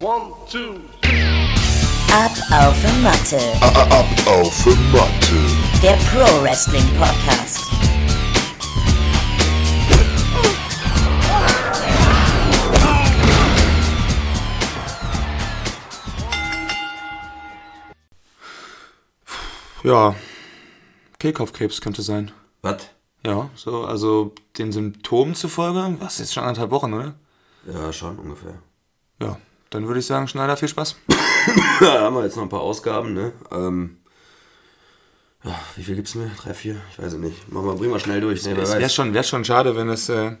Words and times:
One, 0.00 0.32
two, 0.48 0.76
Ab 2.12 2.30
auf 2.52 2.76
die 2.80 3.02
Matte. 3.02 3.40
Ab 3.60 4.28
auf 4.28 4.62
die 4.62 4.76
Matte. 4.92 5.82
Der 5.82 5.96
Pro 5.96 6.40
Wrestling 6.40 6.86
Podcast. 6.96 7.58
Ja, 19.82 20.14
Kehlkopfkrebs 21.18 21.80
könnte 21.80 22.02
sein. 22.02 22.30
Was? 22.62 22.88
Ja, 23.26 23.50
so, 23.56 23.84
also 23.84 24.32
den 24.58 24.70
Symptomen 24.70 25.34
zufolge, 25.34 25.96
was 25.98 26.18
jetzt 26.18 26.34
schon 26.34 26.44
anderthalb 26.44 26.70
Wochen, 26.70 26.94
oder? 26.94 27.14
Ja, 27.66 27.92
schon 27.92 28.16
ungefähr. 28.16 28.62
Ja, 29.20 29.36
dann 29.70 29.86
würde 29.86 30.00
ich 30.00 30.06
sagen, 30.06 30.28
Schneider, 30.28 30.56
viel 30.56 30.68
Spaß. 30.68 30.96
Ja, 31.80 32.00
haben 32.00 32.16
wir 32.16 32.24
jetzt 32.24 32.34
noch 32.36 32.42
ein 32.42 32.48
paar 32.48 32.60
Ausgaben, 32.60 33.14
ne? 33.14 33.32
Ähm, 33.52 33.98
ja, 35.44 35.54
wie 35.76 35.84
viel 35.84 35.94
gibt's 35.94 36.16
mir? 36.16 36.28
Drei, 36.42 36.52
vier? 36.52 36.76
Ich 36.90 36.98
weiß 36.98 37.12
es 37.12 37.18
nicht. 37.18 37.50
Machen 37.52 37.66
wir, 37.66 37.74
bringen 37.74 37.92
wir 37.92 38.00
schnell 38.00 38.20
durch. 38.20 38.44
Ne, 38.44 38.56
wer 38.56 38.64
Es 38.64 38.76
wäre 38.76 38.90
schon, 38.90 39.14
wär 39.14 39.22
schon 39.22 39.44
schade, 39.44 39.76
wenn 39.76 39.88
es 39.88 40.08
äh, 40.08 40.32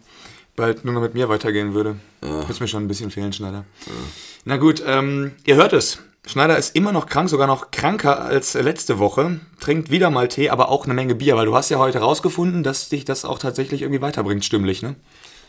bald 0.56 0.84
nur 0.84 0.94
noch 0.94 1.00
mit 1.00 1.14
mir 1.14 1.28
weitergehen 1.28 1.74
würde. 1.74 1.96
Würde 2.20 2.54
mir 2.60 2.66
schon 2.68 2.82
ein 2.84 2.88
bisschen 2.88 3.10
fehlen, 3.12 3.32
Schneider. 3.32 3.64
Na 4.44 4.56
gut, 4.56 4.82
ähm, 4.84 5.32
ihr 5.44 5.54
hört 5.54 5.72
es. 5.72 6.00
Schneider 6.26 6.58
ist 6.58 6.74
immer 6.74 6.92
noch 6.92 7.06
krank, 7.06 7.30
sogar 7.30 7.46
noch 7.46 7.70
kranker 7.70 8.20
als 8.20 8.54
letzte 8.54 8.98
Woche. 8.98 9.40
Trinkt 9.60 9.90
wieder 9.90 10.10
mal 10.10 10.28
Tee, 10.28 10.50
aber 10.50 10.68
auch 10.68 10.84
eine 10.84 10.92
Menge 10.94 11.14
Bier, 11.14 11.36
weil 11.36 11.46
du 11.46 11.54
hast 11.54 11.70
ja 11.70 11.78
heute 11.78 12.00
rausgefunden, 12.00 12.62
dass 12.62 12.88
dich 12.88 13.04
das 13.04 13.24
auch 13.24 13.38
tatsächlich 13.38 13.82
irgendwie 13.82 14.02
weiterbringt, 14.02 14.44
stimmlich, 14.44 14.82
ne? 14.82 14.96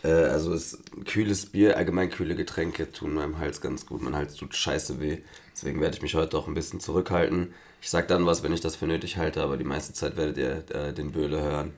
Äh, 0.03 0.09
also 0.09 0.53
ist 0.53 0.79
kühles 1.05 1.47
Bier, 1.47 1.77
allgemein 1.77 2.09
kühle 2.09 2.35
Getränke 2.35 2.91
tun 2.91 3.13
meinem 3.13 3.39
Hals 3.39 3.61
ganz 3.61 3.85
gut. 3.85 4.01
Mein 4.01 4.15
Hals 4.15 4.35
tut 4.35 4.55
scheiße 4.55 4.99
weh. 4.99 5.19
Deswegen 5.53 5.81
werde 5.81 5.95
ich 5.95 6.01
mich 6.01 6.15
heute 6.15 6.37
auch 6.37 6.47
ein 6.47 6.53
bisschen 6.53 6.79
zurückhalten. 6.79 7.53
Ich 7.81 7.89
sag 7.89 8.07
dann 8.07 8.25
was, 8.25 8.43
wenn 8.43 8.53
ich 8.53 8.61
das 8.61 8.75
für 8.75 8.87
nötig 8.87 9.17
halte, 9.17 9.41
aber 9.41 9.57
die 9.57 9.63
meiste 9.63 9.93
Zeit 9.93 10.17
werdet 10.17 10.37
ihr 10.37 10.63
äh, 10.75 10.93
den 10.93 11.11
Böhle 11.11 11.41
hören. 11.41 11.73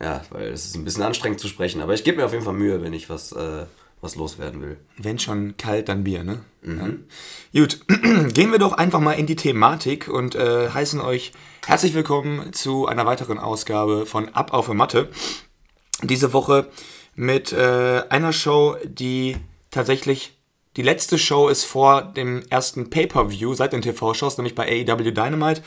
Ja, 0.00 0.22
weil 0.30 0.48
es 0.48 0.64
ist 0.64 0.74
ein 0.74 0.84
bisschen 0.84 1.02
anstrengend 1.02 1.40
zu 1.40 1.48
sprechen. 1.48 1.80
Aber 1.80 1.94
ich 1.94 2.04
gebe 2.04 2.16
mir 2.18 2.24
auf 2.24 2.32
jeden 2.32 2.44
Fall 2.44 2.54
Mühe, 2.54 2.82
wenn 2.82 2.92
ich 2.92 3.08
was, 3.08 3.32
äh, 3.32 3.66
was 4.00 4.16
loswerden 4.16 4.60
will. 4.60 4.76
Wenn 4.98 5.18
schon 5.18 5.56
kalt, 5.56 5.88
dann 5.88 6.02
Bier, 6.02 6.24
ne? 6.24 6.40
Ja. 6.64 7.60
Gut, 7.60 7.80
gehen 8.34 8.50
wir 8.50 8.58
doch 8.58 8.72
einfach 8.72 9.00
mal 9.00 9.12
in 9.12 9.26
die 9.26 9.36
Thematik 9.36 10.08
und 10.08 10.34
äh, 10.34 10.70
heißen 10.70 11.00
euch 11.00 11.32
herzlich 11.66 11.94
willkommen 11.94 12.52
zu 12.52 12.86
einer 12.86 13.06
weiteren 13.06 13.38
Ausgabe 13.38 14.06
von 14.06 14.28
Ab 14.30 14.52
auf 14.52 14.66
die 14.66 14.74
Matte. 14.74 15.08
Diese 16.02 16.32
Woche 16.32 16.68
mit 17.14 17.52
äh, 17.52 18.02
einer 18.08 18.32
Show, 18.32 18.76
die 18.84 19.36
tatsächlich 19.70 20.36
die 20.76 20.82
letzte 20.82 21.18
Show 21.18 21.48
ist 21.48 21.64
vor 21.64 22.02
dem 22.02 22.42
ersten 22.48 22.88
Pay-Per-View 22.88 23.54
seit 23.54 23.74
den 23.74 23.82
TV-Shows, 23.82 24.38
nämlich 24.38 24.54
bei 24.54 24.66
AEW 24.66 25.10
Dynamite. 25.10 25.62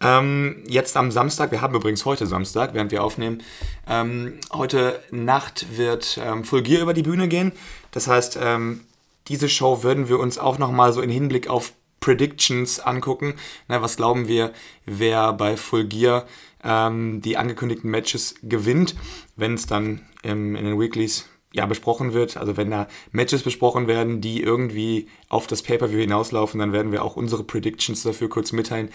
Ähm, 0.00 0.62
jetzt 0.68 0.96
am 0.96 1.10
Samstag, 1.10 1.50
wir 1.50 1.60
haben 1.60 1.74
übrigens 1.74 2.04
heute 2.04 2.26
Samstag, 2.26 2.74
während 2.74 2.92
wir 2.92 3.02
aufnehmen, 3.02 3.42
ähm, 3.88 4.34
heute 4.52 5.00
Nacht 5.10 5.76
wird 5.76 6.20
ähm, 6.22 6.44
Full 6.44 6.62
Gear 6.62 6.82
über 6.82 6.94
die 6.94 7.02
Bühne 7.02 7.26
gehen. 7.26 7.52
Das 7.90 8.06
heißt, 8.06 8.38
ähm, 8.40 8.82
diese 9.28 9.48
Show 9.48 9.82
würden 9.82 10.08
wir 10.08 10.20
uns 10.20 10.38
auch 10.38 10.58
nochmal 10.58 10.92
so 10.92 11.00
in 11.00 11.10
Hinblick 11.10 11.48
auf 11.48 11.72
Predictions 12.00 12.80
angucken. 12.80 13.34
Na, 13.66 13.80
was 13.80 13.96
glauben 13.96 14.28
wir, 14.28 14.52
wer 14.84 15.32
bei 15.32 15.56
Full 15.56 15.86
Gear 15.86 16.26
ähm, 16.64 17.20
die 17.20 17.36
angekündigten 17.36 17.90
Matches 17.90 18.34
gewinnt, 18.42 18.94
wenn 19.36 19.54
es 19.54 19.66
dann 19.66 20.00
ähm, 20.22 20.56
in 20.56 20.64
den 20.64 20.80
Weeklies 20.80 21.28
ja, 21.54 21.66
besprochen 21.66 22.12
wird. 22.12 22.36
Also 22.36 22.56
wenn 22.56 22.70
da 22.70 22.88
Matches 23.12 23.44
besprochen 23.44 23.86
werden, 23.86 24.20
die 24.20 24.42
irgendwie 24.42 25.08
auf 25.28 25.46
das 25.46 25.62
Pay-Per-View 25.62 26.00
hinauslaufen, 26.00 26.58
dann 26.58 26.72
werden 26.72 26.90
wir 26.90 27.04
auch 27.04 27.16
unsere 27.16 27.44
Predictions 27.44 28.02
dafür 28.02 28.28
kurz 28.28 28.52
mitteilen. 28.52 28.88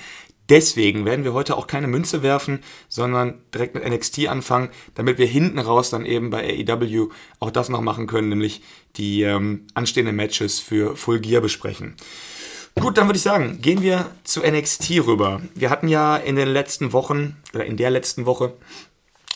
Deswegen 0.49 1.05
werden 1.05 1.23
wir 1.23 1.33
heute 1.33 1.55
auch 1.55 1.67
keine 1.67 1.87
Münze 1.87 2.23
werfen, 2.23 2.59
sondern 2.89 3.43
direkt 3.53 3.75
mit 3.75 3.87
NXT 3.87 4.27
anfangen, 4.27 4.69
damit 4.95 5.19
wir 5.19 5.27
hinten 5.27 5.59
raus 5.59 5.91
dann 5.91 6.05
eben 6.05 6.31
bei 6.31 6.65
AEW 6.67 7.09
auch 7.39 7.51
das 7.51 7.69
noch 7.69 7.81
machen 7.81 8.07
können, 8.07 8.29
nämlich 8.29 8.61
die 8.97 9.21
ähm, 9.21 9.67
anstehenden 9.75 10.15
Matches 10.15 10.59
für 10.59 10.97
Full 10.97 11.19
Gear 11.19 11.41
besprechen. 11.41 11.95
Gut, 12.75 12.97
dann 12.97 13.07
würde 13.07 13.17
ich 13.17 13.23
sagen, 13.23 13.59
gehen 13.61 13.81
wir 13.81 14.09
zu 14.23 14.41
NXT 14.41 14.91
rüber. 15.05 15.41
Wir 15.53 15.69
hatten 15.69 15.87
ja 15.87 16.15
in 16.15 16.35
den 16.35 16.47
letzten 16.47 16.93
Wochen, 16.93 17.37
oder 17.53 17.65
in 17.65 17.77
der 17.77 17.89
letzten 17.89 18.25
Woche, 18.25 18.53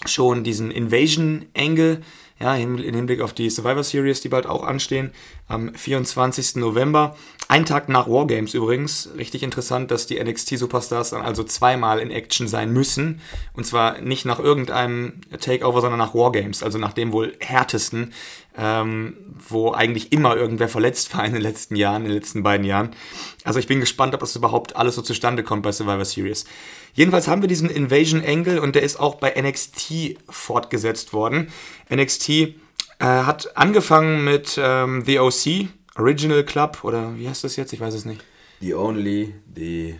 schon 0.05 0.43
diesen 0.43 0.71
Invasion-Angle, 0.71 2.01
ja, 2.39 2.55
im 2.55 2.77
Hinblick 2.77 3.21
auf 3.21 3.31
die 3.33 3.49
Survivor 3.49 3.83
Series, 3.83 4.21
die 4.21 4.27
bald 4.27 4.47
auch 4.47 4.63
anstehen, 4.63 5.11
am 5.47 5.73
24. 5.73 6.55
November. 6.55 7.15
Ein 7.47 7.65
Tag 7.65 7.87
nach 7.89 8.07
Wargames 8.07 8.53
übrigens. 8.53 9.09
Richtig 9.15 9.43
interessant, 9.43 9.91
dass 9.91 10.07
die 10.07 10.21
NXT-Superstars 10.21 11.11
dann 11.11 11.21
also 11.21 11.43
zweimal 11.43 11.99
in 11.99 12.11
Action 12.11 12.47
sein 12.47 12.73
müssen. 12.73 13.21
Und 13.53 13.65
zwar 13.65 14.01
nicht 14.01 14.25
nach 14.25 14.39
irgendeinem 14.39 15.21
Takeover, 15.39 15.81
sondern 15.81 15.99
nach 15.99 16.15
Wargames, 16.15 16.63
also 16.63 16.79
nach 16.79 16.93
dem 16.93 17.13
wohl 17.13 17.33
härtesten, 17.39 18.13
ähm, 18.57 19.17
wo 19.47 19.71
eigentlich 19.71 20.11
immer 20.11 20.35
irgendwer 20.35 20.69
verletzt 20.69 21.15
war 21.15 21.25
in 21.25 21.33
den 21.33 21.41
letzten 21.41 21.75
Jahren, 21.75 22.03
in 22.03 22.09
den 22.09 22.17
letzten 22.17 22.43
beiden 22.43 22.65
Jahren. 22.65 22.91
Also 23.43 23.59
ich 23.59 23.67
bin 23.67 23.79
gespannt, 23.79 24.13
ob 24.13 24.19
das 24.19 24.35
überhaupt 24.35 24.75
alles 24.75 24.95
so 24.95 25.01
zustande 25.01 25.43
kommt 25.43 25.63
bei 25.63 25.71
Survivor 25.71 26.05
Series. 26.05 26.45
Jedenfalls 26.93 27.27
haben 27.27 27.41
wir 27.41 27.49
diesen 27.49 27.69
Invasion 27.69 28.23
Angle 28.25 28.61
und 28.61 28.75
der 28.75 28.83
ist 28.83 28.99
auch 28.99 29.15
bei 29.15 29.33
NXT 29.39 30.17
fortgesetzt 30.29 31.13
worden. 31.13 31.49
NXT 31.93 32.29
äh, 32.29 32.53
hat 32.99 33.57
angefangen 33.57 34.23
mit 34.23 34.59
ähm, 34.61 35.03
The 35.05 35.19
OC, 35.19 35.67
Original 35.95 36.43
Club, 36.43 36.83
oder 36.83 37.17
wie 37.17 37.27
heißt 37.27 37.43
das 37.43 37.55
jetzt? 37.55 37.73
Ich 37.73 37.79
weiß 37.79 37.93
es 37.93 38.05
nicht. 38.05 38.23
The 38.61 38.75
Only, 38.75 39.33
die 39.45 39.95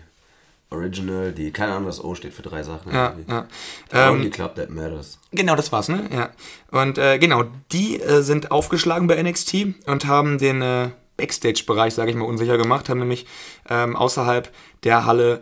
Original, 0.74 1.32
die, 1.32 1.50
keine 1.50 1.72
Ahnung, 1.72 1.88
was 1.88 2.02
O 2.02 2.14
steht 2.14 2.34
für 2.34 2.42
drei 2.42 2.62
Sachen. 2.62 2.92
Ja, 2.92 3.14
ja. 3.28 3.46
Ähm, 3.92 4.14
Only 4.14 4.30
Club 4.30 4.54
That 4.56 4.70
Matters. 4.70 5.18
Genau, 5.32 5.56
das 5.56 5.72
war's, 5.72 5.88
ne? 5.88 6.08
Ja. 6.12 6.30
Und 6.70 6.98
äh, 6.98 7.18
genau, 7.18 7.44
die 7.72 8.00
äh, 8.00 8.22
sind 8.22 8.50
aufgeschlagen 8.50 9.06
bei 9.06 9.22
NXT 9.22 9.86
und 9.86 10.06
haben 10.06 10.38
den 10.38 10.62
äh, 10.62 10.90
Backstage-Bereich, 11.16 11.94
sage 11.94 12.10
ich 12.10 12.16
mal, 12.16 12.24
unsicher 12.24 12.58
gemacht, 12.58 12.88
haben 12.88 12.98
nämlich 12.98 13.26
ähm, 13.68 13.96
außerhalb 13.96 14.50
der 14.82 15.06
Halle 15.06 15.40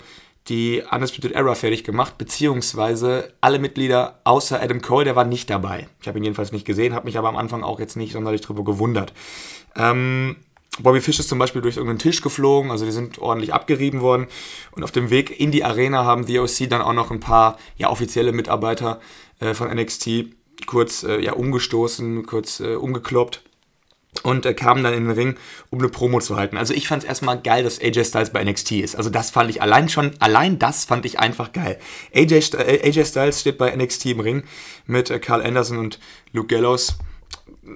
die 0.48 0.82
Undisputed 0.90 1.32
Era 1.32 1.54
fertig 1.54 1.84
gemacht, 1.84 2.18
beziehungsweise 2.18 3.32
alle 3.40 3.58
Mitglieder 3.58 4.20
außer 4.24 4.60
Adam 4.60 4.82
Cole, 4.82 5.04
der 5.04 5.16
war 5.16 5.24
nicht 5.24 5.48
dabei. 5.48 5.88
Ich 6.00 6.08
habe 6.08 6.18
ihn 6.18 6.24
jedenfalls 6.24 6.52
nicht 6.52 6.64
gesehen, 6.64 6.94
habe 6.94 7.06
mich 7.06 7.16
aber 7.16 7.28
am 7.28 7.36
Anfang 7.36 7.62
auch 7.62 7.78
jetzt 7.78 7.96
nicht 7.96 8.12
sonderlich 8.12 8.40
drüber 8.40 8.64
gewundert. 8.64 9.12
Ähm, 9.76 10.36
Bobby 10.80 11.00
Fish 11.00 11.20
ist 11.20 11.28
zum 11.28 11.38
Beispiel 11.38 11.60
durch 11.60 11.76
irgendeinen 11.76 11.98
Tisch 11.98 12.22
geflogen, 12.22 12.70
also 12.70 12.86
die 12.86 12.92
sind 12.92 13.18
ordentlich 13.18 13.52
abgerieben 13.52 14.00
worden. 14.00 14.26
Und 14.70 14.84
auf 14.84 14.90
dem 14.90 15.10
Weg 15.10 15.38
in 15.38 15.50
die 15.50 15.64
Arena 15.64 16.04
haben 16.04 16.24
die 16.24 16.38
OC 16.38 16.68
dann 16.70 16.80
auch 16.80 16.94
noch 16.94 17.10
ein 17.10 17.20
paar 17.20 17.58
ja, 17.76 17.90
offizielle 17.90 18.32
Mitarbeiter 18.32 19.00
äh, 19.40 19.52
von 19.52 19.68
NXT 19.68 20.26
kurz 20.66 21.02
äh, 21.02 21.20
ja, 21.20 21.34
umgestoßen, 21.34 22.24
kurz 22.24 22.60
äh, 22.60 22.74
umgekloppt 22.74 23.42
und 24.22 24.46
äh, 24.46 24.54
kamen 24.54 24.84
dann 24.84 24.94
in 24.94 25.04
den 25.04 25.12
Ring, 25.12 25.36
um 25.70 25.78
eine 25.78 25.88
Promo 25.88 26.20
zu 26.20 26.36
halten. 26.36 26.56
Also 26.56 26.74
ich 26.74 26.86
fand 26.86 27.02
es 27.02 27.08
erstmal 27.08 27.40
geil, 27.40 27.64
dass 27.64 27.80
AJ 27.80 28.04
Styles 28.04 28.30
bei 28.30 28.44
NXT 28.44 28.72
ist. 28.72 28.96
Also 28.96 29.10
das 29.10 29.30
fand 29.30 29.50
ich 29.50 29.62
allein 29.62 29.88
schon, 29.88 30.12
allein 30.20 30.58
das 30.58 30.84
fand 30.84 31.04
ich 31.04 31.18
einfach 31.18 31.52
geil. 31.52 31.78
AJ, 32.14 32.54
äh, 32.56 32.86
AJ 32.86 33.06
Styles 33.06 33.40
steht 33.40 33.58
bei 33.58 33.74
NXT 33.74 34.06
im 34.06 34.20
Ring 34.20 34.44
mit 34.86 35.10
äh, 35.10 35.18
Carl 35.18 35.42
Anderson 35.42 35.78
und 35.78 35.98
Luke 36.32 36.54
Gallows. 36.54 36.96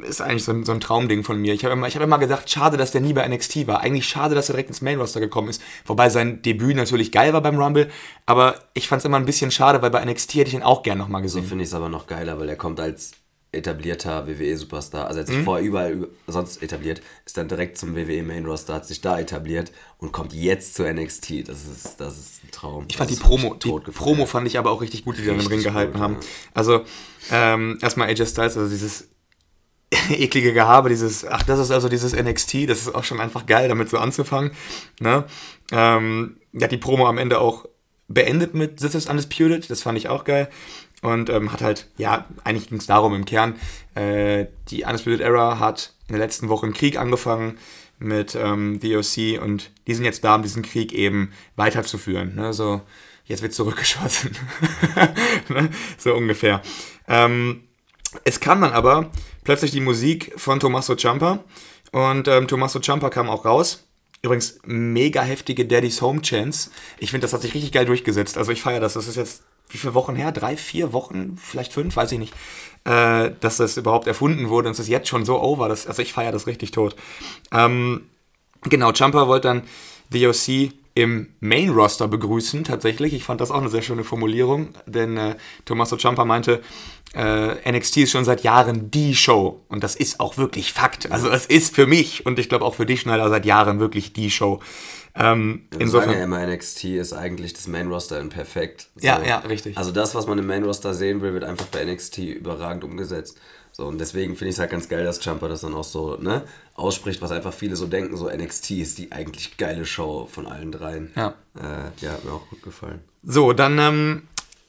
Ist 0.03 0.21
eigentlich 0.21 0.43
so 0.43 0.51
ein, 0.53 0.65
so 0.65 0.73
ein 0.73 0.81
Traumding 0.81 1.23
von 1.23 1.41
mir. 1.41 1.55
Ich 1.55 1.65
habe 1.65 1.73
immer, 1.75 1.87
ich 1.87 1.95
hab 1.95 2.03
immer 2.03 2.19
gesagt, 2.19 2.51
schade, 2.51 2.77
dass 2.77 2.91
der 2.91 3.01
nie 3.01 3.13
bei 3.13 3.27
NXT 3.29 3.69
war. 3.69 3.81
Eigentlich 3.83 4.09
schade, 4.09 4.35
dass 4.35 4.49
er 4.49 4.55
direkt 4.55 4.69
ins 4.71 4.83
Main 4.83 4.99
Roster 4.99 5.21
gekommen 5.21 5.49
ist. 5.49 5.63
Wobei 5.85 6.09
sein 6.11 6.43
Debüt 6.43 6.75
natürlich 6.75 7.13
geil 7.13 7.33
war 7.33 7.41
beim 7.41 7.57
Rumble. 7.57 7.89
Aber 8.27 8.57
ich 8.75 8.89
fand 8.89 8.99
es 9.01 9.05
immer 9.05 9.17
ein 9.17 9.27
bisschen 9.27 9.53
schade, 9.53 9.83
weil 9.83 9.91
bei 9.91 10.05
NXT 10.05 10.35
hätte 10.35 10.49
ich 10.49 10.55
ihn 10.55 10.63
auch 10.65 10.83
gern 10.83 10.99
nochmal 10.99 11.21
So 11.23 11.39
gesehen. 11.39 11.49
finde 11.49 11.63
ich 11.63 11.71
es 11.71 11.75
aber 11.75 11.89
noch 11.89 12.09
geiler, 12.09 12.39
weil 12.41 12.49
er 12.49 12.57
kommt 12.57 12.81
als 12.81 13.13
etablierter 13.53 14.27
WWE-Superstar, 14.27 15.07
also 15.07 15.21
er 15.21 15.23
hat 15.23 15.31
Mhm. 15.31 15.35
sich 15.37 15.45
vorher 15.45 15.65
überall 15.65 15.93
über- 15.93 16.09
sonst 16.27 16.63
etabliert, 16.63 17.01
ist 17.25 17.39
dann 17.39 17.49
direkt 17.49 17.79
zum 17.79 17.95
WWE-Main-Roster, 17.97 18.75
hat 18.75 18.87
sich 18.87 19.01
da 19.01 19.19
etabliert 19.19 19.73
und 19.99 20.12
kommt 20.12 20.35
jetzt 20.35 20.75
zu 20.75 20.82
NXT. 20.85 21.44
Das 21.49 21.65
ist, 21.67 21.99
das 22.00 22.19
ist 22.19 22.44
ein 22.44 22.50
Traum. 22.50 22.85
Ich 22.89 22.97
fand 22.99 23.09
die 23.11 23.15
Promo, 23.17 23.55
die 23.55 23.71
Promo 23.93 24.27
fand 24.27 24.47
ich 24.47 24.59
aber 24.59 24.71
auch 24.73 24.82
richtig 24.82 25.05
gut, 25.05 25.17
die 25.17 25.23
sie 25.23 25.31
im 25.31 25.47
Ring 25.47 25.62
gehalten 25.62 25.93
gut, 25.93 26.00
haben. 26.03 26.15
ja. 26.15 26.21
Also, 26.53 26.82
ähm, 27.31 27.79
erstmal 27.81 28.09
AJ 28.09 28.27
Styles, 28.27 28.56
also 28.59 28.69
dieses 28.69 29.09
eklige 30.11 30.53
Gehabe, 30.53 30.88
dieses, 30.88 31.25
ach, 31.27 31.43
das 31.43 31.59
ist 31.59 31.71
also 31.71 31.88
dieses 31.88 32.15
NXT, 32.15 32.69
das 32.69 32.81
ist 32.81 32.94
auch 32.94 33.05
schon 33.05 33.21
einfach 33.21 33.47
geil, 33.47 33.69
damit 33.69 33.88
so 33.88 33.99
anzufangen. 33.99 34.50
Ne? 35.00 35.25
Ähm, 35.71 36.38
ja, 36.53 36.67
die 36.67 36.77
Promo 36.77 37.06
am 37.06 37.19
Ende 37.19 37.38
auch 37.38 37.67
beendet 38.09 38.55
mit 38.55 38.79
This 38.79 38.94
is 38.94 39.06
Undisputed, 39.06 39.69
das 39.71 39.83
fand 39.83 39.99
ich 39.99 40.09
auch 40.09 40.25
geil. 40.25 40.49
Und 41.03 41.29
ähm, 41.29 41.53
hat 41.53 41.61
halt, 41.61 41.88
ja, 41.99 42.27
eigentlich 42.43 42.69
ging 42.69 42.79
es 42.79 42.87
darum 42.87 43.15
im 43.15 43.27
Kern, 43.27 43.55
äh, 43.94 44.47
die 44.69 44.85
Undisputed 44.85 45.21
Era 45.21 45.59
hat 45.59 45.93
in 46.09 46.15
der 46.15 46.25
letzten 46.25 46.49
Woche 46.49 46.67
einen 46.67 46.75
Krieg 46.75 46.99
angefangen 46.99 47.59
mit 47.99 48.35
ähm, 48.35 48.81
The 48.81 48.97
OC 48.97 49.43
und 49.43 49.71
die 49.87 49.94
sind 49.94 50.05
jetzt 50.05 50.25
da, 50.25 50.35
um 50.35 50.43
diesen 50.43 50.62
Krieg 50.62 50.93
eben 50.93 51.32
weiterzuführen. 51.55 52.35
Ne? 52.35 52.53
So, 52.53 52.82
jetzt 53.25 53.43
wird 53.43 53.55
zurückgeschossen. 53.55 54.37
ne? 55.49 55.71
So 55.99 56.15
ungefähr. 56.15 56.62
Ähm, 57.09 57.66
es 58.25 58.41
kam 58.41 58.61
dann 58.61 58.73
aber 58.73 59.11
plötzlich 59.45 59.71
die 59.71 59.81
Musik 59.81 60.33
von 60.37 60.61
Tommaso 60.61 60.97
Ciampa 60.97 61.45
und 61.93 62.29
ähm, 62.29 62.49
Tommaso 62.49 62.81
Ciampa 62.81 63.11
kam 63.11 63.29
auch 63.29 63.45
raus 63.45 63.87
Übrigens, 64.23 64.59
mega 64.65 65.23
heftige 65.23 65.67
Daddy's 65.67 66.01
Home 66.03 66.21
Chance. 66.23 66.71
Ich 66.99 67.13
finde, 67.13 67.27
das 67.27 67.33
hat 67.33 67.43
sich 67.43 67.55
richtig 67.55 67.71
geil 67.71 67.85
durchgesetzt. 67.85 68.39
Also 68.39 68.51
ich 68.51 68.61
feiere 68.61 68.81
das. 68.81 68.95
Das 68.95 69.07
ist 69.07 69.17
jetzt, 69.17 69.45
wie 69.69 69.79
viele 69.79 69.95
Wochen 69.95 70.17
her? 70.17 70.33
Drei, 70.33 70.57
vier 70.57 70.93
Wochen? 70.93 71.39
Vielleicht 71.41 71.73
fünf? 71.73 71.95
Weiß 71.95 72.11
ich 72.13 72.19
nicht. 72.19 72.35
Äh, 72.85 73.33
dass 73.41 73.59
das 73.59 73.77
überhaupt 73.77 74.09
erfunden 74.09 74.49
wurde 74.49 74.69
und 74.69 74.73
es 74.73 74.81
ist 74.81 74.89
jetzt 74.89 75.09
schon 75.09 75.25
so 75.25 75.41
over. 75.41 75.69
Das, 75.69 75.87
also 75.87 76.03
ich 76.03 76.13
feiere 76.13 76.33
das 76.33 76.49
richtig 76.49 76.71
tot. 76.73 76.97
Ähm, 77.53 78.09
genau, 78.63 78.91
Jumper 78.93 79.29
wollte 79.29 79.49
dann 79.49 79.63
The 80.11 80.27
OC 80.27 80.73
im 80.95 81.29
Main-Roster 81.41 82.09
begrüßen, 82.09 82.65
tatsächlich. 82.65 83.13
Ich 83.13 83.23
fand 83.23 83.41
das 83.41 83.51
auch 83.51 83.61
eine 83.61 83.69
sehr 83.69 83.83
schöne 83.83 84.03
Formulierung, 84.03 84.71
denn 84.87 85.19
äh, 85.19 85.37
Tommaso 85.67 85.97
Ciampa 85.97 86.25
meinte, 86.25 86.63
äh, 87.17 87.73
NXT 87.73 87.97
ist 87.99 88.11
schon 88.11 88.27
seit 88.27 88.43
Jahren 88.43 88.91
die 88.91 89.15
Show. 89.17 89.63
Und 89.69 89.83
das 89.83 89.97
ist 89.97 90.21
auch 90.21 90.37
wirklich 90.37 90.75
Fakt. 90.75 91.11
Also 91.11 91.31
es 91.31 91.47
ist 91.47 91.75
für 91.75 91.87
mich 91.87 92.27
und 92.27 92.39
ich 92.39 92.51
glaube 92.51 92.65
auch 92.65 92.75
für 92.75 92.85
dich, 92.85 93.01
Schneider, 93.01 93.31
seit 93.31 93.47
Jahren 93.47 93.81
wirklich 93.81 94.13
die 94.13 94.31
Show. 94.31 94.61
Ähm, 95.15 95.63
sagen 95.87 96.13
ja 96.13 96.25
immer, 96.25 96.47
NXT 96.47 96.85
ist 96.85 97.15
eigentlich 97.15 97.55
das 97.55 97.69
Main-Roster 97.69 98.21
in 98.21 98.29
perfekt. 98.29 98.89
So. 98.97 99.07
Ja, 99.07 99.23
ja, 99.25 99.39
richtig. 99.39 99.79
Also 99.79 99.93
das, 99.93 100.15
was 100.15 100.27
man 100.27 100.37
im 100.37 100.47
Main-Roster 100.47 100.93
sehen 100.93 101.23
will, 101.23 101.33
wird 101.33 101.45
einfach 101.45 101.65
bei 101.67 101.83
NXT 101.83 102.19
überragend 102.19 102.85
umgesetzt. 102.85 103.39
So, 103.73 103.87
und 103.87 103.99
deswegen 103.99 104.37
finde 104.37 104.51
ich 104.51 104.57
es 104.57 104.59
halt 104.59 104.71
ganz 104.71 104.89
geil, 104.91 105.05
dass 105.05 105.25
Jumper 105.25 105.49
das 105.49 105.63
dann 105.63 105.75
auch 105.75 105.85
so 105.85 106.17
ne, 106.17 106.43
ausspricht, 106.75 107.23
was 107.23 107.31
einfach 107.31 107.55
viele 107.55 107.77
so 107.77 107.87
denken, 107.87 108.17
so 108.19 108.29
NXT 108.29 108.73
ist 108.73 108.99
die 108.99 109.13
eigentlich 109.13 109.57
geile 109.57 109.87
Show 109.87 110.29
von 110.31 110.47
allen 110.47 110.71
dreien. 110.71 111.13
Ja. 111.17 111.35
Äh, 111.59 112.05
ja, 112.05 112.13
hat 112.13 112.25
mir 112.25 112.33
auch 112.33 112.49
gut 112.51 112.63
gefallen. 112.63 113.01
So, 113.23 113.55
dann 113.55 113.79
ähm, 113.79 114.23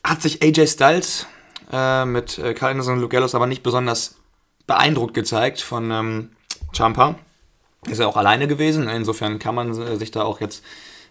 hat 0.04 0.22
sich 0.22 0.42
AJ 0.42 0.68
Styles 0.68 1.28
äh, 1.72 2.06
mit 2.06 2.38
äh, 2.38 2.54
Carl 2.54 2.72
Anderson 2.72 2.96
und 2.96 3.02
Luke 3.02 3.14
Gallows 3.14 3.36
aber 3.36 3.48
nicht 3.48 3.64
besonders 3.64 4.16
beeindruckt 4.66 5.14
gezeigt 5.14 5.62
von 5.62 5.92
ähm, 5.92 6.31
Ciampa. 6.74 7.16
Ist 7.88 8.00
ja 8.00 8.08
auch 8.08 8.18
alleine 8.18 8.48
gewesen, 8.48 8.90
insofern 8.90 9.40
kann 9.40 9.56
man 9.56 9.72
äh, 9.81 9.98
sich 9.98 10.12
da 10.12 10.24
auch 10.24 10.42
jetzt, 10.42 10.64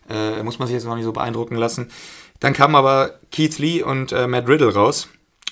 äh, 0.08 0.42
muss 0.42 0.58
man 0.58 0.68
sich 0.68 0.74
jetzt 0.74 0.84
noch 0.84 0.96
nicht 0.96 1.04
so 1.04 1.12
beeindrucken 1.12 1.56
lassen. 1.56 1.90
Dann 2.40 2.52
kamen 2.52 2.74
aber 2.74 3.18
Keith 3.32 3.58
Lee 3.58 3.82
und 3.82 4.12
äh, 4.12 4.26
Matt 4.26 4.48
Riddle 4.48 4.74
raus 4.74 5.08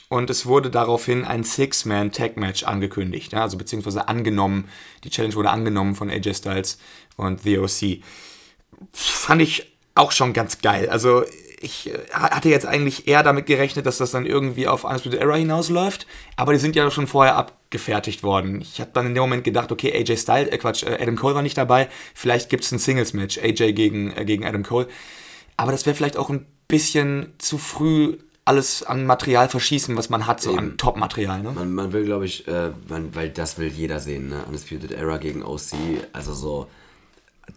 und 0.09 0.29
es 0.29 0.45
wurde 0.45 0.71
daraufhin 0.71 1.25
ein 1.25 1.45
Six-Man-Tag-Match 1.45 2.65
angekündigt, 2.65 3.33
ja, 3.33 3.43
also 3.43 3.57
beziehungsweise 3.57 4.07
angenommen, 4.09 4.69
die 5.03 5.11
Challenge 5.11 5.35
wurde 5.35 5.51
angenommen 5.51 5.95
von 5.95 6.11
AJ 6.11 6.35
Styles 6.35 6.79
und 7.17 7.43
The 7.43 7.59
OC. 7.59 8.03
Fand 8.93 9.41
ich 9.41 9.75
auch 9.95 10.13
schon 10.13 10.33
ganz 10.33 10.61
geil. 10.61 10.89
Also 10.89 11.25
ich 11.65 11.91
äh, 11.93 11.99
hatte 12.13 12.49
jetzt 12.49 12.67
eigentlich 12.67 13.09
eher 13.09 13.23
damit 13.23 13.47
gerechnet, 13.47 13.87
dass 13.87 13.99
das 13.99 14.11
dann 14.11 14.27
irgendwie 14.27 14.69
auf 14.69 14.85
Undisputed 14.85 15.21
Era 15.21 15.35
hinausläuft, 15.37 16.07
aber 16.37 16.53
die 16.53 16.59
sind 16.59 16.77
ja 16.77 16.91
schon 16.91 17.07
vorher 17.07 17.37
abgefertigt 17.37 18.23
worden. 18.23 18.61
Ich 18.61 18.81
habe 18.81 18.91
dann 18.93 19.07
in 19.07 19.15
dem 19.15 19.23
Moment 19.23 19.45
gedacht, 19.45 19.73
okay, 19.73 19.93
AJ 19.93 20.19
Styles, 20.19 20.51
äh 20.51 20.59
Quatsch, 20.59 20.85
äh, 20.85 20.99
Adam 21.01 21.17
Cole 21.17 21.35
war 21.35 21.43
nicht 21.43 21.59
dabei, 21.59 21.89
vielleicht 22.15 22.51
gibt 22.51 22.65
es 22.65 22.73
ein 22.73 22.79
Singles-Match, 22.79 23.39
AJ 23.39 23.73
gegen, 23.73 24.13
äh, 24.17 24.25
gegen 24.25 24.45
Adam 24.45 24.63
Cole. 24.63 24.87
Aber 25.57 25.73
das 25.73 25.87
wäre 25.87 25.97
vielleicht 25.97 26.17
auch 26.17 26.31
ein 26.31 26.47
bisschen 26.69 27.33
zu 27.39 27.59
früh 27.59 28.19
alles 28.45 28.83
an 28.83 29.07
Material 29.07 29.49
verschießen, 29.49 29.97
was 29.97 30.11
man 30.11 30.27
hat, 30.27 30.43
so 30.43 30.51
Eben. 30.51 30.59
an 30.59 30.77
Top-Material. 30.77 31.43
Ne? 31.43 31.53
Man, 31.53 31.73
man 31.73 31.93
will, 31.93 32.05
glaube 32.05 32.27
ich, 32.27 32.47
äh, 32.47 32.73
man, 32.89 33.15
weil 33.15 33.31
das 33.31 33.59
will 33.59 33.69
jeder 33.69 34.01
sehen, 34.01 34.29
ne? 34.29 34.45
Undisputed 34.47 34.93
Era 34.93 35.17
gegen 35.17 35.43
OC, 35.43 35.73
also 36.13 36.35
so 36.35 36.67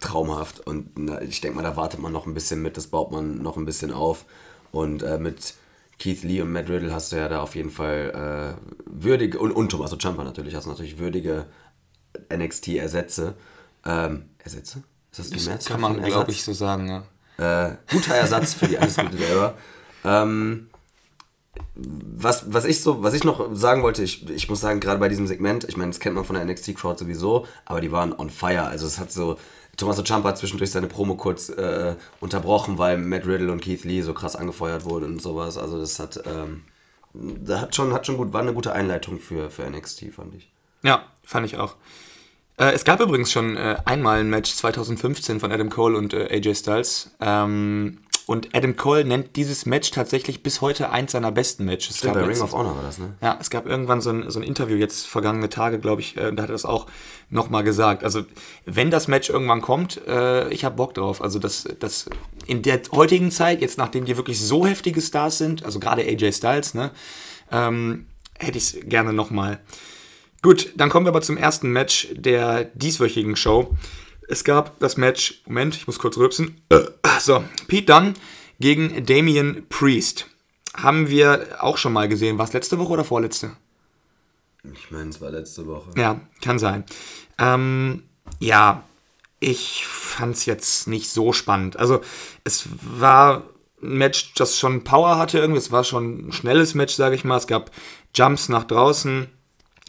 traumhaft. 0.00 0.60
Und 0.60 0.98
na, 0.98 1.20
ich 1.22 1.40
denke 1.40 1.56
mal, 1.56 1.62
da 1.62 1.76
wartet 1.76 2.00
man 2.00 2.12
noch 2.12 2.26
ein 2.26 2.34
bisschen 2.34 2.62
mit, 2.62 2.76
das 2.76 2.88
baut 2.88 3.10
man 3.10 3.42
noch 3.42 3.56
ein 3.56 3.64
bisschen 3.64 3.92
auf. 3.92 4.24
Und 4.72 5.02
äh, 5.02 5.18
mit 5.18 5.54
Keith 5.98 6.22
Lee 6.22 6.40
und 6.40 6.52
Matt 6.52 6.68
Riddle 6.68 6.92
hast 6.92 7.12
du 7.12 7.16
ja 7.16 7.28
da 7.28 7.40
auf 7.42 7.54
jeden 7.54 7.70
Fall 7.70 8.56
äh, 8.56 8.70
würdige, 8.86 9.38
und, 9.38 9.52
und 9.52 9.70
Tommaso 9.70 9.96
Ciampa 9.96 10.24
natürlich, 10.24 10.54
hast 10.54 10.66
du 10.66 10.70
natürlich 10.70 10.98
würdige 10.98 11.46
NXT-Ersätze. 12.32 13.34
Ähm, 13.84 14.26
Ersätze? 14.38 14.82
Ist 15.10 15.18
das 15.18 15.30
die 15.30 15.48
Mehrzahl? 15.48 15.72
Kann 15.72 15.80
man, 15.80 16.02
glaube 16.02 16.30
ich, 16.30 16.44
so 16.44 16.52
sagen, 16.52 16.88
ja. 16.88 17.68
Äh, 17.68 17.76
guter 17.90 18.14
Ersatz 18.14 18.54
für 18.54 18.66
die 18.66 18.76
Undisputed 18.76 19.20
Era. 19.20 19.54
Ähm, 20.04 20.68
was, 21.74 22.52
was, 22.52 22.64
ich 22.64 22.82
so, 22.82 23.02
was 23.02 23.14
ich 23.14 23.24
noch 23.24 23.54
sagen 23.54 23.82
wollte, 23.82 24.02
ich, 24.02 24.28
ich 24.28 24.48
muss 24.48 24.60
sagen, 24.60 24.80
gerade 24.80 24.98
bei 24.98 25.08
diesem 25.08 25.26
Segment, 25.26 25.64
ich 25.64 25.76
meine, 25.76 25.90
das 25.90 26.00
kennt 26.00 26.14
man 26.14 26.24
von 26.24 26.34
der 26.34 26.44
NXT-Crowd 26.44 26.98
sowieso, 26.98 27.46
aber 27.64 27.80
die 27.80 27.92
waren 27.92 28.12
on 28.12 28.30
fire. 28.30 28.64
Also 28.64 28.86
es 28.86 28.98
hat 28.98 29.12
so, 29.12 29.38
Tommaso 29.78 30.02
Ciampa 30.02 30.28
hat 30.28 30.38
zwischendurch 30.38 30.70
seine 30.70 30.88
Promo 30.88 31.14
kurz 31.14 31.48
äh, 31.48 31.94
unterbrochen, 32.20 32.78
weil 32.78 32.98
Matt 32.98 33.26
Riddle 33.26 33.50
und 33.50 33.62
Keith 33.62 33.84
Lee 33.84 34.02
so 34.02 34.12
krass 34.12 34.36
angefeuert 34.36 34.84
wurden 34.84 35.04
und 35.04 35.22
sowas. 35.22 35.56
Also 35.56 35.78
das 35.78 35.98
hat, 35.98 36.20
ähm, 36.26 36.64
da 37.14 37.62
hat 37.62 37.74
schon, 37.74 37.94
hat 37.94 38.04
schon 38.04 38.16
gut, 38.16 38.32
war 38.32 38.42
eine 38.42 38.52
gute 38.52 38.72
Einleitung 38.72 39.20
für, 39.20 39.50
für 39.50 39.68
NXT, 39.68 40.12
fand 40.12 40.34
ich. 40.34 40.50
Ja, 40.82 41.04
fand 41.22 41.46
ich 41.46 41.56
auch. 41.56 41.76
Äh, 42.58 42.72
es 42.72 42.84
gab 42.84 43.00
übrigens 43.00 43.30
schon 43.30 43.56
äh, 43.56 43.76
einmal 43.84 44.20
ein 44.20 44.30
Match 44.30 44.52
2015 44.52 45.40
von 45.40 45.52
Adam 45.52 45.70
Cole 45.70 45.96
und 45.96 46.12
äh, 46.12 46.28
AJ 46.28 46.56
Styles. 46.56 47.12
Ähm, 47.20 48.00
und 48.28 48.54
Adam 48.54 48.76
Cole 48.76 49.06
nennt 49.06 49.36
dieses 49.36 49.64
Match 49.64 49.90
tatsächlich 49.90 50.42
bis 50.42 50.60
heute 50.60 50.90
eins 50.90 51.12
seiner 51.12 51.32
besten 51.32 51.64
Matches. 51.64 51.96
Stimmt, 51.96 52.12
bei 52.12 52.24
Ring 52.24 52.38
of 52.42 52.52
Honor 52.52 52.76
war 52.76 52.82
das, 52.82 52.98
ne? 52.98 53.14
Ja, 53.22 53.38
es 53.40 53.48
gab 53.48 53.64
irgendwann 53.64 54.02
so 54.02 54.10
ein, 54.10 54.30
so 54.30 54.38
ein 54.38 54.42
Interview 54.42 54.76
jetzt 54.76 55.06
vergangene 55.06 55.48
Tage, 55.48 55.78
glaube 55.78 56.02
ich, 56.02 56.14
äh, 56.18 56.30
da 56.34 56.42
hat 56.42 56.50
er 56.50 56.52
das 56.52 56.66
auch 56.66 56.88
nochmal 57.30 57.64
gesagt. 57.64 58.04
Also, 58.04 58.24
wenn 58.66 58.90
das 58.90 59.08
Match 59.08 59.30
irgendwann 59.30 59.62
kommt, 59.62 60.06
äh, 60.06 60.46
ich 60.50 60.66
habe 60.66 60.76
Bock 60.76 60.92
drauf. 60.92 61.22
Also, 61.22 61.38
das, 61.38 61.64
das 61.78 62.10
in 62.46 62.60
der 62.60 62.82
heutigen 62.92 63.30
Zeit, 63.30 63.62
jetzt 63.62 63.78
nachdem 63.78 64.04
die 64.04 64.18
wirklich 64.18 64.38
so 64.38 64.66
heftige 64.66 65.00
Stars 65.00 65.38
sind, 65.38 65.64
also 65.64 65.80
gerade 65.80 66.02
AJ 66.02 66.32
Styles, 66.32 66.74
ne, 66.74 66.90
ähm, 67.50 68.08
hätte 68.38 68.58
ich 68.58 68.74
es 68.74 68.76
gerne 68.90 69.14
nochmal. 69.14 69.58
Gut, 70.42 70.74
dann 70.76 70.90
kommen 70.90 71.06
wir 71.06 71.12
aber 71.12 71.22
zum 71.22 71.38
ersten 71.38 71.70
Match 71.72 72.08
der 72.12 72.64
dieswöchigen 72.74 73.36
Show. 73.36 73.74
Es 74.28 74.44
gab 74.44 74.78
das 74.78 74.98
Match, 74.98 75.42
Moment, 75.46 75.74
ich 75.74 75.86
muss 75.86 75.98
kurz 75.98 76.18
rübsen. 76.18 76.60
So, 77.18 77.42
Pete 77.66 77.92
Dunne 77.92 78.14
gegen 78.60 79.06
Damian 79.06 79.64
Priest. 79.70 80.26
Haben 80.76 81.08
wir 81.08 81.56
auch 81.60 81.78
schon 81.78 81.94
mal 81.94 82.08
gesehen. 82.08 82.38
War 82.38 82.44
es 82.44 82.52
letzte 82.52 82.78
Woche 82.78 82.92
oder 82.92 83.04
vorletzte? 83.04 83.52
Ich 84.74 84.90
meine, 84.90 85.08
es 85.08 85.20
war 85.20 85.30
letzte 85.30 85.66
Woche. 85.66 85.90
Ja, 85.96 86.20
kann 86.42 86.58
sein. 86.58 86.84
Ähm, 87.38 88.02
ja, 88.38 88.84
ich 89.40 89.86
fand 89.86 90.36
es 90.36 90.44
jetzt 90.44 90.88
nicht 90.88 91.08
so 91.08 91.32
spannend. 91.32 91.78
Also, 91.78 92.02
es 92.44 92.68
war 92.82 93.44
ein 93.82 93.96
Match, 93.96 94.34
das 94.34 94.58
schon 94.58 94.84
Power 94.84 95.16
hatte 95.16 95.38
irgendwie. 95.38 95.58
Es 95.58 95.72
war 95.72 95.84
schon 95.84 96.28
ein 96.28 96.32
schnelles 96.32 96.74
Match, 96.74 96.94
sage 96.94 97.14
ich 97.14 97.24
mal. 97.24 97.38
Es 97.38 97.46
gab 97.46 97.70
Jumps 98.14 98.50
nach 98.50 98.64
draußen. 98.64 99.28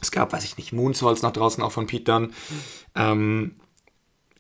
Es 0.02 0.12
gab, 0.12 0.32
weiß 0.32 0.46
ich 0.46 0.58
nicht, 0.58 0.72
Moonsaults 0.72 1.24
nach 1.24 1.34
draußen 1.34 1.62
auch 1.62 1.74
von 1.74 1.88
Pete 1.88 2.06
Dunne. 2.06 2.30
Ähm, 2.96 3.56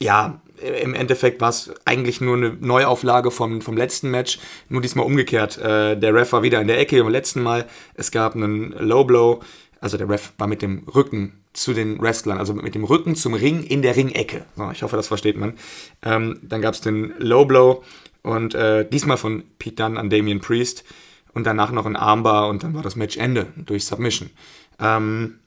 ja, 0.01 0.41
im 0.81 0.93
Endeffekt 0.93 1.41
war 1.41 1.49
es 1.49 1.71
eigentlich 1.85 2.21
nur 2.21 2.35
eine 2.35 2.49
Neuauflage 2.59 3.31
vom, 3.31 3.61
vom 3.61 3.77
letzten 3.77 4.11
Match, 4.11 4.39
nur 4.67 4.81
diesmal 4.81 5.05
umgekehrt. 5.05 5.57
Äh, 5.57 5.97
der 5.97 6.13
Ref 6.13 6.33
war 6.33 6.43
wieder 6.43 6.61
in 6.61 6.67
der 6.67 6.79
Ecke 6.79 7.01
beim 7.01 7.11
letzten 7.11 7.41
Mal. 7.41 7.65
Es 7.95 8.11
gab 8.11 8.35
einen 8.35 8.71
Low 8.71 9.03
Blow, 9.03 9.41
also 9.79 9.97
der 9.97 10.09
Ref 10.09 10.33
war 10.37 10.47
mit 10.47 10.61
dem 10.61 10.83
Rücken 10.93 11.39
zu 11.53 11.73
den 11.73 12.01
Wrestlern, 12.01 12.37
also 12.37 12.53
mit 12.53 12.75
dem 12.75 12.83
Rücken 12.83 13.15
zum 13.15 13.33
Ring 13.33 13.63
in 13.63 13.81
der 13.81 13.95
Ringecke. 13.95 14.45
So, 14.55 14.69
ich 14.71 14.83
hoffe, 14.83 14.95
das 14.95 15.07
versteht 15.07 15.37
man. 15.37 15.53
Ähm, 16.03 16.39
dann 16.43 16.61
gab 16.61 16.73
es 16.73 16.81
den 16.81 17.13
Low 17.17 17.45
Blow 17.45 17.83
und 18.21 18.53
äh, 18.53 18.87
diesmal 18.87 19.17
von 19.17 19.43
Pete 19.57 19.83
Dunne 19.83 19.99
an 19.99 20.09
Damian 20.09 20.41
Priest 20.41 20.83
und 21.33 21.45
danach 21.45 21.71
noch 21.71 21.85
ein 21.85 21.95
Armbar 21.95 22.49
und 22.49 22.63
dann 22.63 22.73
war 22.73 22.83
das 22.83 22.95
Match 22.95 23.17
Ende 23.17 23.47
durch 23.55 23.85
Submission. 23.85 24.29
Ähm, 24.79 25.39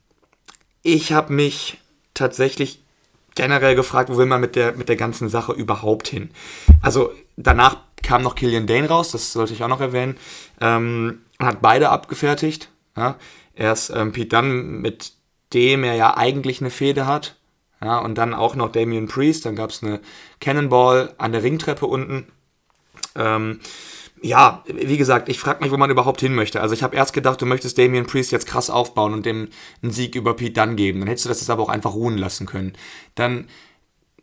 ich 0.83 1.13
habe 1.13 1.33
mich 1.33 1.79
tatsächlich 2.15 2.83
generell 3.35 3.75
gefragt, 3.75 4.11
wo 4.11 4.19
will 4.19 4.27
man 4.27 4.41
mit 4.41 4.57
der, 4.57 4.73
mit 4.73 4.89
der 4.89 4.97
ganzen 4.97 5.29
Sache 5.29 5.53
überhaupt 5.53 6.09
hin? 6.09 6.31
Also 6.81 7.13
danach 7.37 7.79
kam 8.03 8.23
noch 8.23 8.35
Killian 8.35 8.67
Dane 8.67 8.89
raus, 8.89 9.13
das 9.13 9.33
sollte 9.33 9.53
ich 9.53 9.63
auch 9.63 9.69
noch 9.69 9.81
erwähnen, 9.81 10.17
ähm, 10.61 11.21
hat 11.39 11.63
beide 11.63 11.91
abgefertigt. 11.91 12.69
Ja? 12.97 13.17
Erst 13.55 13.91
ähm, 13.91 14.13
Pete 14.13 14.37
Dunne, 14.37 14.55
mit 14.55 15.13
dem 15.53 15.85
er 15.85 15.95
ja 15.95 16.17
eigentlich 16.17 16.61
eine 16.61 16.71
Fehde 16.71 17.07
hat. 17.07 17.37
Ja, 17.83 17.99
und 17.99 18.17
dann 18.17 18.33
auch 18.33 18.55
noch 18.55 18.71
Damian 18.71 19.09
Priest, 19.09 19.45
dann 19.45 19.57
gab 19.57 19.71
es 19.71 19.83
eine 19.83 20.01
Cannonball 20.41 21.15
an 21.19 21.33
der 21.33 21.43
Ringtreppe 21.43 21.85
unten. 21.85 22.29
Ähm, 23.17 23.59
ja, 24.23 24.63
wie 24.67 24.97
gesagt, 24.97 25.29
ich 25.29 25.39
frage 25.39 25.63
mich, 25.63 25.73
wo 25.73 25.77
man 25.77 25.91
überhaupt 25.91 26.21
hin 26.21 26.35
möchte. 26.35 26.61
Also 26.61 26.75
ich 26.75 26.83
habe 26.83 26.95
erst 26.95 27.13
gedacht, 27.13 27.43
du 27.43 27.47
möchtest 27.47 27.77
Damian 27.77 28.07
Priest 28.07 28.31
jetzt 28.31 28.47
krass 28.47 28.71
aufbauen 28.71 29.13
und 29.13 29.27
dem 29.27 29.49
einen 29.83 29.93
Sieg 29.93 30.15
über 30.15 30.35
Pete 30.35 30.61
Dunne 30.61 30.77
geben. 30.77 31.01
Dann 31.01 31.09
hättest 31.09 31.25
du 31.25 31.29
das 31.29 31.41
jetzt 31.41 31.51
aber 31.51 31.63
auch 31.63 31.69
einfach 31.69 31.95
ruhen 31.95 32.17
lassen 32.17 32.47
können. 32.47 32.75
Dann 33.17 33.49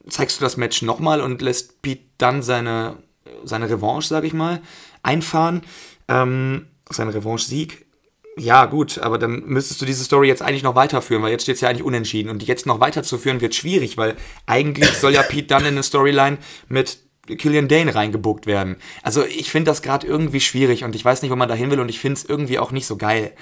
zeigst 0.07 0.39
du 0.39 0.43
das 0.43 0.55
Match 0.55 0.81
nochmal 0.81 1.21
und 1.21 1.41
lässt 1.41 1.81
Pete 1.81 2.05
Dunne 2.17 2.43
seine, 2.43 2.97
seine 3.43 3.69
Revanche, 3.69 4.07
sage 4.07 4.25
ich 4.25 4.33
mal, 4.33 4.61
einfahren. 5.03 5.61
Ähm, 6.07 6.67
seine 6.89 7.13
Revanche-Sieg. 7.13 7.85
Ja, 8.37 8.67
gut, 8.67 8.99
aber 8.99 9.17
dann 9.17 9.43
müsstest 9.47 9.81
du 9.81 9.85
diese 9.85 10.05
Story 10.05 10.29
jetzt 10.29 10.41
eigentlich 10.41 10.63
noch 10.63 10.75
weiterführen, 10.75 11.21
weil 11.21 11.31
jetzt 11.31 11.43
steht 11.43 11.55
es 11.55 11.61
ja 11.61 11.67
eigentlich 11.67 11.83
unentschieden. 11.83 12.29
Und 12.29 12.41
die 12.41 12.45
jetzt 12.45 12.65
noch 12.65 12.79
weiterzuführen 12.79 13.41
wird 13.41 13.53
schwierig, 13.53 13.97
weil 13.97 14.15
eigentlich 14.45 14.91
soll 14.91 15.13
ja 15.13 15.23
Pete 15.23 15.47
Dunne 15.47 15.67
in 15.67 15.73
eine 15.73 15.83
Storyline 15.83 16.37
mit 16.69 16.99
Killian 17.37 17.67
Dane 17.67 17.93
reingebuckt 17.93 18.45
werden. 18.45 18.77
Also 19.03 19.25
ich 19.25 19.51
finde 19.51 19.71
das 19.71 19.81
gerade 19.81 20.07
irgendwie 20.07 20.39
schwierig 20.39 20.83
und 20.83 20.95
ich 20.95 21.03
weiß 21.03 21.21
nicht, 21.21 21.31
wo 21.31 21.35
man 21.35 21.49
da 21.49 21.55
hin 21.55 21.71
will 21.71 21.79
und 21.79 21.89
ich 21.89 21.99
finde 21.99 22.19
es 22.19 22.25
irgendwie 22.25 22.59
auch 22.59 22.71
nicht 22.71 22.85
so 22.85 22.97
geil. 22.97 23.33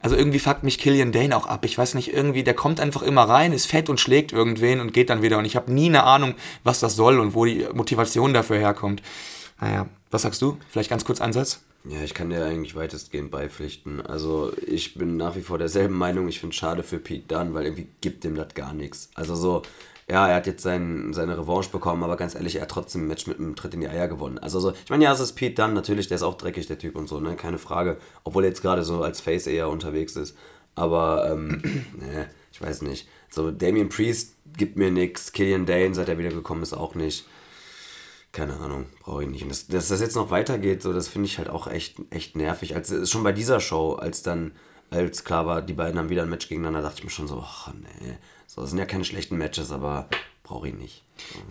Also 0.00 0.16
irgendwie 0.16 0.38
fuckt 0.38 0.64
mich 0.64 0.78
Killian 0.78 1.12
Dane 1.12 1.34
auch 1.34 1.46
ab. 1.46 1.64
Ich 1.64 1.78
weiß 1.78 1.94
nicht, 1.94 2.12
irgendwie, 2.12 2.42
der 2.42 2.52
kommt 2.52 2.78
einfach 2.78 3.00
immer 3.00 3.22
rein, 3.22 3.52
ist 3.52 3.66
fett 3.66 3.88
und 3.88 3.98
schlägt 3.98 4.32
irgendwen 4.32 4.80
und 4.80 4.92
geht 4.92 5.08
dann 5.08 5.22
wieder. 5.22 5.38
Und 5.38 5.46
ich 5.46 5.56
habe 5.56 5.72
nie 5.72 5.86
eine 5.86 6.04
Ahnung, 6.04 6.34
was 6.62 6.78
das 6.78 6.94
soll 6.94 7.18
und 7.18 7.34
wo 7.34 7.46
die 7.46 7.66
Motivation 7.72 8.34
dafür 8.34 8.58
herkommt. 8.58 9.00
Naja, 9.60 9.88
was 10.10 10.20
sagst 10.22 10.42
du? 10.42 10.58
Vielleicht 10.68 10.90
ganz 10.90 11.06
kurz 11.06 11.22
Ansatz? 11.22 11.62
Ja, 11.86 12.02
ich 12.02 12.12
kann 12.12 12.28
dir 12.30 12.44
eigentlich 12.44 12.76
weitestgehend 12.76 13.30
beipflichten. 13.30 14.04
Also 14.04 14.52
ich 14.66 14.94
bin 14.94 15.16
nach 15.16 15.36
wie 15.36 15.42
vor 15.42 15.56
derselben 15.56 15.96
Meinung. 15.96 16.28
Ich 16.28 16.40
finde 16.40 16.52
es 16.52 16.58
schade 16.58 16.82
für 16.82 16.98
Pete 16.98 17.26
Dunne, 17.28 17.54
weil 17.54 17.64
irgendwie 17.64 17.88
gibt 18.02 18.24
dem 18.24 18.34
das 18.36 18.54
gar 18.54 18.74
nichts. 18.74 19.10
Also 19.14 19.34
so, 19.34 19.62
ja, 20.08 20.28
er 20.28 20.36
hat 20.36 20.46
jetzt 20.46 20.62
sein, 20.62 21.12
seine 21.12 21.38
Revanche 21.38 21.70
bekommen, 21.70 22.02
aber 22.02 22.16
ganz 22.16 22.34
ehrlich, 22.34 22.56
er 22.56 22.62
hat 22.62 22.70
trotzdem 22.70 23.02
ein 23.02 23.08
Match 23.08 23.26
mit 23.26 23.38
einem 23.38 23.56
Tritt 23.56 23.74
in 23.74 23.80
die 23.80 23.88
Eier 23.88 24.08
gewonnen. 24.08 24.38
Also 24.38 24.60
so, 24.60 24.72
ich 24.72 24.90
meine, 24.90 25.04
ja, 25.04 25.12
es 25.12 25.20
ist 25.20 25.32
Pete 25.32 25.54
Dunne, 25.54 25.74
natürlich, 25.74 26.08
der 26.08 26.16
ist 26.16 26.22
auch 26.22 26.34
dreckig, 26.34 26.66
der 26.66 26.78
Typ 26.78 26.96
und 26.96 27.08
so, 27.08 27.20
ne, 27.20 27.36
keine 27.36 27.58
Frage. 27.58 27.98
Obwohl 28.22 28.44
er 28.44 28.50
jetzt 28.50 28.62
gerade 28.62 28.84
so 28.84 29.02
als 29.02 29.20
Face 29.20 29.46
eher 29.46 29.68
unterwegs 29.68 30.16
ist. 30.16 30.36
Aber, 30.74 31.30
ähm, 31.30 31.62
ne, 31.98 32.28
ich 32.52 32.60
weiß 32.60 32.82
nicht. 32.82 33.08
So, 33.30 33.50
Damien 33.50 33.88
Priest 33.88 34.36
gibt 34.56 34.76
mir 34.76 34.90
nichts, 34.90 35.32
Killian 35.32 35.66
Dane, 35.66 35.94
seit 35.94 36.08
er 36.08 36.18
wiedergekommen 36.18 36.62
ist, 36.62 36.74
auch 36.74 36.94
nicht 36.94 37.24
keine 38.34 38.58
Ahnung, 38.58 38.86
brauche 39.00 39.22
ich 39.22 39.30
nicht. 39.30 39.42
Und 39.44 39.50
das, 39.50 39.68
dass 39.68 39.88
das 39.88 40.00
jetzt 40.00 40.16
noch 40.16 40.30
weitergeht, 40.30 40.82
so, 40.82 40.92
das 40.92 41.08
finde 41.08 41.26
ich 41.26 41.38
halt 41.38 41.48
auch 41.48 41.68
echt, 41.68 41.96
echt 42.10 42.36
nervig. 42.36 42.74
Als, 42.74 43.08
schon 43.08 43.22
bei 43.22 43.32
dieser 43.32 43.60
Show, 43.60 43.94
als 43.94 44.22
dann, 44.22 44.52
als 44.90 45.24
klar 45.24 45.46
war, 45.46 45.62
die 45.62 45.72
beiden 45.72 45.98
haben 45.98 46.10
wieder 46.10 46.22
ein 46.22 46.28
Match 46.28 46.48
gegeneinander, 46.48 46.82
dachte 46.82 46.98
ich 46.98 47.04
mir 47.04 47.10
schon 47.10 47.28
so, 47.28 47.40
ach 47.40 47.72
nee, 47.72 48.18
so, 48.54 48.60
das 48.60 48.70
sind 48.70 48.78
ja 48.78 48.84
keine 48.86 49.04
schlechten 49.04 49.36
Matches, 49.36 49.72
aber 49.72 50.08
brauche 50.44 50.68
ich 50.68 50.74
nicht. 50.74 51.02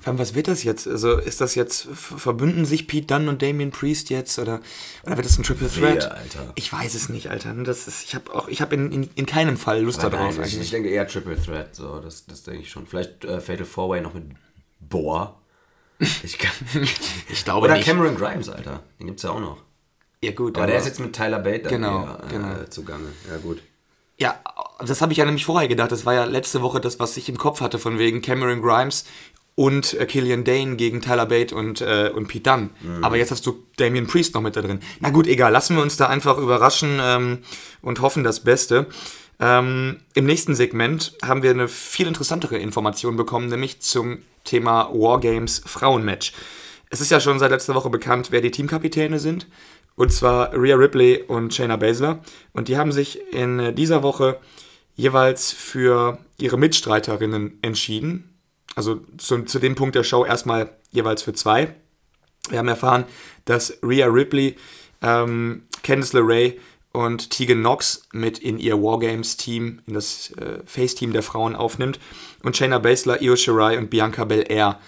Allem, 0.06 0.20
was 0.20 0.36
wird 0.36 0.48
das 0.48 0.64
jetzt? 0.64 0.88
Also 0.88 1.18
ist 1.18 1.42
das 1.42 1.56
jetzt, 1.56 1.88
verbünden 1.94 2.66
sich 2.66 2.88
Pete 2.88 3.08
Dunne 3.08 3.30
und 3.30 3.42
Damien 3.42 3.72
Priest 3.72 4.10
jetzt 4.10 4.38
oder, 4.40 4.62
oder 5.04 5.18
wird 5.18 5.26
das 5.26 5.38
ein 5.38 5.44
Triple 5.44 5.70
Threat? 5.70 6.12
Alter. 6.12 6.54
Ich 6.56 6.72
weiß 6.72 6.94
es 6.94 7.10
nicht, 7.10 7.30
Alter. 7.30 7.54
Das 7.64 7.88
ist, 7.88 8.04
ich 8.04 8.16
habe 8.16 8.34
auch, 8.34 8.48
ich 8.48 8.62
habe 8.62 8.76
in, 8.76 8.92
in, 8.92 9.10
in 9.16 9.26
keinem 9.26 9.58
Fall 9.58 9.82
Lust 9.82 10.02
Nein, 10.02 10.12
darauf 10.12 10.38
nein, 10.38 10.48
ich, 10.48 10.60
ich 10.60 10.70
denke 10.70 10.90
eher 10.90 11.08
Triple 11.08 11.42
Threat, 11.42 11.76
so, 11.76 12.00
das, 12.00 12.26
das 12.26 12.44
denke 12.44 12.62
ich 12.62 12.70
schon. 12.70 12.86
Vielleicht 12.88 13.26
äh, 13.26 13.42
Fatal 13.42 13.66
Four 13.66 13.90
Way 13.90 14.02
noch 14.02 14.14
mit 14.14 14.26
Boar. 14.80 15.40
Ich, 16.24 16.38
kann, 16.38 16.52
Ich 17.30 17.44
glaube 17.44 17.66
Oder 17.66 17.76
nicht. 17.76 17.86
Cameron 17.86 18.16
Grimes, 18.16 18.50
Alter. 18.50 18.84
Den 19.00 19.08
gibt's 19.08 19.24
ja 19.24 19.32
auch 19.32 19.40
noch. 19.40 19.58
Ja 20.22 20.32
gut, 20.32 20.56
Aber 20.58 20.68
der 20.68 20.78
ist 20.78 20.86
jetzt 20.86 21.00
mit 21.00 21.14
Tyler 21.14 21.40
Bate 21.40 21.68
Genau, 21.70 22.04
äh, 22.04 22.30
genau. 22.30 22.64
zugange. 22.70 23.08
Ja, 23.30 23.38
gut. 23.38 23.62
Ja, 24.18 24.40
das 24.80 25.02
habe 25.02 25.12
ich 25.12 25.18
ja 25.18 25.26
nämlich 25.26 25.46
vorher 25.46 25.68
gedacht. 25.68 25.92
Das 25.92 26.06
war 26.06 26.14
ja 26.14 26.26
letzte 26.26 26.62
Woche 26.62 26.80
das, 26.80 27.00
was 27.00 27.18
ich 27.18 27.30
im 27.30 27.38
Kopf 27.38 27.62
hatte, 27.62 27.80
von 27.80 27.98
wegen 27.98 28.22
Cameron 28.22 28.62
Grimes 28.62 29.06
und 29.56 29.94
äh, 29.94 30.06
Killian 30.06 30.44
Dane 30.44 30.76
gegen 30.76 31.02
Tyler 31.02 31.26
Bate 31.26 31.56
und, 31.56 31.82
äh, 31.82 32.12
und 32.14 32.28
Pete 32.28 32.50
Dunne. 32.50 32.70
Aber 33.02 33.18
jetzt 33.18 33.32
hast 33.32 33.46
du 33.46 33.64
Damien 33.78 34.08
Priest 34.08 34.34
noch 34.34 34.42
mit 34.42 34.56
da 34.56 34.62
drin. 34.62 34.80
Na 35.00 35.10
gut, 35.10 35.28
egal, 35.28 35.52
lassen 35.52 35.76
wir 35.76 35.84
uns 35.84 35.98
da 35.98 36.08
einfach 36.08 36.38
überraschen 36.38 37.00
ähm, 37.02 37.40
und 37.82 38.02
hoffen 38.02 38.24
das 38.24 38.40
Beste. 38.42 38.88
Ähm, 39.40 39.98
Im 40.14 40.26
nächsten 40.26 40.56
Segment 40.56 41.14
haben 41.24 41.44
wir 41.44 41.52
eine 41.52 41.68
viel 41.68 42.08
interessantere 42.08 42.58
Information 42.58 43.16
bekommen, 43.16 43.48
nämlich 43.48 43.82
zum 43.82 44.20
Thema 44.44 44.90
Wargames 44.94 45.62
Frauenmatch. 45.66 46.34
Es 46.90 47.02
ist 47.02 47.12
ja 47.12 47.20
schon 47.20 47.40
seit 47.40 47.52
letzter 47.52 47.76
Woche 47.76 47.90
bekannt, 47.90 48.28
wer 48.30 48.42
die 48.42 48.52
Teamkapitäne 48.52 49.20
sind. 49.20 49.48
Und 49.96 50.12
zwar 50.12 50.54
Rhea 50.54 50.76
Ripley 50.76 51.24
und 51.28 51.54
Shayna 51.54 51.76
Baszler. 51.76 52.22
Und 52.52 52.68
die 52.68 52.78
haben 52.78 52.92
sich 52.92 53.20
in 53.32 53.60
äh, 53.60 53.74
dieser 53.74 54.04
Woche 54.04 54.40
jeweils 54.96 55.52
für 55.52 56.18
ihre 56.40 56.58
Mitstreiterinnen 56.58 57.60
entschieden. 57.62 58.36
Also 58.76 59.02
zu, 59.18 59.44
zu 59.44 59.60
dem 59.60 59.76
Punkt 59.76 59.96
der 59.96 60.04
Show 60.04 60.26
erstmal 60.26 60.72
jeweils 60.92 61.22
für 61.22 61.34
zwei. 61.34 61.76
Wir 62.50 62.60
haben 62.60 62.68
erfahren, 62.68 63.06
dass 63.46 63.78
Rhea 63.84 64.08
Ripley, 64.08 64.56
ähm, 65.02 65.64
Candice 65.84 66.14
LeRae 66.14 66.60
und 66.92 67.30
Tegan 67.32 67.60
Knox 67.60 68.08
mit 68.14 68.40
in 68.40 68.60
ihr 68.60 68.82
Wargames-Team, 68.82 69.82
in 69.86 69.94
das 69.94 70.32
äh, 70.32 70.60
Face-Team 70.66 71.14
der 71.14 71.24
Frauen 71.24 71.56
aufnimmt 71.56 72.00
und 72.44 72.56
Shayna 72.56 72.80
Baszler, 72.80 73.22
Io 73.22 73.36
Shirai 73.36 73.78
und 73.78 73.90
Bianca 73.90 74.26
Belair 74.26 74.80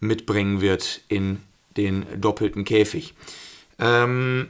mitbringen 0.00 0.60
wird 0.60 1.00
in 1.08 1.40
den 1.76 2.04
doppelten 2.20 2.64
Käfig. 2.64 3.14
Ähm, 3.78 4.48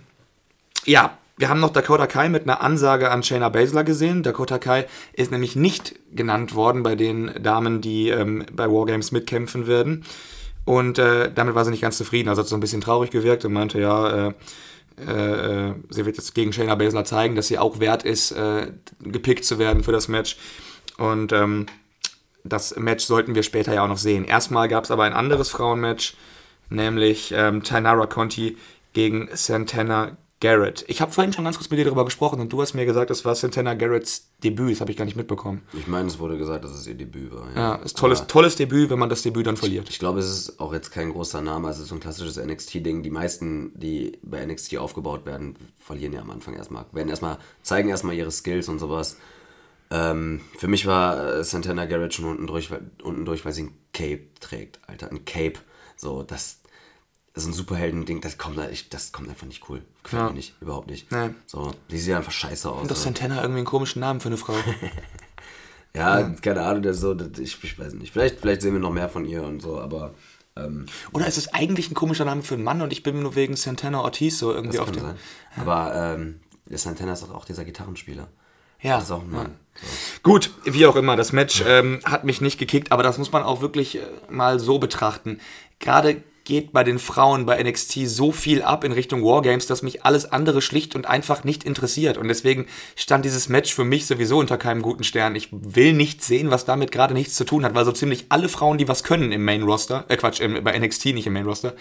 ja, 0.84 1.18
wir 1.36 1.48
haben 1.48 1.60
noch 1.60 1.70
Dakota 1.70 2.06
Kai 2.06 2.28
mit 2.28 2.44
einer 2.44 2.60
Ansage 2.60 3.10
an 3.10 3.22
Shayna 3.22 3.48
Baszler 3.48 3.84
gesehen. 3.84 4.22
Dakota 4.22 4.58
Kai 4.58 4.86
ist 5.12 5.32
nämlich 5.32 5.56
nicht 5.56 5.94
genannt 6.14 6.54
worden 6.54 6.82
bei 6.82 6.94
den 6.94 7.42
Damen, 7.42 7.80
die 7.80 8.08
ähm, 8.08 8.46
bei 8.52 8.68
Wargames 8.68 9.10
mitkämpfen 9.10 9.66
werden. 9.66 10.04
Und 10.64 10.98
äh, 10.98 11.30
damit 11.32 11.54
war 11.54 11.64
sie 11.64 11.72
nicht 11.72 11.82
ganz 11.82 11.98
zufrieden. 11.98 12.28
Also 12.28 12.42
hat 12.42 12.48
so 12.48 12.56
ein 12.56 12.60
bisschen 12.60 12.80
traurig 12.80 13.10
gewirkt 13.10 13.44
und 13.44 13.52
meinte, 13.52 13.80
ja, 13.80 14.28
äh, 14.28 14.32
äh, 15.06 15.68
äh, 15.68 15.74
sie 15.90 16.06
wird 16.06 16.16
jetzt 16.16 16.34
gegen 16.34 16.52
Shayna 16.52 16.76
Baszler 16.76 17.04
zeigen, 17.04 17.34
dass 17.34 17.48
sie 17.48 17.58
auch 17.58 17.80
wert 17.80 18.04
ist, 18.04 18.30
äh, 18.32 18.68
gepickt 19.00 19.44
zu 19.44 19.58
werden 19.58 19.82
für 19.82 19.92
das 19.92 20.08
Match. 20.08 20.36
Und 20.98 21.32
ähm, 21.32 21.66
das 22.44 22.76
Match 22.76 23.04
sollten 23.04 23.34
wir 23.34 23.42
später 23.42 23.74
ja 23.74 23.82
auch 23.84 23.88
noch 23.88 23.98
sehen. 23.98 24.24
Erstmal 24.24 24.68
gab 24.68 24.84
es 24.84 24.90
aber 24.90 25.04
ein 25.04 25.14
anderes 25.14 25.50
Frauenmatch, 25.50 26.14
nämlich 26.70 27.32
ähm, 27.36 27.62
Tainara 27.62 28.06
Conti 28.06 28.56
gegen 28.94 29.28
Santana 29.34 30.16
Garrett. 30.40 30.84
Ich 30.88 31.00
habe 31.00 31.10
vorhin 31.10 31.32
schon 31.32 31.44
ganz 31.44 31.56
kurz 31.56 31.70
mit 31.70 31.78
dir 31.78 31.86
darüber 31.86 32.04
gesprochen 32.04 32.40
und 32.40 32.52
du 32.52 32.60
hast 32.60 32.74
mir 32.74 32.84
gesagt, 32.84 33.08
das 33.08 33.24
war 33.24 33.34
Santana 33.34 33.74
Garretts 33.74 34.30
Debüt. 34.42 34.72
Das 34.72 34.80
habe 34.82 34.90
ich 34.90 34.96
gar 34.96 35.06
nicht 35.06 35.16
mitbekommen. 35.16 35.62
Ich 35.72 35.86
meine, 35.86 36.08
es 36.08 36.18
wurde 36.18 36.36
gesagt, 36.36 36.64
dass 36.64 36.72
es 36.72 36.86
ihr 36.86 36.94
Debüt 36.94 37.32
war. 37.32 37.46
Ja, 37.56 37.76
ist 37.76 37.96
tolles, 37.96 38.20
Aber 38.20 38.28
tolles 38.28 38.56
Debüt, 38.56 38.90
wenn 38.90 38.98
man 38.98 39.08
das 39.08 39.22
Debüt 39.22 39.46
dann 39.46 39.56
verliert. 39.56 39.88
Ich 39.88 39.98
glaube, 39.98 40.18
es 40.18 40.26
ist 40.26 40.60
auch 40.60 40.74
jetzt 40.74 40.90
kein 40.90 41.12
großer 41.12 41.40
Name. 41.40 41.68
Also 41.68 41.84
so 41.84 41.94
ein 41.94 42.00
klassisches 42.00 42.36
NXT-Ding. 42.36 43.02
Die 43.02 43.10
meisten, 43.10 43.72
die 43.74 44.18
bei 44.22 44.44
NXT 44.44 44.76
aufgebaut 44.76 45.24
werden, 45.24 45.56
verlieren 45.78 46.12
ja 46.12 46.20
am 46.20 46.30
Anfang 46.30 46.54
erstmal. 46.54 46.84
Werden 46.92 47.08
erstmal, 47.08 47.38
zeigen 47.62 47.88
erstmal 47.88 48.14
ihre 48.14 48.30
Skills 48.30 48.68
und 48.68 48.80
sowas. 48.80 49.16
Ähm, 49.90 50.42
für 50.58 50.68
mich 50.68 50.84
war 50.84 51.36
äh, 51.36 51.44
Santana 51.44 51.86
Garrett 51.86 52.12
schon 52.12 52.26
unten 52.26 52.46
durch, 52.46 52.70
weil, 52.70 52.82
unten 53.02 53.24
durch, 53.24 53.46
weil 53.46 53.52
sie 53.52 53.62
ein 53.62 53.74
Cape 53.94 54.26
trägt, 54.40 54.80
Alter. 54.86 55.10
Ein 55.10 55.24
Cape. 55.24 55.54
So, 55.96 56.22
das, 56.22 56.60
das 57.34 57.42
ist 57.44 57.50
ein 57.50 57.52
Superhelden-Ding, 57.52 58.20
das 58.20 58.38
kommt, 58.38 58.58
das 58.90 59.12
kommt 59.12 59.28
einfach 59.28 59.46
nicht 59.46 59.68
cool. 59.68 59.82
Gefällt 60.02 60.22
Ja. 60.22 60.28
mir 60.28 60.34
nicht, 60.34 60.54
überhaupt 60.60 60.88
nicht. 60.88 61.10
Nee. 61.12 61.30
So, 61.46 61.72
die 61.90 61.98
sieht 61.98 62.14
einfach 62.14 62.32
scheiße 62.32 62.70
aus. 62.70 62.82
Und 62.82 62.90
doch 62.90 62.96
so. 62.96 63.02
Santana 63.04 63.42
irgendwie 63.42 63.58
einen 63.58 63.66
komischen 63.66 64.00
Namen 64.00 64.20
für 64.20 64.28
eine 64.28 64.36
Frau. 64.36 64.54
Ja, 65.96 66.22
keine 66.42 66.62
Ahnung, 66.62 66.82
der 66.82 66.92
so, 66.94 67.14
das, 67.14 67.38
ich, 67.38 67.62
ich 67.62 67.78
weiß 67.78 67.94
nicht. 67.94 68.12
Vielleicht, 68.12 68.40
vielleicht 68.40 68.62
sehen 68.62 68.72
wir 68.72 68.80
noch 68.80 68.90
mehr 68.92 69.08
von 69.08 69.24
ihr 69.24 69.44
und 69.44 69.60
so, 69.62 69.78
aber 69.78 70.12
ähm, 70.56 70.86
Oder 71.12 71.28
ist 71.28 71.38
es 71.38 71.54
eigentlich 71.54 71.88
ein 71.88 71.94
komischer 71.94 72.24
Name 72.24 72.42
für 72.42 72.54
einen 72.54 72.64
Mann 72.64 72.82
und 72.82 72.92
ich 72.92 73.04
bin 73.04 73.22
nur 73.22 73.36
wegen 73.36 73.54
Santana 73.54 74.00
Ortiz 74.00 74.38
so 74.40 74.52
irgendwie 74.52 74.76
das 74.76 74.86
auf 74.88 74.90
dem. 74.90 75.02
sein. 75.04 75.14
Aber 75.56 75.94
ähm, 75.94 76.40
der 76.66 76.78
Santana 76.78 77.12
ist 77.12 77.22
doch 77.22 77.32
auch 77.32 77.44
dieser 77.44 77.64
Gitarrenspieler. 77.64 78.26
Ja. 78.80 78.96
Das 78.96 79.04
ist 79.04 79.10
auch 79.12 79.22
ein 79.22 79.30
Mann. 79.30 79.54
So. 79.80 79.86
Gut, 80.24 80.50
wie 80.64 80.84
auch 80.86 80.96
immer, 80.96 81.14
das 81.14 81.30
Match 81.32 81.62
ähm, 81.64 82.00
hat 82.04 82.24
mich 82.24 82.40
nicht 82.40 82.58
gekickt, 82.58 82.90
aber 82.90 83.04
das 83.04 83.16
muss 83.18 83.30
man 83.30 83.44
auch 83.44 83.60
wirklich 83.60 83.98
äh, 83.98 84.02
mal 84.28 84.58
so 84.58 84.80
betrachten. 84.80 85.38
Gerade 85.78 86.22
geht 86.44 86.72
bei 86.72 86.84
den 86.84 86.98
Frauen 86.98 87.46
bei 87.46 87.62
NXT 87.62 88.06
so 88.06 88.30
viel 88.30 88.62
ab 88.62 88.84
in 88.84 88.92
Richtung 88.92 89.24
Wargames, 89.24 89.66
dass 89.66 89.82
mich 89.82 90.04
alles 90.04 90.30
andere 90.30 90.60
schlicht 90.60 90.94
und 90.94 91.06
einfach 91.06 91.42
nicht 91.42 91.64
interessiert. 91.64 92.18
Und 92.18 92.28
deswegen 92.28 92.66
stand 92.96 93.24
dieses 93.24 93.48
Match 93.48 93.74
für 93.74 93.84
mich 93.84 94.06
sowieso 94.06 94.38
unter 94.38 94.58
keinem 94.58 94.82
guten 94.82 95.04
Stern. 95.04 95.36
Ich 95.36 95.48
will 95.50 95.94
nicht 95.94 96.22
sehen, 96.22 96.50
was 96.50 96.66
damit 96.66 96.92
gerade 96.92 97.14
nichts 97.14 97.34
zu 97.34 97.44
tun 97.44 97.64
hat, 97.64 97.74
weil 97.74 97.86
so 97.86 97.92
ziemlich 97.92 98.26
alle 98.28 98.48
Frauen, 98.48 98.78
die 98.78 98.88
was 98.88 99.04
können 99.04 99.32
im 99.32 99.44
Main 99.44 99.62
Roster, 99.62 100.04
äh 100.08 100.16
Quatsch, 100.16 100.40
im, 100.40 100.62
bei 100.62 100.78
NXT 100.78 101.06
nicht 101.06 101.26
im 101.26 101.32
Main 101.32 101.46
Roster, 101.46 101.74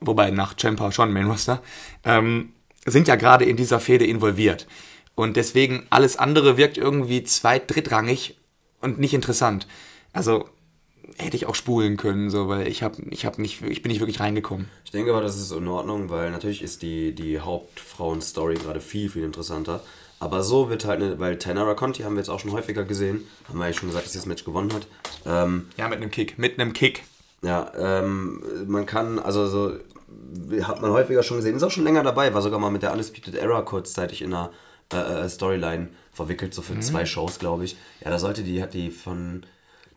wobei 0.00 0.30
nach 0.30 0.56
Champa 0.56 0.92
schon 0.92 1.12
Main 1.12 1.26
Roster, 1.26 1.60
ähm, 2.04 2.52
sind 2.86 3.08
ja 3.08 3.16
gerade 3.16 3.44
in 3.44 3.56
dieser 3.56 3.80
Fehde 3.80 4.06
involviert. 4.06 4.66
Und 5.14 5.36
deswegen 5.36 5.86
alles 5.90 6.16
andere 6.16 6.56
wirkt 6.56 6.78
irgendwie 6.78 7.24
zweit-, 7.24 7.72
drittrangig 7.72 8.38
und 8.80 8.98
nicht 8.98 9.14
interessant. 9.14 9.66
Also 10.12 10.48
hätte 11.18 11.36
ich 11.36 11.46
auch 11.46 11.54
spulen 11.54 11.96
können, 11.96 12.30
so, 12.30 12.48
weil 12.48 12.66
ich 12.68 12.82
habe 12.82 12.96
ich 13.10 13.24
hab 13.26 13.38
nicht, 13.38 13.62
ich 13.62 13.82
bin 13.82 13.90
nicht 13.90 14.00
wirklich 14.00 14.20
reingekommen. 14.20 14.68
Ich 14.84 14.90
denke 14.90 15.10
aber, 15.12 15.22
das 15.22 15.36
ist 15.36 15.52
in 15.52 15.68
Ordnung, 15.68 16.10
weil 16.10 16.30
natürlich 16.30 16.62
ist 16.62 16.82
die, 16.82 17.14
die 17.14 17.40
Hauptfrauen-Story 17.40 18.54
gerade 18.56 18.80
viel, 18.80 19.08
viel 19.08 19.24
interessanter. 19.24 19.80
Aber 20.20 20.42
so 20.44 20.70
wird 20.70 20.84
halt, 20.84 21.00
ne, 21.00 21.18
weil 21.18 21.36
Tainara 21.38 21.74
Conti 21.74 22.02
haben 22.02 22.14
wir 22.14 22.20
jetzt 22.20 22.28
auch 22.28 22.38
schon 22.38 22.52
häufiger 22.52 22.84
gesehen, 22.84 23.26
haben 23.48 23.58
wir 23.58 23.66
ja 23.66 23.72
schon 23.72 23.88
gesagt, 23.88 24.04
dass 24.04 24.12
sie 24.12 24.18
das 24.18 24.26
Match 24.26 24.44
gewonnen 24.44 24.72
hat. 24.72 24.86
Ähm, 25.26 25.66
Ja, 25.76 25.88
mit 25.88 25.98
einem 25.98 26.10
Kick, 26.12 26.38
mit 26.38 26.60
einem 26.60 26.72
Kick. 26.72 27.02
Ja, 27.42 27.72
ähm, 27.76 28.40
man 28.68 28.86
kann, 28.86 29.18
also 29.18 29.48
so, 29.48 29.72
hat 30.62 30.80
man 30.80 30.92
häufiger 30.92 31.22
schon 31.24 31.38
gesehen, 31.38 31.56
ist 31.56 31.62
auch 31.64 31.70
schon 31.72 31.84
länger 31.84 32.04
dabei, 32.04 32.32
war 32.34 32.42
sogar 32.42 32.60
mal 32.60 32.70
mit 32.70 32.82
der 32.82 32.92
Undisputed 32.92 33.34
Era 33.34 33.62
kurzzeitig 33.62 34.22
in 34.22 34.32
einer 34.32 34.52
äh, 34.92 35.24
äh, 35.24 35.28
Storyline 35.28 35.88
verwickelt, 36.12 36.54
so 36.54 36.62
für 36.62 36.78
zwei 36.80 37.04
Shows, 37.06 37.38
glaube 37.38 37.64
ich. 37.64 37.76
Ja, 38.04 38.10
da 38.10 38.18
sollte 38.18 38.42
die, 38.42 38.62
hat 38.62 38.74
die 38.74 38.90
von, 38.90 39.44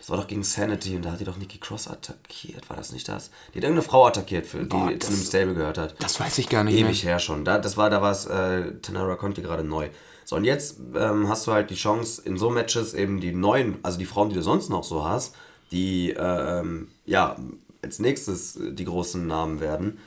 das 0.06 0.12
war 0.12 0.18
doch 0.18 0.28
gegen 0.28 0.44
Sanity 0.44 0.96
und 0.96 1.04
da 1.04 1.14
hat 1.14 1.20
die 1.20 1.24
doch 1.26 1.38
Nikki 1.38 1.58
Cross 1.58 1.88
attackiert, 1.88 2.70
war 2.70 2.78
das 2.78 2.92
nicht 2.92 3.08
das? 3.10 3.32
Die 3.54 3.58
hat 3.58 3.64
irgendeine 3.64 3.82
Frau 3.82 4.06
attackiert, 4.06 4.46
für, 4.46 4.60
die 4.60 4.66
Boah, 4.66 4.90
zu 4.92 4.98
das- 5.00 5.08
einem 5.10 5.18
Stable 5.24 5.54
gehört 5.56 5.80
hat. 5.80 5.96
Das 5.98 6.20
weiß 6.20 6.38
ich 6.38 6.48
gar 6.48 6.64
nicht 6.64 6.78
Ewig 6.78 7.04
her 7.04 7.18
schon. 7.18 7.44
Da, 7.44 7.58
das 7.58 7.76
war, 7.76 7.90
da 7.90 8.04
war 8.04 8.12
es 8.12 8.28
äh, 8.28 8.74
Tanara 8.84 9.16
Conti 9.16 9.42
gerade 9.42 9.64
neu. 9.64 9.90
So, 10.24 10.36
und 10.36 10.44
jetzt 10.44 10.78
ähm, 10.96 11.28
hast 11.28 11.48
du 11.48 11.54
halt 11.54 11.72
die 11.72 11.76
Chance, 11.76 12.22
in 12.24 12.38
so 12.38 12.52
Matches 12.52 12.94
eben 12.94 13.20
die 13.20 13.34
neuen, 13.34 13.80
also 13.82 13.98
die 13.98 14.06
Frauen, 14.06 14.30
die 14.30 14.36
du 14.36 14.42
sonst 14.44 14.70
noch 14.70 14.84
so 14.84 15.04
hast, 15.06 15.34
die, 15.72 16.12
äh, 16.12 16.60
ähm, 16.60 16.90
ja, 17.08 17.36
als 17.82 17.98
nächstes 17.98 18.60
die 18.62 18.86
großen 18.86 19.26
Namen 19.26 19.60
werden, 19.60 19.98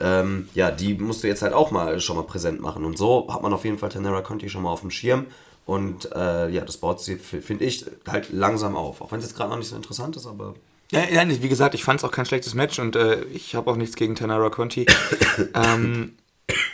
Ähm, 0.00 0.48
ja, 0.54 0.70
die 0.70 0.94
musst 0.94 1.24
du 1.24 1.26
jetzt 1.26 1.42
halt 1.42 1.52
auch 1.54 1.72
mal 1.72 1.98
schon 1.98 2.14
mal 2.16 2.22
präsent 2.22 2.60
machen. 2.60 2.84
Und 2.84 2.96
so 2.96 3.26
hat 3.32 3.42
man 3.42 3.52
auf 3.52 3.64
jeden 3.64 3.78
Fall 3.78 3.88
Tanera 3.88 4.20
Conti 4.22 4.48
schon 4.48 4.62
mal 4.62 4.70
auf 4.70 4.82
dem 4.82 4.92
Schirm. 4.92 5.26
Und 5.68 6.10
äh, 6.14 6.48
ja, 6.48 6.64
das 6.64 6.78
baut 6.78 6.98
sie, 6.98 7.16
finde 7.16 7.62
ich, 7.66 7.84
halt 8.06 8.32
langsam 8.32 8.74
auf. 8.74 9.02
Auch 9.02 9.12
wenn 9.12 9.18
es 9.18 9.26
jetzt 9.26 9.36
gerade 9.36 9.50
noch 9.50 9.58
nicht 9.58 9.68
so 9.68 9.76
interessant 9.76 10.16
ist, 10.16 10.26
aber 10.26 10.54
Ja, 10.90 11.04
ja, 11.10 11.28
wie 11.28 11.48
gesagt, 11.50 11.74
ich 11.74 11.84
fand 11.84 12.00
es 12.00 12.04
auch 12.04 12.10
kein 12.10 12.24
schlechtes 12.24 12.54
Match 12.54 12.78
und 12.78 12.96
äh, 12.96 13.22
ich 13.34 13.54
habe 13.54 13.70
auch 13.70 13.76
nichts 13.76 13.94
gegen 13.94 14.14
Tanara 14.14 14.48
Conti. 14.48 14.86
ähm, 15.54 16.14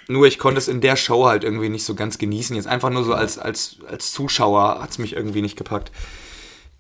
nur 0.07 0.29
ich 0.29 0.39
konnte 0.39 0.59
es 0.59 0.69
in 0.69 0.81
der 0.81 0.95
Show 0.95 1.27
halt 1.27 1.43
irgendwie 1.43 1.71
nicht 1.71 1.85
so 1.85 1.97
ganz 1.97 2.19
genießen. 2.19 2.55
Jetzt 2.55 2.69
einfach 2.69 2.91
nur 2.91 3.03
so 3.03 3.15
als, 3.15 3.37
als, 3.37 3.79
als 3.89 4.13
Zuschauer 4.13 4.81
hat 4.81 4.91
es 4.91 4.99
mich 4.99 5.17
irgendwie 5.17 5.43
nicht 5.43 5.57
gepackt. 5.57 5.91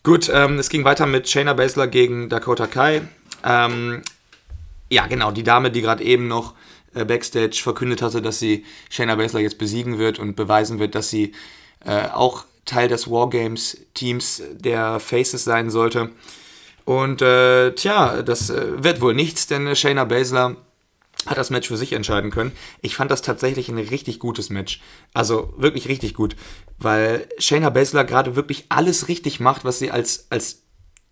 Gut, 0.04 0.30
ähm, 0.32 0.60
es 0.60 0.68
ging 0.68 0.84
weiter 0.84 1.06
mit 1.06 1.28
Shayna 1.28 1.54
Baszler 1.54 1.88
gegen 1.88 2.28
Dakota 2.28 2.68
Kai. 2.68 3.02
Ähm, 3.42 4.02
ja, 4.88 5.08
genau, 5.08 5.32
die 5.32 5.42
Dame, 5.42 5.72
die 5.72 5.82
gerade 5.82 6.04
eben 6.04 6.28
noch 6.28 6.54
äh, 6.94 7.04
Backstage 7.04 7.60
verkündet 7.60 8.02
hatte, 8.02 8.22
dass 8.22 8.38
sie 8.38 8.64
Shayna 8.88 9.16
Baszler 9.16 9.40
jetzt 9.40 9.58
besiegen 9.58 9.98
wird 9.98 10.20
und 10.20 10.36
beweisen 10.36 10.78
wird, 10.78 10.94
dass 10.94 11.10
sie 11.10 11.32
äh, 11.84 12.08
auch 12.08 12.44
Teil 12.64 12.88
des 12.88 13.10
Wargames-Teams 13.10 14.42
der 14.52 15.00
Faces 15.00 15.44
sein 15.44 15.70
sollte. 15.70 16.10
Und 16.84 17.22
äh, 17.22 17.72
tja, 17.72 18.22
das 18.22 18.50
äh, 18.50 18.82
wird 18.82 19.00
wohl 19.00 19.14
nichts, 19.14 19.46
denn 19.46 19.74
Shayna 19.74 20.04
Baszler 20.04 20.56
hat 21.26 21.38
das 21.38 21.50
Match 21.50 21.68
für 21.68 21.76
sich 21.76 21.92
entscheiden 21.92 22.30
können. 22.30 22.52
Ich 22.82 22.96
fand 22.96 23.10
das 23.10 23.22
tatsächlich 23.22 23.68
ein 23.68 23.78
richtig 23.78 24.18
gutes 24.18 24.50
Match. 24.50 24.82
Also 25.14 25.54
wirklich 25.56 25.88
richtig 25.88 26.14
gut, 26.14 26.36
weil 26.78 27.26
Shayna 27.38 27.70
Baszler 27.70 28.04
gerade 28.04 28.36
wirklich 28.36 28.66
alles 28.68 29.08
richtig 29.08 29.40
macht, 29.40 29.64
was 29.64 29.78
sie 29.78 29.90
als, 29.90 30.26
als 30.30 30.62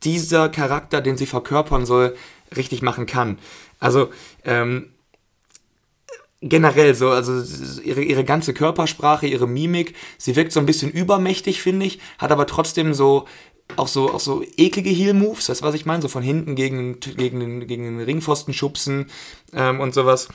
dieser 0.04 0.48
Charakter, 0.48 1.00
den 1.00 1.16
sie 1.16 1.26
verkörpern 1.26 1.86
soll, 1.86 2.14
richtig 2.54 2.82
machen 2.82 3.06
kann. 3.06 3.38
Also 3.80 4.10
ähm, 4.44 4.92
generell 6.42 6.94
so, 6.94 7.10
also 7.10 7.42
ihre, 7.82 8.02
ihre 8.02 8.24
ganze 8.24 8.52
Körpersprache, 8.52 9.26
ihre 9.26 9.46
Mimik, 9.46 9.94
sie 10.18 10.36
wirkt 10.36 10.52
so 10.52 10.60
ein 10.60 10.66
bisschen 10.66 10.90
übermächtig, 10.90 11.62
finde 11.62 11.86
ich, 11.86 12.00
hat 12.18 12.32
aber 12.32 12.46
trotzdem 12.46 12.94
so 12.94 13.26
auch 13.76 13.88
so, 13.88 14.12
auch 14.12 14.20
so 14.20 14.44
eklige 14.56 14.90
Heel-Moves, 14.90 15.46
das 15.46 15.62
was 15.62 15.74
ich 15.74 15.86
meine, 15.86 16.02
so 16.02 16.08
von 16.08 16.22
hinten 16.22 16.56
gegen, 16.56 17.00
gegen, 17.00 17.40
den, 17.40 17.66
gegen 17.66 17.84
den 17.84 18.00
Ringpfosten 18.00 18.52
schubsen 18.52 19.06
ähm, 19.54 19.80
und 19.80 19.94
sowas. 19.94 20.28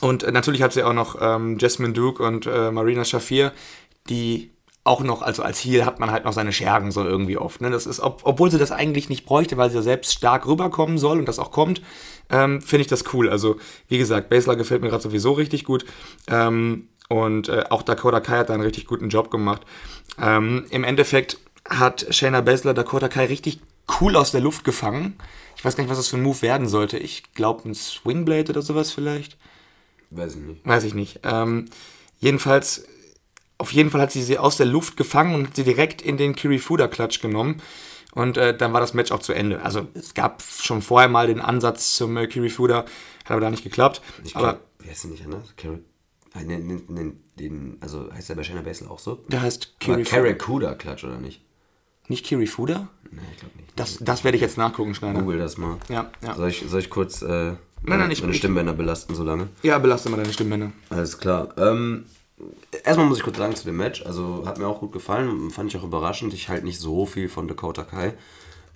Und 0.00 0.30
natürlich 0.32 0.62
hat 0.62 0.72
sie 0.72 0.82
auch 0.82 0.92
noch 0.92 1.16
ähm, 1.20 1.58
Jasmine 1.58 1.92
Duke 1.92 2.22
und 2.22 2.46
äh, 2.46 2.70
Marina 2.70 3.04
Shafir, 3.04 3.52
die 4.08 4.50
auch 4.84 5.00
noch, 5.00 5.22
also 5.22 5.42
als 5.42 5.60
Heel 5.60 5.86
hat 5.86 5.98
man 5.98 6.10
halt 6.10 6.26
noch 6.26 6.34
seine 6.34 6.52
Schergen 6.52 6.92
so 6.92 7.02
irgendwie 7.04 7.38
oft. 7.38 7.62
Ne? 7.62 7.70
Das 7.70 7.86
ist, 7.86 8.00
ob, 8.00 8.20
obwohl 8.24 8.50
sie 8.50 8.58
das 8.58 8.70
eigentlich 8.70 9.08
nicht 9.08 9.24
bräuchte, 9.24 9.56
weil 9.56 9.70
sie 9.70 9.76
ja 9.76 9.82
selbst 9.82 10.12
stark 10.12 10.46
rüberkommen 10.46 10.98
soll 10.98 11.18
und 11.18 11.26
das 11.26 11.38
auch 11.38 11.50
kommt, 11.50 11.80
ähm, 12.30 12.60
finde 12.60 12.82
ich 12.82 12.86
das 12.88 13.14
cool. 13.14 13.30
Also, 13.30 13.56
wie 13.88 13.96
gesagt, 13.96 14.28
Basler 14.28 14.56
gefällt 14.56 14.82
mir 14.82 14.90
gerade 14.90 15.02
sowieso 15.02 15.32
richtig 15.32 15.64
gut. 15.64 15.86
Ähm, 16.28 16.88
und 17.08 17.48
äh, 17.48 17.64
auch 17.70 17.82
Dakota 17.82 18.20
Kai 18.20 18.38
hat 18.38 18.50
da 18.50 18.54
einen 18.54 18.62
richtig 18.62 18.86
guten 18.86 19.08
Job 19.08 19.30
gemacht. 19.30 19.62
Ähm, 20.20 20.66
Im 20.70 20.84
Endeffekt 20.84 21.38
hat 21.68 22.06
Shayna 22.10 22.42
Baszler 22.42 22.74
Dakota 22.74 23.08
Kai 23.08 23.26
richtig 23.26 23.60
cool 24.00 24.16
aus 24.16 24.32
der 24.32 24.40
Luft 24.40 24.64
gefangen. 24.64 25.16
Ich 25.56 25.64
weiß 25.64 25.76
gar 25.76 25.82
nicht, 25.84 25.90
was 25.90 25.98
das 25.98 26.08
für 26.08 26.16
ein 26.16 26.22
Move 26.22 26.42
werden 26.42 26.68
sollte. 26.68 26.98
Ich 26.98 27.34
glaube, 27.34 27.68
ein 27.68 27.74
Swingblade 27.74 28.52
oder 28.52 28.62
sowas 28.62 28.90
vielleicht. 28.90 29.38
weiß 30.10 30.34
ich 30.36 30.42
nicht. 30.42 30.66
Weiß 30.66 30.84
ich 30.84 30.94
nicht. 30.94 31.20
Ähm, 31.22 31.66
jedenfalls, 32.18 32.86
auf 33.58 33.72
jeden 33.72 33.90
Fall 33.90 34.00
hat 34.00 34.12
sie 34.12 34.22
sie 34.22 34.38
aus 34.38 34.56
der 34.56 34.66
Luft 34.66 34.96
gefangen 34.96 35.34
und 35.34 35.48
hat 35.48 35.56
sie 35.56 35.64
direkt 35.64 36.02
in 36.02 36.16
den 36.16 36.34
Kirifuda-Klatsch 36.34 37.20
genommen. 37.20 37.62
Und 38.12 38.36
äh, 38.36 38.56
dann 38.56 38.72
war 38.72 38.80
das 38.80 38.94
Match 38.94 39.10
auch 39.10 39.18
zu 39.20 39.32
Ende. 39.32 39.62
Also 39.62 39.88
es 39.94 40.14
gab 40.14 40.42
schon 40.42 40.82
vorher 40.82 41.08
mal 41.08 41.26
den 41.26 41.40
Ansatz 41.40 41.96
zum 41.96 42.16
äh, 42.16 42.26
Kirifuda, 42.28 42.78
hat 43.24 43.30
aber 43.30 43.40
da 43.40 43.50
nicht 43.50 43.64
geklappt. 43.64 44.02
Ich 44.24 44.36
aber 44.36 44.60
wie 44.78 44.88
heißt 44.88 45.02
sie 45.02 45.08
nicht 45.08 45.24
anders? 45.24 45.54
Carrie, 45.56 45.78
äh, 46.34 46.44
den, 46.44 46.68
den, 46.68 46.94
den, 46.94 47.20
den, 47.38 47.76
also 47.80 48.12
heißt 48.12 48.28
der 48.28 48.34
bei 48.36 48.44
Shayna 48.44 48.62
Baszler 48.62 48.90
auch 48.90 48.98
so? 49.00 49.16
der 49.28 49.42
heißt 49.42 49.74
Aber 49.82 49.94
Kirifuda. 49.96 50.20
Barracuda-Klatsch, 50.22 51.04
oder 51.04 51.18
nicht? 51.18 51.40
Nicht 52.06 52.24
Kirifuda? 52.26 52.88
Nee, 53.10 53.20
ich 53.32 53.40
glaube 53.40 53.56
nicht. 53.56 53.68
Das, 53.76 53.98
das 54.00 54.22
werde 54.24 54.36
ich 54.36 54.42
jetzt 54.42 54.58
nachgucken, 54.58 54.94
Schneider. 54.94 55.20
Google 55.20 55.38
das 55.38 55.56
mal. 55.56 55.78
Ja, 55.88 56.10
ja. 56.22 56.34
Soll 56.36 56.50
ich, 56.50 56.64
soll 56.68 56.80
ich 56.80 56.90
kurz 56.90 57.22
äh, 57.22 57.54
nein, 57.82 58.10
ich- 58.10 58.20
meine 58.22 58.34
Stimmbänder 58.34 58.74
belasten 58.74 59.14
so 59.14 59.24
lange? 59.24 59.48
Ja, 59.62 59.78
belaste 59.78 60.10
mal 60.10 60.18
deine 60.18 60.32
Stimmbänder. 60.32 60.70
Alles 60.90 61.18
klar. 61.18 61.54
Ähm, 61.56 62.04
erstmal 62.84 63.06
muss 63.06 63.18
ich 63.18 63.24
kurz 63.24 63.36
sagen 63.36 63.54
zu 63.54 63.64
dem 63.64 63.76
Match. 63.76 64.04
Also 64.04 64.44
hat 64.46 64.58
mir 64.58 64.66
auch 64.66 64.80
gut 64.80 64.92
gefallen, 64.92 65.50
fand 65.50 65.70
ich 65.70 65.80
auch 65.80 65.84
überraschend. 65.84 66.34
Ich 66.34 66.48
halte 66.48 66.64
nicht 66.64 66.80
so 66.80 67.06
viel 67.06 67.28
von 67.28 67.48
Dakota 67.48 67.84
Kai. 67.84 68.14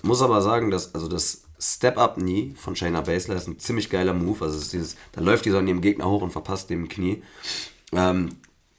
Muss 0.03 0.23
aber 0.23 0.43
sagen, 0.43 0.71
dass 0.71 0.95
also 0.95 1.09
das 1.09 1.43
Step-Up-Knee 1.61 2.55
von 2.57 2.77
Shayna 2.77 3.01
Baszler 3.01 3.35
ist 3.35 3.49
ein 3.49 3.59
ziemlich 3.59 3.91
geiler 3.91 4.15
Move. 4.15 4.45
Also 4.45 4.59
ist 4.59 4.73
dieses, 4.73 4.97
da 5.13 5.21
läuft 5.21 5.45
die 5.45 5.51
so 5.51 5.59
an 5.59 5.67
ihrem 5.67 5.81
Gegner 5.81 6.09
hoch 6.09 6.23
und 6.23 6.31
verpasst 6.31 6.71
dem 6.71 6.89
Knie. 6.89 7.23
Ähm, 7.93 8.31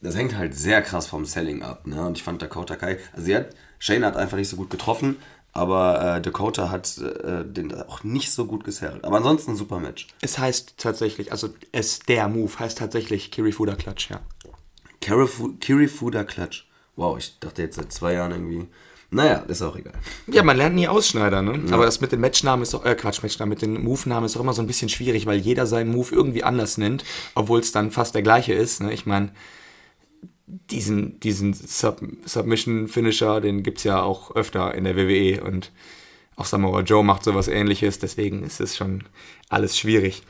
das 0.02 0.16
hängt 0.16 0.38
halt 0.38 0.56
sehr 0.56 0.82
krass 0.82 1.08
vom 1.08 1.26
Selling 1.26 1.62
ab. 1.62 1.86
Ne? 1.86 2.06
Und 2.06 2.18
ich 2.18 2.24
fand 2.24 2.42
Dakota 2.42 2.76
Kai, 2.76 3.00
also 3.12 3.26
sie 3.26 3.36
hat, 3.36 3.50
Shayna 3.80 4.08
hat 4.08 4.16
einfach 4.16 4.38
nicht 4.38 4.50
so 4.50 4.56
gut 4.56 4.70
getroffen, 4.70 5.18
aber 5.52 6.18
äh, 6.18 6.22
Dakota 6.22 6.70
hat 6.70 6.98
äh, 7.00 7.44
den 7.44 7.74
auch 7.74 8.04
nicht 8.04 8.32
so 8.32 8.46
gut 8.46 8.64
gesellt. 8.64 9.04
Aber 9.04 9.18
ansonsten 9.18 9.52
ein 9.52 9.58
super 9.58 9.80
Match. 9.80 10.08
Es 10.22 10.38
heißt 10.38 10.76
tatsächlich, 10.78 11.32
also 11.32 11.50
es, 11.72 12.00
der 12.00 12.30
Move 12.30 12.60
heißt 12.60 12.78
tatsächlich 12.78 13.32
Kirifuda 13.32 13.76
Klatsch, 13.76 14.10
ja. 14.10 14.22
Kirifu- 15.02 15.58
Kirifuda 15.60 16.24
Klatsch. 16.24 16.64
Wow, 16.96 17.18
ich 17.18 17.40
dachte 17.40 17.62
jetzt 17.62 17.76
seit 17.78 17.92
zwei 17.94 18.14
Jahren 18.14 18.32
irgendwie. 18.32 18.68
Naja, 19.12 19.38
ist 19.48 19.62
auch 19.64 19.76
egal. 19.76 19.94
Ja, 20.28 20.44
man 20.44 20.56
lernt 20.58 20.76
nie 20.76 20.88
Ausschneider, 20.88 21.42
ne? 21.42 21.60
Aber 21.74 21.86
das 21.86 22.00
mit 22.00 22.12
den 22.12 22.20
Matchnamen 22.20 22.62
ist 22.62 22.74
doch, 22.76 22.86
äh, 22.86 22.94
Quatsch, 22.94 23.24
Matchnamen, 23.24 23.50
mit 23.50 23.62
den 23.64 23.82
Move-Namen 23.84 24.26
ist 24.28 24.36
doch 24.36 24.42
immer 24.42 24.54
so 24.54 24.62
ein 24.62 24.68
bisschen 24.68 24.90
schwierig, 24.90 25.26
weil 25.26 25.40
jeder 25.40 25.66
seinen 25.66 25.90
Move 25.92 26.14
irgendwie 26.14 26.44
anders 26.44 26.78
nennt, 26.78 27.04
obwohl 27.34 27.60
es 27.60 27.72
dann 27.72 27.90
fast 27.90 28.14
der 28.14 28.22
gleiche 28.22 28.54
ist, 28.54 28.82
ne? 28.82 28.94
Ich 28.94 29.08
meine, 29.08 29.32
diesen, 30.46 31.20
diesen 31.22 31.54
Sub 31.54 32.02
Submission-Finisher, 32.26 33.42
den 33.42 33.64
gibt's 33.64 33.84
ja 33.84 34.02
auch 34.02 34.36
öfter 34.36 34.76
in 34.76 34.84
der 34.84 34.96
WWE 34.96 35.44
und 35.44 35.72
auch 36.36 36.46
Samoa 36.46 36.82
Joe 36.82 37.04
macht 37.04 37.24
sowas 37.24 37.48
ähnliches, 37.48 38.00
deswegen 38.00 38.44
ist 38.44 38.60
es 38.62 38.78
schon 38.78 39.04
alles 39.50 39.78
schwierig. 39.78 40.24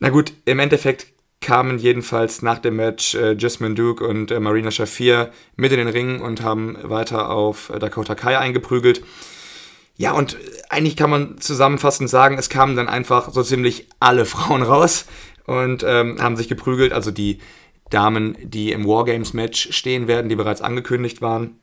Na 0.00 0.08
gut, 0.08 0.32
im 0.44 0.58
Endeffekt 0.58 1.06
kamen 1.44 1.78
jedenfalls 1.78 2.40
nach 2.40 2.58
dem 2.58 2.76
Match 2.76 3.14
äh, 3.14 3.36
Jasmine 3.38 3.74
Duke 3.74 4.04
und 4.04 4.30
äh, 4.30 4.40
Marina 4.40 4.70
Shafir 4.70 5.30
mit 5.56 5.72
in 5.72 5.78
den 5.78 5.88
Ring 5.88 6.20
und 6.22 6.42
haben 6.42 6.78
weiter 6.82 7.30
auf 7.30 7.68
äh, 7.68 7.78
Dakota 7.78 8.14
Kai 8.14 8.38
eingeprügelt. 8.38 9.04
Ja, 9.96 10.12
und 10.12 10.38
eigentlich 10.70 10.96
kann 10.96 11.10
man 11.10 11.38
zusammenfassend 11.38 12.08
sagen, 12.08 12.38
es 12.38 12.48
kamen 12.48 12.76
dann 12.76 12.88
einfach 12.88 13.30
so 13.30 13.42
ziemlich 13.42 13.86
alle 14.00 14.24
Frauen 14.24 14.62
raus 14.62 15.04
und 15.46 15.84
ähm, 15.86 16.16
haben 16.20 16.36
sich 16.36 16.48
geprügelt. 16.48 16.94
Also 16.94 17.10
die 17.10 17.38
Damen, 17.90 18.38
die 18.42 18.72
im 18.72 18.86
Wargames-Match 18.86 19.68
stehen 19.72 20.08
werden, 20.08 20.30
die 20.30 20.36
bereits 20.36 20.62
angekündigt 20.62 21.20
waren, 21.20 21.58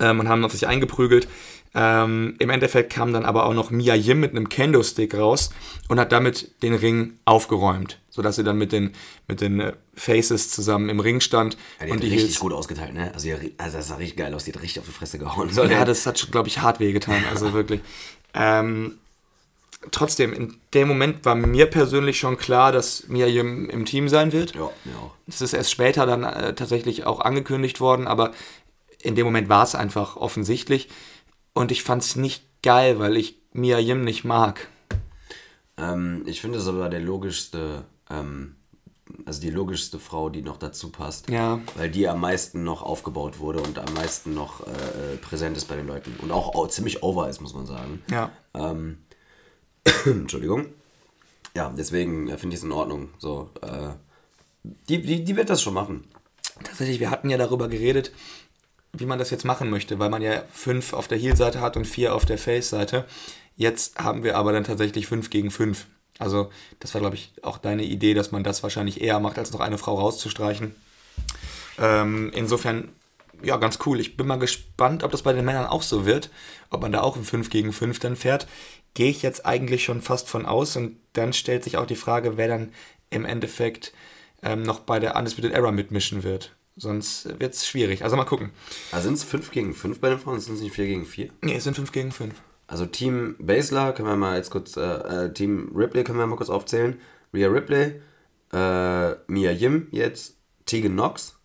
ähm, 0.00 0.20
und 0.20 0.28
haben 0.28 0.44
auf 0.44 0.52
sich 0.52 0.66
eingeprügelt. 0.66 1.28
Ähm, 1.74 2.36
Im 2.38 2.50
Endeffekt 2.50 2.92
kam 2.92 3.12
dann 3.14 3.24
aber 3.24 3.46
auch 3.46 3.54
noch 3.54 3.70
Mia 3.70 3.94
Yim 3.94 4.20
mit 4.20 4.32
einem 4.32 4.48
Kendo-Stick 4.48 5.14
raus 5.14 5.50
und 5.88 5.98
hat 5.98 6.12
damit 6.12 6.62
den 6.62 6.74
Ring 6.74 7.14
aufgeräumt, 7.24 7.98
sodass 8.10 8.36
sie 8.36 8.44
dann 8.44 8.58
mit 8.58 8.72
den, 8.72 8.92
mit 9.26 9.40
den 9.40 9.60
äh, 9.60 9.72
Faces 9.94 10.50
zusammen 10.50 10.90
im 10.90 11.00
Ring 11.00 11.20
stand. 11.20 11.56
Ja, 11.80 11.86
die 11.86 11.92
und 11.92 12.02
die 12.02 12.08
richtig 12.08 12.38
gut 12.38 12.52
ausgeteilt, 12.52 12.92
ne? 12.92 13.10
Also, 13.14 13.28
die, 13.28 13.54
also 13.56 13.78
das 13.78 13.88
sah 13.88 13.96
richtig 13.96 14.18
geil 14.18 14.34
aus, 14.34 14.44
die 14.44 14.52
hat 14.52 14.60
richtig 14.60 14.80
auf 14.80 14.86
die 14.86 14.92
Fresse 14.92 15.18
gehauen. 15.18 15.48
So, 15.50 15.64
Ja, 15.64 15.86
das 15.86 16.04
hat, 16.04 16.30
glaube 16.30 16.48
ich, 16.48 16.60
hart 16.60 16.78
wehgetan, 16.78 17.24
also 17.30 17.52
wirklich. 17.54 17.80
Ähm, 18.34 18.98
trotzdem, 19.90 20.34
in 20.34 20.56
dem 20.74 20.88
Moment 20.88 21.24
war 21.24 21.34
mir 21.34 21.66
persönlich 21.66 22.18
schon 22.18 22.36
klar, 22.36 22.72
dass 22.72 23.08
Mia 23.08 23.26
Yim 23.26 23.70
im 23.70 23.86
Team 23.86 24.10
sein 24.10 24.32
wird. 24.32 24.54
ja, 24.54 24.70
mir 24.84 24.96
auch. 24.98 25.14
Es 25.26 25.40
ist 25.40 25.54
erst 25.54 25.70
später 25.70 26.04
dann 26.04 26.24
äh, 26.24 26.54
tatsächlich 26.54 27.06
auch 27.06 27.20
angekündigt 27.20 27.80
worden, 27.80 28.06
aber 28.06 28.32
in 29.00 29.14
dem 29.14 29.24
Moment 29.24 29.48
war 29.48 29.64
es 29.64 29.74
einfach 29.74 30.16
offensichtlich. 30.16 30.88
Und 31.54 31.70
ich 31.70 31.82
fand 31.82 32.02
es 32.02 32.16
nicht 32.16 32.44
geil, 32.62 32.98
weil 32.98 33.16
ich 33.16 33.36
Mia 33.52 33.78
Yim 33.78 34.04
nicht 34.04 34.24
mag. 34.24 34.68
Ähm, 35.76 36.22
ich 36.26 36.40
finde 36.40 36.58
es 36.58 36.66
aber 36.68 36.88
der 36.88 37.00
logischste, 37.00 37.84
ähm, 38.10 38.56
also 39.26 39.40
die 39.40 39.50
logischste 39.50 39.98
Frau, 39.98 40.30
die 40.30 40.42
noch 40.42 40.56
dazu 40.56 40.90
passt. 40.90 41.28
Ja. 41.28 41.60
Weil 41.76 41.90
die 41.90 42.08
am 42.08 42.20
meisten 42.20 42.64
noch 42.64 42.82
aufgebaut 42.82 43.38
wurde 43.38 43.60
und 43.60 43.78
am 43.78 43.92
meisten 43.94 44.32
noch 44.34 44.66
äh, 44.66 45.16
präsent 45.20 45.56
ist 45.56 45.66
bei 45.68 45.76
den 45.76 45.86
Leuten. 45.86 46.14
Und 46.22 46.30
auch 46.30 46.54
au- 46.54 46.66
ziemlich 46.66 47.02
over 47.02 47.28
ist, 47.28 47.40
muss 47.40 47.54
man 47.54 47.66
sagen. 47.66 48.02
Ja. 48.10 48.30
Ähm, 48.54 48.98
Entschuldigung. 50.06 50.66
Ja, 51.54 51.72
deswegen 51.76 52.28
äh, 52.28 52.38
finde 52.38 52.54
ich 52.54 52.60
es 52.60 52.64
in 52.64 52.72
Ordnung. 52.72 53.10
So, 53.18 53.50
äh, 53.60 53.90
die, 54.62 55.02
die, 55.02 55.24
die 55.24 55.36
wird 55.36 55.50
das 55.50 55.60
schon 55.60 55.74
machen. 55.74 56.04
Tatsächlich, 56.64 57.00
wir 57.00 57.10
hatten 57.10 57.28
ja 57.28 57.36
darüber 57.36 57.68
geredet, 57.68 58.12
wie 58.96 59.06
man 59.06 59.18
das 59.18 59.30
jetzt 59.30 59.44
machen 59.44 59.70
möchte, 59.70 59.98
weil 59.98 60.10
man 60.10 60.22
ja 60.22 60.44
fünf 60.52 60.92
auf 60.92 61.08
der 61.08 61.18
Heel-Seite 61.18 61.60
hat 61.60 61.76
und 61.76 61.86
vier 61.86 62.14
auf 62.14 62.26
der 62.26 62.38
Face-Seite. 62.38 63.06
Jetzt 63.56 63.98
haben 63.98 64.22
wir 64.22 64.36
aber 64.36 64.52
dann 64.52 64.64
tatsächlich 64.64 65.06
fünf 65.06 65.30
gegen 65.30 65.50
fünf. 65.50 65.86
Also, 66.18 66.50
das 66.78 66.92
war, 66.94 67.00
glaube 67.00 67.16
ich, 67.16 67.32
auch 67.42 67.58
deine 67.58 67.84
Idee, 67.84 68.14
dass 68.14 68.32
man 68.32 68.44
das 68.44 68.62
wahrscheinlich 68.62 69.00
eher 69.00 69.18
macht, 69.18 69.38
als 69.38 69.52
noch 69.52 69.60
eine 69.60 69.78
Frau 69.78 69.98
rauszustreichen. 69.98 70.74
Ähm, 71.78 72.30
insofern, 72.34 72.90
ja, 73.42 73.56
ganz 73.56 73.78
cool. 73.86 73.98
Ich 73.98 74.16
bin 74.16 74.26
mal 74.26 74.38
gespannt, 74.38 75.04
ob 75.04 75.10
das 75.10 75.22
bei 75.22 75.32
den 75.32 75.44
Männern 75.44 75.66
auch 75.66 75.82
so 75.82 76.04
wird. 76.04 76.30
Ob 76.70 76.82
man 76.82 76.92
da 76.92 77.00
auch 77.00 77.16
ein 77.16 77.24
5 77.24 77.48
gegen 77.48 77.72
5 77.72 77.98
dann 77.98 78.16
fährt. 78.16 78.46
Gehe 78.94 79.10
ich 79.10 79.22
jetzt 79.22 79.46
eigentlich 79.46 79.84
schon 79.84 80.02
fast 80.02 80.28
von 80.28 80.44
aus. 80.44 80.76
Und 80.76 80.98
dann 81.14 81.32
stellt 81.32 81.64
sich 81.64 81.78
auch 81.78 81.86
die 81.86 81.96
Frage, 81.96 82.36
wer 82.36 82.48
dann 82.48 82.72
im 83.10 83.24
Endeffekt 83.24 83.92
ähm, 84.42 84.62
noch 84.62 84.80
bei 84.80 85.00
der 85.00 85.16
Undisputed 85.16 85.52
Era 85.52 85.72
mitmischen 85.72 86.22
wird. 86.22 86.54
Sonst 86.76 87.38
wird 87.38 87.54
es 87.54 87.66
schwierig. 87.66 88.02
Also 88.02 88.16
mal 88.16 88.24
gucken. 88.24 88.50
Also 88.92 89.04
sind 89.04 89.14
es 89.14 89.24
5 89.24 89.50
gegen 89.50 89.74
5 89.74 90.00
bei 90.00 90.08
den 90.08 90.18
Frauen? 90.18 90.40
Sind 90.40 90.54
es 90.54 90.60
nicht 90.60 90.74
4 90.74 90.86
gegen 90.86 91.04
4? 91.04 91.28
Nee, 91.42 91.56
es 91.56 91.64
sind 91.64 91.74
5 91.74 91.92
gegen 91.92 92.12
5. 92.12 92.34
Also 92.66 92.86
Team 92.86 93.36
Basler 93.38 93.92
können 93.92 94.08
wir 94.08 94.16
mal 94.16 94.36
jetzt 94.36 94.50
kurz, 94.50 94.76
äh, 94.76 94.80
äh, 94.80 95.32
Team 95.32 95.70
Ripley 95.74 96.04
können 96.04 96.18
wir 96.18 96.26
mal 96.26 96.36
kurz 96.36 96.48
aufzählen. 96.48 96.98
Rhea 97.34 97.48
Ripley, 97.48 98.00
äh, 98.52 99.14
Mia 99.26 99.50
Yim 99.50 99.88
jetzt, 99.90 100.36
Tegan 100.64 100.92
Knox 100.92 101.36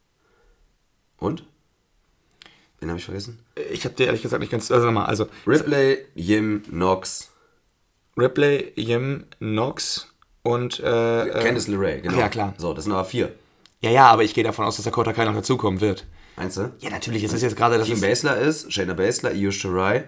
und? 1.18 1.44
Wen 2.80 2.90
habe 2.90 3.00
ich 3.00 3.06
vergessen? 3.06 3.40
Ich 3.72 3.86
habe 3.86 3.96
dir 3.96 4.06
ehrlich 4.06 4.22
gesagt 4.22 4.40
nicht 4.40 4.52
ganz. 4.52 4.72
Also 4.72 4.86
nochmal, 4.86 5.08
also 5.08 5.28
Ripley, 5.46 6.06
Yim, 6.16 6.63
Knox, 6.63 7.32
Ripley, 8.16 8.72
Yim, 8.76 9.26
Knox 9.40 10.13
und. 10.44 10.80
Äh, 10.80 11.28
äh, 11.28 11.44
Candice 11.44 11.68
LeRae, 11.68 12.02
genau. 12.02 12.16
Ach 12.16 12.20
ja, 12.20 12.30
klar. 12.30 12.54
So, 12.58 12.74
das 12.74 12.84
sind 12.84 12.94
aber 12.94 13.06
vier. 13.06 13.34
Ja, 13.82 13.90
ja, 13.92 14.08
aber 14.08 14.24
ich 14.24 14.34
gehe 14.34 14.44
davon 14.44 14.66
aus, 14.66 14.76
dass 14.78 14.86
Dakota 14.86 15.13
Kai 15.13 15.26
noch 15.26 15.36
dazukommen 15.36 15.82
wird. 15.82 16.06
Meinst 16.36 16.58
du? 16.58 16.72
Ja, 16.80 16.90
natürlich. 16.90 17.24
Es 17.24 17.34
ist 17.34 17.42
jetzt 17.42 17.56
gerade 17.56 17.78
das. 17.78 17.88
Team 17.88 18.02
Basler 18.02 18.38
ist 18.38 18.72
Shayna 18.72 18.94
Basler, 18.94 19.34
Io 19.34 19.52
Shirai, 19.52 20.06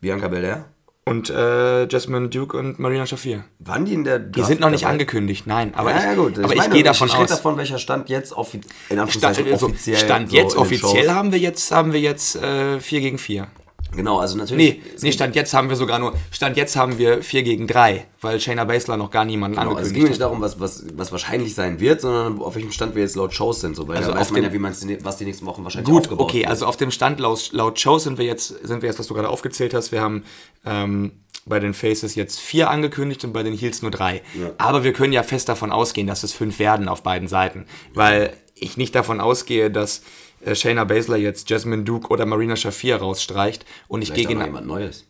Bianca 0.00 0.28
Belair. 0.28 0.66
und 1.06 1.28
äh, 1.30 1.86
Jasmine 1.88 2.28
Duke 2.28 2.56
und 2.56 2.78
Marina 2.78 3.06
Shafir. 3.06 3.44
Waren 3.58 3.84
die 3.84 3.94
in 3.94 4.04
der 4.04 4.18
Die 4.20 4.42
sind 4.42 4.60
noch 4.60 4.70
nicht 4.70 4.86
angekündigt, 4.86 5.46
nein. 5.46 5.74
Aber 5.74 5.90
ja, 5.90 5.98
ich, 5.98 6.04
ja, 6.04 6.14
gut. 6.14 6.38
aber 6.38 6.52
ich, 6.52 6.58
meine, 6.58 6.74
gehe 6.74 6.82
davon 6.84 7.08
ich 7.08 7.14
aus. 7.14 7.30
davon, 7.30 7.56
welcher 7.56 7.78
Stand 7.78 8.08
jetzt 8.08 8.32
offi 8.32 8.60
Stand, 9.08 9.38
also, 9.38 9.66
offiziell. 9.66 9.96
Stand 9.96 10.30
so 10.30 10.36
jetzt 10.36 10.52
den 10.54 10.58
offiziell 10.60 11.10
haben 11.10 11.32
wir 11.32 11.38
jetzt 11.38 11.72
haben 11.72 11.92
wir 11.92 12.00
jetzt 12.00 12.36
äh, 12.36 12.78
4 12.80 13.00
gegen 13.00 13.18
4. 13.18 13.48
Genau, 13.96 14.18
also 14.18 14.36
natürlich. 14.36 14.76
Nee, 14.76 14.82
nee, 15.02 15.12
Stand 15.12 15.34
jetzt 15.34 15.52
haben 15.52 15.68
wir 15.68 15.76
sogar 15.76 15.98
nur, 15.98 16.14
Stand 16.30 16.56
jetzt 16.56 16.76
haben 16.76 16.98
wir 16.98 17.22
4 17.22 17.42
gegen 17.42 17.66
3, 17.66 18.06
weil 18.20 18.40
Shayna 18.40 18.64
Baszler 18.64 18.96
noch 18.96 19.10
gar 19.10 19.24
niemanden 19.24 19.58
Genau, 19.58 19.72
es 19.72 19.76
angekündigt 19.78 19.94
ging 19.94 20.02
mir 20.04 20.08
nicht 20.10 20.20
hat. 20.20 20.26
darum, 20.26 20.40
was, 20.40 20.60
was, 20.60 20.84
was 20.94 21.12
wahrscheinlich 21.12 21.54
sein 21.54 21.80
wird, 21.80 22.00
sondern 22.00 22.40
auf 22.40 22.54
welchem 22.54 22.72
Stand 22.72 22.94
wir 22.94 23.02
jetzt 23.02 23.16
laut 23.16 23.34
Shows 23.34 23.60
sind. 23.60 23.76
So, 23.76 23.88
weil 23.88 23.96
Also 23.96 24.10
da 24.10 24.16
weiß 24.18 24.28
auf 24.28 24.32
man 24.32 24.44
ja, 24.44 24.52
wie 24.52 24.86
die, 24.86 25.04
was 25.04 25.16
die 25.16 25.24
nächsten 25.24 25.46
Wochen 25.46 25.64
wahrscheinlich 25.64 25.90
Gut, 25.90 26.02
aufgebaut 26.04 26.24
okay, 26.24 26.40
wird. 26.40 26.48
also 26.50 26.66
auf 26.66 26.76
dem 26.76 26.90
Stand 26.90 27.20
laut, 27.20 27.50
laut 27.52 27.78
Show 27.80 27.98
sind 27.98 28.18
wir 28.18 28.24
jetzt, 28.24 28.48
sind 28.66 28.82
wir 28.82 28.88
jetzt, 28.88 28.98
was 28.98 29.06
du 29.06 29.14
gerade 29.14 29.28
aufgezählt 29.28 29.74
hast, 29.74 29.92
wir 29.92 30.00
haben 30.00 30.24
ähm, 30.64 31.12
bei 31.46 31.58
den 31.58 31.74
Faces 31.74 32.14
jetzt 32.14 32.38
vier 32.38 32.70
angekündigt 32.70 33.24
und 33.24 33.32
bei 33.32 33.42
den 33.42 33.54
Heels 33.54 33.82
nur 33.82 33.90
drei. 33.90 34.22
Aber 34.58 34.84
wir 34.84 34.92
können 34.92 35.12
ja 35.12 35.22
fest 35.22 35.48
davon 35.48 35.72
ausgehen, 35.72 36.06
dass 36.06 36.22
es 36.22 36.32
fünf 36.32 36.58
werden 36.58 36.88
auf 36.88 37.02
beiden 37.02 37.28
Seiten, 37.28 37.66
weil 37.94 38.34
ich 38.54 38.76
nicht 38.76 38.94
davon 38.94 39.20
ausgehe, 39.20 39.70
dass 39.70 40.02
äh, 40.40 40.54
Shayna 40.54 40.84
Baszler 40.84 41.16
jetzt 41.16 41.48
Jasmine 41.50 41.84
Duke 41.84 42.08
oder 42.08 42.26
Marina 42.26 42.56
Shafir 42.56 42.96
rausstreicht 42.96 43.64
und 43.88 44.02
ich 44.02 44.08
Vielleicht 44.08 44.28
gehe 44.28 44.36
auch 44.36 44.40
noch 44.40 44.46
genau... 44.46 44.58
jemand 44.58 44.66
Neues. 44.66 45.06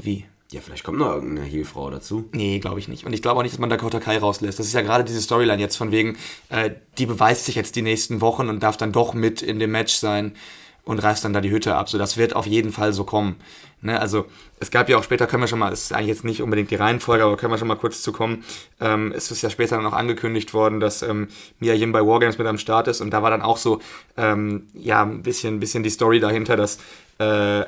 Wie? 0.00 0.26
Ja, 0.52 0.60
vielleicht 0.60 0.84
kommt 0.84 0.98
noch 0.98 1.14
irgendeine 1.14 1.48
Heelfrau 1.48 1.88
dazu. 1.88 2.28
Nee, 2.32 2.58
glaube 2.58 2.78
ich 2.78 2.86
nicht. 2.86 3.06
Und 3.06 3.14
ich 3.14 3.22
glaube 3.22 3.38
auch 3.38 3.42
nicht, 3.42 3.54
dass 3.54 3.58
man 3.58 3.70
Dakota 3.70 4.00
Kai 4.00 4.18
rauslässt. 4.18 4.58
Das 4.58 4.66
ist 4.66 4.74
ja 4.74 4.82
gerade 4.82 5.02
diese 5.02 5.22
Storyline 5.22 5.60
jetzt 5.60 5.76
von 5.76 5.90
wegen, 5.92 6.18
äh, 6.50 6.70
die 6.98 7.06
beweist 7.06 7.46
sich 7.46 7.54
jetzt 7.54 7.74
die 7.74 7.80
nächsten 7.80 8.20
Wochen 8.20 8.50
und 8.50 8.62
darf 8.62 8.76
dann 8.76 8.92
doch 8.92 9.14
mit 9.14 9.40
in 9.40 9.58
dem 9.58 9.70
Match 9.70 9.94
sein 9.94 10.34
und 10.84 10.98
reißt 10.98 11.24
dann 11.24 11.32
da 11.32 11.40
die 11.40 11.50
Hütte 11.50 11.76
ab. 11.76 11.88
So, 11.88 11.98
das 11.98 12.16
wird 12.16 12.34
auf 12.34 12.46
jeden 12.46 12.72
Fall 12.72 12.92
so 12.92 13.04
kommen. 13.04 13.36
Ne? 13.80 13.98
Also, 14.00 14.26
es 14.58 14.70
gab 14.70 14.88
ja 14.88 14.96
auch 14.96 15.04
später, 15.04 15.26
können 15.26 15.42
wir 15.42 15.48
schon 15.48 15.58
mal, 15.58 15.72
ist 15.72 15.92
eigentlich 15.92 16.08
jetzt 16.08 16.24
nicht 16.24 16.42
unbedingt 16.42 16.70
die 16.70 16.76
Reihenfolge, 16.76 17.24
aber 17.24 17.36
können 17.36 17.52
wir 17.52 17.58
schon 17.58 17.68
mal 17.68 17.76
kurz 17.76 18.02
zu 18.02 18.12
kommen. 18.12 18.44
Ähm, 18.80 19.12
es 19.14 19.30
ist 19.30 19.42
ja 19.42 19.50
später 19.50 19.80
noch 19.80 19.92
angekündigt 19.92 20.54
worden, 20.54 20.80
dass 20.80 21.02
ähm, 21.02 21.28
Mia 21.60 21.74
Yim 21.74 21.92
bei 21.92 22.04
Wargames 22.04 22.38
mit 22.38 22.46
am 22.46 22.58
Start 22.58 22.88
ist 22.88 23.00
und 23.00 23.10
da 23.10 23.22
war 23.22 23.30
dann 23.30 23.42
auch 23.42 23.56
so, 23.56 23.80
ähm, 24.16 24.68
ja, 24.74 25.02
ein 25.02 25.22
bisschen, 25.22 25.60
bisschen 25.60 25.82
die 25.82 25.90
Story 25.90 26.20
dahinter, 26.20 26.56
dass 26.56 26.78
äh, 27.18 27.64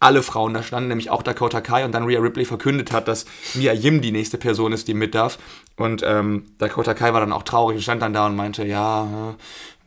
alle 0.00 0.22
Frauen 0.22 0.52
da 0.52 0.62
standen, 0.62 0.88
nämlich 0.88 1.08
auch 1.08 1.22
Dakota 1.22 1.62
Kai 1.62 1.84
und 1.84 1.92
dann 1.92 2.04
Rhea 2.04 2.20
Ripley 2.20 2.44
verkündet 2.44 2.92
hat, 2.92 3.08
dass 3.08 3.24
Mia 3.54 3.72
Yim 3.72 4.02
die 4.02 4.12
nächste 4.12 4.36
Person 4.36 4.72
ist, 4.72 4.86
die 4.86 4.92
mit 4.92 5.14
darf. 5.14 5.38
Und 5.76 6.02
ähm, 6.04 6.44
Dakota 6.58 6.92
Kai 6.92 7.14
war 7.14 7.20
dann 7.20 7.32
auch 7.32 7.42
traurig 7.42 7.76
und 7.76 7.82
stand 7.82 8.02
dann 8.02 8.12
da 8.12 8.26
und 8.26 8.36
meinte, 8.36 8.66
ja, 8.66 9.34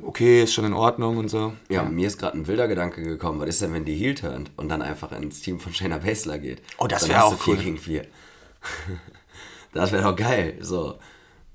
okay, 0.01 0.43
ist 0.43 0.53
schon 0.53 0.65
in 0.65 0.73
Ordnung 0.73 1.17
und 1.17 1.29
so. 1.29 1.53
Ja, 1.69 1.83
mir 1.83 2.07
ist 2.07 2.17
gerade 2.17 2.37
ein 2.37 2.47
wilder 2.47 2.67
Gedanke 2.67 3.01
gekommen. 3.01 3.39
Was 3.39 3.49
ist 3.49 3.61
denn, 3.61 3.73
wenn 3.73 3.85
die 3.85 3.95
Heel 3.95 4.15
turnt 4.15 4.51
und 4.55 4.69
dann 4.69 4.81
einfach 4.81 5.11
ins 5.11 5.41
Team 5.41 5.59
von 5.59 5.73
Shayna 5.73 5.99
Baszler 5.99 6.39
geht? 6.39 6.61
Oh, 6.77 6.87
das 6.87 7.01
Dann 7.01 7.09
wär 7.09 7.17
hast 7.19 7.33
auch 7.33 7.47
cool. 7.47 7.57
gegen 7.57 7.77
vier. 7.77 8.05
das 9.73 9.91
wäre 9.91 10.03
doch 10.03 10.15
geil. 10.15 10.57
So. 10.61 10.99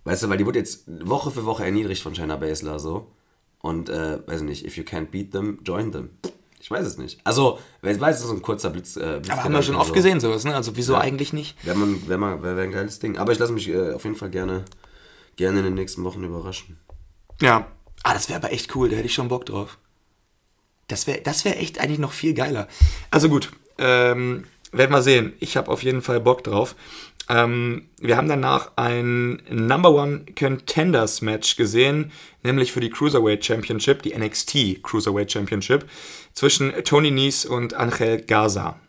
Weißt 0.04 0.22
du, 0.22 0.28
weil 0.28 0.38
die 0.38 0.46
wurde 0.46 0.58
jetzt 0.58 0.84
Woche 0.86 1.30
für 1.30 1.44
Woche 1.44 1.64
erniedrigt 1.64 2.02
von 2.02 2.14
Shayna 2.14 2.36
Baszler 2.36 2.78
so. 2.78 3.12
Und, 3.60 3.88
äh, 3.88 4.26
weiß 4.26 4.40
ich 4.40 4.46
nicht, 4.46 4.66
if 4.66 4.76
you 4.76 4.82
can't 4.82 5.06
beat 5.06 5.30
them, 5.30 5.60
join 5.64 5.92
them. 5.92 6.10
Ich 6.62 6.70
weiß 6.70 6.86
es 6.86 6.96
nicht. 6.96 7.20
Also, 7.24 7.58
wer 7.80 8.00
weiß, 8.00 8.16
es 8.16 8.22
ist 8.22 8.28
so 8.28 8.34
ein 8.34 8.42
kurzer 8.42 8.70
Blitz. 8.70 8.96
Äh, 8.96 9.20
Aber 9.28 9.44
haben 9.44 9.52
wir 9.52 9.62
schon 9.62 9.74
oft 9.74 9.92
gesehen 9.92 10.20
sowas, 10.20 10.44
ne? 10.44 10.54
Also 10.54 10.76
wieso 10.76 10.96
eigentlich 10.96 11.32
nicht? 11.32 11.56
Wäre 11.66 11.76
man, 11.76 12.08
wär 12.08 12.18
mal, 12.18 12.40
wär, 12.42 12.56
wär 12.56 12.62
ein 12.62 12.70
geiles 12.70 13.00
Ding. 13.00 13.18
Aber 13.18 13.32
ich 13.32 13.38
lasse 13.40 13.52
mich 13.52 13.68
äh, 13.68 13.92
auf 13.92 14.04
jeden 14.04 14.14
Fall 14.14 14.30
gerne, 14.30 14.64
gerne 15.34 15.58
in 15.58 15.64
den 15.64 15.74
nächsten 15.74 16.04
Wochen 16.04 16.22
überraschen. 16.22 16.78
Ja. 17.40 17.66
Ah, 18.02 18.14
das 18.14 18.28
wäre 18.28 18.38
aber 18.38 18.52
echt 18.52 18.74
cool, 18.74 18.88
da 18.88 18.96
hätte 18.96 19.06
ich 19.06 19.14
schon 19.14 19.28
Bock 19.28 19.46
drauf. 19.46 19.78
Das 20.88 21.06
wäre 21.06 21.20
das 21.22 21.44
wär 21.44 21.60
echt 21.60 21.78
eigentlich 21.78 21.98
noch 21.98 22.12
viel 22.12 22.34
geiler. 22.34 22.68
Also 23.10 23.28
gut, 23.28 23.50
ähm, 23.78 24.44
werden 24.72 24.90
wir 24.90 25.02
sehen. 25.02 25.34
Ich 25.38 25.56
habe 25.56 25.70
auf 25.70 25.82
jeden 25.82 26.02
Fall 26.02 26.20
Bock 26.20 26.44
drauf. 26.44 26.74
Ähm, 27.28 27.88
wir 28.00 28.16
haben 28.16 28.28
danach 28.28 28.72
ein 28.76 29.42
Number 29.48 29.92
One 29.92 30.24
Contenders 30.36 31.22
Match 31.22 31.56
gesehen, 31.56 32.10
nämlich 32.42 32.72
für 32.72 32.80
die 32.80 32.90
Cruiserweight 32.90 33.44
Championship, 33.44 34.02
die 34.02 34.16
NXT 34.16 34.82
Cruiserweight 34.82 35.30
Championship, 35.30 35.88
zwischen 36.34 36.72
Tony 36.84 37.10
Nese 37.10 37.48
und 37.48 37.74
Angel 37.74 38.20
Gaza. 38.22 38.80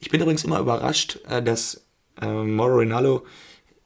Ich 0.00 0.10
bin 0.10 0.20
übrigens 0.20 0.44
immer 0.44 0.58
überrascht, 0.58 1.20
äh, 1.28 1.42
dass 1.42 1.84
äh, 2.20 2.26
Mauro 2.26 2.76
Rinaldo 2.76 3.24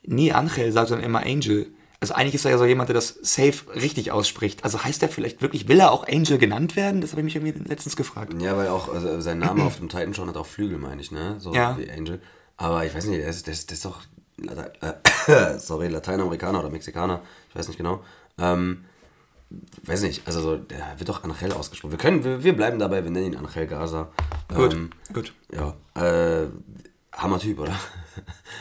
nie 0.04 0.32
Angel 0.32 0.72
sagt, 0.72 0.88
sondern 0.88 1.06
immer 1.06 1.24
Angel. 1.24 1.66
Also 2.02 2.14
eigentlich 2.14 2.34
ist 2.34 2.44
er 2.44 2.50
ja 2.50 2.58
so 2.58 2.64
jemand, 2.64 2.88
der 2.88 2.94
das 2.94 3.16
safe 3.22 3.72
richtig 3.76 4.10
ausspricht. 4.10 4.64
Also 4.64 4.82
heißt 4.82 5.04
er 5.04 5.08
vielleicht 5.08 5.40
wirklich, 5.40 5.68
will 5.68 5.78
er 5.78 5.92
auch 5.92 6.04
Angel 6.08 6.36
genannt 6.36 6.74
werden? 6.74 7.00
Das 7.00 7.12
habe 7.12 7.20
ich 7.20 7.26
mich 7.26 7.36
irgendwie 7.36 7.56
letztens 7.68 7.94
gefragt. 7.94 8.34
Ja, 8.42 8.56
weil 8.56 8.66
auch 8.70 8.92
also 8.92 9.20
sein 9.20 9.38
Name 9.38 9.62
auf 9.62 9.76
dem 9.76 9.88
Titan 9.88 10.12
schon 10.12 10.28
hat 10.28 10.36
auch 10.36 10.46
Flügel, 10.46 10.78
meine 10.78 11.00
ich, 11.00 11.12
ne? 11.12 11.36
So 11.38 11.54
Ja. 11.54 11.78
wie 11.78 11.88
Angel. 11.88 12.20
Aber 12.56 12.84
ich 12.84 12.92
weiß 12.92 13.04
nicht, 13.06 13.20
der 13.20 13.28
ist, 13.28 13.46
der 13.46 13.52
ist, 13.54 13.84
doch 13.84 14.00
Late- 14.36 14.72
äh, 15.28 15.56
sorry, 15.60 15.86
Lateinamerikaner 15.86 16.58
oder 16.58 16.70
Mexikaner, 16.70 17.22
ich 17.50 17.54
weiß 17.54 17.68
nicht 17.68 17.76
genau. 17.76 18.02
Ähm, 18.36 18.84
weiß 19.84 20.02
nicht, 20.02 20.26
also 20.26 20.40
so, 20.40 20.56
der 20.56 20.94
wird 20.98 21.08
doch 21.08 21.22
Angel 21.22 21.52
ausgesprochen. 21.52 21.92
Wir 21.92 21.98
können, 21.98 22.24
wir, 22.24 22.42
wir 22.42 22.56
bleiben 22.56 22.80
dabei, 22.80 23.04
wir 23.04 23.12
nennen 23.12 23.26
ihn 23.34 23.36
Angel 23.36 23.68
Gaza. 23.68 24.10
Gut, 24.52 24.72
Ähm, 24.74 24.90
gut. 25.12 25.32
ja, 25.54 25.74
äh, 25.94 26.48
Hammer-Typ, 27.16 27.58
oder? 27.58 27.78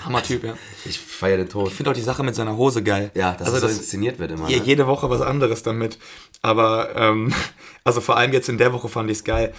Hammer-Typ, 0.06 0.44
ja. 0.44 0.54
Ich 0.86 1.00
feiere 1.00 1.38
den 1.38 1.50
Tod. 1.50 1.70
Ich 1.70 1.76
finde 1.76 1.92
auch 1.92 1.96
die 1.96 2.02
Sache 2.02 2.24
mit 2.24 2.36
seiner 2.36 2.58
Hose 2.58 2.84
geil. 2.84 3.12
Ja, 3.16 3.34
dass 3.34 3.54
also 3.54 3.66
es 3.66 3.74
so 3.74 3.80
inszeniert 3.80 4.20
wird 4.20 4.32
immer. 4.32 4.48
Ne? 4.48 4.58
jede 4.58 4.88
Woche 4.88 5.10
was 5.10 5.22
anderes 5.22 5.64
damit. 5.64 5.98
Aber, 6.42 6.96
ähm, 6.96 7.34
also 7.84 8.02
vor 8.02 8.18
allem 8.18 8.34
jetzt 8.34 8.50
in 8.50 8.58
der 8.58 8.74
Woche 8.74 8.90
fand 8.90 9.10
ich 9.10 9.20
es 9.20 9.24
geil. 9.24 9.54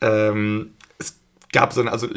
Ähm, 0.00 0.74
es 0.98 1.20
gab 1.52 1.72
so 1.72 1.80
eine, 1.80 1.92
also 1.92 2.08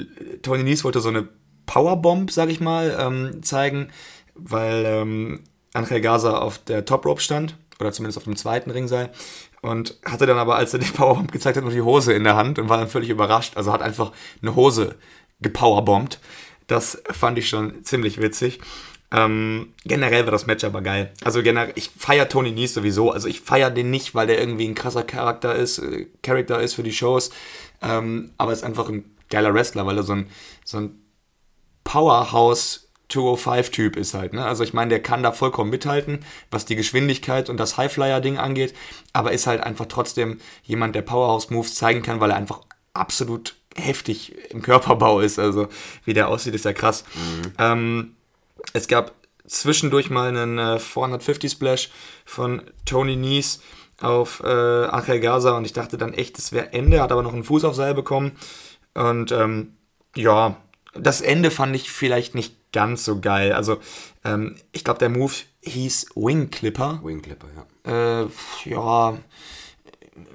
Tony 0.42 0.64
Nies 0.64 0.84
wollte 0.84 1.00
so 1.00 1.10
eine 1.10 1.28
Powerbomb, 1.66 2.32
sag 2.32 2.50
ich 2.50 2.60
mal, 2.60 2.98
ähm, 3.00 3.44
zeigen, 3.44 3.92
weil 4.36 4.84
ähm, 4.86 5.44
Angel 5.74 6.02
Gaza 6.02 6.40
auf 6.40 6.58
der 6.58 6.86
Top 6.86 7.06
Rope 7.06 7.22
stand, 7.22 7.56
oder 7.80 7.92
zumindest 7.92 8.18
auf 8.18 8.24
dem 8.24 8.36
zweiten 8.36 8.72
Ringseil. 8.72 9.12
Und 9.62 9.98
hatte 10.06 10.26
dann 10.26 10.38
aber, 10.38 10.56
als 10.56 10.74
er 10.74 10.80
die 10.80 10.92
Powerbomb 10.92 11.32
gezeigt 11.32 11.58
hat, 11.58 11.64
nur 11.64 11.74
die 11.74 11.82
Hose 11.82 12.14
in 12.14 12.24
der 12.24 12.36
Hand 12.36 12.60
und 12.60 12.70
war 12.70 12.78
dann 12.78 12.88
völlig 12.88 13.10
überrascht. 13.10 13.58
Also 13.58 13.72
hat 13.72 13.82
einfach 13.82 14.12
eine 14.42 14.56
Hose 14.56 14.96
gepowerbombt. 15.42 16.20
Das 16.68 17.02
fand 17.12 17.38
ich 17.38 17.50
schon 17.50 17.84
ziemlich 17.84 18.22
witzig. 18.22 18.60
Ähm, 19.10 19.74
generell 19.86 20.26
war 20.26 20.32
das 20.32 20.48
Match 20.48 20.66
aber 20.66 20.82
geil. 20.82 21.14
Also 21.24 21.42
generell, 21.42 21.72
ich 21.76 21.92
feiere 21.98 22.28
Tony 22.28 22.52
Nese 22.52 22.76
sowieso. 22.76 23.12
Also 23.12 23.28
ich 23.28 23.40
feiere 23.40 23.72
den 23.72 23.90
nicht, 23.90 24.16
weil 24.16 24.28
der 24.28 24.40
irgendwie 24.40 24.68
ein 24.68 24.76
krasser 24.76 25.04
Charakter 25.04 25.56
ist, 25.56 25.80
äh, 25.80 26.08
Charakter 26.22 26.60
ist 26.60 26.74
für 26.74 26.84
die 26.84 26.92
Shows. 26.92 27.32
Ähm, 27.82 28.32
aber 28.38 28.52
ist 28.52 28.64
einfach 28.64 28.90
ein 28.90 29.06
geiler 29.30 29.54
Wrestler, 29.54 29.86
weil 29.86 29.98
er 29.98 30.04
so 30.04 30.14
ein, 30.14 30.30
so 30.66 30.78
ein 30.78 31.02
Powerhouse 31.86 32.90
205-Typ 33.10 33.96
ist 33.96 34.14
halt. 34.14 34.34
Ne? 34.34 34.44
Also 34.44 34.64
ich 34.64 34.74
meine, 34.74 34.90
der 34.90 35.02
kann 35.02 35.24
da 35.24 35.32
vollkommen 35.32 35.70
mithalten, 35.70 36.26
was 36.52 36.66
die 36.66 36.76
Geschwindigkeit 36.76 37.50
und 37.50 37.58
das 37.58 37.78
Highflyer-Ding 37.78 38.38
angeht, 38.38 38.74
aber 39.14 39.32
ist 39.32 39.48
halt 39.48 39.62
einfach 39.62 39.86
trotzdem 39.86 40.40
jemand, 40.64 40.96
der 40.96 41.04
Powerhouse-Moves 41.04 41.76
zeigen 41.76 42.02
kann, 42.02 42.20
weil 42.20 42.32
er 42.32 42.38
einfach 42.38 42.62
absolut 42.94 43.56
heftig 43.78 44.36
im 44.50 44.62
Körperbau 44.62 45.20
ist. 45.20 45.40
Also 45.40 45.68
wie 46.06 46.14
der 46.14 46.28
aussieht, 46.28 46.56
ist 46.56 46.66
ja 46.66 46.74
krass. 46.74 47.04
Ähm, 47.58 48.16
es 48.74 48.88
gab 48.88 49.14
zwischendurch 49.46 50.10
mal 50.10 50.30
einen 50.30 50.58
äh, 50.58 50.80
450 50.80 51.52
Splash 51.52 51.90
von 52.26 52.62
Tony 52.86 53.16
Nies 53.16 53.62
auf 54.02 54.42
äh, 54.44 54.48
Angel 54.48 55.20
Gaza 55.20 55.58
und 55.58 55.66
ich 55.66 55.74
dachte 55.74 55.98
dann 55.98 56.14
echt, 56.14 56.38
das 56.38 56.52
wäre 56.52 56.74
Ende, 56.74 57.02
hat 57.02 57.12
aber 57.12 57.24
noch 57.24 57.34
einen 57.34 57.44
Fuß 57.44 57.64
auf 57.64 57.76
Seil 57.76 57.94
bekommen. 57.94 58.34
Und 58.94 59.32
ähm, 59.32 59.74
ja, 60.16 60.58
das 60.94 61.22
Ende 61.22 61.52
fand 61.52 61.76
ich 61.76 61.92
vielleicht 61.92 62.36
nicht 62.36 62.72
ganz 62.72 63.06
so 63.06 63.20
geil. 63.20 63.54
Also 63.54 63.78
ähm, 64.24 64.56
ich 64.72 64.84
glaube, 64.84 65.00
der 65.00 65.10
Move 65.10 65.34
hieß 65.62 66.12
Wing 66.16 66.50
Clipper. 66.52 67.00
Wing 67.04 67.22
Clipper, 67.22 67.48
ja. 67.56 68.22
Äh, 68.22 68.28
ja, 68.66 69.18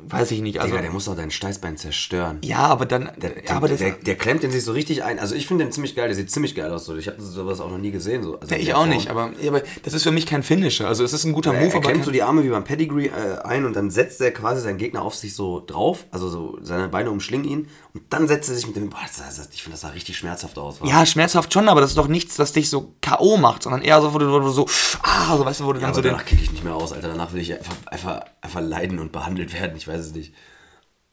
weiß 0.08 0.30
ich 0.32 0.40
nicht. 0.42 0.58
Also, 0.58 0.70
Digga, 0.72 0.82
der 0.82 0.90
muss 0.90 1.06
doch 1.06 1.16
dein 1.16 1.30
Steißbein 1.30 1.76
zerstören. 1.76 2.38
ja, 2.44 2.58
aber 2.58 2.86
dann, 2.86 3.10
Der, 3.20 3.44
ja, 3.44 3.56
aber 3.56 3.68
das, 3.68 3.78
der, 3.78 3.92
der 3.92 4.14
klemmt 4.16 4.42
den 4.42 4.50
sich 4.50 4.64
so 4.64 4.72
richtig 4.72 5.04
ein. 5.04 5.18
Also 5.18 5.34
ich 5.34 5.46
finde 5.46 5.64
den 5.64 5.72
ziemlich 5.72 5.94
geil, 5.94 6.08
der 6.08 6.14
sieht 6.16 6.30
ziemlich 6.30 6.54
geil 6.54 6.70
aus. 6.70 6.84
So. 6.84 6.96
Ich 6.96 7.08
habe 7.08 7.20
sowas 7.20 7.60
auch 7.60 7.70
noch 7.70 7.78
nie 7.78 7.90
gesehen. 7.90 8.22
So. 8.22 8.38
Also 8.38 8.54
ja, 8.54 8.60
ich 8.60 8.66
der 8.66 8.76
auch 8.76 8.80
Form. 8.80 8.90
nicht, 8.90 9.08
aber, 9.10 9.30
ja, 9.40 9.50
aber 9.50 9.62
das 9.82 9.94
ist 9.94 10.02
für 10.02 10.10
mich 10.10 10.26
kein 10.26 10.42
Finisher. 10.42 10.88
Also 10.88 11.04
es 11.04 11.12
ist 11.12 11.24
ein 11.24 11.32
guter 11.32 11.54
Er, 11.54 11.60
Move, 11.60 11.70
er 11.72 11.76
aber 11.76 11.88
klemmt 11.88 12.04
so 12.04 12.10
die 12.10 12.22
Arme 12.22 12.44
wie 12.44 12.48
beim 12.48 12.64
Pedigree 12.64 13.06
äh, 13.06 13.42
ein 13.44 13.64
und 13.64 13.74
dann 13.74 13.90
setzt 13.90 14.20
er 14.20 14.32
quasi 14.32 14.60
seinen 14.62 14.78
Gegner 14.78 15.02
auf 15.02 15.14
sich 15.14 15.34
so 15.34 15.62
drauf. 15.64 16.04
Also 16.10 16.28
so 16.28 16.58
seine 16.62 16.88
Beine 16.88 17.10
umschlingen 17.10 17.48
ihn 17.48 17.68
und 17.94 18.04
dann 18.10 18.26
setzt 18.26 18.48
er 18.48 18.54
sich 18.54 18.66
mit 18.66 18.76
dem. 18.76 18.88
Boah, 18.88 19.00
das, 19.06 19.36
das, 19.36 19.50
ich 19.52 19.62
finde, 19.62 19.74
das 19.74 19.82
sah 19.82 19.88
richtig 19.88 20.16
schmerzhaft 20.16 20.56
aus. 20.58 20.80
wa? 20.80 20.86
ja, 20.86 21.04
schmerzhaft 21.04 21.52
schon, 21.52 21.68
aber 21.68 21.80
das 21.82 21.90
ist 21.90 21.96
doch 21.98 22.08
nichts, 22.08 22.36
das 22.36 22.52
dich 22.52 22.70
so 22.70 22.94
K.O. 23.02 23.36
macht, 23.36 23.62
sondern 23.62 23.82
eher 23.82 24.00
so, 24.00 24.14
wo 24.14 24.18
du, 24.18 24.30
wo 24.32 24.38
du 24.38 24.48
so, 24.48 24.66
ah, 25.02 25.36
so, 25.36 25.44
weißt 25.44 25.60
du, 25.60 25.64
wo 25.64 25.72
du 25.72 25.78
Ja, 25.80 25.86
dann 25.86 25.90
aber 25.90 26.02
so 26.02 26.08
danach 26.08 26.24
kicke 26.24 26.42
ich 26.42 26.52
nicht 26.52 26.64
mehr 26.64 26.74
aus, 26.74 26.92
Alter. 26.92 27.08
Danach 27.08 27.32
will 27.32 27.42
ich 27.42 27.52
einfach, 27.52 27.76
einfach, 27.86 28.22
einfach 28.40 28.60
leiden 28.62 28.98
und 28.98 29.12
behandelt 29.12 29.52
werden. 29.52 29.76
Ich 29.76 29.86
weiß 29.86 30.00
es 30.00 30.14
nicht. 30.14 30.32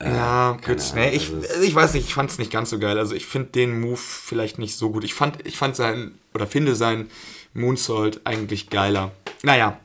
Ja, 0.02 0.54
gut. 0.54 0.64
keine 0.64 0.78
Nee, 0.96 1.02
Ahnung, 1.08 1.14
ich, 1.14 1.50
also 1.50 1.62
ich 1.64 1.76
weiß 1.76 1.94
nicht, 1.96 2.08
ich 2.08 2.14
fand 2.14 2.32
es 2.32 2.38
nicht 2.38 2.52
ganz 2.52 2.70
so 2.70 2.80
geil. 2.80 2.98
Also 2.98 3.14
ich 3.14 3.26
finde 3.26 3.50
den 3.50 3.82
Move 3.82 3.98
vielleicht 3.98 4.58
nicht 4.58 4.78
so 4.78 4.92
gut. 4.92 5.04
Ich 5.04 5.14
fand, 5.14 5.46
ich 5.46 5.58
fand 5.58 5.76
sein, 5.76 6.18
oder 6.34 6.48
finde 6.48 6.76
sein 6.76 7.10
Moonsault 7.54 8.22
eigentlich 8.24 8.70
geiler. 8.70 9.12
Naja, 9.44 9.78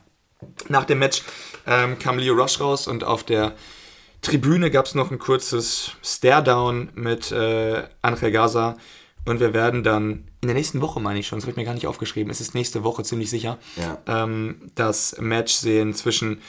nach 0.69 0.85
dem 0.85 0.99
Match 0.99 1.23
ähm, 1.67 1.99
kam 1.99 2.17
Leo 2.17 2.33
Rush 2.35 2.61
raus 2.61 2.87
und 2.87 3.03
auf 3.03 3.23
der 3.23 3.53
Tribüne 4.25 4.71
gab 4.71 4.85
es 4.85 4.95
noch 4.95 5.11
ein 5.11 5.19
kurzes 5.19 5.91
Stare-Down 6.03 6.89
mit 6.95 7.31
äh, 7.31 7.83
Angel 8.01 8.31
Gaza. 8.31 8.75
Und 9.27 9.39
wir 9.39 9.53
werden 9.53 9.83
dann 9.83 10.27
in 10.41 10.47
der 10.47 10.53
nächsten 10.55 10.81
Woche, 10.81 10.99
meine 10.99 11.19
ich 11.19 11.25
schon, 11.27 11.37
das 11.39 11.45
habe 11.45 11.51
ich 11.51 11.57
mir 11.57 11.63
gar 11.65 11.73
nicht 11.73 11.87
aufgeschrieben, 11.87 12.29
es 12.29 12.41
ist 12.41 12.53
nächste 12.53 12.83
Woche 12.83 13.01
ziemlich 13.03 13.29
sicher, 13.31 13.57
Ja. 13.75 13.97
ähm, 14.23 14.71
das 14.75 15.15
Match 15.19 15.53
sehen 15.53 15.95
zwischen 15.95 16.41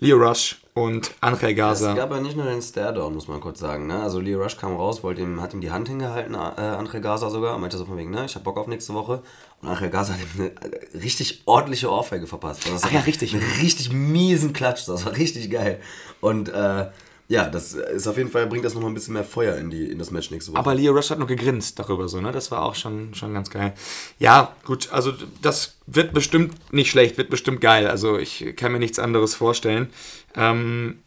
Leo 0.00 0.16
Rush 0.16 0.60
und 0.72 1.10
Es 1.20 1.54
Gaza. 1.56 1.92
gab 1.94 2.10
ja 2.10 2.20
nicht 2.20 2.36
nur 2.36 2.46
den 2.46 2.60
Stare-Down, 2.62 3.14
muss 3.14 3.28
man 3.28 3.40
kurz 3.40 3.58
sagen. 3.60 3.86
Ne? 3.86 4.02
Also 4.02 4.18
Leo 4.20 4.42
Rush 4.42 4.56
kam 4.56 4.76
raus, 4.76 5.02
wollte 5.02 5.20
ihm, 5.22 5.40
hat 5.42 5.52
ihm 5.52 5.60
die 5.60 5.70
Hand 5.70 5.88
hingehalten, 5.88 6.34
äh, 6.34 6.38
Angel 6.38 7.00
Gaza 7.02 7.28
sogar, 7.28 7.58
meinte 7.58 7.76
so 7.78 7.84
von 7.84 7.96
wegen, 7.98 8.10
ne, 8.10 8.24
ich 8.24 8.34
hab 8.34 8.44
Bock 8.44 8.56
auf 8.58 8.66
nächste 8.66 8.94
Woche. 8.94 9.22
Und 9.60 9.68
Angel 9.68 9.90
Gaza 9.90 10.14
hat 10.14 10.20
ihm 10.20 10.40
eine 10.40 10.48
äh, 10.50 10.98
richtig 10.98 11.42
ordentliche 11.46 11.90
Ohrfeige 11.90 12.26
verpasst. 12.26 12.60
Also 12.64 12.74
das 12.74 12.84
Ach 12.84 12.88
war 12.92 13.00
ja, 13.00 13.04
richtig. 13.04 13.34
Einen 13.34 13.44
richtig 13.60 13.92
miesen 13.92 14.52
Klatsch, 14.54 14.86
das 14.86 15.04
war 15.06 15.16
richtig 15.16 15.50
geil. 15.50 15.80
Und 16.20 16.48
äh, 16.50 16.86
ja, 17.28 17.48
das 17.48 17.74
ist 17.74 18.06
auf 18.06 18.16
jeden 18.16 18.30
Fall, 18.30 18.46
bringt 18.46 18.64
das 18.64 18.74
nochmal 18.74 18.90
ein 18.90 18.94
bisschen 18.94 19.14
mehr 19.14 19.24
Feuer 19.24 19.56
in, 19.56 19.68
die, 19.68 19.90
in 19.90 19.98
das 19.98 20.12
Match 20.12 20.30
nächste 20.30 20.52
Woche. 20.52 20.60
Aber 20.60 20.74
Leo 20.74 20.92
Rush 20.92 21.10
hat 21.10 21.18
nur 21.18 21.26
gegrinst 21.26 21.78
darüber, 21.78 22.08
so, 22.08 22.20
ne? 22.20 22.30
Das 22.30 22.52
war 22.52 22.62
auch 22.62 22.76
schon, 22.76 23.14
schon 23.14 23.34
ganz 23.34 23.50
geil. 23.50 23.74
Ja, 24.20 24.54
gut, 24.64 24.92
also 24.92 25.12
das 25.42 25.76
wird 25.86 26.12
bestimmt 26.14 26.72
nicht 26.72 26.90
schlecht, 26.90 27.18
wird 27.18 27.30
bestimmt 27.30 27.60
geil. 27.60 27.88
Also 27.88 28.16
ich 28.16 28.54
kann 28.54 28.70
mir 28.70 28.78
nichts 28.78 29.00
anderes 29.00 29.34
vorstellen. 29.34 29.90
Ähm, 30.36 30.98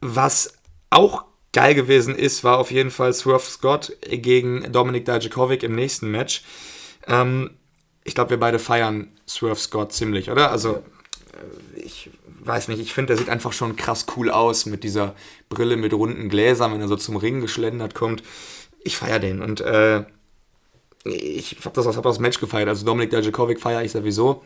was 0.00 0.54
auch 0.90 1.24
geil 1.52 1.74
gewesen 1.74 2.14
ist, 2.14 2.44
war 2.44 2.58
auf 2.58 2.70
jeden 2.70 2.92
Fall 2.92 3.12
Swerve 3.14 3.50
Scott 3.50 3.96
gegen 4.08 4.70
Dominik 4.72 5.06
Dijakovic 5.06 5.64
im 5.64 5.74
nächsten 5.74 6.10
Match. 6.10 6.44
Ähm, 7.08 7.50
ich 8.04 8.14
glaube, 8.14 8.30
wir 8.30 8.38
beide 8.38 8.60
feiern 8.60 9.08
Swerve 9.26 9.58
Scott 9.58 9.92
ziemlich, 9.92 10.30
oder? 10.30 10.52
Also, 10.52 10.84
äh, 11.74 11.80
ich 11.80 12.10
weiß 12.46 12.68
nicht, 12.68 12.80
ich 12.80 12.92
finde, 12.92 13.08
der 13.08 13.18
sieht 13.18 13.28
einfach 13.28 13.52
schon 13.52 13.76
krass 13.76 14.06
cool 14.16 14.30
aus 14.30 14.66
mit 14.66 14.84
dieser 14.84 15.14
Brille 15.48 15.76
mit 15.76 15.92
runden 15.92 16.28
Gläsern, 16.28 16.72
wenn 16.72 16.80
er 16.80 16.88
so 16.88 16.96
zum 16.96 17.16
Ring 17.16 17.40
geschlendert 17.40 17.94
kommt. 17.94 18.22
Ich 18.82 18.96
feiere 18.96 19.18
den 19.18 19.42
und 19.42 19.60
äh, 19.60 20.04
ich 21.04 21.56
habe 21.64 21.74
das, 21.74 21.96
hab 21.96 22.02
das 22.02 22.18
Match 22.18 22.40
gefeiert. 22.40 22.68
Also 22.68 22.84
Dominik 22.84 23.10
Dijakovic 23.10 23.60
feiere 23.60 23.82
ich 23.82 23.92
sowieso. 23.92 24.44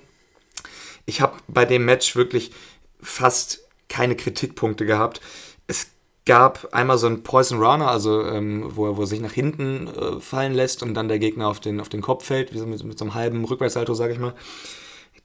Ich 1.07 1.21
habe 1.21 1.37
bei 1.49 1.65
dem 1.65 1.85
Match 1.85 2.17
wirklich 2.17 2.53
fast 3.01 3.61
keine 3.89 4.17
Kritikpunkte 4.17 4.87
gehabt. 4.87 5.21
Es 5.67 5.89
gab 6.27 6.73
einmal 6.73 6.99
so 6.99 7.07
einen 7.07 7.23
Poison 7.23 7.59
Runner, 7.59 7.91
also 7.91 8.25
ähm, 8.27 8.71
wo, 8.77 8.87
er, 8.87 8.97
wo 8.97 9.03
er 9.03 9.07
sich 9.07 9.21
nach 9.21 9.33
hinten 9.33 9.89
äh, 9.89 10.21
fallen 10.21 10.55
lässt 10.55 10.83
und 10.83 10.95
dann 10.95 11.09
der 11.09 11.19
Gegner 11.19 11.49
auf 11.49 11.61
den, 11.61 11.81
auf 11.81 11.89
den 11.89 12.03
Kopf 12.03 12.27
fällt, 12.27 12.53
wie 12.53 12.59
so 12.59 12.67
mit, 12.67 12.83
mit 12.85 12.99
so 12.99 13.05
einem 13.05 13.15
halben 13.15 13.45
Rückwärtssalto, 13.45 13.95
sage 13.95 14.13
ich 14.13 14.19
mal. 14.19 14.35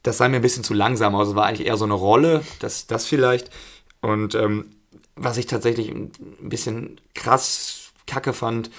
Das 0.06 0.18
sah 0.18 0.30
mir 0.30 0.36
ein 0.36 0.42
bisschen 0.44 0.64
zu 0.64 0.76
langsam 0.76 1.16
aus. 1.16 1.30
Es 1.30 1.36
war 1.36 1.48
eigentlich 1.48 1.68
eher 1.68 1.78
so 1.78 1.86
eine 1.86 1.96
Rolle, 1.96 2.44
das, 2.60 2.86
das 2.86 3.08
vielleicht. 3.08 3.50
Und 4.02 4.36
ähm, 4.36 4.70
was 5.16 5.38
ich 5.38 5.48
tatsächlich 5.48 5.90
ein 5.90 6.12
bisschen 6.42 7.02
krass 7.16 7.92
kacke 8.06 8.34
fand, 8.34 8.70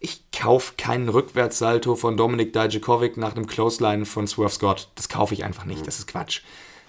ich 0.00 0.24
kaufe 0.32 0.74
keinen 0.76 1.08
Rückwärtssalto 1.08 1.94
von 1.94 2.16
Dominik 2.16 2.52
Dijakovic 2.52 3.16
nach 3.16 3.36
einem 3.36 3.46
Clothesline 3.46 4.06
von 4.06 4.26
Swerve 4.26 4.52
Scott. 4.52 4.88
Das 4.96 5.08
kaufe 5.08 5.34
ich 5.34 5.44
einfach 5.44 5.66
nicht. 5.66 5.86
Das 5.86 6.00
ist 6.00 6.08
Quatsch. 6.08 6.40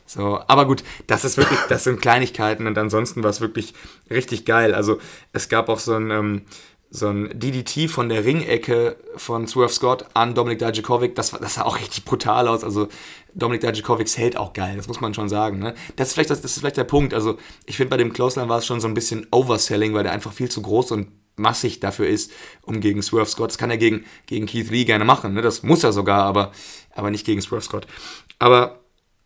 So, 0.08 0.40
aber 0.48 0.66
gut, 0.66 0.84
das 1.06 1.24
ist 1.24 1.38
wirklich, 1.38 1.60
das 1.70 1.84
sind 1.84 2.02
Kleinigkeiten 2.02 2.66
und 2.66 2.78
ansonsten 2.80 3.22
war 3.22 3.30
es 3.30 3.42
wirklich 3.42 3.76
richtig 4.10 4.46
geil. 4.46 4.74
Also 4.74 4.98
es 5.34 5.50
gab 5.50 5.70
auch 5.70 5.80
so 5.80 5.94
ein, 5.94 6.10
ähm, 6.10 6.42
so 6.89 7.10
ein 7.10 7.30
DDT 7.38 7.89
von 7.89 8.08
der 8.10 8.23
Ringecke 8.23 8.95
von 9.17 9.47
Swerve 9.47 9.73
Scott 9.73 10.06
an 10.13 10.36
Dominik 10.36 10.60
Dijakovic. 10.60 11.15
Das, 11.15 11.32
das 11.32 11.56
sah 11.56 11.63
auch 11.63 11.80
richtig 11.80 12.06
brutal 12.06 12.47
aus. 12.47 12.63
Also 12.63 12.88
Dominik 13.34 13.62
Dijakovics 13.62 14.17
hält 14.17 14.38
auch 14.38 14.54
geil, 14.54 14.78
das 14.78 14.88
muss 14.88 15.02
man 15.02 15.13
schon 15.13 15.30
sagen. 15.30 15.60
Ne? 15.60 15.76
Das, 15.95 16.10
ist 16.10 16.13
vielleicht, 16.13 16.30
das, 16.30 16.41
das 16.41 16.52
ist 16.52 16.60
vielleicht 16.60 16.78
der 16.78 16.86
Punkt. 16.86 17.13
Also 17.13 17.38
ich 17.65 17.78
finde, 17.78 17.89
bei 17.89 17.97
dem 17.97 18.13
Clothesline 18.13 18.50
war 18.50 18.60
es 18.60 18.65
schon 18.65 18.80
so 18.80 18.88
ein 18.88 18.93
bisschen 18.93 19.28
Overselling, 19.32 19.93
weil 19.93 20.04
der 20.04 20.13
einfach 20.13 20.32
viel 20.32 20.50
zu 20.50 20.62
groß 20.62 20.91
und 20.91 21.10
massig 21.36 21.80
dafür 21.80 22.08
ist, 22.08 22.32
um 22.63 22.80
gegen 22.80 23.02
Swerve 23.02 23.30
Scott. 23.30 23.52
Das 23.52 23.58
kann 23.58 23.69
er 23.69 23.78
gegen, 23.78 24.06
gegen 24.26 24.45
Keith 24.45 24.69
Lee 24.69 24.86
gerne 24.86 25.06
machen. 25.06 25.34
Ne? 25.34 25.41
Das 25.41 25.63
muss 25.63 25.84
er 25.84 25.93
sogar, 25.93 26.23
aber, 26.23 26.52
aber 26.93 27.12
nicht 27.12 27.26
gegen 27.26 27.41
Swerve 27.41 27.63
Scott. 27.63 27.86
Aber 28.39 28.80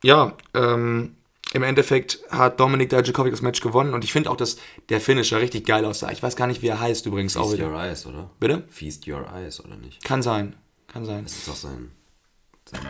ja, 0.03 0.35
ähm, 0.53 1.15
im 1.53 1.63
Endeffekt 1.63 2.19
hat 2.29 2.59
Dominik 2.59 2.89
Dijakovic 2.89 3.31
das 3.31 3.41
Match 3.41 3.61
gewonnen 3.61 3.93
und 3.93 4.03
ich 4.03 4.13
finde 4.13 4.29
auch, 4.29 4.37
dass 4.37 4.57
der 4.89 5.01
Finisher 5.01 5.39
richtig 5.41 5.65
geil 5.65 5.85
aussah. 5.85 6.11
Ich 6.11 6.23
weiß 6.23 6.35
gar 6.35 6.47
nicht, 6.47 6.61
wie 6.61 6.67
er 6.67 6.79
heißt 6.79 7.05
übrigens 7.05 7.35
auch 7.37 7.49
Feast 7.49 7.57
wieder. 7.57 7.69
Your 7.69 7.81
Eyes, 7.81 8.05
oder? 8.05 8.29
Bitte? 8.39 8.63
Feast 8.69 9.07
Your 9.07 9.27
Eyes, 9.33 9.63
oder 9.63 9.75
nicht? 9.75 10.03
Kann 10.03 10.21
sein, 10.21 10.55
kann 10.87 11.05
sein. 11.05 11.23
Das 11.23 11.33
ist 11.33 11.47
doch 11.47 11.55
sein... 11.55 11.91
sein 12.65 12.81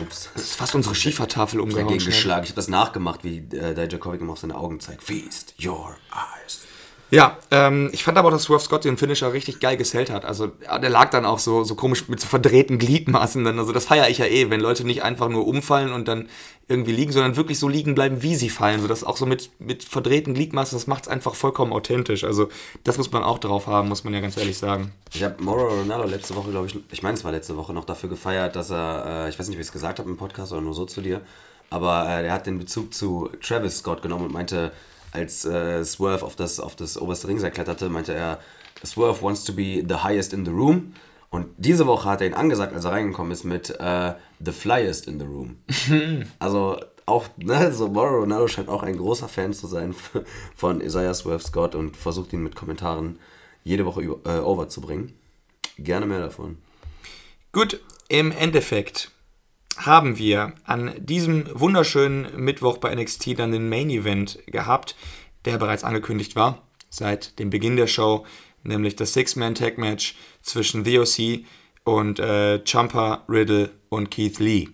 Ups. 0.00 0.30
Das 0.34 0.42
ist 0.42 0.56
fast 0.56 0.74
unsere 0.74 0.94
Schiefertafel 0.94 1.60
umgehauen. 1.60 1.86
dagegen 1.86 2.04
geschlagen. 2.04 2.44
Ich 2.44 2.50
habe 2.50 2.56
das 2.56 2.68
nachgemacht, 2.68 3.22
wie 3.22 3.38
äh, 3.56 3.74
Dijakovic 3.74 4.20
ihm 4.20 4.30
auf 4.30 4.38
seine 4.38 4.56
Augen 4.56 4.80
zeigt. 4.80 5.02
Feast 5.02 5.54
Your 5.62 5.96
Eyes. 6.10 6.62
Ja, 7.10 7.38
ähm, 7.52 7.90
ich 7.92 8.02
fand 8.02 8.18
aber 8.18 8.28
auch, 8.28 8.32
dass 8.32 8.44
Swerve 8.44 8.64
Scott 8.64 8.84
den 8.84 8.96
Finisher 8.96 9.32
richtig 9.32 9.60
geil 9.60 9.76
gesellt 9.76 10.10
hat. 10.10 10.24
Also 10.24 10.48
der 10.48 10.90
lag 10.90 11.10
dann 11.10 11.24
auch 11.24 11.38
so, 11.38 11.62
so 11.62 11.76
komisch 11.76 12.08
mit 12.08 12.18
so 12.18 12.26
verdrehten 12.26 12.78
Gliedmaßen 12.78 13.44
dann. 13.44 13.58
Also 13.58 13.72
das 13.72 13.84
feiere 13.84 14.08
ich 14.08 14.18
ja 14.18 14.24
eh, 14.24 14.50
wenn 14.50 14.58
Leute 14.58 14.84
nicht 14.84 15.04
einfach 15.04 15.28
nur 15.28 15.46
umfallen 15.46 15.92
und 15.92 16.08
dann 16.08 16.28
irgendwie 16.68 16.92
liegen, 16.92 17.12
sondern 17.12 17.36
wirklich 17.36 17.58
so 17.58 17.68
liegen 17.68 17.94
bleiben, 17.94 18.22
wie 18.22 18.36
sie 18.36 18.48
fallen. 18.48 18.80
So 18.80 18.88
das 18.88 19.04
auch 19.04 19.16
so 19.16 19.26
mit, 19.26 19.50
mit 19.58 19.84
verdrehten 19.84 20.34
Gliedmaßen, 20.34 20.76
das 20.76 20.86
macht 20.86 21.04
es 21.04 21.08
einfach 21.08 21.34
vollkommen 21.34 21.72
authentisch. 21.72 22.24
Also 22.24 22.48
das 22.84 22.96
muss 22.96 23.12
man 23.12 23.22
auch 23.22 23.38
drauf 23.38 23.66
haben, 23.66 23.88
muss 23.88 24.04
man 24.04 24.14
ja 24.14 24.20
ganz 24.20 24.36
ehrlich 24.36 24.56
sagen. 24.56 24.92
Ich 25.12 25.22
habe 25.22 25.42
Mauro 25.42 25.68
Ronaldo 25.68 26.08
letzte 26.08 26.34
Woche, 26.34 26.50
glaube 26.50 26.66
ich, 26.66 26.78
ich 26.90 27.02
meine, 27.02 27.14
es 27.14 27.24
war 27.24 27.32
letzte 27.32 27.56
Woche 27.56 27.72
noch 27.74 27.84
dafür 27.84 28.08
gefeiert, 28.08 28.56
dass 28.56 28.70
er, 28.70 29.26
äh, 29.26 29.28
ich 29.28 29.38
weiß 29.38 29.48
nicht, 29.48 29.58
wie 29.58 29.62
ich 29.62 29.68
es 29.68 29.72
gesagt 29.72 29.98
habe 29.98 30.08
im 30.08 30.16
Podcast 30.16 30.52
oder 30.52 30.62
nur 30.62 30.74
so 30.74 30.86
zu 30.86 31.02
dir, 31.02 31.20
aber 31.70 32.08
äh, 32.08 32.26
er 32.26 32.32
hat 32.32 32.46
den 32.46 32.58
Bezug 32.58 32.94
zu 32.94 33.30
Travis 33.42 33.78
Scott 33.78 34.00
genommen 34.00 34.26
und 34.26 34.32
meinte, 34.32 34.72
als 35.12 35.44
äh, 35.44 35.84
Swerve 35.84 36.24
auf 36.24 36.34
das, 36.34 36.60
auf 36.60 36.76
das 36.76 37.00
oberste 37.00 37.28
Ringseil 37.28 37.50
kletterte, 37.50 37.88
meinte 37.88 38.14
er, 38.14 38.40
Swerve 38.84 39.22
wants 39.22 39.44
to 39.44 39.52
be 39.52 39.84
the 39.86 39.96
highest 39.96 40.32
in 40.32 40.44
the 40.44 40.50
room. 40.50 40.94
Und 41.34 41.48
diese 41.56 41.88
Woche 41.88 42.08
hat 42.08 42.20
er 42.20 42.28
ihn 42.28 42.34
angesagt, 42.34 42.72
als 42.72 42.84
er 42.84 42.92
reingekommen 42.92 43.32
ist, 43.32 43.42
mit 43.42 43.68
äh, 43.80 44.14
The 44.38 44.52
Flyest 44.52 45.08
in 45.08 45.18
the 45.18 45.24
Room. 45.24 45.56
also 46.38 46.78
auch, 47.06 47.26
ne, 47.38 47.72
so 47.72 47.88
Mauro 47.88 48.20
Ronaldo 48.20 48.46
scheint 48.46 48.68
auch 48.68 48.84
ein 48.84 48.96
großer 48.96 49.26
Fan 49.26 49.52
zu 49.52 49.66
sein 49.66 49.96
von 50.54 50.80
Isaiah 50.80 51.12
Swerve 51.12 51.42
Scott 51.42 51.74
und 51.74 51.96
versucht 51.96 52.32
ihn 52.32 52.44
mit 52.44 52.54
Kommentaren 52.54 53.18
jede 53.64 53.84
Woche 53.84 54.02
über, 54.02 54.32
äh, 54.32 54.38
over 54.38 54.68
zu 54.68 54.80
bringen. 54.80 55.12
Gerne 55.76 56.06
mehr 56.06 56.20
davon. 56.20 56.58
Gut, 57.50 57.80
im 58.08 58.30
Endeffekt 58.30 59.10
haben 59.76 60.18
wir 60.18 60.52
an 60.62 60.92
diesem 60.98 61.48
wunderschönen 61.52 62.28
Mittwoch 62.36 62.78
bei 62.78 62.94
NXT 62.94 63.40
dann 63.40 63.50
den 63.50 63.68
Main 63.68 63.90
Event 63.90 64.38
gehabt, 64.46 64.94
der 65.46 65.58
bereits 65.58 65.82
angekündigt 65.82 66.36
war 66.36 66.62
seit 66.94 67.38
dem 67.38 67.50
Beginn 67.50 67.76
der 67.76 67.88
Show, 67.88 68.24
nämlich 68.64 68.96
das 68.96 69.12
Six-Man-Tag-Match 69.12 70.16
zwischen 70.42 70.84
The 70.84 70.98
OC 70.98 71.44
und 71.84 72.18
äh, 72.18 72.64
Champa, 72.64 73.24
Riddle 73.28 73.70
und 73.88 74.10
Keith 74.10 74.38
Lee. 74.38 74.68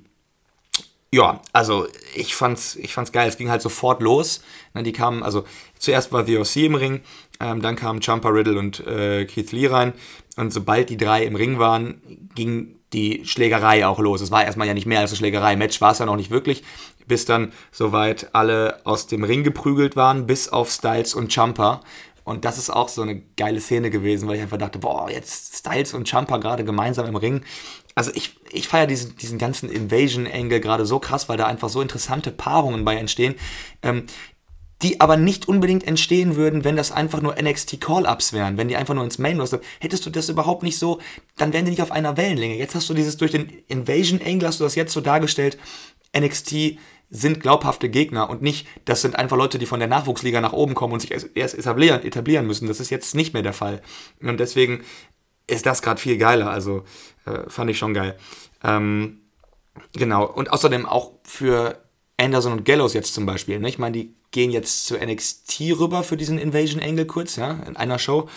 Ja, 1.13 1.43
also 1.53 1.89
ich 2.15 2.37
fand's, 2.37 2.77
ich 2.77 2.95
fand's 2.95 3.11
geil. 3.11 3.29
Es 3.29 3.37
ging 3.37 3.51
halt 3.51 3.63
sofort 3.63 4.01
los. 4.01 4.43
Ne, 4.75 4.85
die 4.85 4.93
kamen, 4.93 5.25
also 5.25 5.45
zuerst 5.77 6.13
war 6.13 6.25
The 6.25 6.39
OC 6.39 6.57
im 6.57 6.75
Ring, 6.77 7.01
ähm, 7.41 7.61
dann 7.63 7.75
kamen 7.75 8.01
Champa 8.01 8.29
Riddle 8.29 8.59
und 8.59 8.87
äh, 8.87 9.25
Keith 9.25 9.51
Lee 9.51 9.67
rein. 9.67 9.93
Und 10.37 10.53
sobald 10.53 10.89
die 10.89 10.97
drei 10.97 11.25
im 11.25 11.35
Ring 11.35 11.59
waren, 11.59 12.01
ging 12.37 12.77
die 12.93 13.25
Schlägerei 13.25 13.87
auch 13.87 13.99
los. 13.99 14.21
Es 14.21 14.31
war 14.31 14.45
erstmal 14.45 14.69
ja 14.69 14.75
nicht 14.75 14.87
mehr 14.87 15.01
als 15.01 15.11
eine 15.11 15.19
Schlägerei. 15.19 15.57
Match 15.57 15.81
war 15.81 15.93
es 15.93 15.99
ja 15.99 16.07
noch 16.07 16.17
nicht 16.17 16.31
wirklich, 16.31 16.63
bis 17.07 17.25
dann 17.25 17.53
soweit 17.73 18.31
alle 18.33 18.81
aus 18.85 19.07
dem 19.07 19.25
Ring 19.25 19.43
geprügelt 19.43 19.97
waren, 19.97 20.27
bis 20.27 20.49
auf 20.49 20.71
Styles 20.71 21.15
und 21.15 21.33
Champa. 21.33 21.81
Und 22.31 22.45
das 22.45 22.59
ist 22.59 22.71
auch 22.71 22.89
so 22.89 23.03
eine 23.03 23.21
geile 23.37 23.61
Szene 23.61 23.91
gewesen, 23.91 24.29
weil 24.29 24.37
ich 24.37 24.43
einfach 24.43 24.59
dachte, 24.59 24.79
boah, 24.79 25.11
jetzt 25.11 25.57
Styles 25.57 25.95
und 25.95 26.09
Champa 26.09 26.39
gerade 26.39 26.65
gemeinsam 26.65 27.07
im 27.07 27.17
Ring. 27.17 27.45
Also 27.95 28.11
ich, 28.15 28.37
ich 28.51 28.69
feiere 28.69 28.87
diesen, 28.87 29.17
diesen 29.17 29.39
ganzen 29.39 29.69
Invasion-Angle 29.69 30.61
gerade 30.61 30.87
so 30.87 30.99
krass, 30.99 31.29
weil 31.29 31.37
da 31.37 31.47
einfach 31.47 31.69
so 31.69 31.83
interessante 31.83 32.31
Paarungen 32.31 32.85
bei 32.85 32.97
entstehen. 32.97 33.35
Ähm, 33.83 34.07
die 34.83 35.01
aber 35.01 35.17
nicht 35.17 35.47
unbedingt 35.47 35.87
entstehen 35.87 36.37
würden, 36.37 36.65
wenn 36.65 36.77
das 36.77 36.91
einfach 36.91 37.21
nur 37.21 37.35
NXT 37.41 37.81
Call-Ups 37.81 38.33
wären, 38.33 38.57
wenn 38.57 38.69
die 38.69 38.77
einfach 38.77 38.95
nur 38.95 39.05
ins 39.05 39.19
Main 39.19 39.39
Roster, 39.39 39.61
hättest 39.79 40.07
du 40.07 40.11
das 40.11 40.31
überhaupt 40.31 40.63
nicht 40.63 40.79
so, 40.79 41.01
dann 41.37 41.53
wären 41.53 41.67
die 41.67 41.73
nicht 41.73 41.83
auf 41.83 41.93
einer 41.93 42.17
Wellenlänge. 42.17 42.57
Jetzt 42.57 42.75
hast 42.75 42.89
du 42.89 42.95
dieses 42.95 43.19
durch 43.19 43.31
den 43.31 43.51
Invasion 43.69 44.21
Angle, 44.25 44.49
hast 44.49 44.59
du 44.61 44.65
das 44.65 44.77
jetzt 44.77 44.95
so 44.95 45.03
dargestellt, 45.03 45.59
NXT 46.17 46.79
sind 47.11 47.41
glaubhafte 47.41 47.89
Gegner 47.89 48.31
und 48.31 48.41
nicht, 48.41 48.67
das 48.85 49.03
sind 49.03 49.17
einfach 49.17 49.37
Leute, 49.37 49.59
die 49.59 49.67
von 49.67 49.81
der 49.81 49.89
Nachwuchsliga 49.89 50.41
nach 50.41 50.53
oben 50.53 50.75
kommen 50.75 50.93
und 50.93 51.01
sich 51.01 51.13
erst 51.35 51.59
etablieren, 51.59 52.03
etablieren 52.05 52.47
müssen. 52.47 52.69
Das 52.69 52.79
ist 52.81 52.91
jetzt 52.91 53.15
nicht 53.15 53.35
mehr 53.35 53.43
der 53.43 53.53
Fall. 53.53 53.83
Und 54.23 54.39
deswegen 54.39 54.85
ist 55.49 55.67
das 55.67 55.83
gerade 55.83 56.01
viel 56.01 56.19
geiler. 56.19 56.51
Also 56.51 56.85
äh, 57.27 57.49
fand 57.49 57.71
ich 57.71 57.79
schon 57.79 57.95
geil. 57.95 58.17
Ähm, 58.63 59.23
genau. 59.93 60.25
Und 60.25 60.53
außerdem 60.53 60.87
auch 60.87 61.13
für 61.25 61.83
Anderson 62.17 62.53
und 62.53 62.65
Gallows 62.65 62.95
jetzt 62.95 63.15
zum 63.15 63.27
Beispiel. 63.27 63.59
Ne? 63.59 63.69
Ich 63.69 63.79
meine, 63.79 63.97
die 63.97 64.15
gehen 64.31 64.53
jetzt 64.53 64.87
zu 64.87 64.97
NXT 64.97 65.61
rüber 65.79 66.05
für 66.05 66.17
diesen 66.17 66.39
Invasion 66.39 66.81
Angle 66.81 67.07
kurz, 67.07 67.37
ja, 67.37 67.53
in 67.67 67.77
einer 67.77 67.99
Show 67.99 68.29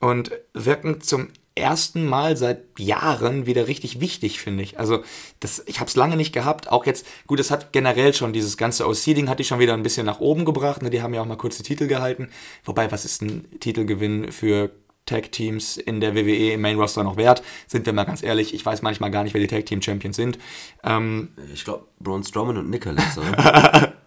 und 0.00 0.30
wirken 0.52 1.00
zum 1.00 1.28
ersten 1.54 2.06
Mal 2.06 2.36
seit 2.36 2.64
Jahren 2.78 3.46
wieder 3.46 3.68
richtig 3.68 4.00
wichtig, 4.00 4.40
finde 4.40 4.62
ich. 4.62 4.78
Also 4.78 5.02
das, 5.40 5.62
ich 5.66 5.80
habe 5.80 5.88
es 5.88 5.96
lange 5.96 6.16
nicht 6.16 6.32
gehabt. 6.32 6.70
Auch 6.70 6.86
jetzt, 6.86 7.06
gut, 7.26 7.40
es 7.40 7.50
hat 7.50 7.72
generell 7.72 8.14
schon 8.14 8.32
dieses 8.32 8.56
ganze 8.56 8.86
OC-Ding 8.86 9.28
hatte 9.28 9.42
ich 9.42 9.48
schon 9.48 9.58
wieder 9.58 9.74
ein 9.74 9.82
bisschen 9.82 10.06
nach 10.06 10.20
oben 10.20 10.44
gebracht. 10.44 10.82
Ne? 10.82 10.90
Die 10.90 11.02
haben 11.02 11.14
ja 11.14 11.20
auch 11.20 11.26
mal 11.26 11.36
kurz 11.36 11.56
die 11.56 11.62
Titel 11.62 11.86
gehalten. 11.86 12.30
Wobei, 12.64 12.90
was 12.90 13.04
ist 13.04 13.22
ein 13.22 13.48
Titelgewinn 13.60 14.32
für 14.32 14.70
Tag-Teams 15.04 15.76
in 15.76 16.00
der 16.00 16.14
WWE 16.14 16.52
im 16.52 16.60
Main-Roster 16.62 17.02
noch 17.02 17.16
wert? 17.16 17.42
Sind 17.66 17.84
wir 17.84 17.92
mal 17.92 18.04
ganz 18.04 18.22
ehrlich, 18.22 18.54
ich 18.54 18.64
weiß 18.64 18.82
manchmal 18.82 19.10
gar 19.10 19.24
nicht, 19.24 19.34
wer 19.34 19.40
die 19.40 19.46
Tag-Team-Champions 19.46 20.16
sind. 20.16 20.38
Ähm, 20.84 21.30
ich 21.52 21.64
glaube, 21.64 21.86
Braun 22.00 22.24
Strowman 22.24 22.56
und 22.56 22.70
Nicholas, 22.70 23.18
oder? 23.18 23.94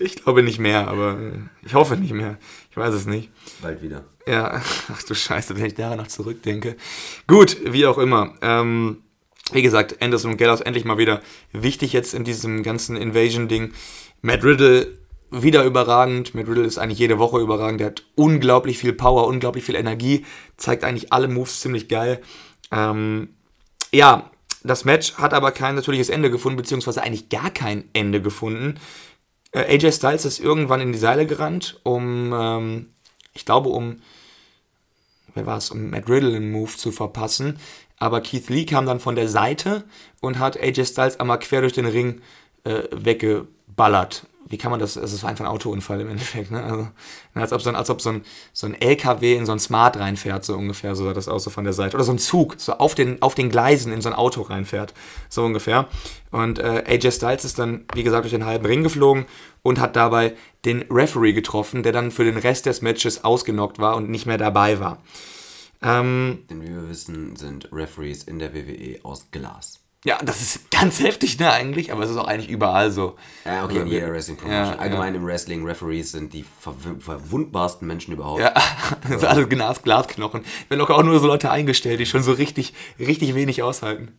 ich, 0.00 0.16
glaube 0.16 0.42
nicht 0.42 0.58
mehr, 0.58 0.88
aber 0.88 1.18
äh, 1.18 1.66
ich 1.66 1.74
hoffe 1.74 1.96
nicht 1.96 2.12
mehr. 2.12 2.38
Ich 2.70 2.76
weiß 2.76 2.94
es 2.94 3.06
nicht. 3.06 3.30
Bald 3.62 3.82
wieder. 3.82 4.04
Ja, 4.26 4.60
ach 4.92 5.02
du 5.02 5.14
Scheiße, 5.14 5.56
wenn 5.56 5.66
ich 5.66 5.74
daran 5.74 5.98
noch 5.98 6.08
zurückdenke. 6.08 6.76
Gut, 7.26 7.56
wie 7.64 7.86
auch 7.86 7.98
immer. 7.98 8.34
Ähm, 8.42 9.02
wie 9.52 9.62
gesagt, 9.62 10.02
Anderson 10.02 10.32
und 10.32 10.36
Gallows 10.36 10.60
endlich 10.60 10.84
mal 10.84 10.98
wieder 10.98 11.22
wichtig 11.52 11.92
jetzt 11.92 12.14
in 12.14 12.24
diesem 12.24 12.62
ganzen 12.62 12.96
Invasion-Ding. 12.96 13.72
Matt 14.20 14.44
Riddle 14.44 14.98
wieder 15.30 15.64
überragend. 15.64 16.34
Matt 16.34 16.48
Riddle 16.48 16.64
ist 16.64 16.78
eigentlich 16.78 16.98
jede 16.98 17.18
Woche 17.18 17.40
überragend. 17.40 17.80
Der 17.80 17.88
hat 17.88 18.02
unglaublich 18.14 18.78
viel 18.78 18.92
Power, 18.92 19.26
unglaublich 19.26 19.64
viel 19.64 19.74
Energie, 19.74 20.24
zeigt 20.56 20.84
eigentlich 20.84 21.12
alle 21.12 21.28
Moves 21.28 21.60
ziemlich 21.60 21.88
geil. 21.88 22.20
Ähm, 22.70 23.30
ja, 23.92 24.30
das 24.64 24.84
Match 24.84 25.14
hat 25.14 25.34
aber 25.34 25.52
kein 25.52 25.76
natürliches 25.76 26.08
Ende 26.10 26.30
gefunden, 26.30 26.56
beziehungsweise 26.56 27.02
eigentlich 27.02 27.28
gar 27.28 27.50
kein 27.50 27.84
Ende 27.92 28.20
gefunden. 28.20 28.74
Äh, 29.52 29.74
AJ 29.74 29.92
Styles 29.92 30.24
ist 30.24 30.40
irgendwann 30.40 30.80
in 30.80 30.92
die 30.92 30.98
Seile 30.98 31.26
gerannt, 31.26 31.80
um, 31.82 32.32
ähm, 32.32 32.86
ich 33.34 33.44
glaube, 33.44 33.70
um, 33.70 34.02
wer 35.34 35.46
war 35.46 35.58
es, 35.58 35.70
um 35.70 35.90
Matt 35.90 36.08
Riddle 36.08 36.36
einen 36.36 36.50
Move 36.50 36.76
zu 36.76 36.92
verpassen. 36.92 37.58
Aber 37.98 38.20
Keith 38.20 38.48
Lee 38.48 38.64
kam 38.64 38.86
dann 38.86 39.00
von 39.00 39.16
der 39.16 39.28
Seite 39.28 39.84
und 40.20 40.38
hat 40.38 40.60
AJ 40.60 40.86
Styles 40.86 41.20
einmal 41.20 41.38
quer 41.38 41.62
durch 41.62 41.72
den 41.72 41.86
Ring 41.86 42.20
äh, 42.64 42.82
weggeballert 42.92 44.26
wie 44.48 44.58
kann 44.58 44.70
man 44.70 44.80
das, 44.80 44.96
es 44.96 45.22
war 45.22 45.30
einfach 45.30 45.44
ein 45.44 45.50
Autounfall 45.50 46.00
im 46.00 46.08
Endeffekt, 46.08 46.50
ne? 46.50 46.62
Also, 46.62 46.88
als 47.34 47.52
ob 47.52 47.62
so 47.62 47.68
ein, 47.68 47.76
als 47.76 47.90
ob 47.90 48.00
so 48.00 48.10
ein, 48.10 48.24
so 48.52 48.66
ein 48.66 48.74
LKW 48.74 49.36
in 49.36 49.46
so 49.46 49.52
ein 49.52 49.58
Smart 49.58 49.98
reinfährt, 49.98 50.44
so 50.44 50.56
ungefähr, 50.56 50.94
so 50.94 51.04
sah 51.04 51.12
das 51.12 51.28
aus 51.28 51.44
so 51.44 51.50
von 51.50 51.64
der 51.64 51.72
Seite. 51.72 51.96
Oder 51.96 52.04
so 52.04 52.12
ein 52.12 52.18
Zug, 52.18 52.54
so 52.58 52.74
auf 52.74 52.94
den, 52.94 53.20
auf 53.22 53.34
den 53.34 53.50
Gleisen 53.50 53.92
in 53.92 54.00
so 54.00 54.08
ein 54.08 54.14
Auto 54.14 54.42
reinfährt, 54.42 54.94
so 55.28 55.44
ungefähr. 55.44 55.88
Und 56.30 56.58
äh, 56.58 56.84
AJ 56.86 57.12
Styles 57.12 57.44
ist 57.44 57.58
dann, 57.58 57.84
wie 57.94 58.02
gesagt, 58.02 58.24
durch 58.24 58.32
den 58.32 58.46
halben 58.46 58.66
Ring 58.66 58.82
geflogen 58.82 59.26
und 59.62 59.80
hat 59.80 59.96
dabei 59.96 60.34
den 60.64 60.84
Referee 60.90 61.32
getroffen, 61.32 61.82
der 61.82 61.92
dann 61.92 62.10
für 62.10 62.24
den 62.24 62.36
Rest 62.36 62.66
des 62.66 62.82
Matches 62.82 63.24
ausgenockt 63.24 63.78
war 63.78 63.96
und 63.96 64.10
nicht 64.10 64.26
mehr 64.26 64.38
dabei 64.38 64.80
war. 64.80 65.02
Ähm, 65.82 66.44
Denn 66.50 66.62
wie 66.62 66.68
wir 66.68 66.88
wissen, 66.88 67.36
sind 67.36 67.68
Referees 67.72 68.24
in 68.24 68.38
der 68.38 68.54
WWE 68.54 68.98
aus 69.04 69.30
Glas. 69.30 69.80
Ja, 70.08 70.18
das 70.24 70.40
ist 70.40 70.70
ganz 70.70 71.00
heftig, 71.00 71.38
ne, 71.38 71.52
eigentlich, 71.52 71.92
aber 71.92 72.02
es 72.02 72.08
ist 72.08 72.16
auch 72.16 72.26
eigentlich 72.26 72.48
überall 72.48 72.90
so. 72.90 73.16
Ja, 73.44 73.62
okay, 73.62 73.74
in 73.74 73.80
also, 73.82 73.92
jeder 73.92 74.10
Wrestling-Promotion. 74.10 74.72
Ja, 74.72 74.78
Allgemein 74.78 75.12
ja. 75.12 75.20
im 75.20 75.26
Wrestling, 75.26 75.66
Referees 75.66 76.12
sind 76.12 76.32
die 76.32 76.46
ver 76.58 76.74
verwundbarsten 76.98 77.86
Menschen 77.86 78.14
überhaupt. 78.14 78.40
Ja, 78.40 78.54
das 79.02 79.20
sind 79.20 79.28
alle 79.28 79.46
Glas 79.46 79.82
Glasknochen. 79.82 80.46
Wenn 80.70 80.78
locker 80.78 80.96
auch 80.96 81.02
nur 81.02 81.20
so 81.20 81.26
Leute 81.26 81.50
eingestellt, 81.50 82.00
die 82.00 82.06
schon 82.06 82.22
so 82.22 82.32
richtig, 82.32 82.72
richtig 82.98 83.34
wenig 83.34 83.62
aushalten. 83.62 84.18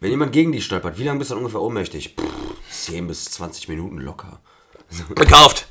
Wenn 0.00 0.10
jemand 0.10 0.32
gegen 0.32 0.52
die 0.52 0.62
stolpert, 0.62 0.98
wie 0.98 1.04
lange 1.04 1.18
bist 1.18 1.30
du 1.30 1.34
dann 1.34 1.44
ungefähr 1.44 1.60
ohnmächtig? 1.60 2.16
Puh, 2.16 2.24
10 2.70 3.06
bis 3.06 3.26
20 3.26 3.68
Minuten 3.68 3.98
locker. 3.98 4.40
Gekauft! 5.14 5.68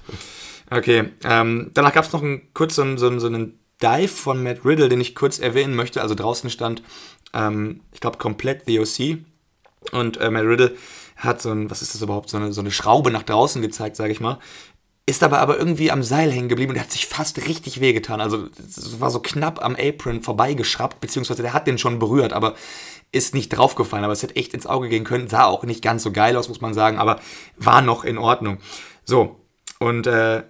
Okay, 0.70 1.10
ähm, 1.24 1.72
danach 1.74 1.92
gab 1.92 2.06
es 2.06 2.14
noch 2.14 2.22
einen, 2.22 2.54
kurz 2.54 2.76
so, 2.76 2.98
so, 2.98 3.18
so 3.18 3.26
einen 3.26 3.58
Dive 3.82 4.10
von 4.10 4.44
Matt 4.44 4.64
Riddle, 4.64 4.90
den 4.90 5.02
ich 5.02 5.16
kurz 5.16 5.40
erwähnen 5.40 5.74
möchte. 5.76 6.04
Also 6.04 6.14
draußen 6.14 6.52
stand, 6.52 6.84
ähm, 7.34 7.82
ich 7.92 8.00
glaube, 8.00 8.20
komplett 8.20 8.66
The 8.68 8.80
OC 8.80 9.26
und 9.92 10.18
äh, 10.18 10.30
Matt 10.30 10.46
Riddle 10.46 10.76
hat 11.16 11.42
so 11.42 11.52
ein, 11.52 11.70
was 11.70 11.82
ist 11.82 11.94
das 11.94 12.02
überhaupt, 12.02 12.30
so 12.30 12.38
eine, 12.38 12.54
so 12.54 12.62
eine 12.62 12.72
Schraube 12.72 13.12
nach 13.12 13.24
draußen 13.24 13.62
gezeigt, 13.62 13.96
sage 13.96 14.12
ich 14.12 14.20
mal. 14.20 14.40
Ist 15.08 15.22
aber 15.22 15.40
aber 15.40 15.60
irgendwie 15.60 15.92
am 15.92 16.02
Seil 16.02 16.32
hängen 16.32 16.50
geblieben 16.50 16.72
und 16.72 16.76
der 16.76 16.84
hat 16.84 16.92
sich 16.92 17.06
fast 17.06 17.46
richtig 17.48 17.80
wehgetan. 17.80 18.22
Also 18.22 18.48
es 18.58 19.00
war 19.00 19.12
so 19.12 19.20
knapp 19.20 19.64
am 19.64 19.76
Apron 19.76 20.24
vorbeigeschraubt, 20.24 21.00
beziehungsweise 21.00 21.44
der 21.44 21.54
hat 21.54 21.68
den 21.68 21.78
schon 21.78 22.00
berührt, 22.00 22.34
aber 22.34 22.56
ist 23.12 23.36
nicht 23.36 23.50
draufgefallen. 23.50 24.04
Aber 24.04 24.14
es 24.14 24.24
hätte 24.24 24.36
echt 24.36 24.56
ins 24.56 24.66
Auge 24.66 24.90
gehen 24.90 25.04
können. 25.04 25.30
Sah 25.30 25.46
auch 25.46 25.64
nicht 25.64 25.84
ganz 25.84 26.02
so 26.02 26.12
geil 26.12 26.36
aus, 26.36 26.50
muss 26.50 26.60
man 26.60 26.74
sagen, 26.74 26.98
aber 26.98 27.20
war 27.56 27.84
noch 27.84 28.04
in 28.04 28.18
Ordnung. 28.18 28.58
So, 29.04 29.40
und 29.78 30.08
äh, 30.08 30.42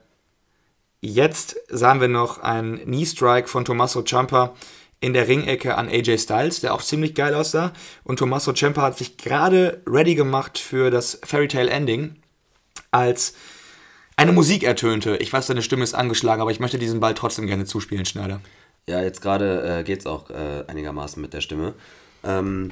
jetzt 1.02 1.58
sahen 1.70 2.00
wir 2.00 2.08
noch 2.08 2.40
einen 2.40 2.80
Knee 2.80 3.06
Strike 3.06 3.50
von 3.50 3.66
Tommaso 3.66 4.04
Ciampa 4.04 4.56
in 5.06 5.14
der 5.14 5.28
Ringecke 5.28 5.78
an 5.78 5.88
AJ 5.88 6.18
Styles, 6.18 6.62
der 6.62 6.74
auch 6.74 6.82
ziemlich 6.82 7.14
geil 7.14 7.36
aussah. 7.36 7.74
Und 8.04 8.18
Tommaso 8.18 8.54
Ciampa 8.54 8.82
hat 8.82 8.98
sich 8.98 9.18
gerade 9.18 9.84
ready 9.86 10.16
gemacht 10.16 10.58
für 10.58 10.90
das 10.90 11.20
Fairy 11.24 11.48
Tale 11.48 11.70
Ending, 11.70 12.16
als 12.90 13.36
eine 14.18 14.32
Musik 14.32 14.64
ertönte. 14.64 15.18
Ich 15.18 15.32
weiß, 15.32 15.46
deine 15.46 15.62
Stimme 15.62 15.84
ist 15.84 15.94
angeschlagen, 15.94 16.42
aber 16.42 16.50
ich 16.50 16.60
möchte 16.60 16.80
diesen 16.80 17.02
Ball 17.02 17.14
trotzdem 17.14 17.46
gerne 17.46 17.66
zuspielen, 17.66 18.08
Schneider. 18.08 18.42
Ja, 18.88 19.04
jetzt 19.04 19.22
gerade 19.22 19.80
äh, 19.82 19.84
geht 19.84 20.00
es 20.00 20.08
auch 20.08 20.32
äh, 20.32 20.64
einigermaßen 20.66 21.22
mit 21.22 21.34
der 21.34 21.42
Stimme. 21.42 21.76
Ähm, 22.24 22.72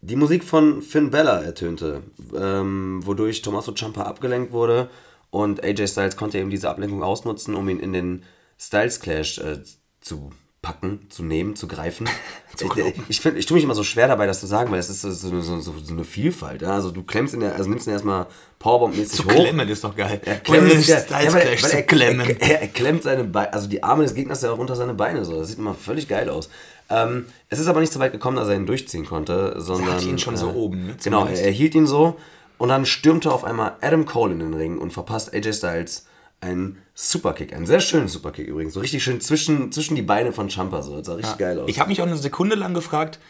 die 0.00 0.16
Musik 0.16 0.44
von 0.44 0.80
Finn 0.80 1.10
Bella 1.10 1.42
ertönte, 1.42 2.02
ähm, 2.34 3.02
wodurch 3.04 3.42
Tommaso 3.42 3.72
Ciampa 3.72 4.04
abgelenkt 4.04 4.52
wurde 4.52 4.88
und 5.28 5.62
AJ 5.62 5.88
Styles 5.88 6.16
konnte 6.16 6.38
eben 6.38 6.48
diese 6.48 6.70
Ablenkung 6.70 7.02
ausnutzen, 7.02 7.54
um 7.54 7.68
ihn 7.68 7.78
in 7.78 7.92
den 7.92 8.22
Styles 8.58 9.00
Clash 9.00 9.36
äh, 9.36 9.58
zu 10.00 10.30
packen, 10.60 11.06
zu 11.08 11.22
nehmen, 11.22 11.54
zu 11.54 11.68
greifen. 11.68 12.08
zu 12.56 12.66
ich 13.08 13.24
ich, 13.24 13.24
ich 13.24 13.46
tue 13.46 13.54
mich 13.54 13.64
immer 13.64 13.74
so 13.74 13.84
schwer 13.84 14.08
dabei, 14.08 14.26
das 14.26 14.40
zu 14.40 14.46
sagen, 14.46 14.70
weil 14.72 14.80
es 14.80 14.90
ist 14.90 15.02
so, 15.02 15.10
so, 15.12 15.40
so, 15.40 15.60
so, 15.60 15.92
eine 15.92 16.04
Vielfalt. 16.04 16.62
Ja? 16.62 16.70
Also 16.70 16.90
du 16.90 17.02
klemmst 17.04 17.34
in 17.34 17.40
der, 17.40 17.54
also 17.54 17.70
nimmst 17.70 17.86
ihn 17.86 17.92
erstmal 17.92 18.26
Powerbomb-mäßig 18.58 19.24
hoch. 19.24 19.28
Klemmen 19.28 19.68
ist 19.68 19.84
doch 19.84 19.94
geil. 19.94 20.20
Ja, 20.24 20.34
klemmen 20.34 20.70
ist 20.70 20.88
geil. 20.88 21.24
Ja, 21.24 21.32
weil, 21.32 21.62
weil 21.62 21.70
er, 21.70 21.82
klemmen. 21.82 22.26
Er, 22.26 22.40
er, 22.40 22.62
er, 22.62 22.68
klemmt 22.68 23.04
seine 23.04 23.24
Beine, 23.24 23.52
also 23.52 23.68
die 23.68 23.82
Arme 23.82 24.02
des 24.02 24.14
Gegners 24.14 24.42
ja 24.42 24.50
auch 24.50 24.58
unter 24.58 24.74
seine 24.74 24.94
Beine. 24.94 25.24
So. 25.24 25.38
Das 25.38 25.48
sieht 25.48 25.58
immer 25.58 25.74
völlig 25.74 26.08
geil 26.08 26.28
aus. 26.28 26.50
Ähm, 26.90 27.26
es 27.48 27.60
ist 27.60 27.68
aber 27.68 27.80
nicht 27.80 27.92
so 27.92 28.00
weit 28.00 28.12
gekommen, 28.12 28.36
dass 28.36 28.48
er 28.48 28.56
ihn 28.56 28.66
durchziehen 28.66 29.06
konnte, 29.06 29.54
sondern... 29.58 29.88
Er 29.88 29.94
hat 29.96 30.04
ihn 30.04 30.18
schon 30.18 30.34
äh, 30.34 30.38
so 30.38 30.50
oben. 30.50 30.86
Ne? 30.86 30.96
Genau, 31.02 31.26
er, 31.26 31.40
er 31.40 31.50
hielt 31.50 31.74
ihn 31.74 31.86
so 31.86 32.16
und 32.56 32.70
dann 32.70 32.84
stürmte 32.86 33.30
auf 33.30 33.44
einmal 33.44 33.76
Adam 33.80 34.04
Cole 34.06 34.32
in 34.32 34.40
den 34.40 34.54
Ring 34.54 34.78
und 34.78 34.92
verpasst 34.92 35.32
AJ 35.32 35.52
Styles 35.52 36.06
einen 36.40 36.78
Superkick, 37.00 37.52
einen 37.52 37.64
sehr 37.64 37.78
schönen 37.78 38.08
Superkick 38.08 38.48
übrigens, 38.48 38.74
so 38.74 38.80
richtig 38.80 39.04
schön 39.04 39.20
zwischen, 39.20 39.70
zwischen 39.70 39.94
die 39.94 40.02
Beine 40.02 40.32
von 40.32 40.50
Champa, 40.50 40.82
so, 40.82 40.96
das 40.96 41.06
sah 41.06 41.14
richtig 41.14 41.38
ja. 41.38 41.46
geil 41.46 41.60
aus. 41.60 41.68
Ich 41.68 41.78
habe 41.78 41.90
mich 41.90 42.02
auch 42.02 42.06
eine 42.06 42.16
Sekunde 42.16 42.56
lang 42.56 42.74
gefragt, 42.74 43.20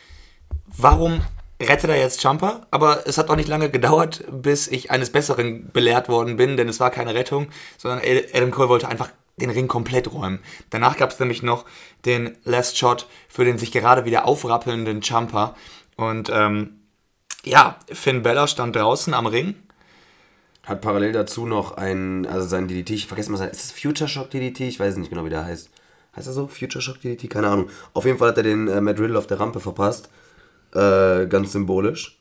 warum 0.65 1.21
rettet 1.61 1.91
er 1.91 1.99
jetzt 1.99 2.23
Champa? 2.23 2.67
Aber 2.71 3.07
es 3.07 3.19
hat 3.19 3.29
auch 3.29 3.37
nicht 3.37 3.47
lange 3.49 3.69
gedauert, 3.69 4.25
bis 4.31 4.69
ich 4.69 4.91
eines 4.91 5.11
Besseren 5.11 5.69
belehrt 5.71 6.09
worden 6.09 6.39
bin, 6.39 6.57
denn 6.57 6.67
es 6.67 6.81
war 6.81 6.91
keine 6.91 7.15
Rettung, 7.15 7.49
sondern 7.77 8.01
Adam 8.33 8.51
Cole 8.53 8.71
wollte 8.71 8.89
einfach 8.89 9.11
den 9.37 9.51
Ring 9.51 9.69
komplett 9.69 10.15
räumen. 10.15 10.39
Danach 10.71 10.97
gab 10.97 11.11
es 11.11 11.21
nämlich 11.21 11.43
noch 11.43 11.67
den 12.07 12.39
Last 12.45 12.79
Shot 12.79 13.07
für 13.29 13.45
den 13.45 13.59
sich 13.59 13.71
gerade 13.71 14.07
wieder 14.07 14.25
aufrappelnden 14.25 15.03
Champa. 15.03 15.55
Und 15.95 16.31
ähm, 16.33 16.81
ja, 17.45 17.77
Finn 17.93 18.23
Bella 18.23 18.47
stand 18.47 18.77
draußen 18.77 19.13
am 19.13 19.27
Ring 19.27 19.57
hat 20.69 20.83
parallel 20.83 21.13
dazu 21.13 21.47
noch 21.47 21.79
ein, 21.79 22.27
also 22.27 22.47
sein 22.47 22.69
DDT, 22.69 22.91
ich 22.91 23.07
vergesse 23.07 23.31
mal 23.31 23.39
sein, 23.39 23.49
ist 23.49 23.65
es 23.65 23.73
Future 23.73 24.09
Shock 24.09 24.31
DDT? 24.31 24.61
Ich 24.61 24.79
weiß 24.79 24.97
nicht 24.99 25.09
genau, 25.09 25.25
wie 25.25 25.31
der 25.31 25.45
heißt. 25.45 25.71
Heißt 26.15 26.27
er 26.27 26.33
so? 26.35 26.47
Future 26.47 26.83
Shock 26.83 27.01
DDT? 27.01 27.31
Keine 27.31 27.49
Ahnung. 27.49 27.71
Auf 27.95 28.05
jeden 28.05 28.19
Fall 28.19 28.29
hat 28.29 28.37
er 28.37 28.43
den 28.43 28.69
äh, 28.69 28.81
Matt 28.83 29.01
Riddle 29.01 29.17
auf 29.17 29.27
der 29.27 29.41
Rampe 29.41 29.61
verpasst. 29.61 30.11
Äh, 30.75 31.27
ganz 31.27 31.53
symbolisch. 31.53 32.19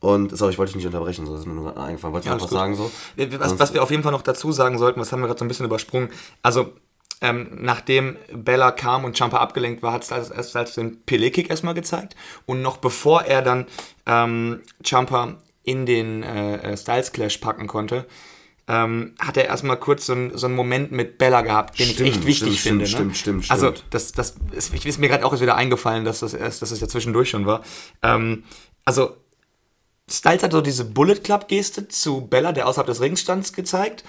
Und, 0.00 0.36
sorry, 0.36 0.52
ich 0.52 0.58
wollte 0.58 0.70
dich 0.72 0.76
nicht 0.76 0.86
unterbrechen, 0.86 1.26
so 1.26 1.36
ist 1.36 1.46
mir 1.46 1.52
nur 1.52 1.76
eingefallen. 1.76 2.14
Wolltest 2.14 2.26
du 2.26 2.30
ja, 2.30 2.36
noch 2.36 2.44
was 2.44 2.50
sagen 2.50 2.74
so? 2.74 2.90
Was, 3.38 3.58
was 3.58 3.74
wir 3.74 3.82
auf 3.82 3.90
jeden 3.90 4.02
Fall 4.02 4.12
noch 4.12 4.22
dazu 4.22 4.50
sagen 4.50 4.78
sollten, 4.78 5.00
das 5.00 5.12
haben 5.12 5.20
wir 5.20 5.26
gerade 5.26 5.38
so 5.38 5.44
ein 5.44 5.48
bisschen 5.48 5.66
übersprungen. 5.66 6.08
Also, 6.42 6.72
ähm, 7.20 7.48
nachdem 7.52 8.16
Bella 8.32 8.70
kam 8.70 9.04
und 9.04 9.16
Champa 9.16 9.38
abgelenkt 9.38 9.82
war, 9.82 9.92
hat 9.92 10.02
es 10.02 10.10
erst 10.10 10.56
als 10.56 10.74
den 10.74 11.02
Pele-Kick 11.04 11.50
erstmal 11.50 11.74
gezeigt. 11.74 12.16
Und 12.46 12.62
noch 12.62 12.78
bevor 12.78 13.22
er 13.22 13.42
dann 13.42 13.66
ähm, 14.06 14.60
Champa 14.82 15.36
in 15.64 15.86
den 15.86 16.22
äh, 16.22 16.56
äh, 16.56 16.76
Styles 16.76 17.12
Clash 17.12 17.38
packen 17.38 17.66
konnte, 17.66 18.06
ähm, 18.66 19.14
hat 19.18 19.36
er 19.36 19.44
erstmal 19.46 19.78
kurz 19.78 20.06
so, 20.06 20.14
ein, 20.14 20.36
so 20.36 20.46
einen 20.46 20.54
Moment 20.54 20.92
mit 20.92 21.18
Bella 21.18 21.42
gehabt, 21.42 21.78
den 21.78 21.86
Stimmt, 21.86 22.08
ich 22.08 22.16
echt 22.16 22.26
wichtig 22.26 22.60
stimmt, 22.60 22.82
finde. 22.82 22.86
stimmt, 22.86 23.08
ne? 23.08 23.14
stimmt, 23.14 23.44
stimmt, 23.44 23.50
Also 23.50 23.74
das, 23.90 24.12
das 24.12 24.36
ist, 24.52 24.72
ich 24.72 24.86
ist 24.86 24.98
mir 24.98 25.08
gerade 25.08 25.24
auch 25.24 25.38
wieder 25.38 25.56
eingefallen, 25.56 26.04
dass 26.04 26.20
das 26.20 26.32
erst, 26.32 26.62
dass 26.62 26.70
es 26.70 26.80
ja 26.80 26.88
zwischendurch 26.88 27.28
schon 27.30 27.46
war. 27.46 27.62
Ähm, 28.02 28.44
also 28.84 29.16
Styles 30.10 30.42
hat 30.42 30.52
so 30.52 30.60
diese 30.60 30.84
Bullet 30.84 31.16
Club 31.16 31.48
Geste 31.48 31.88
zu 31.88 32.26
Bella, 32.26 32.52
der 32.52 32.68
außerhalb 32.68 32.86
des 32.86 33.00
Rings 33.00 33.20
stand, 33.20 33.52
gezeigt. 33.54 34.04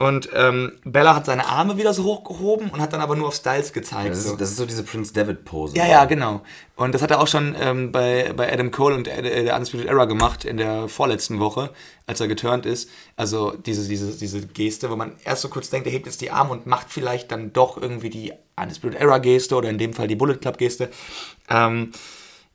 Und 0.00 0.30
ähm, 0.32 0.72
Bella 0.82 1.14
hat 1.14 1.26
seine 1.26 1.46
Arme 1.46 1.76
wieder 1.76 1.92
so 1.92 2.04
hochgehoben 2.04 2.70
und 2.70 2.80
hat 2.80 2.94
dann 2.94 3.02
aber 3.02 3.16
nur 3.16 3.28
auf 3.28 3.34
Styles 3.34 3.74
gezeigt. 3.74 4.12
Das 4.12 4.24
so. 4.24 4.32
ist, 4.32 4.40
das 4.40 4.48
ist 4.48 4.56
so 4.56 4.64
diese 4.64 4.82
Prince 4.82 5.12
David 5.12 5.44
Pose. 5.44 5.76
Ja, 5.76 5.86
ja, 5.86 6.06
genau. 6.06 6.40
Und 6.74 6.94
das 6.94 7.02
hat 7.02 7.10
er 7.10 7.20
auch 7.20 7.26
schon 7.26 7.54
ähm, 7.60 7.92
bei, 7.92 8.32
bei 8.34 8.50
Adam 8.50 8.70
Cole 8.70 8.94
und 8.94 9.06
äh, 9.06 9.44
der 9.44 9.54
Undisputed 9.54 9.86
Era 9.86 10.06
gemacht 10.06 10.46
in 10.46 10.56
der 10.56 10.88
vorletzten 10.88 11.38
Woche, 11.38 11.68
als 12.06 12.18
er 12.18 12.28
geturnt 12.28 12.64
ist. 12.64 12.88
Also 13.16 13.50
diese, 13.50 13.86
diese, 13.86 14.16
diese 14.16 14.46
Geste, 14.46 14.88
wo 14.88 14.96
man 14.96 15.16
erst 15.22 15.42
so 15.42 15.50
kurz 15.50 15.68
denkt, 15.68 15.86
er 15.86 15.92
hebt 15.92 16.06
jetzt 16.06 16.22
die 16.22 16.30
Arme 16.30 16.52
und 16.52 16.64
macht 16.64 16.86
vielleicht 16.88 17.30
dann 17.30 17.52
doch 17.52 17.76
irgendwie 17.76 18.08
die 18.08 18.32
Undisputed 18.56 18.98
Era 18.98 19.18
Geste 19.18 19.54
oder 19.54 19.68
in 19.68 19.76
dem 19.76 19.92
Fall 19.92 20.08
die 20.08 20.16
Bullet 20.16 20.38
Club 20.38 20.56
Geste. 20.56 20.88
Ähm, 21.50 21.92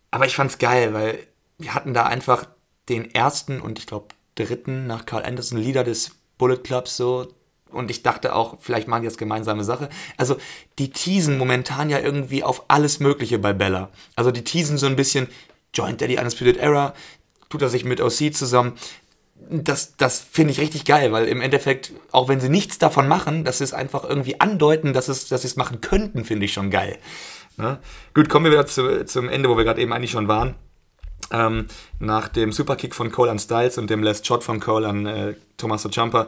aber 0.09 0.25
ich 0.25 0.35
fand's 0.35 0.57
geil, 0.57 0.95
weil 0.95 1.19
wir 1.59 1.75
hatten 1.75 1.93
da 1.93 2.07
einfach 2.07 2.47
den 2.89 3.13
ersten 3.13 3.61
und 3.61 3.77
ich 3.77 3.85
glaube 3.85 4.07
dritten 4.33 4.87
nach 4.87 5.05
Carl 5.05 5.23
Anderson 5.23 5.59
Leader 5.59 5.83
des 5.83 6.09
Bullet 6.38 6.57
Clubs 6.57 6.97
so. 6.97 7.27
Und 7.71 7.91
ich 7.91 8.03
dachte 8.03 8.36
auch, 8.36 8.57
vielleicht 8.59 8.88
machen 8.88 9.01
die 9.01 9.07
jetzt 9.07 9.17
gemeinsame 9.17 9.63
Sache. 9.63 9.89
Also, 10.17 10.38
die 10.79 10.91
teasen 10.91 11.38
momentan 11.38 11.89
ja 11.89 11.99
irgendwie 11.99 12.43
auf 12.43 12.65
alles 12.69 12.99
Mögliche 12.99 13.38
bei 13.38 13.53
Bella. 13.53 13.89
Also, 14.15 14.31
die 14.31 14.43
teasen 14.43 14.77
so 14.77 14.86
ein 14.86 14.95
bisschen, 14.95 15.27
joint 15.73 15.99
die 15.99 16.17
Undisputed 16.17 16.57
Era, 16.57 16.93
tut 17.49 17.61
er 17.61 17.69
sich 17.69 17.83
mit 17.83 18.01
OC 18.01 18.33
zusammen. 18.33 18.73
Das, 19.49 19.97
das 19.97 20.21
finde 20.21 20.51
ich 20.51 20.59
richtig 20.59 20.86
geil, 20.86 21.11
weil 21.11 21.27
im 21.27 21.41
Endeffekt, 21.41 21.91
auch 22.11 22.29
wenn 22.29 22.39
sie 22.39 22.49
nichts 22.49 22.77
davon 22.77 23.07
machen, 23.07 23.43
dass 23.43 23.57
sie 23.57 23.65
es 23.65 23.73
einfach 23.73 24.03
irgendwie 24.03 24.39
andeuten, 24.39 24.93
dass, 24.93 25.09
es, 25.09 25.27
dass 25.27 25.41
sie 25.41 25.47
es 25.47 25.57
machen 25.57 25.81
könnten, 25.81 26.23
finde 26.23 26.45
ich 26.45 26.53
schon 26.53 26.71
geil. 26.71 26.97
Ne? 27.57 27.79
Gut, 28.13 28.29
kommen 28.29 28.45
wir 28.45 28.51
wieder 28.51 28.65
zu, 28.65 29.05
zum 29.05 29.29
Ende, 29.29 29.49
wo 29.49 29.57
wir 29.57 29.65
gerade 29.65 29.81
eben 29.81 29.93
eigentlich 29.93 30.11
schon 30.11 30.27
waren. 30.27 30.55
Ähm, 31.32 31.67
nach 31.99 32.28
dem 32.28 32.51
Superkick 32.51 32.93
von 32.93 33.11
Cole 33.11 33.32
an 33.32 33.39
Styles 33.39 33.78
und 33.78 33.89
dem 33.89 34.03
Last 34.03 34.28
Shot 34.28 34.43
von 34.43 34.59
Cole 34.59 34.88
an 34.88 35.05
äh, 35.05 35.36
Tommaso 35.57 35.89
Ciampa 35.89 36.28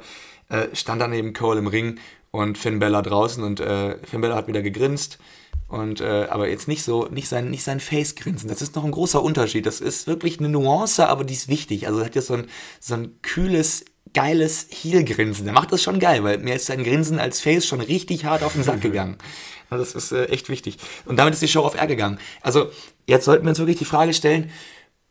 äh, 0.50 0.68
stand 0.74 1.02
dann 1.02 1.14
eben 1.14 1.34
Cole 1.34 1.60
im 1.60 1.68
Ring 1.68 2.00
und 2.32 2.58
Finn 2.58 2.80
Bella 2.80 3.02
draußen 3.02 3.44
und 3.44 3.60
äh, 3.60 3.98
Finn 4.06 4.22
Bella 4.22 4.36
hat 4.36 4.48
wieder 4.48 4.62
gegrinst 4.62 5.20
und 5.68 6.02
äh, 6.02 6.28
aber 6.30 6.50
jetzt 6.50 6.68
nicht 6.68 6.84
so 6.84 7.08
nicht 7.08 7.28
sein 7.28 7.50
nicht 7.50 7.64
sein 7.64 7.80
Face 7.80 8.16
grinsen 8.16 8.50
das 8.50 8.62
ist 8.62 8.76
noch 8.76 8.86
ein 8.86 8.92
großer 8.92 9.22
Unterschied. 9.22 9.66
Das 9.66 9.82
ist 9.82 10.08
wirklich 10.08 10.40
eine 10.40 10.50
Nuance 10.50 11.08
aber 11.08 11.24
die 11.24 11.34
ist 11.34 11.48
wichtig. 11.48 11.88
Also 11.88 12.00
er 12.00 12.06
hat 12.06 12.16
jetzt 12.16 12.28
so 12.28 12.36
ein 12.36 12.48
so 12.80 12.96
ein 12.96 13.22
kühles 13.22 13.86
geiles 14.14 14.68
Heel-Grinsen. 14.72 15.44
Der 15.46 15.54
macht 15.54 15.72
das 15.72 15.84
schon 15.84 16.00
geil 16.00 16.24
weil 16.24 16.38
mir 16.40 16.56
ist 16.56 16.68
sein 16.68 16.84
Grinsen 16.84 17.20
als 17.20 17.42
Face 17.42 17.68
schon 17.68 17.82
richtig 17.82 18.26
hart 18.26 18.44
auf 18.44 18.54
den 18.54 18.64
Sack 18.64 18.82
gegangen. 18.82 19.18
Also 19.70 19.84
das 19.84 20.02
ist 20.02 20.14
äh, 20.14 20.28
echt 20.28 20.48
wichtig. 20.48 20.78
Und 21.04 21.18
damit 21.18 21.34
ist 21.34 21.42
die 21.42 21.48
Show 21.50 21.60
auf 21.60 21.76
R 21.76 21.88
gegangen. 21.88 22.20
Also 22.40 22.72
jetzt 23.06 23.26
sollten 23.26 23.44
wir 23.44 23.50
uns 23.50 23.60
wirklich 23.60 23.76
die 23.76 23.84
Frage 23.84 24.14
stellen 24.14 24.50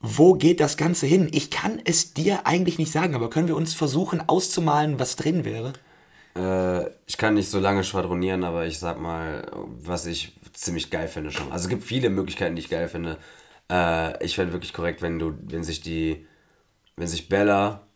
wo 0.09 0.35
geht 0.35 0.61
das 0.61 0.77
Ganze 0.77 1.07
hin? 1.07 1.29
Ich 1.33 1.51
kann 1.51 1.81
es 1.85 2.15
dir 2.15 2.47
eigentlich 2.47 2.79
nicht 2.79 2.93
sagen, 2.93 3.15
aber 3.15 3.31
können 3.31 3.49
wir 3.49 3.57
uns 3.57 3.75
versuchen 3.75 4.29
auszumalen, 4.29 4.99
was 4.99 5.17
drin 5.17 5.45
wäre? 5.45 5.73
Äh, 6.37 6.91
ich 7.07 7.17
kann 7.17 7.35
nicht 7.35 7.51
so 7.51 7.59
lange 7.59 7.83
schwadronieren, 7.83 8.45
aber 8.45 8.67
ich 8.67 8.79
sag 8.79 9.01
mal, 9.01 9.51
was 9.83 10.07
ich 10.07 10.37
ziemlich 10.53 10.91
geil 10.91 11.09
finde 11.09 11.31
schon. 11.31 11.51
Also 11.51 11.65
es 11.65 11.69
gibt 11.69 11.83
viele 11.83 12.11
Möglichkeiten, 12.11 12.55
die 12.55 12.63
ich 12.63 12.69
geil 12.69 12.89
finde. 12.89 13.19
Äh, 13.71 14.25
ich 14.25 14.37
fände 14.37 14.53
wirklich 14.53 14.73
korrekt, 14.73 15.03
wenn 15.03 15.19
du, 15.19 15.35
wenn 15.43 15.65
sich 15.65 15.81
die, 15.81 16.27
wenn 16.97 17.09
sich 17.09 17.29
Bella 17.29 17.87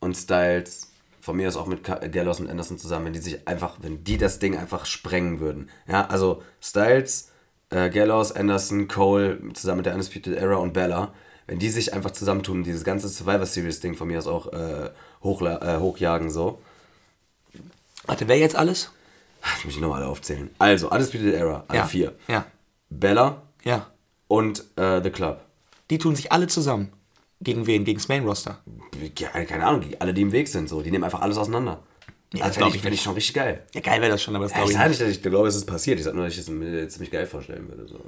und 0.00 0.16
Styles, 0.16 0.90
von 1.20 1.36
mir 1.36 1.48
aus 1.48 1.56
auch 1.56 1.66
mit 1.66 1.84
Gallows 1.84 2.40
und 2.40 2.50
Anderson 2.50 2.76
zusammen, 2.76 3.06
wenn 3.06 3.12
die 3.14 3.20
sich 3.20 3.48
einfach, 3.48 3.78
wenn 3.80 4.04
die 4.04 4.18
das 4.18 4.40
Ding 4.40 4.58
einfach 4.58 4.84
sprengen 4.84 5.40
würden. 5.40 5.70
Ja, 5.88 6.06
also 6.06 6.42
Styles, 6.60 7.32
äh, 7.70 7.88
Gallows, 7.88 8.32
Anderson, 8.32 8.88
Cole, 8.88 9.40
zusammen 9.54 9.78
mit 9.78 9.86
der 9.86 9.94
Undisputed 9.94 10.36
Era 10.36 10.56
und 10.56 10.74
Bella, 10.74 11.14
wenn 11.46 11.58
die 11.58 11.68
sich 11.68 11.92
einfach 11.92 12.10
zusammentun, 12.12 12.62
dieses 12.64 12.84
ganze 12.84 13.08
Survivor 13.08 13.46
Series 13.46 13.80
Ding 13.80 13.94
von 13.94 14.08
mir 14.08 14.18
aus 14.18 14.26
auch 14.26 14.52
äh, 14.52 14.90
hochla 15.22 15.76
äh, 15.76 15.78
hochjagen 15.80 16.30
so. 16.30 16.60
Warte, 18.06 18.28
wer 18.28 18.38
jetzt 18.38 18.56
alles? 18.56 18.90
Ich 19.58 19.64
muss 19.64 19.74
die 19.74 19.80
nochmal 19.80 20.02
alle 20.02 20.10
aufzählen. 20.10 20.50
Also, 20.58 20.90
Undisputed 20.90 21.34
Era, 21.34 21.64
alle 21.68 21.78
ja. 21.78 21.86
vier. 21.86 22.14
Ja. 22.28 22.46
Bella 22.88 23.42
Ja. 23.64 23.90
und 24.28 24.64
äh, 24.76 25.02
The 25.02 25.10
Club. 25.10 25.40
Die 25.90 25.98
tun 25.98 26.16
sich 26.16 26.32
alle 26.32 26.46
zusammen. 26.46 26.92
Gegen 27.40 27.66
wen? 27.66 27.84
Gegen 27.84 27.98
das 27.98 28.08
Main 28.08 28.24
Roster. 28.24 28.60
Ja, 29.18 29.28
keine 29.44 29.66
Ahnung, 29.66 29.84
alle, 29.98 30.14
die 30.14 30.22
im 30.22 30.32
Weg 30.32 30.48
sind, 30.48 30.68
so. 30.68 30.80
Die 30.80 30.90
nehmen 30.90 31.04
einfach 31.04 31.20
alles 31.20 31.36
auseinander. 31.36 31.82
Ja, 32.32 32.44
also, 32.46 32.58
glaub 32.58 32.70
fände 32.70 32.70
ich, 32.70 32.74
ich 32.76 32.82
fänd 32.82 32.94
ich 32.94 33.02
schon 33.02 33.14
richtig 33.14 33.34
geil. 33.34 33.66
Ja, 33.74 33.80
geil 33.80 34.00
wäre 34.00 34.12
das 34.12 34.22
schon, 34.22 34.34
aber 34.34 34.46
das 34.46 34.54
glaube 34.54 34.70
ich 34.70 34.76
ich 34.76 34.78
nicht. 34.80 34.88
nicht, 34.88 35.00
dass 35.02 35.08
ich 35.10 35.22
glaube, 35.22 35.48
es 35.48 35.56
ist 35.56 35.66
passiert. 35.66 35.98
Ich 35.98 36.04
sage 36.04 36.16
nur, 36.16 36.24
dass 36.24 36.34
ich 36.34 36.40
es 36.40 36.48
mir 36.48 36.88
ziemlich 36.88 37.10
geil 37.10 37.26
vorstellen 37.26 37.68
würde. 37.68 37.86
So. 37.86 38.00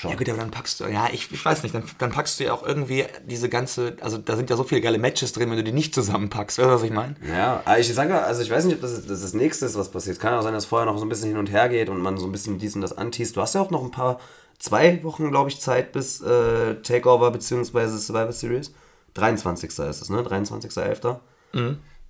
Schon. 0.00 0.12
Ja 0.12 0.16
gut, 0.16 0.30
aber 0.30 0.38
dann 0.38 0.50
packst 0.50 0.80
du, 0.80 0.86
ja, 0.86 1.08
ich, 1.12 1.30
ich 1.30 1.44
weiß 1.44 1.62
nicht, 1.62 1.74
dann, 1.74 1.84
dann 1.98 2.10
packst 2.10 2.40
du 2.40 2.44
ja 2.44 2.54
auch 2.54 2.62
irgendwie 2.66 3.04
diese 3.26 3.50
ganze, 3.50 3.98
also 4.00 4.16
da 4.16 4.34
sind 4.34 4.48
ja 4.48 4.56
so 4.56 4.64
viele 4.64 4.80
geile 4.80 4.96
Matches 4.96 5.34
drin, 5.34 5.50
wenn 5.50 5.58
du 5.58 5.62
die 5.62 5.72
nicht 5.72 5.94
zusammenpackst. 5.94 6.56
Weißt 6.56 6.66
du, 6.66 6.72
was 6.72 6.82
ich 6.84 6.90
meine? 6.90 7.16
Ja, 7.28 7.60
aber 7.66 7.78
ich 7.78 7.92
sage, 7.92 8.18
also 8.18 8.40
ich 8.40 8.50
weiß 8.50 8.64
nicht, 8.64 8.76
ob 8.76 8.80
das, 8.80 9.06
das 9.06 9.20
das 9.20 9.34
nächste 9.34 9.66
ist, 9.66 9.76
was 9.76 9.90
passiert. 9.90 10.18
Kann 10.18 10.32
auch 10.32 10.40
sein, 10.40 10.54
dass 10.54 10.64
vorher 10.64 10.86
noch 10.86 10.96
so 10.96 11.04
ein 11.04 11.10
bisschen 11.10 11.28
hin 11.28 11.36
und 11.36 11.50
her 11.50 11.68
geht 11.68 11.90
und 11.90 12.00
man 12.00 12.16
so 12.16 12.24
ein 12.24 12.32
bisschen 12.32 12.56
dies 12.56 12.74
und 12.74 12.80
das 12.80 12.96
anteast. 12.96 13.36
Du 13.36 13.42
hast 13.42 13.54
ja 13.54 13.60
auch 13.60 13.70
noch 13.70 13.84
ein 13.84 13.90
paar, 13.90 14.18
zwei 14.58 15.04
Wochen, 15.04 15.28
glaube 15.28 15.50
ich, 15.50 15.60
Zeit 15.60 15.92
bis 15.92 16.22
äh, 16.22 16.76
Takeover 16.76 17.30
bzw. 17.30 17.98
Survivor 17.98 18.32
Series. 18.32 18.72
23. 19.12 19.68
ist 19.68 19.78
es, 19.80 20.08
ne? 20.08 20.22
23.11. 20.22 21.18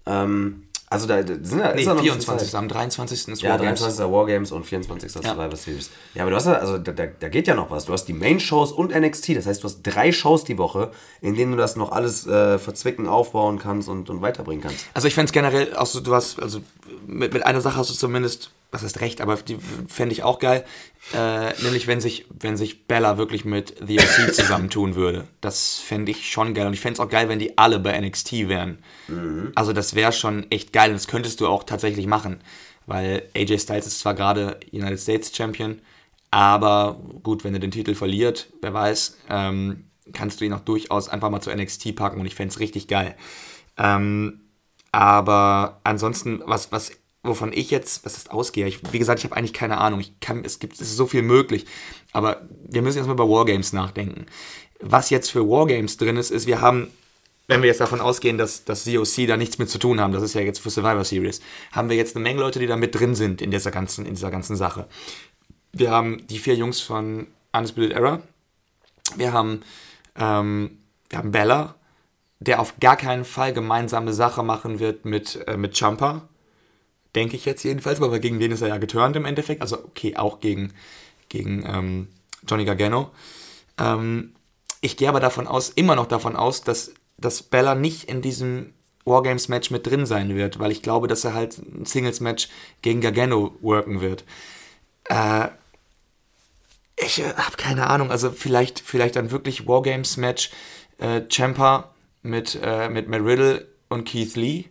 Ähm, 0.06 0.62
also 0.92 1.06
da, 1.06 1.22
da 1.22 1.34
sind 1.40 1.60
ja, 1.60 1.72
Nee, 1.72 1.82
ist 1.82 1.86
ja 1.86 1.94
noch 1.94 2.00
ein 2.00 2.04
bisschen 2.04 2.20
24. 2.20 2.50
Zeit. 2.50 2.58
Am 2.58 2.66
23. 2.68 3.28
ist 3.28 3.42
Ja, 3.42 3.50
Wargames. 3.50 3.78
23. 3.80 4.12
Wargames 4.12 4.52
und 4.52 4.66
24. 4.66 5.12
Survivor 5.12 5.56
Series. 5.56 5.90
Ja, 6.14 6.22
aber 6.22 6.32
du 6.32 6.36
hast 6.36 6.46
ja, 6.46 6.54
also 6.54 6.78
da, 6.78 6.90
da, 6.90 7.06
da 7.06 7.28
geht 7.28 7.46
ja 7.46 7.54
noch 7.54 7.70
was. 7.70 7.84
Du 7.84 7.92
hast 7.92 8.06
die 8.06 8.12
Main-Shows 8.12 8.72
und 8.72 8.92
NXT. 8.92 9.36
Das 9.36 9.46
heißt, 9.46 9.62
du 9.62 9.68
hast 9.68 9.82
drei 9.82 10.10
Shows 10.10 10.42
die 10.42 10.58
Woche, 10.58 10.90
in 11.20 11.36
denen 11.36 11.52
du 11.52 11.56
das 11.58 11.76
noch 11.76 11.92
alles 11.92 12.26
äh, 12.26 12.58
verzwicken, 12.58 13.06
aufbauen 13.06 13.60
kannst 13.60 13.88
und, 13.88 14.10
und 14.10 14.20
weiterbringen 14.20 14.62
kannst. 14.62 14.84
Also 14.92 15.06
ich 15.06 15.14
fände 15.14 15.26
es 15.26 15.32
generell, 15.32 15.76
auch 15.76 15.86
so, 15.86 16.00
du 16.00 16.12
hast, 16.12 16.42
also 16.42 16.60
mit, 17.06 17.32
mit 17.32 17.46
einer 17.46 17.60
Sache 17.60 17.76
hast 17.76 17.90
du 17.90 17.94
zumindest, 17.94 18.50
was 18.70 18.82
heißt 18.82 19.00
recht, 19.00 19.20
aber 19.20 19.36
die 19.36 19.58
fände 19.88 20.12
ich 20.12 20.22
auch 20.22 20.38
geil, 20.38 20.64
äh, 21.14 21.52
nämlich 21.62 21.86
wenn 21.86 22.00
sich, 22.00 22.26
wenn 22.30 22.56
sich 22.56 22.86
Bella 22.86 23.18
wirklich 23.18 23.44
mit 23.44 23.74
The 23.84 23.98
OC 23.98 24.32
zusammentun 24.34 24.94
würde. 24.94 25.26
Das 25.40 25.78
fände 25.78 26.10
ich 26.12 26.30
schon 26.30 26.54
geil 26.54 26.66
und 26.66 26.74
ich 26.74 26.80
fände 26.80 26.94
es 26.94 27.00
auch 27.00 27.08
geil, 27.08 27.28
wenn 27.28 27.38
die 27.38 27.58
alle 27.58 27.80
bei 27.80 27.98
NXT 28.00 28.48
wären. 28.48 28.78
Also 29.54 29.72
das 29.72 29.94
wäre 29.94 30.12
schon 30.12 30.50
echt 30.50 30.72
geil 30.72 30.90
und 30.90 30.96
das 30.96 31.08
könntest 31.08 31.40
du 31.40 31.48
auch 31.48 31.64
tatsächlich 31.64 32.06
machen, 32.06 32.40
weil 32.86 33.28
AJ 33.36 33.58
Styles 33.60 33.86
ist 33.86 34.00
zwar 34.00 34.14
gerade 34.14 34.60
United 34.72 35.00
States 35.00 35.36
Champion, 35.36 35.80
aber 36.30 37.00
gut, 37.22 37.42
wenn 37.42 37.54
er 37.54 37.60
den 37.60 37.72
Titel 37.72 37.94
verliert, 37.94 38.48
wer 38.62 38.72
weiß, 38.72 39.18
ähm, 39.28 39.90
kannst 40.12 40.40
du 40.40 40.44
ihn 40.44 40.52
auch 40.52 40.60
durchaus 40.60 41.08
einfach 41.08 41.30
mal 41.30 41.40
zu 41.40 41.50
NXT 41.50 41.96
packen 41.96 42.20
und 42.20 42.26
ich 42.26 42.34
fände 42.34 42.52
es 42.52 42.60
richtig 42.60 42.88
geil. 42.88 43.16
Ähm, 43.76 44.40
aber 44.92 45.80
ansonsten, 45.84 46.42
was, 46.44 46.72
was, 46.72 46.92
wovon 47.22 47.52
ich 47.52 47.70
jetzt, 47.70 48.04
was 48.04 48.16
ist 48.16 48.30
ausgehe, 48.30 48.66
ich, 48.66 48.80
wie 48.92 48.98
gesagt, 48.98 49.20
ich 49.20 49.24
habe 49.24 49.36
eigentlich 49.36 49.52
keine 49.52 49.78
Ahnung. 49.78 50.00
Ich 50.00 50.18
kann, 50.20 50.44
es 50.44 50.58
gibt, 50.58 50.74
es 50.74 50.80
ist 50.80 50.96
so 50.96 51.06
viel 51.06 51.22
möglich. 51.22 51.66
Aber 52.12 52.48
wir 52.66 52.82
müssen 52.82 52.98
jetzt 52.98 53.06
mal 53.06 53.12
über 53.12 53.28
Wargames 53.28 53.72
nachdenken. 53.72 54.26
Was 54.80 55.10
jetzt 55.10 55.30
für 55.30 55.48
Wargames 55.48 55.98
drin 55.98 56.16
ist, 56.16 56.30
ist, 56.30 56.46
wir 56.46 56.60
haben, 56.62 56.88
wenn 57.46 57.60
wir 57.60 57.68
jetzt 57.68 57.80
davon 57.80 58.00
ausgehen, 58.00 58.38
dass 58.38 58.64
das 58.64 58.84
COC 58.84 59.26
da 59.26 59.36
nichts 59.36 59.58
mit 59.58 59.68
zu 59.68 59.78
tun 59.78 60.00
haben, 60.00 60.12
das 60.12 60.22
ist 60.22 60.34
ja 60.34 60.40
jetzt 60.40 60.60
für 60.60 60.70
Survivor 60.70 61.04
Series, 61.04 61.42
haben 61.72 61.90
wir 61.90 61.96
jetzt 61.96 62.16
eine 62.16 62.22
Menge 62.22 62.40
Leute, 62.40 62.58
die 62.58 62.66
da 62.66 62.76
mit 62.76 62.94
drin 62.94 63.14
sind 63.14 63.42
in 63.42 63.50
dieser 63.50 63.70
ganzen, 63.70 64.06
in 64.06 64.14
dieser 64.14 64.30
ganzen 64.30 64.56
Sache. 64.56 64.86
Wir 65.72 65.90
haben 65.90 66.26
die 66.28 66.38
vier 66.38 66.54
Jungs 66.54 66.80
von 66.80 67.26
Undisputed 67.52 67.92
Era. 67.92 68.22
Wir 69.16 69.32
haben, 69.32 69.62
ähm, 70.16 70.78
wir 71.10 71.18
haben 71.18 71.32
Bella, 71.32 71.74
der 72.38 72.60
auf 72.60 72.80
gar 72.80 72.96
keinen 72.96 73.26
Fall 73.26 73.52
gemeinsame 73.52 74.14
Sache 74.14 74.42
machen 74.42 74.80
wird 74.80 75.04
mit, 75.04 75.46
äh, 75.46 75.58
mit 75.58 75.76
Champa. 75.76 76.29
Denke 77.14 77.36
ich 77.36 77.44
jetzt 77.44 77.64
jedenfalls, 77.64 78.00
aber 78.00 78.18
gegen 78.18 78.38
den 78.38 78.52
ist 78.52 78.62
er 78.62 78.68
ja 78.68 78.78
geturnt 78.78 79.16
im 79.16 79.24
Endeffekt. 79.24 79.62
Also 79.62 79.78
okay, 79.78 80.16
auch 80.16 80.40
gegen, 80.40 80.72
gegen 81.28 81.64
ähm, 81.66 82.08
Johnny 82.46 82.64
Gargano. 82.64 83.10
Ähm, 83.78 84.34
ich 84.80 84.96
gehe 84.96 85.08
aber 85.08 85.20
davon 85.20 85.46
aus, 85.46 85.70
immer 85.70 85.96
noch 85.96 86.06
davon 86.06 86.36
aus, 86.36 86.62
dass, 86.62 86.94
dass 87.18 87.42
Bella 87.42 87.74
nicht 87.74 88.04
in 88.04 88.22
diesem 88.22 88.72
Wargames-Match 89.04 89.70
mit 89.70 89.86
drin 89.86 90.06
sein 90.06 90.34
wird, 90.36 90.58
weil 90.58 90.70
ich 90.70 90.82
glaube, 90.82 91.08
dass 91.08 91.24
er 91.24 91.34
halt 91.34 91.58
ein 91.58 91.84
Singles-Match 91.84 92.48
gegen 92.82 93.00
Gargano 93.00 93.56
worken 93.60 94.00
wird. 94.00 94.24
Äh, 95.04 95.48
ich 96.96 97.20
äh, 97.20 97.34
habe 97.34 97.56
keine 97.56 97.88
Ahnung, 97.88 98.10
also 98.10 98.30
vielleicht, 98.30 98.80
vielleicht 98.80 99.16
dann 99.16 99.30
wirklich 99.30 99.66
Wargames-Match 99.66 100.50
äh, 100.98 101.22
Champa 101.28 101.94
mit, 102.22 102.58
äh, 102.62 102.88
mit 102.88 103.08
Matt 103.08 103.22
Riddle 103.22 103.66
und 103.88 104.04
Keith 104.04 104.36
Lee, 104.36 104.66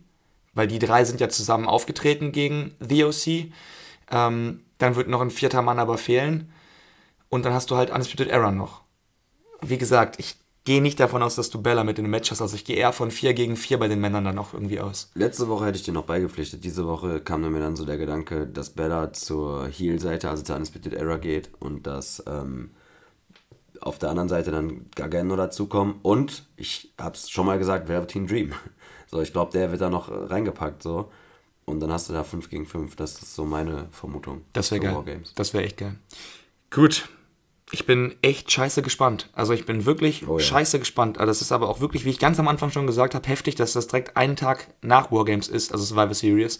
weil 0.59 0.67
die 0.67 0.77
drei 0.77 1.05
sind 1.05 1.21
ja 1.21 1.29
zusammen 1.29 1.69
aufgetreten 1.69 2.33
gegen 2.33 2.75
The 2.81 3.05
OC. 3.05 3.53
Ähm, 4.11 4.59
dann 4.77 4.97
wird 4.97 5.07
noch 5.07 5.21
ein 5.21 5.31
vierter 5.31 5.61
Mann 5.61 5.79
aber 5.79 5.97
fehlen. 5.97 6.51
Und 7.29 7.45
dann 7.45 7.53
hast 7.53 7.71
du 7.71 7.77
halt 7.77 7.91
Undisputed 7.91 8.27
Era 8.27 8.51
noch. 8.51 8.81
Wie 9.61 9.77
gesagt, 9.77 10.19
ich 10.19 10.35
gehe 10.65 10.81
nicht 10.81 10.99
davon 10.99 11.23
aus, 11.23 11.35
dass 11.35 11.49
du 11.49 11.61
Bella 11.61 11.85
mit 11.85 11.97
in 11.97 12.03
dem 12.03 12.11
Match 12.11 12.29
hast. 12.29 12.41
Also 12.41 12.57
ich 12.57 12.65
gehe 12.65 12.75
eher 12.75 12.91
von 12.91 13.09
4 13.09 13.33
gegen 13.35 13.55
4 13.55 13.79
bei 13.79 13.87
den 13.87 14.01
Männern 14.01 14.25
dann 14.25 14.37
auch 14.37 14.53
irgendwie 14.53 14.81
aus. 14.81 15.11
Letzte 15.13 15.47
Woche 15.47 15.67
hätte 15.67 15.77
ich 15.77 15.83
dir 15.83 15.93
noch 15.93 16.03
beigepflichtet. 16.03 16.65
Diese 16.65 16.85
Woche 16.85 17.21
kam 17.21 17.49
mir 17.49 17.59
dann 17.61 17.77
so 17.77 17.85
der 17.85 17.97
Gedanke, 17.97 18.45
dass 18.45 18.71
Bella 18.71 19.13
zur 19.13 19.65
Heel-Seite, 19.65 20.29
also 20.29 20.43
zur 20.43 20.57
Undisputed 20.57 20.93
Era 20.93 21.15
geht 21.15 21.51
und 21.59 21.87
dass 21.87 22.21
ähm, 22.27 22.71
auf 23.79 23.97
der 23.97 24.09
anderen 24.09 24.27
Seite 24.27 24.51
dann 24.51 24.87
Gargano 24.93 25.37
dazukommen. 25.37 25.95
Und 26.01 26.49
ich 26.57 26.93
hab's 26.97 27.29
schon 27.29 27.45
mal 27.45 27.57
gesagt, 27.57 27.87
Velveteen 27.87 28.27
Dream. 28.27 28.51
So, 29.09 29.21
ich 29.21 29.31
glaube, 29.31 29.51
der 29.51 29.71
wird 29.71 29.81
da 29.81 29.89
noch 29.89 30.09
reingepackt. 30.11 30.83
So. 30.83 31.11
Und 31.65 31.79
dann 31.79 31.91
hast 31.91 32.09
du 32.09 32.13
da 32.13 32.23
5 32.23 32.49
gegen 32.49 32.65
5. 32.65 32.95
Das 32.95 33.13
ist 33.13 33.35
so 33.35 33.45
meine 33.45 33.87
Vermutung. 33.91 34.41
Das 34.53 34.71
wäre 34.71 34.81
geil. 34.81 34.95
Wargames. 34.95 35.33
Das 35.35 35.53
wäre 35.53 35.63
echt 35.63 35.77
geil. 35.77 35.95
Gut. 36.71 37.09
Ich 37.71 37.85
bin 37.85 38.15
echt 38.23 38.51
scheiße 38.51 38.81
gespannt. 38.81 39.29
Also 39.33 39.53
ich 39.53 39.67
bin 39.67 39.85
wirklich 39.85 40.27
Oh 40.27 40.39
ja. 40.39 40.43
scheiße 40.43 40.79
gespannt. 40.79 41.19
Also 41.19 41.29
das 41.29 41.41
ist 41.41 41.51
aber 41.51 41.69
auch 41.69 41.81
wirklich, 41.81 42.03
wie 42.03 42.09
ich 42.09 42.17
ganz 42.17 42.39
am 42.39 42.47
Anfang 42.47 42.71
schon 42.71 42.87
gesagt 42.87 43.13
habe, 43.13 43.27
heftig, 43.27 43.53
dass 43.55 43.73
das 43.73 43.85
direkt 43.87 44.17
einen 44.17 44.35
Tag 44.35 44.67
nach 44.81 45.11
Wargames 45.11 45.47
ist, 45.47 45.71
also 45.71 45.85
Survivor 45.85 46.15
Series. 46.15 46.59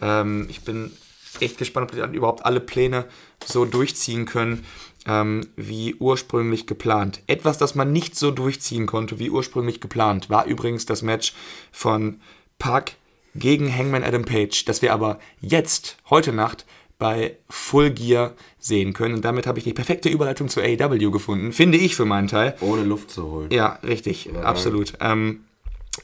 Ähm, 0.00 0.46
ich 0.48 0.60
bin 0.62 0.92
echt 1.40 1.58
gespannt, 1.58 1.86
ob 1.86 1.92
die 1.96 2.00
dann 2.00 2.14
überhaupt 2.14 2.44
alle 2.46 2.60
Pläne 2.60 3.06
so 3.44 3.64
durchziehen 3.64 4.26
können, 4.26 4.64
ähm, 5.06 5.48
wie 5.56 5.94
ursprünglich 5.94 6.66
geplant. 6.66 7.22
Etwas, 7.26 7.58
das 7.58 7.74
man 7.74 7.92
nicht 7.92 8.16
so 8.16 8.30
durchziehen 8.30 8.86
konnte, 8.86 9.18
wie 9.18 9.30
ursprünglich 9.30 9.80
geplant, 9.80 10.30
war 10.30 10.46
übrigens 10.46 10.86
das 10.86 11.02
Match 11.02 11.34
von 11.72 12.20
Park 12.58 12.92
gegen 13.34 13.74
Hangman 13.74 14.04
Adam 14.04 14.24
Page, 14.24 14.64
das 14.64 14.82
wir 14.82 14.92
aber 14.92 15.18
jetzt, 15.40 15.96
heute 16.08 16.32
Nacht, 16.32 16.64
bei 16.98 17.36
Full 17.48 17.90
Gear 17.90 18.34
sehen 18.58 18.92
können. 18.92 19.16
Und 19.16 19.24
damit 19.24 19.46
habe 19.46 19.58
ich 19.58 19.64
die 19.64 19.72
perfekte 19.72 20.08
Überleitung 20.08 20.48
zu 20.48 20.60
AEW 20.60 21.10
gefunden, 21.10 21.52
finde 21.52 21.76
ich 21.76 21.96
für 21.96 22.04
meinen 22.04 22.28
Teil. 22.28 22.56
Ohne 22.60 22.84
Luft 22.84 23.10
zu 23.10 23.30
holen. 23.30 23.50
Ja, 23.50 23.78
richtig, 23.82 24.30
absolut. 24.42 24.94
Ähm, 25.00 25.44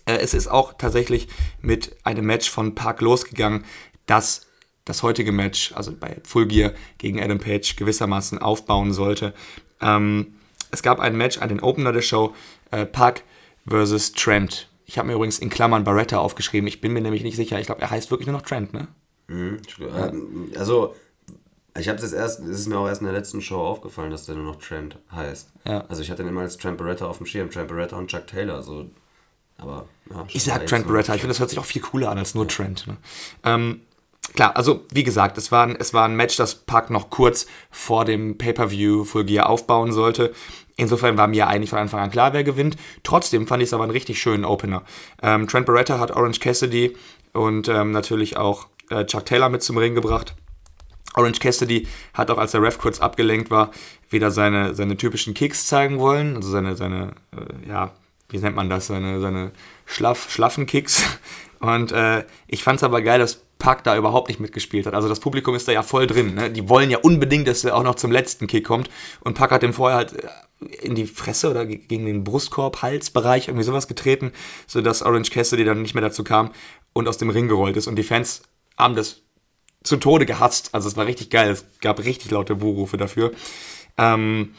äh, 0.05 0.17
es 0.17 0.35
ist 0.35 0.49
auch 0.49 0.75
tatsächlich 0.75 1.29
mit 1.63 1.97
einem 2.05 2.27
Match 2.27 2.51
von 2.51 2.75
Park 2.75 3.01
losgegangen, 3.01 3.65
das 4.07 4.47
das 4.85 5.03
heutige 5.03 5.33
Match, 5.33 5.73
also 5.75 5.93
bei 5.95 6.17
Full 6.25 6.47
Gear 6.47 6.73
gegen 6.99 7.23
Adam 7.23 7.39
Page, 7.39 7.77
gewissermaßen 7.77 8.39
aufbauen 8.39 8.93
sollte. 8.93 9.35
Ähm, 9.81 10.35
es 10.71 10.83
gab 10.83 11.01
ein 11.01 11.17
Match 11.17 11.39
an 11.39 11.49
den 11.49 11.61
Opener 11.61 11.93
der 11.93 12.03
Show, 12.03 12.35
äh, 12.71 12.87
Park 12.87 13.23
versus 13.67 14.13
Trent. 14.13 14.69
Ich 14.87 14.99
habe 14.99 15.09
mir 15.09 15.15
übrigens 15.15 15.39
in 15.39 15.51
Klammern 15.51 15.85
Barretta 15.85 16.19
aufgeschrieben. 16.19 16.67
Ich 16.67 16.81
bin 16.81 16.93
mir 16.93 17.01
nämlich 17.01 17.23
nicht 17.23 17.37
sicher. 17.37 17.61
Ich 17.61 17.67
glaube, 17.67 17.81
er 17.81 17.91
heißt 17.91 18.11
wirklich 18.11 18.27
nur 18.27 18.37
noch 18.37 18.43
Trent, 18.43 18.73
ne? 18.73 18.89
Äh, 19.29 20.59
Also, 20.59 20.95
ich 21.79 21.89
habe 21.89 21.99
es 21.99 22.13
erst, 22.13 22.41
es 22.41 22.61
ist 22.61 22.67
mir 22.67 22.79
auch 22.79 22.89
erst 22.89 23.01
in 23.01 23.07
der 23.07 23.15
letzten 23.15 23.41
Show 23.41 23.61
aufgefallen, 23.61 24.11
dass 24.11 24.27
der 24.27 24.35
nur 24.35 24.45
noch 24.45 24.57
Trent 24.57 24.99
heißt. 25.13 25.53
Ja. 25.67 25.85
Also 25.89 26.03
ich 26.03 26.11
hatte 26.11 26.23
ihn 26.23 26.29
immer 26.29 26.41
als 26.41 26.57
Trent 26.57 26.79
Barretta 26.79 27.07
auf 27.07 27.19
dem 27.19 27.27
Schirm, 27.27 27.51
Trent 27.51 27.69
Barretta 27.69 27.97
und 27.97 28.09
Chuck 28.11 28.27
Taylor, 28.27 28.63
so. 28.63 28.87
Aber, 29.59 29.87
ja. 30.11 30.27
Ich 30.29 30.43
sag 30.43 30.67
Trent 30.67 30.87
Barretta. 30.89 31.15
Ich 31.15 31.21
finde, 31.21 31.33
das 31.33 31.39
hört 31.39 31.51
sich 31.51 31.59
auch 31.59 31.65
viel 31.65 31.83
cooler 31.83 32.11
an 32.11 32.19
als 32.19 32.35
nur 32.35 32.49
Trent. 32.49 32.87
Ne? 32.87 32.97
Ähm, 33.45 33.83
klar, 34.35 34.57
also 34.57 34.85
wie 34.93 35.05
gesagt, 35.05 35.39
es 35.39 35.53
war, 35.53 35.67
ein, 35.67 35.77
es 35.77 35.95
war 35.95 36.05
ein 36.05 36.17
Match, 36.17 36.37
das 36.37 36.55
Park 36.55 36.91
noch 36.91 37.11
kurz 37.11 37.47
vor 37.71 38.05
dem 38.05 38.39
Pay-Per-View 38.39 39.05
Full 39.05 39.25
Gear 39.25 39.49
aufbauen 39.49 39.93
sollte. 39.93 40.33
Insofern 40.77 41.19
war 41.19 41.27
mir 41.27 41.47
eigentlich 41.47 41.71
von 41.71 41.79
Anfang 41.79 42.01
an 42.01 42.11
klar, 42.11 42.33
wer 42.33 42.45
gewinnt. 42.45 42.77
Trotzdem 43.03 43.47
fand 43.47 43.63
ich 43.63 43.69
es 43.69 43.75
aber 43.75 43.85
einen 43.85 43.93
richtig 43.93 44.21
schönen 44.21 44.45
Opener. 44.45 44.83
Ähm, 45.23 45.47
Trent 45.47 45.67
Barretta 45.67 45.99
hat 45.99 46.11
Orange 46.11 46.41
Cassidy 46.41 46.97
und 47.33 47.69
ähm, 47.69 47.91
natürlich 47.91 48.37
auch 48.37 48.67
äh, 48.89 49.05
Chuck 49.05 49.27
Taylor 49.27 49.51
mit 49.51 49.63
zum 49.63 49.77
Ring 49.77 49.95
gebracht. 49.95 50.35
Orange 51.15 51.41
Cassidy 51.41 51.87
hat 52.15 52.31
auch, 52.31 52.39
als 52.39 52.53
der 52.53 52.63
Ref 52.63 52.79
kurz 52.79 53.01
abgelenkt 53.01 53.51
war, 53.51 53.73
wieder 54.09 54.31
seine, 54.31 54.75
seine 54.75 54.97
typischen 54.97 55.35
Kicks 55.35 55.67
zeigen 55.67 55.99
wollen. 55.99 56.37
Also 56.37 56.51
seine, 56.51 56.77
seine 56.77 57.15
äh, 57.33 57.69
ja, 57.69 57.93
wie 58.29 58.39
nennt 58.39 58.57
man 58.57 58.71
das? 58.71 58.87
Seine, 58.87 59.21
seine 59.21 59.51
schlaff, 59.87 60.31
schlaffen 60.31 60.67
Kicks. 60.67 61.05
Und 61.61 61.93
äh, 61.93 62.25
ich 62.47 62.63
fand 62.63 62.79
es 62.79 62.85
aber 62.85 63.03
geil, 63.03 63.19
dass 63.19 63.43
Pack 63.61 63.85
da 63.85 63.97
überhaupt 63.97 64.27
nicht 64.27 64.41
mitgespielt 64.41 64.87
hat. 64.87 64.95
Also 64.95 65.09
das 65.09 65.21
Publikum 65.21 65.55
ist 65.55 65.69
da 65.69 65.73
ja 65.73 65.85
voll 65.85 66.09
drin. 66.09 66.35
Ne? 66.35 66.51
Die 66.51 66.69
wollen 66.69 66.91
ja 66.91 66.99
unbedingt, 66.99 67.47
dass 67.47 67.63
er 67.63 67.77
auch 67.77 67.85
noch 67.85 67.95
zum 67.95 68.11
letzten 68.11 68.49
Kick 68.49 68.67
kommt. 68.67 68.91
Und 69.21 69.35
Pack 69.35 69.53
hat 69.53 69.63
dem 69.63 69.73
vorher 69.73 69.99
halt 69.99 70.15
äh, 70.15 70.29
in 70.83 70.97
die 70.97 71.07
Fresse 71.07 71.49
oder 71.51 71.65
ge- 71.65 71.77
gegen 71.77 72.07
den 72.07 72.25
Brustkorb, 72.25 72.83
Halsbereich, 72.83 73.47
irgendwie 73.47 73.65
sowas 73.65 73.87
getreten, 73.87 74.33
sodass 74.67 75.03
Orange 75.03 75.31
Cassidy 75.31 75.65
dann 75.65 75.83
nicht 75.83 75.95
mehr 75.95 76.03
dazu 76.03 76.25
kam 76.25 76.51
und 76.93 77.07
aus 77.07 77.19
dem 77.19 77.31
Ring 77.31 77.47
gerollt 77.47 77.77
ist. 77.77 77.87
Und 77.87 77.95
die 77.95 78.03
Fans 78.03 78.43
haben 78.77 78.97
das 78.97 79.23
zu 79.85 79.97
Tode 79.97 80.27
gehasst. 80.27 80.71
Also 80.73 80.89
es 80.89 80.97
war 80.97 81.07
richtig 81.07 81.31
geil. 81.31 81.51
Es 81.51 81.65
gab 81.81 82.01
richtig 82.05 82.33
laute 82.33 82.57
Buhrufe 82.57 82.97
dafür. 82.97 83.31
Ähm, 83.97 84.55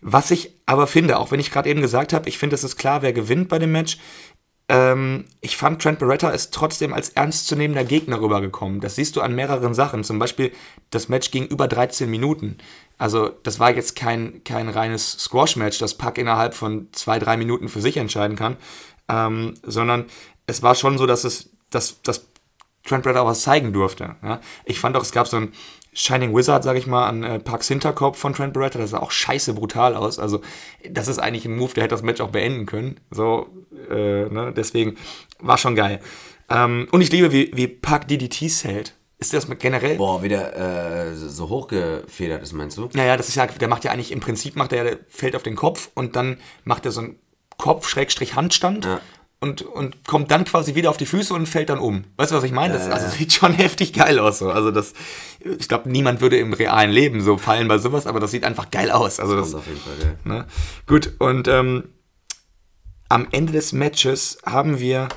was 0.00 0.30
ich 0.30 0.52
aber 0.66 0.86
finde, 0.86 1.18
auch 1.18 1.30
wenn 1.30 1.40
ich 1.40 1.50
gerade 1.50 1.70
eben 1.70 1.80
gesagt 1.80 2.12
habe, 2.12 2.28
ich 2.28 2.36
finde, 2.38 2.54
es 2.54 2.64
ist 2.64 2.76
klar, 2.76 3.00
wer 3.02 3.14
gewinnt 3.14 3.48
bei 3.48 3.58
dem 3.58 3.72
Match. 3.72 3.98
Ähm, 4.68 5.26
ich 5.40 5.56
fand, 5.56 5.82
Trent 5.82 5.98
Barretta 5.98 6.30
ist 6.30 6.54
trotzdem 6.54 6.94
als 6.94 7.10
ernstzunehmender 7.10 7.84
Gegner 7.84 8.20
rübergekommen. 8.20 8.80
Das 8.80 8.96
siehst 8.96 9.16
du 9.16 9.20
an 9.20 9.34
mehreren 9.34 9.74
Sachen. 9.74 10.04
Zum 10.04 10.18
Beispiel, 10.18 10.52
das 10.90 11.08
Match 11.08 11.30
ging 11.30 11.46
über 11.46 11.68
13 11.68 12.10
Minuten. 12.10 12.56
Also, 12.96 13.28
das 13.42 13.58
war 13.58 13.74
jetzt 13.74 13.94
kein, 13.96 14.42
kein 14.44 14.68
reines 14.68 15.12
Squash-Match, 15.12 15.78
das 15.78 15.94
Pack 15.94 16.16
innerhalb 16.16 16.54
von 16.54 16.88
zwei, 16.92 17.18
drei 17.18 17.36
Minuten 17.36 17.68
für 17.68 17.82
sich 17.82 17.98
entscheiden 17.98 18.36
kann. 18.36 18.56
Ähm, 19.08 19.54
sondern 19.62 20.06
es 20.46 20.62
war 20.62 20.74
schon 20.74 20.96
so, 20.96 21.06
dass 21.06 21.24
es, 21.24 21.50
dass, 21.68 22.00
dass 22.02 22.26
Trent 22.84 23.04
Barretta 23.04 23.22
auch 23.22 23.26
was 23.26 23.42
zeigen 23.42 23.72
durfte. 23.72 24.16
Ja? 24.22 24.40
Ich 24.64 24.80
fand 24.80 24.96
auch, 24.96 25.02
es 25.02 25.12
gab 25.12 25.26
so 25.26 25.36
ein 25.36 25.52
Shining 25.94 26.34
Wizard, 26.36 26.64
sag 26.64 26.76
ich 26.76 26.86
mal, 26.86 27.06
an 27.06 27.22
äh, 27.22 27.38
Parks 27.38 27.68
Hinterkopf 27.68 28.18
von 28.18 28.34
Trent 28.34 28.52
Barretta. 28.52 28.78
Das 28.78 28.90
sah 28.90 28.98
auch 28.98 29.12
scheiße 29.12 29.54
brutal 29.54 29.94
aus. 29.94 30.18
Also, 30.18 30.40
das 30.88 31.08
ist 31.08 31.18
eigentlich 31.18 31.46
ein 31.46 31.56
Move, 31.56 31.72
der 31.74 31.84
hätte 31.84 31.94
das 31.94 32.02
Match 32.02 32.20
auch 32.20 32.30
beenden 32.30 32.66
können. 32.66 33.00
So, 33.10 33.46
äh, 33.90 34.28
ne? 34.28 34.52
Deswegen 34.54 34.96
war 35.38 35.56
schon 35.56 35.76
geil. 35.76 36.00
Ähm, 36.50 36.88
und 36.90 37.00
ich 37.00 37.10
liebe, 37.10 37.32
wie, 37.32 37.50
wie 37.54 37.68
Park 37.68 38.08
DDTs 38.08 38.64
hält. 38.64 38.94
Ist 39.18 39.32
das 39.32 39.48
generell? 39.58 39.96
Boah, 39.96 40.22
wie 40.22 40.28
der 40.28 40.56
äh, 40.56 41.14
so 41.14 41.48
hochgefedert 41.48 42.42
ist, 42.42 42.52
meinst 42.52 42.76
du? 42.76 42.90
Naja, 42.92 43.16
das 43.16 43.28
ist 43.28 43.36
ja, 43.36 43.46
der 43.46 43.68
macht 43.68 43.84
ja 43.84 43.92
eigentlich, 43.92 44.12
im 44.12 44.20
Prinzip 44.20 44.56
macht 44.56 44.72
er, 44.72 44.84
der 44.84 44.98
fällt 45.08 45.36
auf 45.36 45.42
den 45.42 45.54
Kopf 45.54 45.90
und 45.94 46.16
dann 46.16 46.38
macht 46.64 46.84
er 46.84 46.90
so 46.90 47.00
einen 47.00 47.18
Kopf-Handstand 47.56 48.84
Ja. 48.84 49.00
Und, 49.44 49.60
und 49.60 50.06
kommt 50.06 50.30
dann 50.30 50.46
quasi 50.46 50.74
wieder 50.74 50.88
auf 50.88 50.96
die 50.96 51.04
Füße 51.04 51.34
und 51.34 51.46
fällt 51.46 51.68
dann 51.68 51.78
um. 51.78 52.04
Weißt 52.16 52.32
du, 52.32 52.36
was 52.36 52.44
ich 52.44 52.52
meine? 52.52 52.72
Das 52.72 52.88
also, 52.88 53.14
sieht 53.14 53.34
schon 53.34 53.52
heftig 53.64 53.92
geil 53.92 54.18
aus. 54.18 54.38
So. 54.38 54.50
Also 54.50 54.70
das, 54.70 54.94
ich 55.40 55.68
glaube, 55.68 55.90
niemand 55.90 56.22
würde 56.22 56.38
im 56.38 56.54
realen 56.54 56.90
Leben 56.90 57.20
so 57.20 57.36
fallen 57.36 57.68
bei 57.68 57.76
sowas, 57.76 58.06
aber 58.06 58.20
das 58.20 58.30
sieht 58.30 58.42
einfach 58.42 58.70
geil 58.70 58.90
aus. 58.90 59.20
Also 59.20 59.36
das, 59.36 59.52
Kommt 59.52 59.62
auf 59.62 59.66
jeden 59.66 59.80
Fall, 59.80 59.96
geil. 60.00 60.18
Ne? 60.24 60.46
Gut, 60.86 61.12
und 61.18 61.46
ähm, 61.46 61.90
am 63.10 63.28
Ende 63.32 63.52
des 63.52 63.74
Matches 63.74 64.38
haben 64.46 64.80
wir 64.80 65.08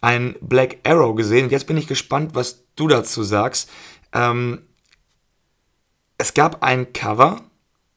ein 0.00 0.36
Black 0.40 0.76
Arrow 0.84 1.16
gesehen. 1.16 1.46
Und 1.46 1.50
jetzt 1.50 1.66
bin 1.66 1.76
ich 1.76 1.88
gespannt, 1.88 2.36
was 2.36 2.62
du 2.76 2.86
dazu 2.86 3.24
sagst. 3.24 3.68
Ähm, 4.12 4.62
es 6.16 6.32
gab 6.32 6.62
ein 6.62 6.92
Cover 6.92 7.40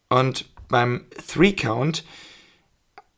und 0.10 0.46
beim 0.70 1.06
Three 1.28 1.54
Count 1.54 2.04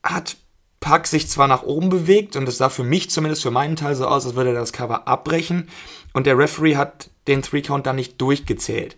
hat 0.04 0.36
Pack 0.80 1.08
sich 1.08 1.28
zwar 1.28 1.48
nach 1.48 1.64
oben 1.64 1.90
bewegt 1.90 2.36
und 2.36 2.48
es 2.48 2.58
sah 2.58 2.70
für 2.70 2.84
mich 2.84 3.10
zumindest 3.10 3.44
für 3.44 3.52
meinen 3.52 3.76
Teil 3.76 3.96
so 3.96 4.08
aus, 4.08 4.26
als 4.26 4.36
würde 4.36 4.52
er 4.52 4.60
das 4.60 4.74
Cover 4.74 5.08
abbrechen 5.08 5.70
und 6.14 6.26
der 6.26 6.38
Referee 6.38 6.78
hat 6.78 7.10
den 7.28 7.42
Three 7.42 7.62
Count 7.62 7.86
dann 7.86 7.98
nicht 7.98 8.20
durchgezählt. 8.20 8.96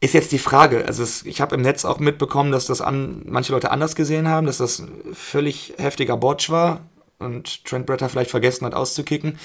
Ist 0.00 0.14
jetzt 0.14 0.32
die 0.32 0.38
Frage, 0.38 0.84
also 0.86 1.02
es, 1.02 1.24
ich 1.24 1.40
habe 1.40 1.54
im 1.54 1.62
Netz 1.62 1.84
auch 1.84 1.98
mitbekommen, 1.98 2.52
dass 2.52 2.66
das 2.66 2.80
an, 2.80 3.22
manche 3.26 3.52
Leute 3.52 3.70
anders 3.70 3.94
gesehen 3.94 4.28
haben, 4.28 4.46
dass 4.46 4.58
das 4.58 4.82
völlig 5.12 5.74
heftiger 5.78 6.16
Botch 6.16 6.50
war 6.50 6.80
und 7.18 7.64
Trent 7.64 7.86
Bretter 7.86 8.08
vielleicht 8.08 8.30
vergessen 8.30 8.66
hat 8.66 8.74
auszukicken. 8.74 9.38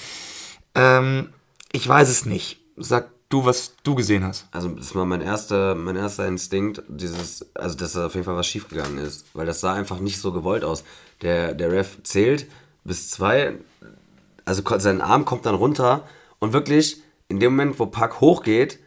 Ähm, 0.74 1.32
ich 1.72 1.88
weiß 1.88 2.08
es 2.08 2.26
nicht. 2.26 2.58
Sag 2.76 3.10
du, 3.30 3.44
was 3.44 3.76
du 3.84 3.94
gesehen 3.94 4.24
hast. 4.24 4.46
Also 4.50 4.68
das 4.68 4.94
war 4.94 5.06
mein 5.06 5.22
erster, 5.22 5.74
mein 5.74 5.96
erster 5.96 6.26
Instinkt, 6.26 6.82
dieses, 6.88 7.54
also 7.54 7.76
dass 7.78 7.92
da 7.92 8.06
auf 8.06 8.14
jeden 8.14 8.26
Fall 8.26 8.36
was 8.36 8.46
schiefgegangen 8.46 8.98
ist, 8.98 9.26
weil 9.32 9.46
das 9.46 9.60
sah 9.60 9.72
einfach 9.72 10.00
nicht 10.00 10.20
so 10.20 10.32
gewollt 10.32 10.64
aus. 10.64 10.84
Der, 11.22 11.54
der 11.54 11.72
Ref 11.72 12.02
zählt 12.02 12.46
bis 12.84 13.10
zwei, 13.10 13.54
also 14.44 14.62
sein 14.78 15.00
Arm 15.00 15.24
kommt 15.24 15.46
dann 15.46 15.54
runter 15.54 16.04
und 16.38 16.52
wirklich 16.52 17.02
in 17.28 17.38
dem 17.40 17.52
Moment, 17.52 17.78
wo 17.78 17.86
Pack 17.86 18.20
hochgeht, 18.20 18.78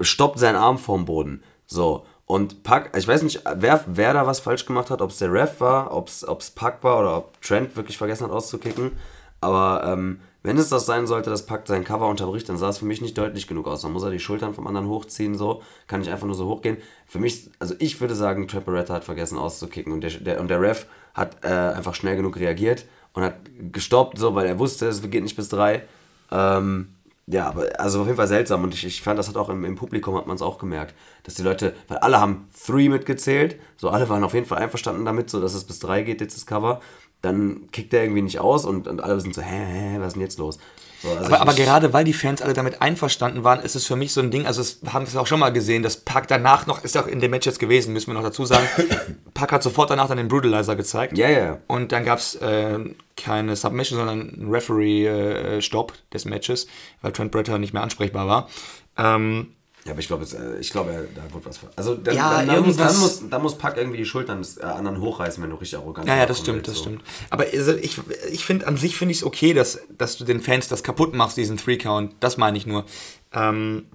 stoppt 0.00 0.38
sein 0.38 0.56
Arm 0.56 0.78
vorm 0.78 1.04
Boden. 1.04 1.42
So. 1.66 2.06
Und 2.26 2.62
Pack, 2.62 2.96
ich 2.96 3.06
weiß 3.06 3.22
nicht, 3.22 3.42
wer, 3.56 3.84
wer 3.86 4.14
da 4.14 4.26
was 4.26 4.40
falsch 4.40 4.64
gemacht 4.64 4.90
hat, 4.90 5.02
ob 5.02 5.10
es 5.10 5.18
der 5.18 5.32
Ref 5.32 5.60
war, 5.60 5.92
ob 5.92 6.08
es 6.08 6.50
Pack 6.50 6.82
war 6.84 7.00
oder 7.00 7.16
ob 7.16 7.40
Trent 7.42 7.76
wirklich 7.76 7.98
vergessen 7.98 8.24
hat 8.24 8.30
auszukicken. 8.30 8.92
Aber 9.40 9.82
ähm, 9.84 10.20
wenn 10.42 10.58
es 10.58 10.68
das 10.68 10.86
sein 10.86 11.06
sollte, 11.06 11.30
dass 11.30 11.46
Pack 11.46 11.66
sein 11.66 11.84
Cover 11.84 12.08
unterbricht, 12.08 12.48
dann 12.48 12.56
sah 12.56 12.68
es 12.68 12.78
für 12.78 12.84
mich 12.84 13.00
nicht 13.00 13.16
deutlich 13.16 13.46
genug 13.46 13.66
aus. 13.68 13.82
Dann 13.82 13.92
muss 13.92 14.02
er 14.02 14.10
die 14.10 14.18
Schultern 14.20 14.54
vom 14.54 14.66
anderen 14.66 14.88
hochziehen, 14.88 15.36
so. 15.36 15.62
Kann 15.86 16.02
ich 16.02 16.10
einfach 16.10 16.26
nur 16.26 16.34
so 16.34 16.46
hochgehen. 16.46 16.78
Für 17.06 17.18
mich, 17.18 17.50
also 17.58 17.74
ich 17.78 18.00
würde 18.00 18.14
sagen, 18.14 18.48
Trent 18.48 18.64
Barretta 18.66 18.94
hat 18.94 19.04
vergessen 19.04 19.38
auszukicken. 19.38 19.92
Und 19.92 20.02
der, 20.02 20.10
der, 20.10 20.40
und 20.40 20.48
der 20.48 20.60
Ref 20.60 20.86
hat 21.14 21.44
äh, 21.44 21.48
einfach 21.48 21.94
schnell 21.94 22.16
genug 22.16 22.36
reagiert 22.38 22.86
und 23.12 23.22
hat 23.22 23.36
gestoppt, 23.72 24.18
so, 24.18 24.34
weil 24.34 24.46
er 24.46 24.58
wusste, 24.58 24.86
es 24.86 25.02
geht 25.02 25.22
nicht 25.22 25.36
bis 25.36 25.48
drei. 25.48 25.84
Ähm, 26.30 26.88
Ja, 27.26 27.48
aber 27.48 27.68
also 27.78 28.00
auf 28.00 28.06
jeden 28.06 28.16
Fall 28.16 28.26
seltsam 28.26 28.64
und 28.64 28.74
ich, 28.74 28.84
ich 28.84 29.00
fand, 29.00 29.16
das 29.16 29.28
hat 29.28 29.36
auch 29.36 29.48
im, 29.48 29.64
im 29.64 29.76
Publikum 29.76 30.16
hat 30.16 30.26
man 30.26 30.34
es 30.34 30.42
auch 30.42 30.58
gemerkt, 30.58 30.92
dass 31.22 31.34
die 31.34 31.44
Leute, 31.44 31.72
weil 31.86 31.98
alle 31.98 32.18
haben 32.20 32.48
Three 32.66 32.88
mitgezählt, 32.88 33.60
so 33.76 33.90
alle 33.90 34.08
waren 34.08 34.24
auf 34.24 34.34
jeden 34.34 34.46
Fall 34.46 34.58
einverstanden 34.58 35.04
damit, 35.04 35.30
so 35.30 35.40
dass 35.40 35.54
es 35.54 35.64
bis 35.64 35.78
drei 35.78 36.02
geht 36.02 36.20
jetzt 36.20 36.36
das 36.36 36.46
Cover, 36.46 36.80
dann 37.22 37.68
kickt 37.70 37.92
der 37.92 38.02
irgendwie 38.02 38.22
nicht 38.22 38.40
aus 38.40 38.64
und, 38.64 38.88
und 38.88 39.02
alle 39.02 39.20
sind 39.20 39.34
so, 39.34 39.42
hä, 39.42 39.64
hä, 39.66 39.96
was 39.98 40.08
ist 40.08 40.12
denn 40.14 40.22
jetzt 40.22 40.38
los? 40.38 40.58
So, 41.02 41.08
also 41.10 41.24
Aber, 41.24 41.40
aber 41.40 41.54
gerade 41.54 41.92
weil 41.92 42.04
die 42.04 42.12
Fans 42.12 42.42
alle 42.42 42.52
damit 42.52 42.80
einverstanden 42.80 43.42
waren, 43.42 43.60
ist 43.60 43.74
es 43.74 43.86
für 43.86 43.96
mich 43.96 44.12
so 44.12 44.20
ein 44.20 44.30
Ding, 44.30 44.46
also 44.46 44.60
das 44.60 44.78
haben 44.92 45.04
wir 45.04 45.08
es 45.08 45.16
auch 45.16 45.26
schon 45.26 45.40
mal 45.40 45.52
gesehen, 45.52 45.82
dass 45.82 45.96
Pack 45.96 46.28
danach 46.28 46.66
noch, 46.66 46.84
ist 46.84 46.96
auch 46.96 47.06
in 47.06 47.20
dem 47.20 47.30
Match 47.32 47.46
jetzt 47.46 47.58
gewesen, 47.58 47.92
müssen 47.92 48.08
wir 48.08 48.14
noch 48.14 48.22
dazu 48.22 48.44
sagen, 48.44 48.66
Pack 49.34 49.52
hat 49.52 49.62
sofort 49.62 49.90
danach 49.90 50.08
dann 50.08 50.16
den 50.16 50.28
Brutalizer 50.28 50.76
gezeigt. 50.76 51.16
Ja, 51.16 51.28
ja, 51.28 51.38
ja. 51.38 51.58
Und 51.66 51.92
dann 51.92 52.04
gab 52.04 52.18
es 52.18 52.36
äh, 52.36 52.78
keine 53.16 53.56
Submission, 53.56 53.98
sondern 53.98 54.34
einen 54.34 54.50
Referee-Stopp 54.50 55.92
des 56.12 56.24
Matches, 56.24 56.66
weil 57.02 57.12
Trent 57.12 57.32
Bretter 57.32 57.58
nicht 57.58 57.72
mehr 57.72 57.82
ansprechbar 57.82 58.28
war. 58.28 58.48
Ähm, 58.96 59.54
Ja, 59.84 59.92
aber 59.92 60.00
ich 60.00 60.06
glaube, 60.06 60.24
äh, 60.24 60.60
ich 60.60 60.70
glaube, 60.70 60.92
äh, 60.92 61.06
da 61.14 61.22
wird 61.34 61.44
was. 61.44 61.58
Also 61.74 61.96
dann, 61.96 62.14
Ja, 62.14 62.38
dann, 62.38 62.46
dann, 62.46 62.64
muss, 62.64 62.76
dann, 62.76 63.00
muss, 63.00 63.28
dann 63.28 63.42
muss 63.42 63.58
Pack 63.58 63.76
irgendwie 63.76 63.98
die 63.98 64.04
Schultern 64.04 64.38
des 64.38 64.58
äh, 64.58 64.62
anderen 64.62 65.00
hochreißen, 65.00 65.42
wenn 65.42 65.50
du 65.50 65.56
richtig 65.56 65.78
arrogant 65.78 66.06
Ja, 66.06 66.16
ja, 66.16 66.26
das 66.26 66.38
stimmt, 66.38 66.68
das 66.68 66.76
so. 66.76 66.82
stimmt. 66.82 67.02
Aber 67.30 67.46
also 67.52 67.74
ich, 67.74 67.98
ich 68.30 68.44
finde, 68.44 68.68
an 68.68 68.76
sich 68.76 68.96
finde 68.96 69.12
ich 69.12 69.18
es 69.18 69.24
okay, 69.24 69.54
dass, 69.54 69.80
dass 69.98 70.16
du 70.16 70.24
den 70.24 70.40
Fans 70.40 70.68
das 70.68 70.84
kaputt 70.84 71.14
machst, 71.14 71.36
diesen 71.36 71.56
Three-Count. 71.56 72.14
Das 72.20 72.36
meine 72.36 72.56
ich 72.56 72.66
nur. 72.66 72.84
Ähm, 73.32 73.86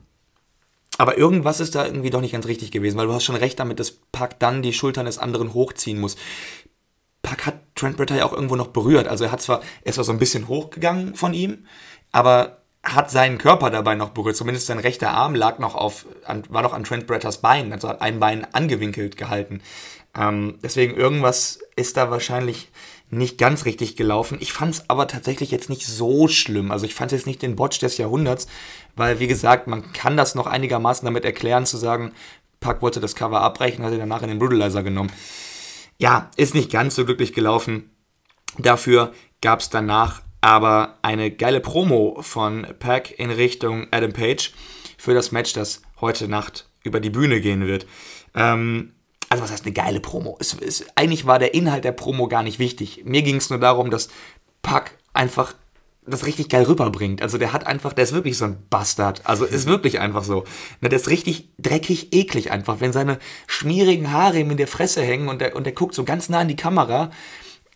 aber 0.97 1.17
irgendwas 1.17 1.59
ist 1.59 1.75
da 1.75 1.85
irgendwie 1.85 2.09
doch 2.09 2.21
nicht 2.21 2.31
ganz 2.33 2.47
richtig 2.47 2.71
gewesen, 2.71 2.97
weil 2.97 3.07
du 3.07 3.13
hast 3.13 3.23
schon 3.23 3.35
recht 3.35 3.59
damit, 3.59 3.79
dass 3.79 3.91
Pack 4.11 4.39
dann 4.39 4.61
die 4.61 4.73
Schultern 4.73 5.05
des 5.05 5.19
anderen 5.19 5.53
hochziehen 5.53 5.99
muss. 5.99 6.17
Pack 7.21 7.45
hat 7.45 7.55
Trent 7.75 7.97
Britta 7.97 8.15
ja 8.15 8.25
auch 8.25 8.33
irgendwo 8.33 8.55
noch 8.55 8.67
berührt. 8.67 9.07
Also 9.07 9.25
er 9.25 9.31
hat 9.31 9.41
zwar, 9.41 9.61
er 9.83 9.89
ist 9.89 9.95
zwar 9.95 10.03
so 10.03 10.11
ein 10.11 10.19
bisschen 10.19 10.47
hochgegangen 10.47 11.15
von 11.15 11.33
ihm, 11.33 11.65
aber 12.11 12.61
hat 12.95 13.11
seinen 13.11 13.37
Körper 13.37 13.69
dabei 13.69 13.95
noch 13.95 14.09
berührt. 14.09 14.35
Zumindest 14.35 14.67
sein 14.67 14.79
rechter 14.79 15.11
Arm 15.11 15.35
lag 15.35 15.59
noch 15.59 15.75
auf, 15.75 16.05
an, 16.25 16.43
war 16.49 16.61
noch 16.61 16.73
an 16.73 16.83
Trent 16.83 17.07
Brettas 17.07 17.41
Bein, 17.41 17.71
also 17.73 17.89
hat 17.89 18.01
ein 18.01 18.19
Bein 18.19 18.45
angewinkelt 18.53 19.17
gehalten. 19.17 19.61
Ähm, 20.17 20.59
deswegen 20.63 20.95
irgendwas 20.95 21.59
ist 21.75 21.97
da 21.97 22.09
wahrscheinlich 22.09 22.69
nicht 23.09 23.37
ganz 23.37 23.65
richtig 23.65 23.95
gelaufen. 23.95 24.37
Ich 24.41 24.51
fand 24.51 24.73
es 24.75 24.89
aber 24.89 25.07
tatsächlich 25.07 25.51
jetzt 25.51 25.69
nicht 25.69 25.85
so 25.85 26.27
schlimm. 26.27 26.71
Also 26.71 26.85
ich 26.85 26.95
fand 26.95 27.11
jetzt 27.11 27.27
nicht 27.27 27.41
den 27.41 27.55
Botch 27.55 27.79
des 27.79 27.97
Jahrhunderts, 27.97 28.47
weil 28.95 29.19
wie 29.19 29.27
gesagt, 29.27 29.67
man 29.67 29.93
kann 29.93 30.17
das 30.17 30.35
noch 30.35 30.47
einigermaßen 30.47 31.05
damit 31.05 31.23
erklären, 31.23 31.65
zu 31.65 31.77
sagen, 31.77 32.13
Pack 32.59 32.81
wollte 32.81 32.99
das 32.99 33.15
Cover 33.15 33.41
abbrechen, 33.41 33.85
hat 33.85 33.91
er 33.91 33.99
danach 33.99 34.23
in 34.23 34.29
den 34.29 34.39
Brutalizer 34.39 34.83
genommen. 34.83 35.11
Ja, 35.99 36.31
ist 36.35 36.55
nicht 36.55 36.71
ganz 36.71 36.95
so 36.95 37.05
glücklich 37.05 37.33
gelaufen. 37.33 37.91
Dafür 38.57 39.13
gab 39.41 39.59
es 39.59 39.69
danach 39.69 40.21
aber 40.41 40.97
eine 41.01 41.31
geile 41.31 41.59
Promo 41.59 42.17
von 42.21 42.67
Pack 42.79 43.17
in 43.19 43.31
Richtung 43.31 43.87
Adam 43.91 44.13
Page 44.13 44.53
für 44.97 45.13
das 45.13 45.31
Match, 45.31 45.53
das 45.53 45.81
heute 46.01 46.27
Nacht 46.27 46.69
über 46.83 46.99
die 46.99 47.09
Bühne 47.09 47.41
gehen 47.41 47.67
wird. 47.67 47.85
Ähm, 48.35 48.93
also 49.29 49.43
was 49.43 49.51
heißt 49.51 49.65
eine 49.65 49.73
geile 49.73 49.99
Promo? 49.99 50.37
Es, 50.39 50.53
es, 50.53 50.85
eigentlich 50.95 51.25
war 51.25 51.39
der 51.39 51.53
Inhalt 51.53 51.83
der 51.83 51.91
Promo 51.91 52.27
gar 52.27 52.43
nicht 52.43 52.59
wichtig. 52.59 53.03
Mir 53.05 53.23
ging 53.23 53.37
es 53.37 53.49
nur 53.49 53.59
darum, 53.59 53.91
dass 53.91 54.09
Pack 54.61 54.97
einfach 55.13 55.53
das 56.05 56.25
richtig 56.25 56.49
geil 56.49 56.63
rüberbringt. 56.63 57.21
Also 57.21 57.37
der 57.37 57.51
hat 57.51 57.67
einfach, 57.67 57.91
der 57.91 58.05
ist 58.05 58.13
wirklich 58.13 58.37
so 58.37 58.45
ein 58.45 58.63
Bastard. 58.69 59.21
Also 59.25 59.43
ist 59.43 59.67
wirklich 59.67 59.99
einfach 59.99 60.23
so. 60.23 60.45
Der 60.81 60.91
ist 60.93 61.09
richtig 61.09 61.49
dreckig, 61.57 62.13
eklig 62.13 62.51
einfach. 62.51 62.79
Wenn 62.79 62.93
seine 62.93 63.19
schmierigen 63.45 64.11
Haare 64.11 64.39
ihm 64.39 64.51
in 64.51 64.57
der 64.57 64.67
Fresse 64.67 65.01
hängen 65.01 65.27
und 65.27 65.41
der, 65.41 65.55
und 65.55 65.65
der 65.65 65.73
guckt 65.73 65.93
so 65.93 66.05
ganz 66.05 66.29
nah 66.29 66.41
in 66.41 66.47
die 66.47 66.55
Kamera 66.55 67.11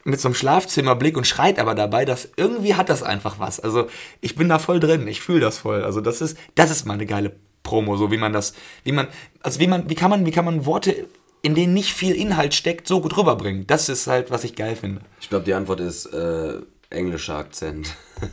mit 0.04 0.20
so 0.20 0.28
einem 0.28 0.36
Schlafzimmerblick 0.36 1.16
und 1.18 1.28
schreit 1.28 1.60
aber 1.60 1.76
dabei, 1.76 2.06
dass 2.06 2.30
irgendwie 2.38 2.76
hat 2.76 2.90
das 2.90 3.04
einfach 3.04 3.40
was. 3.40 3.60
Also 3.60 3.88
ich 4.22 4.36
bin 4.36 4.50
da 4.50 4.60
voll 4.60 4.80
drin, 4.80 5.08
ich 5.08 5.22
fühle 5.22 5.40
das 5.42 5.58
voll. 5.60 5.84
Also 5.84 6.02
das 6.02 6.22
ist, 6.22 6.38
das 6.56 6.72
ist 6.72 6.86
mal 6.86 6.94
eine 6.96 7.06
geile 7.06 7.34
Promo, 7.64 7.96
so 7.98 8.12
wie 8.12 8.18
man 8.18 8.34
das, 8.34 8.54
wie 8.84 8.92
man, 8.92 9.08
also 9.42 9.60
wie 9.60 9.68
man, 9.68 9.90
wie 9.90 9.96
kann 9.96 10.10
man, 10.10 10.26
wie 10.26 10.32
kann 10.32 10.46
man 10.46 10.66
Worte, 10.66 11.08
in 11.44 11.54
denen 11.56 11.74
nicht 11.74 11.94
viel 11.94 12.16
Inhalt 12.16 12.54
steckt, 12.54 12.88
so 12.88 13.02
gut 13.02 13.16
rüberbringen. 13.18 13.66
Das 13.68 13.90
ist 13.90 14.08
halt, 14.08 14.32
was 14.32 14.44
ich 14.44 14.56
geil 14.56 14.76
finde. 14.76 15.02
Ich 15.20 15.30
glaube, 15.30 15.46
die 15.46 15.54
Antwort 15.54 15.80
ist 15.80 16.06
äh, 16.08 16.54
englischer 16.90 17.36
Akzent. 17.38 17.96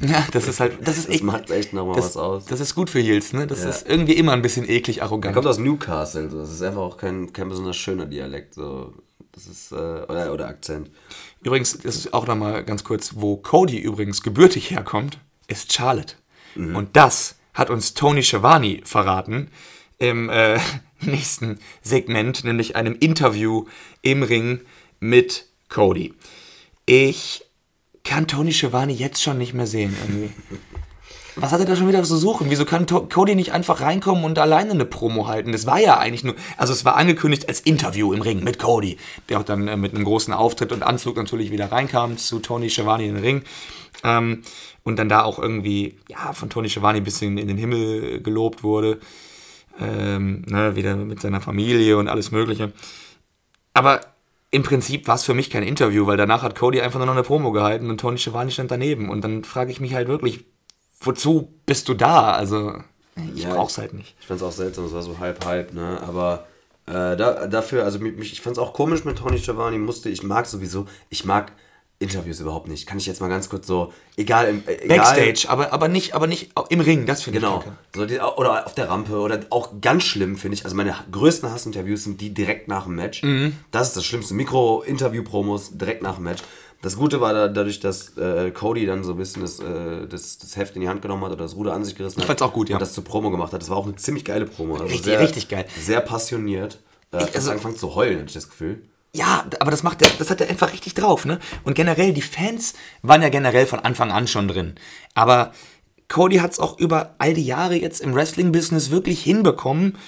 Ja, 0.00 0.26
das 0.32 0.48
ist 0.48 0.58
halt, 0.58 0.78
das 0.86 0.96
ist 0.96 1.08
Das 1.10 1.20
macht 1.20 1.50
echt 1.50 1.74
nochmal 1.74 1.96
was 1.98 2.16
aus. 2.16 2.46
Das 2.46 2.60
ist 2.60 2.74
gut 2.74 2.88
für 2.88 2.98
Heels, 2.98 3.34
ne? 3.34 3.46
Das 3.46 3.62
Ja. 3.62 3.68
ist 3.68 3.86
irgendwie 3.86 4.14
immer 4.14 4.32
ein 4.32 4.40
bisschen 4.42 4.68
eklig 4.68 4.98
Er 4.98 5.04
arrogant. 5.04 5.34
kommt 5.34 5.46
aus 5.46 5.58
Newcastle, 5.58 6.30
so. 6.30 6.38
das 6.38 6.50
ist 6.50 6.62
einfach 6.62 6.80
auch 6.80 6.96
kein, 6.96 7.32
kein 7.32 7.48
besonders 7.50 7.76
schöner 7.76 8.06
Dialekt. 8.06 8.54
So. 8.54 8.94
Das 9.32 9.46
ist, 9.46 9.72
äh, 9.72 9.74
oder, 9.74 10.32
oder 10.32 10.48
Akzent. 10.48 10.90
Übrigens, 11.42 11.78
das 11.78 11.96
ist 11.96 12.14
auch 12.14 12.26
nochmal 12.26 12.64
ganz 12.64 12.84
kurz, 12.84 13.12
wo 13.16 13.36
Cody 13.36 13.78
übrigens 13.78 14.22
gebürtig 14.22 14.70
herkommt, 14.70 15.18
ist 15.48 15.72
Charlotte. 15.72 16.16
Und 16.54 16.96
das 16.96 17.36
hat 17.54 17.70
uns 17.70 17.94
Tony 17.94 18.22
Schiavone 18.22 18.80
verraten 18.84 19.50
im 19.98 20.28
äh, 20.28 20.60
nächsten 21.00 21.58
Segment, 21.82 22.44
nämlich 22.44 22.76
einem 22.76 22.94
Interview 22.98 23.66
im 24.02 24.22
Ring 24.22 24.60
mit 25.00 25.46
Cody. 25.68 26.14
Ich 26.86 27.44
kann 28.04 28.26
Tony 28.26 28.52
Schiavone 28.52 28.92
jetzt 28.92 29.22
schon 29.22 29.38
nicht 29.38 29.54
mehr 29.54 29.66
sehen 29.66 29.96
irgendwie. 30.02 30.32
Was 31.36 31.50
hat 31.52 31.60
er 31.60 31.66
da 31.66 31.76
schon 31.76 31.88
wieder 31.88 32.02
zu 32.02 32.16
suchen? 32.16 32.50
Wieso 32.50 32.66
kann 32.66 32.86
Cody 32.86 33.34
nicht 33.34 33.52
einfach 33.52 33.80
reinkommen 33.80 34.24
und 34.24 34.38
alleine 34.38 34.72
eine 34.72 34.84
Promo 34.84 35.26
halten? 35.26 35.52
Das 35.52 35.66
war 35.66 35.80
ja 35.80 35.98
eigentlich 35.98 36.24
nur, 36.24 36.34
also 36.58 36.72
es 36.72 36.84
war 36.84 36.96
angekündigt 36.96 37.48
als 37.48 37.60
Interview 37.60 38.12
im 38.12 38.20
Ring 38.20 38.44
mit 38.44 38.58
Cody, 38.58 38.98
der 39.28 39.40
auch 39.40 39.42
dann 39.42 39.66
äh, 39.66 39.76
mit 39.76 39.94
einem 39.94 40.04
großen 40.04 40.34
Auftritt 40.34 40.72
und 40.72 40.82
Anzug 40.82 41.16
natürlich 41.16 41.50
wieder 41.50 41.72
reinkam 41.72 42.18
zu 42.18 42.40
Tony 42.40 42.68
Schiavone 42.68 43.04
in 43.04 43.14
den 43.14 43.24
Ring. 43.24 43.42
Ähm, 44.04 44.42
und 44.84 44.98
dann 44.98 45.08
da 45.08 45.22
auch 45.22 45.38
irgendwie, 45.38 45.96
ja, 46.08 46.32
von 46.32 46.50
Tony 46.50 46.68
Schiavone 46.68 46.98
ein 46.98 47.04
bisschen 47.04 47.38
in 47.38 47.48
den 47.48 47.56
Himmel 47.56 48.20
gelobt 48.20 48.62
wurde. 48.62 48.98
Ähm, 49.80 50.42
ne, 50.48 50.76
wieder 50.76 50.96
mit 50.96 51.22
seiner 51.22 51.40
Familie 51.40 51.96
und 51.96 52.08
alles 52.08 52.30
Mögliche. 52.30 52.72
Aber 53.72 54.00
im 54.50 54.62
Prinzip 54.62 55.08
war 55.08 55.14
es 55.14 55.24
für 55.24 55.32
mich 55.32 55.48
kein 55.48 55.62
Interview, 55.62 56.06
weil 56.06 56.18
danach 56.18 56.42
hat 56.42 56.58
Cody 56.58 56.82
einfach 56.82 56.98
nur 56.98 57.06
noch 57.06 57.14
eine 57.14 57.22
Promo 57.22 57.52
gehalten 57.52 57.88
und 57.88 57.98
Tony 57.98 58.18
Schiavone 58.18 58.50
stand 58.50 58.70
daneben. 58.70 59.08
Und 59.08 59.24
dann 59.24 59.44
frage 59.44 59.72
ich 59.72 59.80
mich 59.80 59.94
halt 59.94 60.08
wirklich, 60.08 60.44
wozu 61.02 61.48
bist 61.66 61.88
du 61.88 61.94
da? 61.94 62.32
Also, 62.32 62.74
ich 63.34 63.42
Ja, 63.44 63.54
brauch's 63.54 63.78
halt 63.78 63.92
nicht. 63.94 64.14
Ich 64.20 64.26
fand's 64.26 64.42
auch 64.42 64.52
seltsam, 64.52 64.84
es 64.86 64.94
war 64.94 65.02
so 65.02 65.18
halb 65.18 65.44
halb, 65.44 65.72
ne? 65.74 66.00
Aber 66.06 66.46
äh, 66.86 67.16
da, 67.16 67.46
dafür, 67.46 67.84
also 67.84 67.98
mich, 67.98 68.32
ich 68.32 68.40
fand's 68.40 68.58
auch 68.58 68.72
komisch 68.72 69.04
mit 69.04 69.18
Tony 69.18 69.38
Schiavone, 69.38 69.78
musste, 69.78 70.08
ich 70.08 70.22
mag 70.22 70.46
sowieso, 70.46 70.86
ich 71.10 71.24
mag 71.24 71.52
Interviews 71.98 72.40
überhaupt 72.40 72.66
nicht. 72.66 72.86
Kann 72.88 72.98
ich 72.98 73.06
jetzt 73.06 73.20
mal 73.20 73.28
ganz 73.28 73.48
kurz 73.48 73.64
so, 73.68 73.92
egal 74.16 74.48
im 74.48 74.64
äh, 74.66 74.74
egal, 74.86 74.98
Backstage, 74.98 75.44
aber, 75.48 75.72
aber 75.72 75.86
nicht, 75.86 76.14
aber 76.14 76.26
nicht 76.26 76.50
im 76.68 76.80
Ring, 76.80 77.06
das 77.06 77.22
finde 77.22 77.38
Genau. 77.38 77.58
ich 77.58 77.64
kacke. 77.64 77.76
So 77.94 78.06
die, 78.06 78.18
oder 78.18 78.66
auf 78.66 78.74
der 78.74 78.88
Rampe 78.88 79.20
oder 79.20 79.38
auch 79.50 79.70
ganz 79.80 80.02
schlimm 80.02 80.36
finde 80.36 80.56
ich. 80.56 80.64
Also 80.64 80.74
meine 80.74 80.96
größten 81.12 81.48
Hassinterviews 81.52 82.02
sind 82.02 82.20
die 82.20 82.34
direkt 82.34 82.66
nach 82.66 82.84
dem 82.84 82.96
Match. 82.96 83.22
Mhm. 83.22 83.56
Das 83.70 83.88
ist 83.88 83.96
das 83.96 84.04
Schlimmste. 84.04 84.34
Mikro-Interview-Promos 84.34 85.78
direkt 85.78 86.02
nach 86.02 86.16
dem 86.16 86.24
Match. 86.24 86.42
Das 86.82 86.96
Gute 86.96 87.20
war 87.20 87.32
da, 87.32 87.48
dadurch, 87.48 87.80
dass 87.80 88.16
äh, 88.18 88.50
Cody 88.50 88.84
dann 88.86 89.04
so 89.04 89.12
ein 89.12 89.16
bisschen 89.16 89.42
das, 89.42 89.60
äh, 89.60 90.06
das, 90.08 90.38
das 90.38 90.56
Heft 90.56 90.74
in 90.74 90.82
die 90.82 90.88
Hand 90.88 91.00
genommen 91.00 91.24
hat 91.24 91.30
oder 91.32 91.44
das 91.44 91.54
Ruder 91.54 91.72
an 91.72 91.84
sich 91.84 91.94
gerissen 91.94 92.20
hat. 92.20 92.26
fand's 92.26 92.42
auch 92.42 92.52
gut, 92.52 92.68
ja. 92.68 92.76
Und 92.76 92.80
das 92.82 92.92
zur 92.92 93.04
Promo 93.04 93.30
gemacht 93.30 93.52
hat. 93.52 93.62
Das 93.62 93.70
war 93.70 93.76
auch 93.76 93.86
eine 93.86 93.94
ziemlich 93.96 94.24
geile 94.24 94.46
Promo. 94.46 94.74
Also 94.74 94.86
Richtig- 94.86 95.04
sehr, 95.04 95.20
richtig 95.20 95.48
geil. 95.48 95.64
Sehr 95.80 96.00
passioniert. 96.00 96.80
Äh, 97.12 97.22
Ich- 97.24 97.34
also- 97.36 97.50
angefangen 97.52 97.76
zu 97.76 97.94
heulen, 97.94 98.16
hatte 98.18 98.26
ich 98.28 98.34
das 98.34 98.48
Gefühl. 98.50 98.82
Ja, 99.14 99.44
aber 99.60 99.70
das 99.70 99.82
macht 99.82 100.02
er, 100.02 100.08
das 100.18 100.30
hat 100.30 100.40
er 100.40 100.48
einfach 100.48 100.72
richtig 100.72 100.94
drauf, 100.94 101.24
ne? 101.26 101.38
Und 101.64 101.74
generell, 101.74 102.12
die 102.14 102.22
Fans 102.22 102.72
waren 103.02 103.20
ja 103.22 103.28
generell 103.28 103.66
von 103.66 103.78
Anfang 103.80 104.10
an 104.10 104.26
schon 104.26 104.48
drin. 104.48 104.74
Aber 105.14 105.52
Cody 106.08 106.36
hat 106.38 106.52
es 106.52 106.58
auch 106.58 106.78
über 106.78 107.14
all 107.18 107.34
die 107.34 107.44
Jahre 107.44 107.74
jetzt 107.76 108.00
im 108.00 108.14
Wrestling-Business 108.14 108.90
wirklich 108.90 109.22
hinbekommen, 109.22 109.98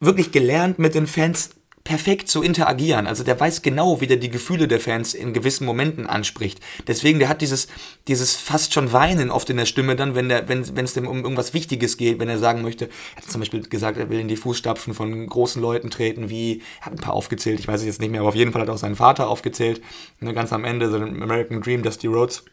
wirklich 0.00 0.32
gelernt, 0.32 0.78
mit 0.78 0.94
den 0.94 1.06
Fans 1.06 1.50
perfekt 1.84 2.28
zu 2.28 2.42
interagieren. 2.42 3.06
Also 3.06 3.24
der 3.24 3.38
weiß 3.38 3.60
genau, 3.60 4.00
wie 4.00 4.06
der 4.06 4.16
die 4.16 4.30
Gefühle 4.30 4.66
der 4.66 4.80
Fans 4.80 5.12
in 5.12 5.34
gewissen 5.34 5.66
Momenten 5.66 6.06
anspricht. 6.06 6.60
Deswegen, 6.86 7.18
der 7.18 7.28
hat 7.28 7.42
dieses, 7.42 7.68
dieses 8.08 8.34
fast 8.34 8.72
schon 8.72 8.92
Weinen 8.92 9.30
oft 9.30 9.50
in 9.50 9.58
der 9.58 9.66
Stimme 9.66 9.94
dann, 9.94 10.14
wenn 10.14 10.30
der, 10.30 10.48
wenn 10.48 10.62
es 10.62 10.94
dem 10.94 11.06
um 11.06 11.22
irgendwas 11.22 11.52
Wichtiges 11.52 11.98
geht, 11.98 12.18
wenn 12.18 12.30
er 12.30 12.38
sagen 12.38 12.62
möchte, 12.62 12.86
er 13.16 13.22
hat 13.22 13.30
zum 13.30 13.42
Beispiel 13.42 13.62
gesagt, 13.68 13.98
er 13.98 14.08
will 14.08 14.18
in 14.18 14.28
die 14.28 14.36
Fußstapfen 14.36 14.94
von 14.94 15.26
großen 15.26 15.60
Leuten 15.60 15.90
treten, 15.90 16.30
wie, 16.30 16.62
er 16.80 16.86
hat 16.86 16.92
ein 16.94 16.98
paar 16.98 17.14
aufgezählt, 17.14 17.60
ich 17.60 17.68
weiß 17.68 17.80
es 17.80 17.86
jetzt 17.86 18.00
nicht 18.00 18.10
mehr, 18.10 18.20
aber 18.20 18.30
auf 18.30 18.34
jeden 18.34 18.52
Fall 18.52 18.62
hat 18.62 18.70
auch 18.70 18.78
seinen 18.78 18.96
Vater 18.96 19.28
aufgezählt. 19.28 19.82
Ne, 20.20 20.32
ganz 20.32 20.54
am 20.54 20.64
Ende, 20.64 20.90
so 20.90 20.96
American 20.96 21.60
Dream, 21.60 21.82
Dusty 21.82 22.06
Rhodes 22.06 22.44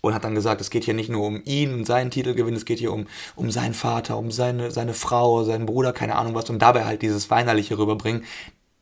und 0.00 0.14
hat 0.14 0.24
dann 0.24 0.34
gesagt, 0.34 0.60
es 0.60 0.70
geht 0.70 0.84
hier 0.84 0.94
nicht 0.94 1.10
nur 1.10 1.26
um 1.26 1.40
ihn 1.44 1.72
und 1.74 1.86
seinen 1.86 2.10
Titelgewinn, 2.10 2.54
es 2.54 2.64
geht 2.64 2.78
hier 2.78 2.92
um, 2.92 3.06
um 3.36 3.50
seinen 3.50 3.74
Vater, 3.74 4.18
um 4.18 4.30
seine, 4.30 4.70
seine 4.70 4.94
Frau, 4.94 5.44
seinen 5.44 5.66
Bruder, 5.66 5.92
keine 5.92 6.16
Ahnung 6.16 6.34
was, 6.34 6.50
und 6.50 6.60
dabei 6.60 6.84
halt 6.84 7.02
dieses 7.02 7.30
Weinerliche 7.30 7.78
rüberbringen. 7.78 8.24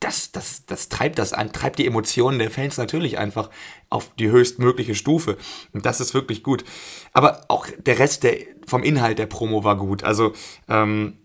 Das, 0.01 0.33
das, 0.33 0.65
das 0.65 0.89
treibt 0.89 1.19
das 1.19 1.35
an, 1.35 1.53
treibt 1.53 1.79
die 1.79 1.87
Emotionen 1.87 2.39
der 2.39 2.51
Fans 2.51 2.79
natürlich 2.79 3.19
einfach 3.19 3.51
auf 3.91 4.11
die 4.19 4.31
höchstmögliche 4.31 4.95
Stufe. 4.95 5.37
Und 5.75 5.85
das 5.85 6.01
ist 6.01 6.15
wirklich 6.15 6.43
gut. 6.43 6.65
Aber 7.13 7.45
auch 7.49 7.67
der 7.79 7.99
Rest 7.99 8.23
der, 8.23 8.39
vom 8.67 8.83
Inhalt 8.83 9.19
der 9.19 9.27
Promo 9.27 9.63
war 9.63 9.77
gut. 9.77 10.03
Also, 10.03 10.33
ähm, 10.69 11.19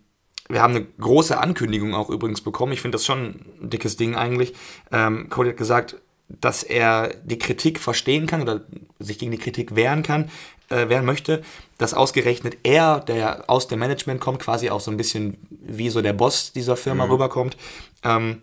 wir 0.48 0.62
haben 0.62 0.76
eine 0.76 0.86
große 0.86 1.40
Ankündigung 1.40 1.96
auch 1.96 2.10
übrigens 2.10 2.42
bekommen. 2.42 2.74
Ich 2.74 2.82
finde 2.82 2.98
das 2.98 3.06
schon 3.06 3.42
ein 3.62 3.70
dickes 3.70 3.98
Ding 3.98 4.16
eigentlich. 4.16 4.54
Ähm, 4.92 5.30
Cody 5.30 5.50
hat 5.50 5.58
gesagt, 5.58 5.96
dass 6.28 6.64
er 6.64 7.14
die 7.24 7.38
Kritik 7.38 7.80
verstehen 7.80 8.28
kann 8.28 8.42
oder 8.42 8.62
sich 9.00 9.20
gegen 9.20 9.32
die 9.32 9.38
Kritik 9.38 9.76
wehren 9.76 10.04
kann, 10.04 10.30
äh, 10.70 10.90
werden 10.90 11.06
möchte, 11.06 11.44
dass 11.78 11.94
ausgerechnet 11.94 12.58
er, 12.64 13.00
der 13.00 13.50
aus 13.50 13.68
dem 13.68 13.80
Management 13.80 14.20
kommt, 14.22 14.40
quasi 14.40 14.70
auch 14.70 14.80
so 14.80 14.90
ein 14.90 14.98
bisschen 14.98 15.38
wie 15.50 15.90
so 15.90 16.02
der 16.02 16.14
Boss 16.14 16.52
dieser 16.54 16.78
Firma 16.78 17.06
rüberkommt, 17.06 17.58
ähm, 18.04 18.42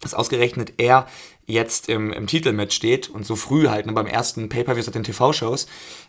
dass 0.00 0.14
ausgerechnet 0.14 0.74
er 0.76 1.08
jetzt 1.46 1.88
im, 1.88 2.12
im 2.12 2.26
Titelmatch 2.26 2.74
steht 2.74 3.08
und 3.08 3.26
so 3.26 3.36
früh 3.36 3.68
halt 3.68 3.86
ne, 3.86 3.92
beim 3.92 4.06
ersten 4.06 4.48
Pay-Per-View 4.48 4.82
seit 4.82 4.94
den 4.94 5.04
TV-Shows. 5.04 5.66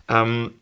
Ähm, 0.08 0.54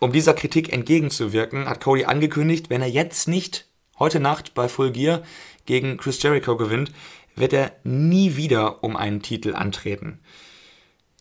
um 0.00 0.12
dieser 0.12 0.34
Kritik 0.34 0.72
entgegenzuwirken, 0.72 1.68
hat 1.68 1.82
Cody 1.82 2.04
angekündigt, 2.04 2.70
wenn 2.70 2.82
er 2.82 2.88
jetzt 2.88 3.26
nicht 3.26 3.66
heute 3.98 4.20
Nacht 4.20 4.54
bei 4.54 4.68
Full 4.68 4.92
Gear 4.92 5.22
gegen 5.66 5.96
Chris 5.96 6.22
Jericho 6.22 6.56
gewinnt, 6.56 6.92
wird 7.38 7.52
er 7.52 7.72
nie 7.84 8.36
wieder 8.36 8.82
um 8.84 8.96
einen 8.96 9.22
Titel 9.22 9.54
antreten. 9.54 10.20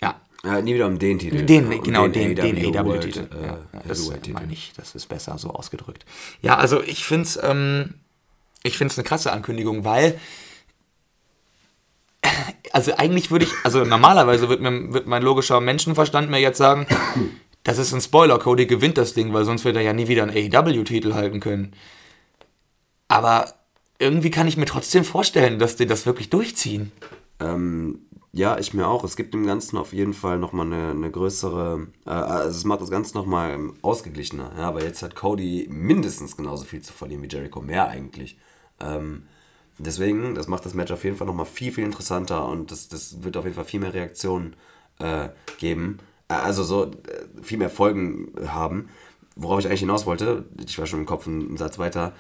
Ja, 0.01 0.22
Ja, 0.43 0.61
nie 0.61 0.76
wieder 0.76 0.88
um 0.88 0.99
den 0.99 1.20
Titel. 1.20 1.43
den, 1.45 1.68
Um 1.68 1.84
genau, 1.84 2.07
den, 2.07 2.36
den, 2.36 2.78
AW-Titel. 2.78 3.30
World, 3.32 3.43
äh, 3.43 3.47
ja, 3.47 3.59
das 3.88 4.09
meine 4.32 4.53
ich, 4.53 4.74
das 4.76 4.95
ist 4.95 5.07
besser 5.07 5.38
so 5.38 5.49
ausgedrückt. 5.51 6.05
Ja, 6.41 6.57
also 6.57 6.82
ich 6.82 7.05
finde 7.05 7.24
es 7.24 7.39
ähm, 7.41 7.95
ich 8.63 8.78
find's 8.78 8.97
eine 8.97 9.07
krasse 9.07 9.32
Ankündigung, 9.32 9.86
weil 9.86 10.20
also 12.72 12.93
eigentlich 12.95 13.32
würde 13.32 13.45
ich, 13.45 13.51
also 13.63 13.84
normalerweise 13.84 14.49
wird, 14.49 14.61
mir, 14.61 14.93
wird 14.93 15.07
mein 15.07 15.24
logischer 15.24 15.61
Menschenverstand 15.61 16.30
mir 16.30 16.39
jetzt 16.39 16.57
sagen, 16.57 16.86
das 17.63 17.78
ist 17.78 17.93
ein 17.93 18.01
Spoiler, 18.01 18.39
Cody 18.39 18.65
gewinnt 18.65 18.97
das 18.97 19.13
Ding, 19.13 19.34
weil 19.34 19.45
sonst 19.45 19.65
wird 19.65 19.76
er 19.76 19.82
ja 19.82 19.93
nie 19.93 20.07
wieder 20.07 20.24
einen 20.24 20.36
AEW-Titel 20.36 21.13
halten 21.13 21.39
können. 21.39 21.74
Aber 23.07 23.53
irgendwie 24.00 24.32
kann 24.32 24.48
ich 24.48 24.58
mir 24.58 24.66
trotzdem 24.66 25.04
vorstellen, 25.04 25.60
dass 25.60 25.76
die 25.76 25.86
das 25.86 26.06
wirklich 26.06 26.30
durchziehen. 26.30 26.91
Ähm, 27.39 28.00
ja, 28.34 28.60
ich 28.60 28.74
mir 28.74 28.88
auch. 28.88 29.04
Es 29.04 29.16
gibt 29.16 29.34
dem 29.34 29.45
Ganzen 29.45 29.78
auf 29.78 29.93
jeden 29.93 30.14
Fall 30.14 30.38
nochmal 30.38 30.68
eine, 30.68 30.91
eine 30.91 31.10
größere, 31.10 31.88
äh, 32.06 32.10
also 32.10 32.50
es 32.58 32.66
macht 32.66 32.82
das 32.82 32.91
Ganze 32.91 33.16
nochmal 33.18 33.58
ausgeglichener. 33.82 34.52
Ja, 34.58 34.68
aber 34.68 34.84
jetzt 34.84 35.02
hat 35.02 35.16
Cody 35.16 35.68
mindestens 35.72 36.38
genauso 36.38 36.66
viel 36.66 36.82
zu 36.82 36.93
verlieren 36.93 37.24
wie 37.24 37.28
Jericho, 37.28 37.62
mehr 37.62 37.88
eigentlich. 37.88 38.38
Ähm, 38.80 39.24
deswegen, 39.80 40.36
das 40.36 40.48
macht 40.48 40.66
das 40.66 40.74
Match 40.74 40.91
auf 40.91 41.04
jeden 41.04 41.18
Fall 41.18 41.28
nochmal 41.28 41.45
viel, 41.48 41.72
viel 41.72 41.86
interessanter 41.86 42.48
und 42.48 42.72
das, 42.72 42.89
das 42.89 43.24
wird 43.24 43.38
auf 43.38 43.45
jeden 43.45 43.56
Fall 43.56 43.66
viel 43.66 43.80
mehr 43.80 43.93
Reaktionen 43.93 44.56
äh, 45.00 45.30
geben. 45.60 45.98
Äh, 46.28 46.34
Also 46.36 46.64
so 46.64 46.86
äh, 46.86 46.91
viel 47.41 47.58
mehr 47.58 47.70
Folgen 47.72 48.34
haben. 48.48 48.89
Worauf 49.36 49.60
ich 49.60 49.68
eigentlich 49.68 49.82
hinaus 49.82 50.06
wollte, 50.06 50.45
ich 50.66 50.78
war 50.80 50.88
schon 50.88 51.02
im 51.02 51.06
Kopf 51.06 51.28
einen, 51.28 51.48
einen 51.48 51.58
Satz 51.58 51.78
weiter, 51.78 52.14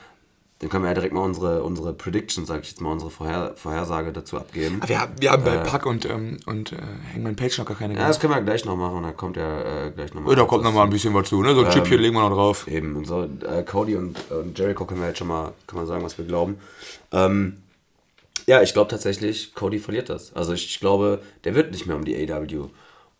dann 0.59 0.69
können 0.69 0.83
wir 0.83 0.89
ja 0.89 0.95
direkt 0.95 1.13
mal 1.13 1.21
unsere, 1.21 1.61
unsere 1.63 1.93
Prediction, 1.93 2.45
sag 2.47 2.63
ich 2.63 2.69
jetzt 2.69 2.81
mal, 2.81 2.91
unsere 2.91 3.11
Vorher 3.11 3.53
Vorhersage 3.55 4.11
dazu 4.11 4.37
abgeben. 4.37 4.81
Wir, 4.87 4.99
haben- 5.01 5.13
wir 5.19 5.31
haben 5.31 5.43
bei 5.43 5.57
Pack 5.57 5.85
und, 5.85 6.05
ähm, 6.09 6.37
und 6.47 6.71
äh, 6.71 6.77
Hangman 7.13 7.35
Page 7.35 7.57
noch 7.59 7.65
gar 7.65 7.77
keine 7.77 7.93
Ja, 7.95 8.07
das 8.07 8.19
können 8.19 8.33
wir 8.33 8.41
gleich 8.41 8.65
noch 8.65 8.75
machen, 8.75 9.03
da 9.03 9.11
kommt 9.11 9.37
ja 9.37 9.85
äh, 9.85 9.91
gleich 9.91 10.13
nochmal. 10.15 10.35
Da 10.35 10.45
kommt 10.45 10.63
noch 10.63 10.73
mal 10.73 10.83
ein 10.83 10.89
bisschen 10.89 11.13
was 11.13 11.29
zu, 11.29 11.43
ne? 11.43 11.53
So 11.53 11.63
ein 11.63 11.71
Chipchen 11.71 11.99
legen 11.99 12.15
wir 12.15 12.27
noch 12.27 12.35
drauf. 12.35 12.67
Eben, 12.67 12.95
und 12.95 13.05
so, 13.05 13.23
äh, 13.23 13.61
Cody 13.63 13.95
und, 13.97 14.17
und 14.31 14.57
Jericho 14.57 14.85
können 14.85 15.01
wir 15.01 15.09
jetzt 15.09 15.19
schon 15.19 15.27
mal, 15.27 15.53
kann 15.67 15.77
man 15.77 15.85
sagen, 15.85 16.03
was 16.03 16.17
wir 16.17 16.25
glauben. 16.25 16.57
Ähm, 17.11 17.57
ja, 18.47 18.61
ich 18.63 18.73
glaube 18.73 18.89
tatsächlich, 18.89 19.53
Cody 19.53 19.77
verliert 19.77 20.09
das. 20.09 20.33
Also 20.35 20.53
ich, 20.53 20.65
ich 20.65 20.79
glaube, 20.79 21.21
der 21.43 21.53
wird 21.53 21.71
nicht 21.71 21.85
mehr 21.85 21.95
um 21.95 22.05
die 22.05 22.15
AW 22.31 22.69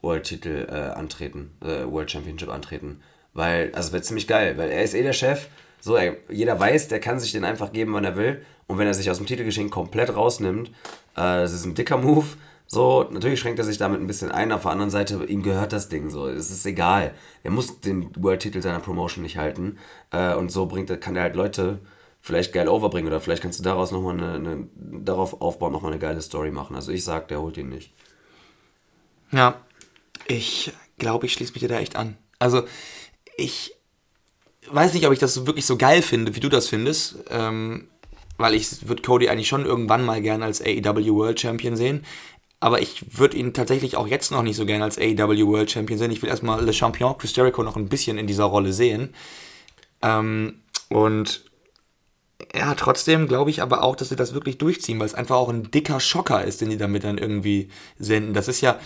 World 0.02 0.24
Titel 0.24 0.68
äh, 0.70 0.74
antreten, 0.74 1.52
äh, 1.62 1.86
World 1.86 2.10
Championship 2.10 2.50
antreten. 2.50 3.02
Weil, 3.34 3.72
also 3.76 3.92
wäre 3.92 4.02
ziemlich 4.04 4.28
geil, 4.28 4.58
weil 4.58 4.70
er 4.70 4.84
ist 4.84 4.94
eh 4.96 5.04
der 5.04 5.14
Chef. 5.14 5.48
So, 5.80 5.96
er, 5.96 6.18
jeder 6.30 6.60
weiß, 6.60 6.88
der 6.88 7.00
kann 7.00 7.20
sich 7.20 7.32
den 7.32 7.46
einfach 7.46 7.72
geben, 7.72 7.94
wann 7.94 8.06
er 8.06 8.16
will. 8.16 8.44
Und 8.68 8.78
wenn 8.78 8.88
er 8.88 8.94
sich 8.94 9.10
aus 9.10 9.18
dem 9.18 9.28
Titelgeschenk 9.28 9.72
komplett 9.72 10.16
rausnimmt, 10.16 10.70
äh, 10.70 10.72
das 11.16 11.54
ist 11.54 11.66
ein 11.66 11.76
dicker 11.76 11.98
Move. 11.98 12.26
So, 12.70 13.08
natürlich 13.10 13.40
schränkt 13.40 13.60
er 13.60 13.66
sich 13.66 13.78
damit 13.78 14.02
ein 14.02 14.08
bisschen 14.08 14.32
ein. 14.32 14.52
Auf 14.52 14.64
der 14.64 14.72
anderen 14.72 14.90
Seite, 14.90 15.24
ihm 15.24 15.42
gehört 15.42 15.72
das 15.72 15.88
Ding 15.88 16.10
so. 16.10 16.28
Es 16.28 16.52
ist 16.52 16.66
egal. 16.66 17.14
Er 17.44 17.52
muss 17.52 17.80
den 17.80 18.10
World-Titel 18.22 18.62
seiner 18.62 18.80
Promotion 18.80 19.24
nicht 19.24 19.38
halten. 19.38 19.78
Äh, 20.12 20.34
und 20.34 20.52
so 20.52 20.66
bringt 20.66 21.00
kann 21.00 21.16
er 21.16 21.24
halt 21.24 21.36
Leute 21.36 21.80
vielleicht 22.20 22.52
geil 22.52 22.68
overbringen. 22.68 23.08
Oder 23.08 23.22
vielleicht 23.22 23.42
kannst 23.42 23.60
du 23.60 23.64
daraus 23.64 23.92
nochmal 23.92 24.18
eine, 24.18 24.34
eine, 24.34 24.68
darauf 24.76 25.42
aufbauen, 25.42 25.72
nochmal 25.72 25.94
eine 25.94 26.00
geile 26.00 26.22
Story 26.22 26.52
machen. 26.52 26.76
Also 26.76 26.92
ich 26.92 27.06
sag, 27.06 27.30
der 27.30 27.42
holt 27.42 27.56
ihn 27.56 27.70
nicht. 27.70 27.94
Ja, 29.32 29.62
ich 30.28 30.74
glaube, 30.98 31.26
ich 31.26 31.34
schließe 31.34 31.54
mich 31.54 31.62
dir 31.62 31.70
da 31.70 31.80
echt 31.80 31.96
an. 31.96 32.18
Also, 32.40 32.64
ich 33.38 33.77
weiß 34.70 34.94
nicht, 34.94 35.06
ob 35.08 35.14
ich 35.14 35.20
das 35.20 35.46
wirklich 35.46 35.66
so 35.66 35.78
geil 35.78 36.02
finde, 36.02 36.36
wie 36.36 36.40
du 36.40 36.50
das 36.50 36.68
findest. 36.68 37.18
Ähm, 37.30 37.88
weil 38.38 38.54
ich 38.54 38.88
würde 38.88 39.02
Cody 39.02 39.30
eigentlich 39.30 39.48
schon 39.48 39.66
irgendwann 39.66 40.06
mal 40.06 40.22
gern 40.22 40.44
als 40.44 40.62
AEW 40.62 41.16
World 41.16 41.40
Champion 41.40 41.76
sehen. 41.76 42.06
Aber 42.60 42.82
ich 42.82 43.18
würde 43.18 43.38
ihn 43.38 43.54
tatsächlich 43.54 43.98
auch 43.98 44.08
jetzt 44.08 44.32
noch 44.32 44.42
nicht 44.42 44.56
so 44.56 44.66
gern 44.66 44.82
als 44.82 44.98
AEW 44.98 45.48
World 45.48 45.70
Champion 45.70 46.00
sehen. 46.00 46.12
Ich 46.12 46.22
will 46.22 46.30
erstmal 46.30 46.64
Le 46.64 46.74
Champion 46.74 47.18
Chris 47.18 47.36
Jericho 47.36 47.62
noch 47.64 47.76
ein 47.76 47.90
bisschen 47.90 48.18
in 48.18 48.28
dieser 48.28 48.46
Rolle 48.46 48.74
sehen. 48.74 49.14
Ähm, 50.02 50.62
und 50.90 51.46
ja, 52.56 52.76
trotzdem 52.76 53.28
glaube 53.28 53.50
ich 53.50 53.62
aber 53.62 53.84
auch, 53.84 53.96
dass 53.96 54.10
sie 54.10 54.16
das 54.16 54.34
wirklich 54.34 54.58
durchziehen, 54.58 55.00
weil 55.00 55.08
es 55.08 55.16
einfach 55.16 55.36
auch 55.36 55.50
ein 55.50 55.70
dicker 55.72 56.00
Schocker 56.00 56.44
ist, 56.44 56.62
den 56.62 56.70
die 56.70 56.78
damit 56.78 57.04
dann 57.04 57.18
irgendwie 57.18 57.70
senden. 57.98 58.34
Das 58.34 58.48
ist 58.48 58.62
ja, 58.62 58.80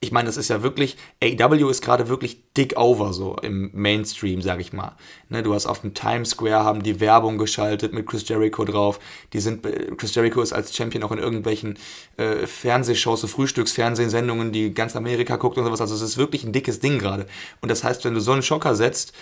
ich 0.00 0.12
meine, 0.12 0.26
das 0.26 0.36
ist 0.36 0.48
ja 0.48 0.62
wirklich, 0.62 0.96
AEW 1.22 1.68
ist 1.68 1.82
gerade 1.82 2.08
wirklich 2.08 2.52
dick 2.56 2.78
over 2.78 3.12
so 3.12 3.36
im 3.42 3.70
Mainstream, 3.72 4.40
sag 4.42 4.60
ich 4.60 4.72
mal. 4.72 4.96
Ne, 5.28 5.42
du 5.42 5.54
hast 5.54 5.66
auf 5.66 5.80
dem 5.80 5.92
Times 5.92 6.30
Square 6.30 6.64
haben 6.64 6.84
die 6.84 7.00
Werbung 7.00 7.36
geschaltet 7.36 7.92
mit 7.92 8.06
Chris 8.06 8.28
Jericho 8.28 8.64
drauf. 8.64 9.00
Die 9.32 9.40
sind, 9.40 9.66
äh, 9.66 9.90
Chris 9.96 10.14
Jericho 10.14 10.40
ist 10.40 10.52
als 10.52 10.76
Champion 10.76 11.02
auch 11.02 11.10
in 11.10 11.18
irgendwelchen 11.18 11.78
äh, 12.16 12.46
Fernsehshows, 12.46 13.22
so 13.22 13.26
Frühstücksfernsehsendungen, 13.26 14.52
die 14.52 14.72
ganz 14.72 14.94
Amerika 14.94 15.36
guckt 15.36 15.58
und 15.58 15.64
sowas. 15.64 15.80
Also 15.80 15.96
es 15.96 16.02
ist 16.02 16.16
wirklich 16.16 16.44
ein 16.44 16.52
dickes 16.52 16.78
Ding 16.78 17.00
gerade. 17.00 17.26
Und 17.60 17.68
das 17.68 17.82
heißt, 17.82 18.04
wenn 18.04 18.14
du 18.14 18.20
so 18.20 18.32
einen 18.32 18.42
Schocker 18.42 18.76
setzt, 18.76 19.12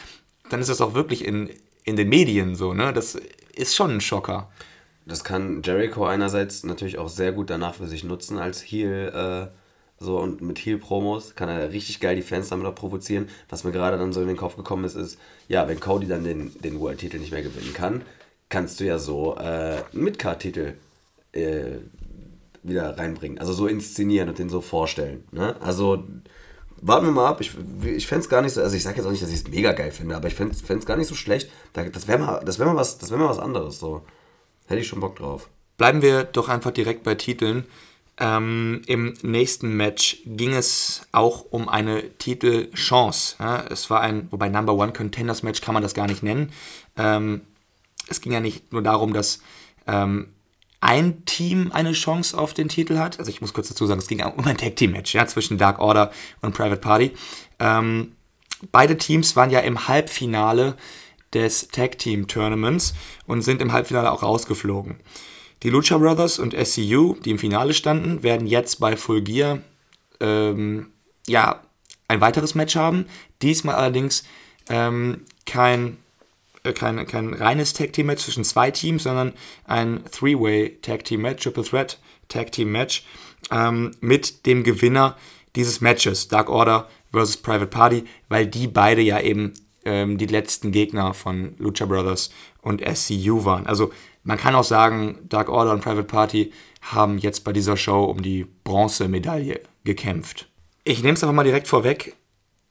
dann 0.51 0.61
ist 0.61 0.69
das 0.69 0.83
auch 0.83 0.93
wirklich 0.93 1.25
in, 1.25 1.49
in 1.85 1.97
den 1.97 2.11
Medien 2.11 2.55
so, 2.55 2.75
ne? 2.75 2.93
Das 2.93 3.19
ist 3.55 3.75
schon 3.75 3.93
ein 3.93 4.01
Schocker. 4.03 4.51
Das 5.07 5.25
kann 5.25 5.63
Jericho 5.63 6.05
einerseits 6.05 6.65
natürlich 6.65 6.99
auch 6.99 7.09
sehr 7.09 7.33
gut 7.33 7.49
danach 7.49 7.75
für 7.75 7.87
sich 7.87 8.05
nutzen 8.05 8.39
als 8.39 8.61
Heel, 8.61 9.13
äh, 9.15 9.66
so 9.99 10.19
und 10.19 10.41
mit 10.43 10.59
Heel-Promos 10.59 11.35
kann 11.35 11.49
er 11.49 11.73
richtig 11.73 12.01
geil 12.01 12.17
die 12.17 12.23
Fans 12.23 12.49
damit 12.51 12.67
auch 12.67 12.75
provozieren. 12.75 13.29
Was 13.49 13.65
mir 13.65 13.73
gerade 13.73 13.97
dann 13.99 14.13
so 14.13 14.21
in 14.21 14.29
den 14.29 14.37
Kopf 14.37 14.57
gekommen 14.57 14.85
ist, 14.85 14.95
ist, 14.95 15.19
ja, 15.49 15.67
wenn 15.69 15.81
Cody 15.81 16.07
dann 16.07 16.25
den, 16.25 16.53
den 16.63 16.79
World-Titel 16.81 17.19
nicht 17.19 17.33
mehr 17.33 17.43
gewinnen 17.43 17.73
kann, 17.73 18.03
kannst 18.49 18.79
du 18.81 18.85
ja 18.85 18.99
so 18.99 19.37
äh, 19.37 19.79
Midcard-Titel 19.93 20.75
äh, 21.33 21.65
wieder 22.63 22.99
reinbringen. 22.99 23.39
Also 23.39 23.53
so 23.53 23.67
inszenieren 23.67 24.29
und 24.29 24.39
den 24.39 24.49
so 24.51 24.61
vorstellen. 24.61 25.25
Ne? 25.33 25.57
Also 25.61 26.05
warten 26.83 27.07
wir 27.07 27.13
mal 27.13 27.27
ab. 27.29 27.41
Ich, 27.41 27.53
ich 27.85 28.07
fände 28.07 28.23
es 28.23 28.29
gar 28.29 28.43
nicht 28.43 28.53
so, 28.53 28.61
also 28.61 28.77
ich 28.77 28.83
sage 28.83 28.97
jetzt 28.99 29.07
auch 29.07 29.11
nicht, 29.11 29.23
dass 29.23 29.31
ich 29.31 29.37
es 29.37 29.49
mega 29.49 29.73
geil 29.73 29.93
finde, 29.93 30.17
aber 30.17 30.29
ich 30.29 30.35
fände 30.35 30.55
es 30.55 30.87
gar 30.87 30.97
nicht 30.97 31.07
so 31.09 31.15
schlecht. 31.15 31.51
Da- 31.73 31.89
Das 31.89 32.07
wäre 32.09 32.19
mal, 32.19 32.41
wär 32.45 32.67
mal, 32.67 32.77
was- 32.77 33.11
wär 33.11 33.17
mal 33.19 33.29
was 33.29 33.39
anderes. 33.39 33.79
So. 33.79 34.03
Hätte 34.67 34.81
ich 34.81 34.87
schon 34.89 35.01
Bock 35.01 35.17
drauf. 35.17 35.49
Bleiben 35.79 36.03
wir 36.03 36.25
doch 36.25 36.49
einfach 36.49 36.71
direkt 36.73 37.03
bei 37.05 37.15
Titeln. 37.15 37.65
Ähm, 38.19 38.83
Im 38.87 39.15
nächsten 39.23 39.77
Match 39.77 40.19
ging 40.25 40.55
es 40.55 41.03
auch 41.13 41.45
um 41.51 41.69
eine 41.69 42.17
Titelchance. 42.17 43.37
Ja, 43.39 43.65
es 43.69 43.91
war 43.91 44.01
ein, 44.01 44.29
wobei 44.31 44.49
Number 44.49 44.75
One 44.75 44.93
Contenders 44.93 45.43
Match 45.43 45.61
kann 45.61 45.75
man 45.75 45.83
das 45.83 45.93
gar 45.93 46.07
nicht 46.07 46.23
nennen. 46.23 46.51
Ähm, 46.97 47.43
es 48.09 48.21
ging 48.21 48.33
ja 48.33 48.41
nicht 48.41 48.73
nur 48.73 48.83
darum, 48.83 49.13
dass 49.13 49.41
ähm, 49.87 50.29
ein 50.81 51.25
Team 51.27 51.73
eine 51.73 51.93
Chance 51.93 52.39
auf 52.39 52.55
den 52.55 52.69
Titel 52.69 52.97
hat. 52.97 53.19
Also 53.19 53.31
ich 53.31 53.41
muss 53.41 53.53
kurz 53.53 53.69
dazu 53.69 53.87
sagen, 53.87 54.01
es 54.01 54.09
ging 54.09 54.23
um 54.23 54.45
ein 54.47 54.57
Tag 54.57 54.77
Team 54.77 54.93
Match 54.93 55.15
ja, 55.15 55.27
zwischen 55.27 55.59
Dark 55.59 55.79
Order 55.79 56.11
und 56.41 56.55
Private 56.55 56.81
Party. 56.81 57.13
Ähm, 57.59 58.13
beide 58.73 58.97
Teams 58.97 59.37
waren 59.37 59.51
ja 59.51 59.61
im 59.61 59.89
Halbfinale 59.89 60.77
des 61.35 61.69
Tag 61.69 61.99
Team 61.99 62.29
Tournaments 62.29 62.95
und 63.27 63.43
sind 63.43 63.61
im 63.61 63.73
Halbfinale 63.73 64.11
auch 64.11 64.23
rausgeflogen. 64.23 64.97
Die 65.63 65.71
Lucha 65.71 65.99
Brothers 65.99 66.39
und 66.39 66.55
SCU, 66.55 67.17
die 67.25 67.31
im 67.31 67.39
Finale 67.39 67.75
standen, 67.75 68.23
werden 68.23 68.47
jetzt 68.47 68.81
bei 68.81 68.97
Full 68.97 69.23
Gear 69.23 69.61
ähm, 70.21 70.89
ja, 71.27 71.63
ein 72.09 72.21
weiteres 72.21 72.55
Match 72.55 72.77
haben. 72.77 73.07
Diesmal 73.43 73.75
allerdings 73.75 74.25
ähm, 74.69 75.25
kein, 75.45 75.97
äh, 76.63 76.73
kein, 76.73 77.07
kein 77.07 77.35
reines 77.35 77.73
Tag 77.73 77.93
Team 77.93 78.07
Match 78.07 78.25
zwischen 78.25 78.45
zwei 78.45 78.71
Teams, 78.71 79.03
sondern 79.05 79.33
ein 79.65 80.05
Three-Way 80.11 80.79
Tag 80.83 81.05
Team 81.05 81.23
Match, 81.23 81.43
Triple 81.43 81.65
Threat 81.65 81.99
Tag 82.29 82.53
Team 82.53 82.73
Match 82.73 83.05
ähm, 83.51 83.93
mit 84.01 84.47
dem 84.47 84.63
Gewinner 84.63 85.17
dieses 85.55 85.81
Matches, 85.81 86.29
Dark 86.29 86.51
Order 86.51 86.89
versus 87.13 87.39
Private 87.39 87.69
Party, 87.69 88.05
weil 88.29 88.47
die 88.47 88.67
beide 88.67 89.01
ja 89.01 89.21
eben 89.21 89.55
ähm, 89.85 90.19
die 90.19 90.27
letzten 90.27 90.71
Gegner 90.71 91.15
von 91.15 91.55
Lucha 91.59 91.87
Brothers 91.87 92.31
und 92.61 92.83
SCU 92.83 93.45
waren. 93.45 93.67
Also 93.67 93.93
man 94.27 94.39
kann 94.39 94.57
auch 94.57 94.65
sagen, 94.65 95.21
Dark 95.29 95.49
Order 95.49 95.73
und 95.73 95.83
Private 95.83 96.03
Party 96.03 96.53
haben 96.83 97.17
jetzt 97.17 97.45
bei 97.45 97.53
dieser 97.53 97.77
Show 97.77 98.05
um 98.05 98.23
die 98.23 98.47
Bronzemedaille 98.65 99.61
gekämpft. 99.85 100.49
Ich 100.83 101.03
nehme 101.03 101.15
es 101.15 101.23
einfach 101.23 101.35
mal 101.35 101.45
direkt 101.45 101.69
vorweg. 101.69 102.17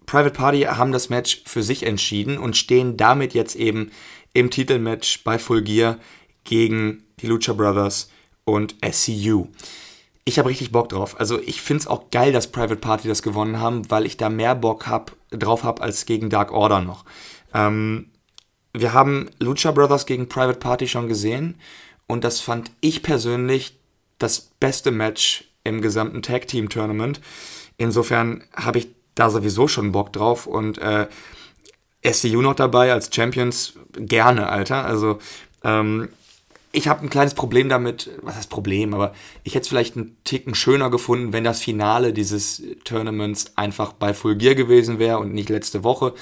Private 0.05 0.35
Party 0.35 0.61
haben 0.63 0.91
das 0.91 1.09
Match 1.09 1.43
für 1.45 1.63
sich 1.63 1.83
entschieden 1.83 2.37
und 2.37 2.57
stehen 2.57 2.97
damit 2.97 3.33
jetzt 3.33 3.55
eben 3.55 3.91
im 4.33 4.51
Titelmatch 4.51 5.23
bei 5.23 5.39
Full 5.39 5.63
Gear 5.63 5.97
gegen 6.43 7.03
die 7.21 7.27
Lucha 7.27 7.53
Brothers 7.53 8.11
und 8.43 8.75
SCU. 8.85 9.47
ich 10.25 10.37
habe 10.37 10.49
richtig 10.49 10.71
Bock 10.71 10.89
drauf. 10.89 11.19
Also 11.19 11.39
ich 11.39 11.61
finde 11.61 11.81
es 11.81 11.87
auch 11.87 12.09
geil, 12.11 12.33
dass 12.33 12.51
Private 12.51 12.75
Party 12.75 13.07
das 13.07 13.21
gewonnen 13.21 13.59
haben, 13.59 13.89
weil 13.89 14.05
ich 14.05 14.17
da 14.17 14.29
mehr 14.29 14.55
Bock 14.55 14.87
hab, 14.87 15.15
drauf 15.29 15.63
habe 15.63 15.81
als 15.81 16.05
gegen 16.05 16.29
Dark 16.29 16.51
Order 16.51 16.81
noch. 16.81 17.05
Ähm, 17.53 18.09
wir 18.81 18.93
haben 18.93 19.29
Lucha 19.39 19.71
Brothers 19.71 20.05
gegen 20.05 20.27
Private 20.27 20.59
Party 20.59 20.87
schon 20.87 21.07
gesehen 21.07 21.55
und 22.07 22.23
das 22.23 22.39
fand 22.39 22.71
ich 22.81 23.03
persönlich 23.03 23.77
das 24.19 24.51
beste 24.59 24.91
Match 24.91 25.45
im 25.63 25.81
gesamten 25.81 26.21
Tag 26.21 26.47
Team 26.47 26.69
Tournament. 26.69 27.19
Insofern 27.77 28.43
habe 28.55 28.79
ich 28.79 28.87
da 29.15 29.29
sowieso 29.29 29.67
schon 29.67 29.91
Bock 29.91 30.13
drauf 30.13 30.47
und 30.47 30.77
äh, 30.77 31.07
SCU 32.05 32.41
noch 32.41 32.55
dabei 32.55 32.93
als 32.93 33.13
Champions 33.13 33.73
gerne, 33.93 34.49
Alter. 34.49 34.85
Also 34.85 35.19
ähm, 35.63 36.09
ich 36.71 36.87
habe 36.87 37.01
ein 37.01 37.09
kleines 37.09 37.33
Problem 37.33 37.69
damit, 37.69 38.11
was 38.21 38.35
heißt 38.35 38.49
Problem, 38.49 38.93
aber 38.93 39.13
ich 39.43 39.55
hätte 39.55 39.63
es 39.63 39.69
vielleicht 39.69 39.95
einen 39.95 40.17
Ticken 40.25 40.55
schöner 40.55 40.89
gefunden, 40.89 41.33
wenn 41.33 41.45
das 41.45 41.61
Finale 41.61 42.13
dieses 42.13 42.61
Tournaments 42.83 43.55
einfach 43.55 43.93
bei 43.93 44.13
Full 44.13 44.35
Gear 44.35 44.55
gewesen 44.55 44.99
wäre 44.99 45.19
und 45.19 45.33
nicht 45.33 45.49
letzte 45.49 45.83
Woche. 45.83 46.13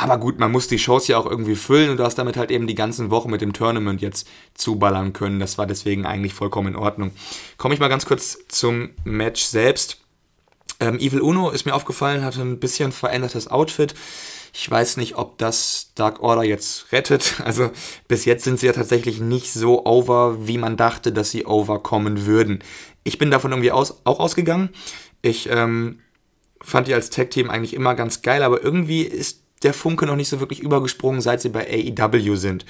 Aber 0.00 0.18
gut, 0.18 0.38
man 0.38 0.52
muss 0.52 0.68
die 0.68 0.78
Shows 0.78 1.08
ja 1.08 1.18
auch 1.18 1.26
irgendwie 1.26 1.56
füllen 1.56 1.90
und 1.90 1.96
du 1.96 2.04
hast 2.04 2.14
damit 2.14 2.36
halt 2.36 2.52
eben 2.52 2.68
die 2.68 2.76
ganzen 2.76 3.10
Wochen 3.10 3.30
mit 3.30 3.40
dem 3.40 3.52
Tournament 3.52 4.00
jetzt 4.00 4.28
zuballern 4.54 5.12
können. 5.12 5.40
Das 5.40 5.58
war 5.58 5.66
deswegen 5.66 6.06
eigentlich 6.06 6.34
vollkommen 6.34 6.68
in 6.68 6.76
Ordnung. 6.76 7.10
Komme 7.56 7.74
ich 7.74 7.80
mal 7.80 7.88
ganz 7.88 8.06
kurz 8.06 8.38
zum 8.46 8.90
Match 9.02 9.42
selbst. 9.42 9.98
Ähm, 10.78 11.00
Evil 11.00 11.20
Uno 11.20 11.50
ist 11.50 11.66
mir 11.66 11.74
aufgefallen, 11.74 12.24
hatte 12.24 12.42
ein 12.42 12.60
bisschen 12.60 12.92
verändertes 12.92 13.48
Outfit. 13.48 13.96
Ich 14.52 14.70
weiß 14.70 14.98
nicht, 14.98 15.16
ob 15.16 15.36
das 15.38 15.90
Dark 15.96 16.22
Order 16.22 16.44
jetzt 16.44 16.92
rettet. 16.92 17.34
Also 17.44 17.72
bis 18.06 18.24
jetzt 18.24 18.44
sind 18.44 18.60
sie 18.60 18.66
ja 18.66 18.72
tatsächlich 18.72 19.18
nicht 19.18 19.52
so 19.52 19.84
over, 19.84 20.46
wie 20.46 20.58
man 20.58 20.76
dachte, 20.76 21.10
dass 21.10 21.32
sie 21.32 21.44
overkommen 21.44 22.24
würden. 22.24 22.62
Ich 23.02 23.18
bin 23.18 23.32
davon 23.32 23.50
irgendwie 23.50 23.72
aus, 23.72 24.00
auch 24.04 24.20
ausgegangen. 24.20 24.68
Ich 25.22 25.50
ähm, 25.50 25.98
fand 26.60 26.86
die 26.86 26.94
als 26.94 27.10
Tag-Team 27.10 27.50
eigentlich 27.50 27.74
immer 27.74 27.96
ganz 27.96 28.22
geil, 28.22 28.44
aber 28.44 28.62
irgendwie 28.62 29.02
ist 29.02 29.47
der 29.62 29.74
Funke 29.74 30.06
noch 30.06 30.16
nicht 30.16 30.28
so 30.28 30.40
wirklich 30.40 30.60
übergesprungen, 30.60 31.20
seit 31.20 31.40
sie 31.40 31.48
bei 31.48 31.66
AEW 31.66 32.36
sind. 32.36 32.64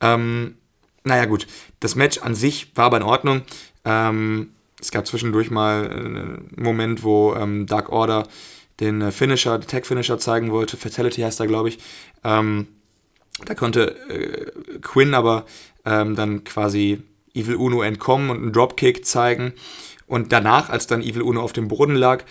Ähm, 0.00 0.56
naja 1.04 1.24
gut, 1.24 1.46
das 1.80 1.94
Match 1.94 2.18
an 2.18 2.34
sich 2.34 2.72
war 2.74 2.86
aber 2.86 2.98
in 2.98 3.02
Ordnung. 3.02 3.42
Ähm, 3.84 4.50
es 4.80 4.90
gab 4.90 5.06
zwischendurch 5.06 5.50
mal 5.50 5.90
einen 5.90 6.50
Moment, 6.56 7.02
wo 7.02 7.34
ähm, 7.34 7.66
Dark 7.66 7.90
Order 7.90 8.26
den 8.80 9.00
äh, 9.00 9.12
Finisher, 9.12 9.58
den 9.58 9.68
Tag-Finisher 9.68 10.18
zeigen 10.18 10.50
wollte. 10.50 10.76
Fatality 10.76 11.22
heißt 11.22 11.40
er, 11.40 11.46
glaube 11.46 11.68
ich. 11.68 11.78
Ähm, 12.24 12.66
da 13.44 13.54
konnte 13.54 13.96
äh, 14.08 14.78
Quinn 14.80 15.14
aber 15.14 15.46
ähm, 15.84 16.16
dann 16.16 16.44
quasi 16.44 17.02
Evil 17.34 17.56
Uno 17.56 17.82
entkommen 17.82 18.30
und 18.30 18.38
einen 18.38 18.52
Dropkick 18.52 19.06
zeigen. 19.06 19.52
Und 20.06 20.32
danach, 20.32 20.70
als 20.70 20.86
dann 20.86 21.02
Evil 21.02 21.22
Uno 21.22 21.42
auf 21.42 21.52
dem 21.52 21.68
Boden 21.68 21.94
lag, 21.94 22.24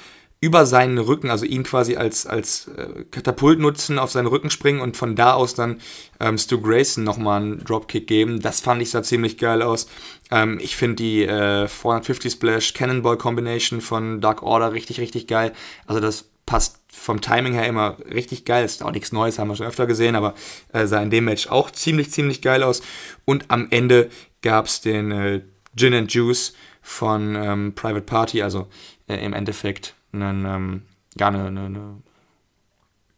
über 0.46 0.68
seinen 0.68 1.00
Rücken, 1.00 1.32
also 1.32 1.44
ihn 1.44 1.64
quasi 1.64 1.96
als, 1.96 2.28
als 2.28 2.68
äh, 2.68 3.04
Katapult 3.10 3.60
nutzen, 3.60 3.98
auf 3.98 4.12
seinen 4.12 4.28
Rücken 4.28 4.52
springen 4.52 4.80
und 4.80 4.96
von 4.96 5.16
da 5.16 5.34
aus 5.34 5.56
dann 5.56 5.82
ähm, 6.20 6.38
Stu 6.38 6.62
Grayson 6.62 7.04
nochmal 7.04 7.42
einen 7.42 7.64
Dropkick 7.64 8.06
geben. 8.06 8.42
Das 8.42 8.60
fand 8.60 8.80
ich 8.84 8.92
sah 8.92 9.02
ziemlich 9.02 9.40
geil 9.40 9.64
aus. 9.64 9.88
Ähm, 10.30 10.60
ich 10.62 10.76
finde 10.76 10.98
die 10.98 11.24
äh, 11.24 11.68
450 11.68 12.34
Splash 12.34 12.74
Cannonball 12.76 13.18
Combination 13.18 13.82
von 13.82 14.22
Dark 14.22 14.44
Order 14.44 14.74
richtig, 14.74 15.00
richtig 15.00 15.26
geil. 15.26 15.52
Also 15.88 16.00
das 16.00 16.26
passt 16.46 16.80
vom 16.90 17.22
Timing 17.22 17.54
her 17.54 17.66
immer 17.66 17.98
richtig 18.14 18.46
geil. 18.46 18.64
Ist 18.66 18.84
auch 18.84 18.92
nichts 18.92 19.12
Neues, 19.12 19.40
haben 19.40 19.48
wir 19.48 19.56
schon 19.56 19.66
öfter 19.66 19.88
gesehen, 19.88 20.16
aber 20.16 20.36
äh, 20.74 20.86
sah 20.86 21.02
in 21.02 21.10
dem 21.10 21.26
Match 21.26 21.48
auch 21.48 21.72
ziemlich, 21.72 22.12
ziemlich 22.12 22.44
geil 22.44 22.62
aus. 22.62 22.84
Und 23.26 23.46
am 23.48 23.66
Ende 23.72 24.12
gab 24.44 24.68
es 24.68 24.82
den 24.82 25.12
äh, 25.12 25.42
Gin 25.76 25.96
and 25.96 26.14
Juice 26.14 26.54
von 26.84 27.36
ähm, 27.36 27.74
Private 27.74 28.06
Party, 28.06 28.44
also 28.44 28.68
äh, 29.08 29.18
im 29.26 29.34
Endeffekt 29.34 29.96
einen, 30.22 30.46
ähm, 30.46 30.82
ja, 31.18 31.28
eine, 31.28 31.46
eine, 31.46 31.66
eine 31.66 32.02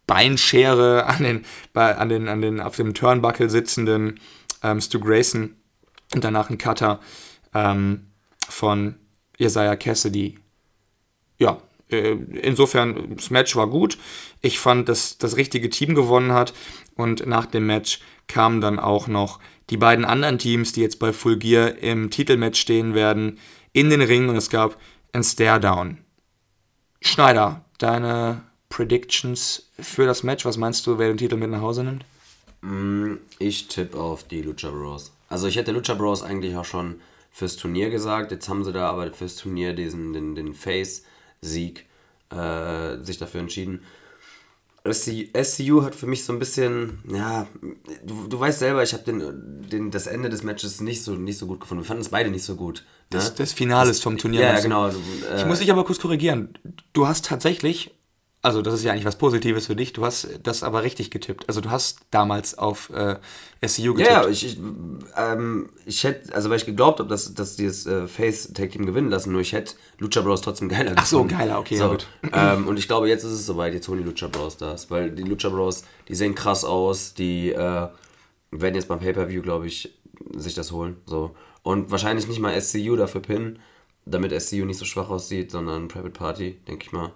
Beinschere 0.05 1.05
an 1.05 1.23
den, 1.23 1.45
bei, 1.73 1.95
an 1.95 2.09
den, 2.09 2.27
an 2.27 2.41
den 2.41 2.61
auf 2.61 2.75
dem 2.75 2.93
Turnbuckle 2.93 3.49
sitzenden 3.49 4.19
ähm, 4.63 4.79
Stu 4.79 4.99
Grayson 4.99 5.55
und 6.13 6.23
danach 6.23 6.49
ein 6.49 6.57
Cutter 6.57 6.99
ähm, 7.53 8.07
von 8.49 8.95
Isaiah 9.37 9.75
Cassidy. 9.75 10.39
Ja, 11.37 11.61
äh, 11.89 12.11
insofern, 12.41 13.15
das 13.15 13.29
Match 13.29 13.55
war 13.55 13.67
gut. 13.67 13.97
Ich 14.41 14.59
fand, 14.59 14.89
dass 14.89 15.17
das 15.17 15.37
richtige 15.37 15.69
Team 15.69 15.95
gewonnen 15.95 16.33
hat. 16.33 16.53
Und 16.95 17.25
nach 17.27 17.45
dem 17.45 17.67
Match 17.67 17.99
kamen 18.27 18.61
dann 18.61 18.79
auch 18.79 19.07
noch 19.07 19.39
die 19.69 19.77
beiden 19.77 20.05
anderen 20.05 20.39
Teams, 20.39 20.71
die 20.71 20.81
jetzt 20.81 20.99
bei 20.99 21.13
Full 21.13 21.37
Gear 21.37 21.77
im 21.77 22.09
Titelmatch 22.09 22.59
stehen 22.59 22.93
werden, 22.93 23.39
in 23.73 23.89
den 23.89 24.01
Ring 24.01 24.29
und 24.29 24.35
es 24.35 24.49
gab 24.49 24.77
ein 25.13 25.23
Stare-Down. 25.23 25.97
Schneider, 27.01 27.61
deine 27.77 28.43
Predictions 28.69 29.69
für 29.79 30.05
das 30.05 30.23
Match, 30.23 30.45
was 30.45 30.57
meinst 30.57 30.85
du, 30.87 30.97
wer 30.97 31.07
den 31.07 31.17
Titel 31.17 31.37
mit 31.37 31.49
nach 31.49 31.61
Hause 31.61 31.83
nimmt? 31.83 32.05
Mm, 32.61 33.15
ich 33.39 33.67
tippe 33.67 33.97
auf 33.99 34.23
die 34.23 34.41
Lucha 34.41 34.69
Bros. 34.69 35.11
Also 35.29 35.47
ich 35.47 35.55
hätte 35.55 35.71
Lucha 35.71 35.93
Bros 35.93 36.23
eigentlich 36.23 36.55
auch 36.55 36.65
schon 36.65 36.99
fürs 37.31 37.55
Turnier 37.55 37.89
gesagt. 37.89 38.31
Jetzt 38.31 38.49
haben 38.49 38.63
sie 38.63 38.73
da 38.73 38.89
aber 38.89 39.11
fürs 39.13 39.35
Turnier 39.35 39.73
diesen, 39.73 40.13
den, 40.13 40.35
den 40.35 40.53
Face 40.53 41.03
Sieg 41.41 41.85
äh, 42.31 42.97
sich 42.97 43.17
dafür 43.17 43.41
entschieden. 43.41 43.83
SCU 44.93 45.83
hat 45.83 45.95
für 45.95 46.07
mich 46.07 46.23
so 46.23 46.33
ein 46.33 46.39
bisschen, 46.39 46.99
ja, 47.11 47.47
du, 48.05 48.27
du 48.27 48.39
weißt 48.39 48.59
selber, 48.59 48.83
ich 48.83 48.93
habe 48.93 49.03
den, 49.03 49.67
den, 49.69 49.91
das 49.91 50.07
Ende 50.07 50.29
des 50.29 50.43
Matches 50.43 50.81
nicht 50.81 51.03
so, 51.03 51.13
nicht 51.13 51.37
so 51.37 51.47
gut 51.47 51.59
gefunden. 51.59 51.83
Wir 51.83 51.87
fanden 51.87 52.01
es 52.01 52.09
beide 52.09 52.29
nicht 52.29 52.43
so 52.43 52.55
gut. 52.55 52.79
Ne? 52.79 52.83
Das, 53.09 53.35
das 53.35 53.53
Finale 53.53 53.89
ist 53.89 54.03
vom 54.03 54.17
Turnier. 54.17 54.41
Ja, 54.41 54.59
genau. 54.59 54.87
Äh, 54.87 54.93
ich 55.37 55.45
muss 55.45 55.59
dich 55.59 55.71
aber 55.71 55.83
kurz 55.85 55.99
korrigieren. 55.99 56.57
Du 56.93 57.07
hast 57.07 57.25
tatsächlich 57.25 57.91
also 58.43 58.61
das 58.61 58.75
ist 58.75 58.83
ja 58.83 58.91
eigentlich 58.91 59.05
was 59.05 59.17
Positives 59.17 59.65
für 59.65 59.75
dich. 59.75 59.93
Du 59.93 60.05
hast 60.05 60.27
das 60.43 60.63
aber 60.63 60.83
richtig 60.83 61.09
getippt. 61.11 61.47
Also 61.47 61.59
du 61.59 61.71
hast 61.71 62.01
damals 62.11 62.57
auf 62.57 62.89
äh, 62.91 63.15
SCU 63.65 63.95
getippt. 63.95 64.11
Ja, 64.11 64.27
ich, 64.27 64.45
ich, 64.45 64.59
ähm, 65.17 65.69
ich 65.85 66.03
hätte, 66.03 66.33
also 66.35 66.49
weil 66.49 66.57
ich 66.57 66.65
geglaubt 66.65 66.99
habe, 66.99 67.09
dass, 67.09 67.33
dass 67.33 67.55
die 67.55 67.65
das 67.65 67.85
äh, 67.87 68.07
Face 68.07 68.53
Tag 68.53 68.71
Team 68.71 68.85
gewinnen 68.85 69.09
lassen, 69.09 69.31
nur 69.31 69.41
ich 69.41 69.53
hätte 69.53 69.73
Lucha 69.97 70.21
Bros 70.21 70.41
trotzdem 70.41 70.69
geiler 70.69 70.93
Ach 70.95 71.05
so, 71.05 71.25
geiler, 71.25 71.59
okay, 71.59 71.77
so, 71.77 71.83
ja 71.83 71.89
gut. 71.89 72.07
Ähm, 72.31 72.67
und 72.67 72.77
ich 72.77 72.87
glaube, 72.87 73.09
jetzt 73.09 73.23
ist 73.23 73.31
es 73.31 73.45
soweit, 73.45 73.73
jetzt 73.73 73.87
holen 73.87 74.03
die 74.03 74.09
Lucha 74.09 74.27
Bros 74.27 74.55
das, 74.57 74.91
weil 74.91 75.11
die 75.11 75.23
Lucha 75.23 75.49
Bros, 75.49 75.83
die 76.07 76.15
sehen 76.15 76.35
krass 76.35 76.63
aus, 76.63 77.15
die 77.15 77.49
äh, 77.49 77.87
werden 78.51 78.75
jetzt 78.75 78.87
beim 78.87 78.99
Pay-Per-View, 78.99 79.41
glaube 79.41 79.67
ich, 79.67 79.97
sich 80.35 80.53
das 80.53 80.71
holen. 80.71 80.97
So. 81.05 81.35
Und 81.63 81.91
wahrscheinlich 81.91 82.27
nicht 82.27 82.39
mal 82.39 82.59
SCU 82.61 82.95
dafür 82.95 83.21
pinnen, 83.21 83.59
damit 84.05 84.39
SCU 84.39 84.65
nicht 84.65 84.77
so 84.77 84.85
schwach 84.85 85.09
aussieht, 85.09 85.51
sondern 85.51 85.87
Private 85.87 86.11
Party, 86.11 86.57
denke 86.67 86.85
ich 86.85 86.91
mal. 86.91 87.11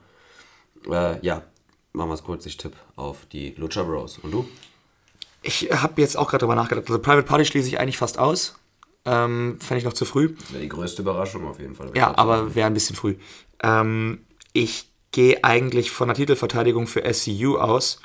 Äh, 0.89 1.25
ja, 1.25 1.43
machen 1.93 2.09
wir 2.09 2.13
es 2.13 2.23
kurz. 2.23 2.45
Ich 2.45 2.57
tippe 2.57 2.77
auf 2.95 3.25
die 3.31 3.53
Lucha 3.57 3.83
Bros. 3.83 4.17
Und 4.19 4.31
du? 4.31 4.47
Ich 5.43 5.69
habe 5.71 6.01
jetzt 6.01 6.17
auch 6.17 6.29
gerade 6.29 6.41
darüber 6.41 6.55
nachgedacht. 6.55 6.87
Also 6.87 6.99
Private 6.99 7.23
Party 7.23 7.45
schließe 7.45 7.67
ich 7.67 7.79
eigentlich 7.79 7.97
fast 7.97 8.19
aus. 8.19 8.55
Ähm, 9.05 9.57
Fände 9.59 9.79
ich 9.79 9.85
noch 9.85 9.93
zu 9.93 10.05
früh. 10.05 10.35
Das 10.39 10.53
wäre 10.53 10.61
die 10.61 10.69
größte 10.69 11.01
Überraschung 11.01 11.47
auf 11.47 11.59
jeden 11.59 11.75
Fall. 11.75 11.91
Ja, 11.95 12.15
aber 12.17 12.53
wäre 12.53 12.67
ein 12.67 12.73
bisschen 12.73 12.95
früh. 12.95 13.15
Ähm, 13.63 14.25
ich 14.53 14.89
gehe 15.11 15.43
eigentlich 15.43 15.91
von 15.91 16.07
der 16.07 16.15
Titelverteidigung 16.15 16.87
für 16.87 17.11
SCU 17.11 17.57
aus. 17.57 17.99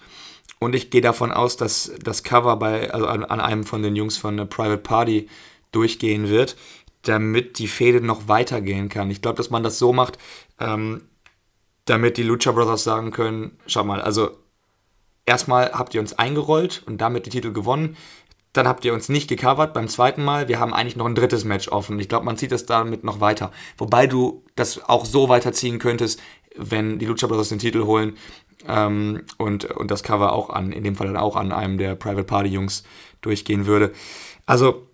Und 0.58 0.74
ich 0.74 0.90
gehe 0.90 1.02
davon 1.02 1.32
aus, 1.32 1.56
dass 1.56 1.92
das 2.02 2.22
Cover 2.22 2.56
bei, 2.56 2.90
also 2.90 3.06
an, 3.06 3.24
an 3.24 3.40
einem 3.40 3.64
von 3.64 3.82
den 3.82 3.94
Jungs 3.94 4.16
von 4.16 4.36
Private 4.48 4.78
Party 4.78 5.28
durchgehen 5.70 6.28
wird, 6.30 6.56
damit 7.02 7.58
die 7.58 7.68
Fehde 7.68 8.00
noch 8.00 8.28
weitergehen 8.28 8.88
kann. 8.88 9.10
Ich 9.10 9.20
glaube, 9.20 9.36
dass 9.36 9.50
man 9.50 9.62
das 9.62 9.78
so 9.78 9.92
macht, 9.92 10.18
ähm, 10.58 11.02
damit 11.86 12.16
die 12.18 12.22
Lucha 12.22 12.52
Brothers 12.52 12.84
sagen 12.84 13.10
können, 13.10 13.58
schau 13.66 13.84
mal, 13.84 14.00
also 14.00 14.30
erstmal 15.24 15.72
habt 15.72 15.94
ihr 15.94 16.00
uns 16.00 16.12
eingerollt 16.12 16.82
und 16.86 17.00
damit 17.00 17.26
die 17.26 17.30
Titel 17.30 17.52
gewonnen. 17.52 17.96
Dann 18.52 18.66
habt 18.66 18.84
ihr 18.84 18.94
uns 18.94 19.08
nicht 19.08 19.28
gecovert 19.28 19.74
beim 19.74 19.88
zweiten 19.88 20.24
Mal. 20.24 20.48
Wir 20.48 20.58
haben 20.58 20.72
eigentlich 20.72 20.96
noch 20.96 21.06
ein 21.06 21.14
drittes 21.14 21.44
Match 21.44 21.68
offen. 21.68 22.00
Ich 22.00 22.08
glaube, 22.08 22.24
man 22.24 22.38
zieht 22.38 22.52
das 22.52 22.66
damit 22.66 23.04
noch 23.04 23.20
weiter. 23.20 23.52
Wobei 23.76 24.06
du 24.06 24.44
das 24.54 24.82
auch 24.88 25.04
so 25.04 25.28
weiterziehen 25.28 25.78
könntest, 25.78 26.20
wenn 26.56 26.98
die 26.98 27.06
Lucha 27.06 27.26
Brothers 27.26 27.50
den 27.50 27.58
Titel 27.58 27.84
holen 27.84 28.16
ähm, 28.66 29.22
und, 29.36 29.66
und 29.66 29.90
das 29.90 30.02
Cover 30.02 30.32
auch 30.32 30.50
an, 30.50 30.72
in 30.72 30.84
dem 30.84 30.96
Fall 30.96 31.06
dann 31.06 31.16
auch 31.16 31.36
an 31.36 31.52
einem 31.52 31.76
der 31.76 31.94
Private 31.94 32.24
Party 32.24 32.48
Jungs 32.48 32.82
durchgehen 33.20 33.66
würde. 33.66 33.92
Also, 34.46 34.86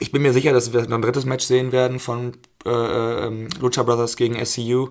ich 0.00 0.10
bin 0.10 0.22
mir 0.22 0.32
sicher, 0.32 0.52
dass 0.52 0.72
wir 0.72 0.82
noch 0.82 0.96
ein 0.96 1.02
drittes 1.02 1.26
Match 1.26 1.44
sehen 1.44 1.70
werden 1.70 1.98
von 1.98 2.32
äh, 2.64 2.70
äh, 2.70 3.48
Lucha 3.60 3.82
Brothers 3.82 4.16
gegen 4.16 4.42
SCU. 4.44 4.88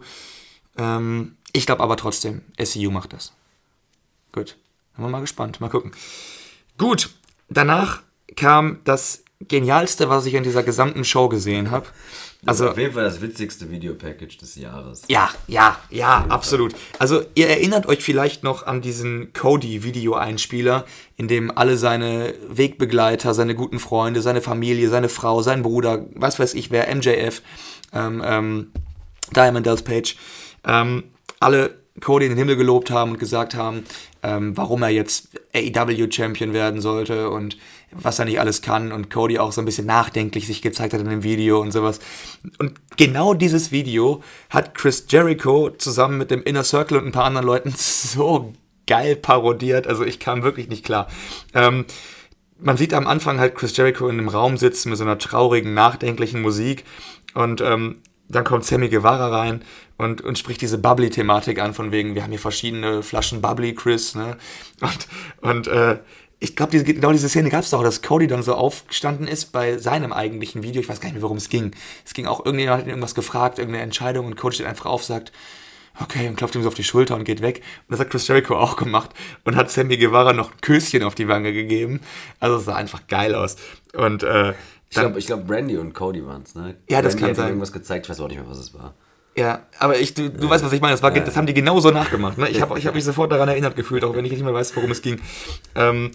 Ähm, 0.78 1.38
ich 1.54 1.66
glaube 1.66 1.84
aber 1.84 1.98
trotzdem, 1.98 2.42
SCU 2.62 2.92
macht 2.92 3.14
das. 3.14 3.34
Gut, 4.32 4.58
haben 4.94 5.04
wir 5.04 5.10
mal 5.10 5.22
gespannt, 5.22 5.60
mal 5.62 5.70
gucken. 5.70 5.92
Gut, 6.78 7.10
danach 7.50 8.02
kam 8.36 8.80
das 8.86 9.24
genialste, 9.48 10.10
was 10.10 10.26
ich 10.26 10.34
in 10.34 10.44
dieser 10.44 10.64
gesamten 10.64 11.04
Show 11.04 11.28
gesehen 11.30 11.72
habe. 11.72 11.88
Also 12.46 12.70
auf 12.70 12.78
jeden 12.78 12.94
Fall 12.94 13.04
das 13.04 13.22
witzigste 13.22 13.70
Videopackage 13.70 14.38
des 14.38 14.56
Jahres. 14.56 15.04
Ja, 15.08 15.30
ja, 15.48 15.78
ja, 15.92 16.26
absolut. 16.28 16.74
Also 16.98 17.24
ihr 17.36 17.48
erinnert 17.48 17.86
euch 17.86 18.04
vielleicht 18.04 18.44
noch 18.44 18.66
an 18.66 18.82
diesen 18.82 19.32
Cody-Video-Einspieler, 19.34 20.86
in 21.18 21.28
dem 21.28 21.56
alle 21.56 21.78
seine 21.78 22.34
Wegbegleiter, 22.50 23.36
seine 23.36 23.54
guten 23.54 23.78
Freunde, 23.78 24.24
seine 24.24 24.42
Familie, 24.42 24.90
seine 24.90 25.10
Frau, 25.10 25.44
sein 25.44 25.62
Bruder, 25.62 26.06
was 26.16 26.40
weiß 26.40 26.56
ich 26.56 26.72
wer, 26.72 26.94
MJF, 26.94 27.44
ähm, 27.94 28.24
ähm, 28.26 28.72
Diamond 29.36 29.68
Dallas 29.68 29.84
Page, 29.84 30.16
ähm, 30.66 31.04
alle 31.42 31.82
Cody 32.00 32.26
in 32.26 32.32
den 32.32 32.38
Himmel 32.38 32.56
gelobt 32.56 32.90
haben 32.90 33.12
und 33.12 33.20
gesagt 33.20 33.54
haben, 33.56 33.84
ähm, 34.24 34.56
warum 34.56 34.82
er 34.84 34.90
jetzt 34.90 35.30
AEW-Champion 35.54 36.54
werden 36.54 36.80
sollte 36.80 37.30
und 37.30 37.58
was 37.92 38.20
er 38.20 38.26
nicht 38.26 38.40
alles 38.40 38.62
kann 38.62 38.94
und 38.94 39.10
Cody 39.10 39.38
auch 39.38 39.52
so 39.52 39.62
ein 39.62 39.66
bisschen 39.66 39.86
nachdenklich 39.86 40.48
sich 40.48 40.62
gezeigt 40.62 40.94
hat 40.94 41.02
in 41.02 41.10
dem 41.10 41.24
Video 41.24 41.60
und 41.60 41.72
sowas. 41.72 42.00
Und 42.58 42.80
genau 42.96 43.34
dieses 43.34 43.72
Video 43.72 44.24
hat 44.50 44.74
Chris 44.74 45.06
Jericho 45.10 45.70
zusammen 45.72 46.18
mit 46.18 46.32
dem 46.32 46.44
Inner 46.44 46.64
Circle 46.64 46.98
und 46.98 47.08
ein 47.08 47.12
paar 47.12 47.26
anderen 47.26 47.46
Leuten 47.46 47.72
so 47.76 48.54
geil 48.88 49.18
parodiert. 49.18 49.86
Also 49.86 50.06
ich 50.06 50.20
kam 50.20 50.44
wirklich 50.44 50.70
nicht 50.70 50.86
klar. 50.86 51.08
Ähm, 51.54 51.86
man 52.58 52.78
sieht 52.78 52.94
am 52.94 53.08
Anfang 53.08 53.40
halt 53.40 53.56
Chris 53.56 53.76
Jericho 53.76 54.08
in 54.08 54.20
einem 54.20 54.30
Raum 54.30 54.56
sitzen 54.56 54.90
mit 54.90 54.98
so 54.98 55.04
einer 55.04 55.18
traurigen, 55.18 55.74
nachdenklichen 55.74 56.42
Musik 56.42 56.86
und 57.34 57.60
ähm, 57.60 57.98
dann 58.36 58.44
kommt 58.44 58.66
Sammy 58.66 58.90
Guevara 58.90 59.28
rein 59.28 59.64
und, 59.98 60.22
und 60.22 60.38
spricht 60.38 60.62
diese 60.62 60.78
Bubbly-Thematik 60.78 61.60
an, 61.60 61.74
von 61.74 61.92
wegen, 61.92 62.16
wir 62.16 62.24
haben 62.24 62.32
hier 62.32 62.40
verschiedene 62.40 63.04
Flaschen 63.04 63.42
Bubbly, 63.42 63.76
Chris, 63.76 64.16
ne? 64.16 64.38
Und, 64.82 65.08
und 65.42 65.68
äh, 65.68 66.00
ich 66.40 66.56
glaube, 66.56 66.72
diese, 66.72 66.84
genau 66.84 67.12
diese 67.12 67.30
Szene 67.30 67.52
gab 67.52 67.62
es 67.62 67.70
doch, 67.70 67.84
dass 67.84 68.02
Cody 68.02 68.26
dann 68.26 68.42
so 68.42 68.56
aufgestanden 68.56 69.28
ist 69.28 69.52
bei 69.52 69.78
seinem 69.78 70.12
eigentlichen 70.12 70.64
Video. 70.64 70.82
Ich 70.82 70.90
weiß 70.90 71.00
gar 71.00 71.06
nicht 71.06 71.14
mehr, 71.14 71.22
worum 71.22 71.38
es 71.38 71.50
ging. 71.50 71.72
Es 72.04 72.16
ging 72.16 72.26
auch, 72.26 72.44
irgendjemand 72.44 72.80
hat 72.80 72.86
ihn 72.88 72.90
irgendwas 72.90 73.14
gefragt, 73.14 73.60
irgendeine 73.60 73.84
Entscheidung 73.84 74.26
und 74.26 74.38
Cody 74.38 74.56
steht 74.56 74.66
einfach 74.66 74.88
auf, 74.88 75.04
sagt, 75.04 75.32
okay, 76.00 76.28
und 76.28 76.38
klopft 76.38 76.56
ihm 76.56 76.64
so 76.64 76.70
auf 76.70 76.74
die 76.74 76.84
Schulter 76.84 77.16
und 77.16 77.26
geht 77.26 77.42
weg. 77.42 77.62
Und 77.88 77.92
das 77.92 78.00
hat 78.00 78.10
Chris 78.10 78.28
Jericho 78.28 78.56
auch 78.56 78.76
gemacht 78.76 79.12
und 79.44 79.56
hat 79.56 79.70
Sammy 79.70 79.98
Guevara 79.98 80.34
noch 80.34 80.52
ein 80.52 80.62
Küsschen 80.62 81.04
auf 81.04 81.14
die 81.14 81.28
Wange 81.28 81.54
gegeben. 81.54 82.00
Also 82.40 82.58
es 82.58 82.66
sah 82.66 82.76
einfach 82.76 83.06
geil 83.08 83.36
aus. 83.36 83.58
Und 83.94 84.24
äh, 84.24 84.54
Ich 84.92 85.00
glaube, 85.00 85.20
ich 85.20 85.26
glaub, 85.26 85.48
Brandy 85.48 85.78
und 85.78 85.94
Cody 85.94 86.26
waren 86.26 86.44
es, 86.44 86.54
ne? 86.54 86.76
Ja, 86.90 87.02
das 87.02 87.14
Brandy 87.14 87.22
kann 87.22 87.30
hat 87.30 87.36
sein. 87.38 87.48
irgendwas 87.48 87.72
gezeigt, 87.72 88.06
ich 88.06 88.10
weiß 88.10 88.20
auch 88.20 88.28
nicht 88.28 88.38
mehr, 88.38 88.50
was 88.50 88.60
es 88.60 88.74
war. 88.74 88.94
Ja, 89.34 89.66
aber 89.80 89.98
ich, 89.98 90.14
du, 90.14 90.30
du 90.30 90.50
weißt, 90.50 90.66
was 90.66 90.74
ich 90.74 90.82
meine. 90.82 90.94
Das, 90.94 91.02
war, 91.02 91.12
das 91.12 91.38
haben 91.38 91.48
die 91.48 91.54
genauso 91.54 91.92
nachgemacht. 91.92 92.38
Ne? 92.38 92.50
Ich 92.50 92.62
habe 92.62 92.78
ich 92.78 92.86
hab 92.86 92.96
mich 92.96 93.06
sofort 93.06 93.32
daran 93.32 93.48
erinnert 93.48 93.78
gefühlt, 93.78 94.04
auch 94.04 94.14
wenn 94.14 94.26
ich 94.26 94.32
nicht 94.32 94.44
mehr 94.44 94.54
weiß, 94.54 94.76
worum 94.76 94.92
es 94.92 95.02
ging. 95.02 95.22
Ähm, 95.74 96.12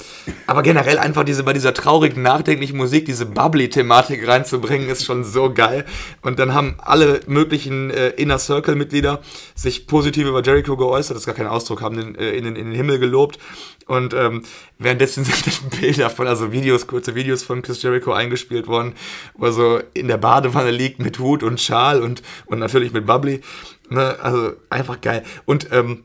aber 0.46 0.62
generell 0.62 0.98
einfach 0.98 1.24
diese, 1.24 1.42
bei 1.42 1.54
dieser 1.54 1.72
traurigen, 1.72 2.22
nachdenklichen 2.22 2.76
Musik 2.76 3.06
diese 3.06 3.24
Bubbly-Thematik 3.24 4.28
reinzubringen, 4.28 4.90
ist 4.90 5.06
schon 5.06 5.24
so 5.24 5.50
geil. 5.50 5.86
Und 6.20 6.38
dann 6.38 6.52
haben 6.52 6.74
alle 6.76 7.20
möglichen 7.26 7.88
äh, 7.88 8.08
Inner 8.10 8.38
Circle-Mitglieder 8.38 9.22
sich 9.54 9.86
positiv 9.86 10.26
über 10.26 10.42
Jericho 10.42 10.76
geäußert, 10.76 11.16
das 11.16 11.22
ist 11.22 11.26
gar 11.26 11.34
kein 11.34 11.46
Ausdruck, 11.46 11.80
haben 11.80 11.96
den, 11.96 12.14
äh, 12.16 12.32
in, 12.32 12.44
den, 12.44 12.54
in 12.54 12.66
den 12.66 12.74
Himmel 12.74 12.98
gelobt. 12.98 13.38
Und 13.86 14.14
ähm, 14.14 14.42
währenddessen 14.78 15.24
sind 15.24 15.80
Bilder 15.80 16.10
von, 16.10 16.26
also 16.26 16.52
Videos, 16.52 16.86
kurze 16.86 17.14
Videos 17.14 17.42
von 17.42 17.62
Chris 17.62 17.82
Jericho 17.82 18.12
eingespielt 18.12 18.66
worden, 18.66 18.94
wo 19.34 19.46
er 19.46 19.52
so 19.52 19.80
in 19.94 20.08
der 20.08 20.18
Badewanne 20.18 20.70
liegt 20.70 20.98
mit 20.98 21.18
Hut 21.18 21.42
und 21.42 21.60
Schal 21.60 22.02
und, 22.02 22.22
und 22.46 22.58
natürlich 22.58 22.92
mit 22.92 23.06
Bubbly. 23.06 23.40
Ne? 23.88 24.16
Also 24.20 24.52
einfach 24.70 25.00
geil. 25.00 25.22
Und 25.44 25.68
ähm, 25.72 26.04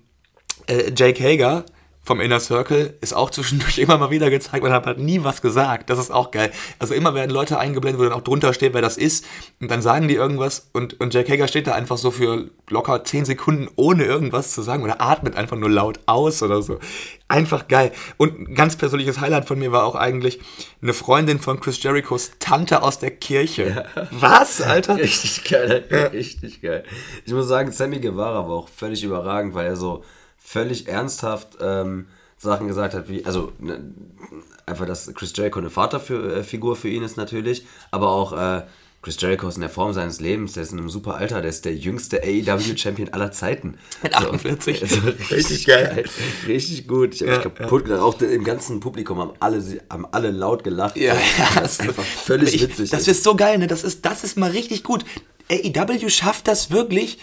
äh, 0.68 0.92
Jake 0.96 1.24
Hager 1.24 1.66
vom 2.04 2.20
Inner 2.20 2.40
Circle 2.40 2.98
ist 3.02 3.14
auch 3.14 3.30
zwischendurch 3.30 3.78
immer 3.78 3.98
mal 3.98 4.10
wieder 4.10 4.30
gezeigt, 4.30 4.64
man 4.64 4.74
hat 4.74 4.88
halt 4.88 4.98
nie 4.98 5.24
was 5.24 5.42
gesagt. 5.42 5.90
Das 5.90 6.00
ist 6.00 6.12
auch 6.12 6.32
geil. 6.32 6.52
Also 6.80 6.94
immer 6.94 7.14
werden 7.14 7.30
Leute 7.30 7.60
eingeblendet, 7.60 8.00
wo 8.00 8.04
dann 8.04 8.14
auch 8.14 8.24
drunter 8.24 8.54
steht, 8.54 8.74
wer 8.74 8.82
das 8.82 8.98
ist. 8.98 9.26
Und 9.60 9.70
dann 9.70 9.82
sagen 9.82 10.08
die 10.08 10.16
irgendwas 10.16 10.70
und, 10.74 11.00
und 11.00 11.14
Jake 11.14 11.32
Hager 11.32 11.48
steht 11.48 11.68
da 11.68 11.74
einfach 11.74 11.98
so 11.98 12.10
für 12.10 12.50
locker 12.70 13.04
10 13.04 13.26
Sekunden 13.26 13.70
ohne 13.76 14.04
irgendwas 14.06 14.52
zu 14.52 14.64
sagen 14.64 14.84
oder 14.84 15.00
atmet 15.00 15.36
einfach 15.36 15.58
nur 15.58 15.70
laut 15.70 16.00
aus 16.08 16.42
oder 16.42 16.62
so. 16.64 16.80
Einfach 17.28 17.68
geil. 17.68 17.92
Und 18.18 18.40
ein 18.40 18.56
ganz 18.56 18.76
persönliches 18.76 19.22
Highlight 19.22 19.46
von 19.46 19.60
mir 19.60 19.72
war 19.72 19.86
auch 19.86 19.96
eigentlich 19.96 20.40
eine 20.82 20.94
Freundin 20.94 21.40
von 21.40 21.60
Chris 21.60 21.82
Jerichos 21.82 22.32
Tante 22.40 22.82
aus 22.82 22.98
der 22.98 23.12
Kirche. 23.12 23.86
Was, 24.12 24.62
Alter? 24.62 24.96
Richtig 25.02 25.44
geil, 25.44 25.86
richtig 26.12 26.62
geil. 26.62 26.84
Ich 27.26 27.34
muss 27.34 27.48
sagen, 27.48 27.72
Sammy 27.72 28.00
Guevara 28.00 28.48
war 28.48 28.56
auch 28.56 28.70
völlig 28.70 29.04
überragend, 29.04 29.54
weil 29.54 29.68
er 29.68 29.76
so 29.76 30.04
völlig 30.44 30.88
ernsthaft 30.88 31.58
ähm, 31.62 32.08
Sachen 32.38 32.68
gesagt 32.68 32.94
hat, 32.94 33.08
wie, 33.08 33.24
also 33.26 33.52
ne, 33.60 33.94
einfach, 34.66 34.86
dass 34.86 35.14
Chris 35.14 35.34
Jericho 35.36 35.60
eine 35.60 35.70
Vaterfigur 35.70 36.76
für 36.76 36.90
ihn 36.90 37.04
ist 37.04 37.16
natürlich, 37.16 37.66
aber 37.92 38.10
auch 38.10 38.34
äh, 38.34 38.64
Chris 39.04 39.20
Jericho 39.20 39.48
ist 39.48 39.56
in 39.56 39.62
der 39.62 39.70
Form 39.70 39.94
seines 39.94 40.20
Lebens, 40.20 40.54
der 40.54 40.64
ist 40.64 40.74
in 40.74 40.78
einem 40.78 40.90
super 40.90 41.16
Alter, 41.16 41.42
der 41.42 41.50
ist 41.50 41.66
der 41.66 41.76
jüngste 41.76 42.22
AEW-Champion 42.24 43.10
aller 43.10 43.32
Zeiten. 43.32 43.78
Mit 44.04 44.14
48. 44.14 44.80
So, 44.80 44.86
also 44.86 45.08
richtig 45.32 45.66
geil. 45.66 46.04
Richtig 46.48 46.88
gut. 46.88 47.16
Ich 47.16 47.22
habe 47.22 47.32
mich 47.32 47.42
kaputt 47.42 47.86
gelacht. 47.86 48.02
Auch 48.02 48.22
im 48.22 48.44
ganzen 48.44 48.80
Publikum 48.80 49.20
haben 49.20 49.34
alle, 49.40 49.64
haben 49.90 50.06
alle 50.12 50.30
laut 50.30 50.64
gelacht. 50.64 50.98
Ja, 50.98 51.16
ja. 51.16 51.62
Das 51.62 51.74
ist 51.74 51.82
einfach 51.82 52.04
völlig 52.04 52.54
ich, 52.54 52.62
witzig. 52.62 52.92
Das 52.92 53.08
ist 53.08 53.24
so 53.24 53.36
geil, 53.36 53.58
ne? 53.58 53.66
Das 53.66 53.84
ist, 53.84 54.06
das 54.06 54.24
ist 54.24 54.38
mal 54.38 54.52
richtig 54.52 54.84
gut. 54.84 55.04
AEW 55.50 56.10
schafft 56.10 56.48
das 56.48 56.70
wirklich, 56.70 57.18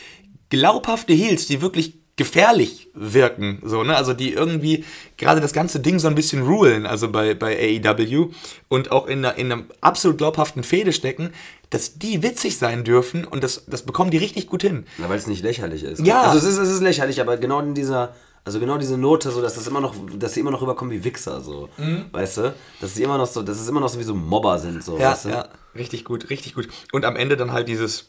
glaubhafte 0.50 1.12
Heels, 1.12 1.46
die 1.46 1.60
wirklich 1.60 1.97
gefährlich 2.18 2.88
wirken, 2.92 3.62
so, 3.64 3.82
ne? 3.84 3.96
Also 3.96 4.12
die 4.12 4.32
irgendwie 4.34 4.84
gerade 5.16 5.40
das 5.40 5.54
ganze 5.54 5.80
Ding 5.80 5.98
so 5.98 6.08
ein 6.08 6.14
bisschen 6.14 6.42
rulen, 6.42 6.84
also 6.84 7.10
bei, 7.10 7.32
bei 7.34 7.80
AEW 7.82 8.30
und 8.68 8.92
auch 8.92 9.06
in 9.06 9.24
einer, 9.24 9.36
in 9.38 9.50
einer 9.50 9.62
absolut 9.80 10.18
glaubhaften 10.18 10.62
Fehde 10.62 10.92
stecken, 10.92 11.30
dass 11.70 11.98
die 11.98 12.22
witzig 12.22 12.58
sein 12.58 12.84
dürfen 12.84 13.24
und 13.24 13.42
das, 13.42 13.64
das 13.66 13.82
bekommen 13.82 14.10
die 14.10 14.18
richtig 14.18 14.46
gut 14.48 14.62
hin. 14.62 14.84
Na, 14.98 15.08
weil 15.08 15.16
es 15.18 15.26
nicht 15.26 15.42
lächerlich 15.42 15.82
ist. 15.84 16.04
Ja. 16.06 16.22
Also 16.22 16.38
es 16.38 16.44
ist, 16.44 16.58
es 16.58 16.68
ist 16.68 16.80
lächerlich, 16.82 17.20
aber 17.20 17.36
genau 17.38 17.60
in 17.60 17.74
dieser, 17.74 18.14
also 18.44 18.58
genau 18.60 18.78
diese 18.78 18.98
Note, 18.98 19.30
so 19.30 19.40
dass 19.40 19.54
das 19.54 19.66
immer 19.66 19.80
noch, 19.80 19.94
dass 20.18 20.34
sie 20.34 20.40
immer 20.40 20.50
noch 20.50 20.60
rüberkommen 20.62 20.92
wie 20.92 21.04
Wichser, 21.04 21.40
so. 21.40 21.68
Weißt 22.12 22.38
du? 22.38 22.54
Dass 22.80 22.94
sie 22.94 23.02
immer 23.02 23.16
noch 23.18 23.26
so, 23.26 23.42
dass 23.42 23.60
es 23.60 23.68
immer 23.68 23.80
noch 23.80 23.88
so 23.88 23.98
wie 23.98 24.04
so 24.04 24.14
Mobber 24.14 24.58
sind, 24.58 24.82
so, 24.82 24.98
Ja, 24.98 25.12
weißt 25.12 25.24
du? 25.26 25.28
ja, 25.30 25.48
richtig 25.76 26.04
gut, 26.04 26.30
richtig 26.30 26.54
gut. 26.54 26.68
Und 26.92 27.04
am 27.04 27.16
Ende 27.16 27.36
dann 27.36 27.52
halt 27.52 27.68
dieses, 27.68 28.06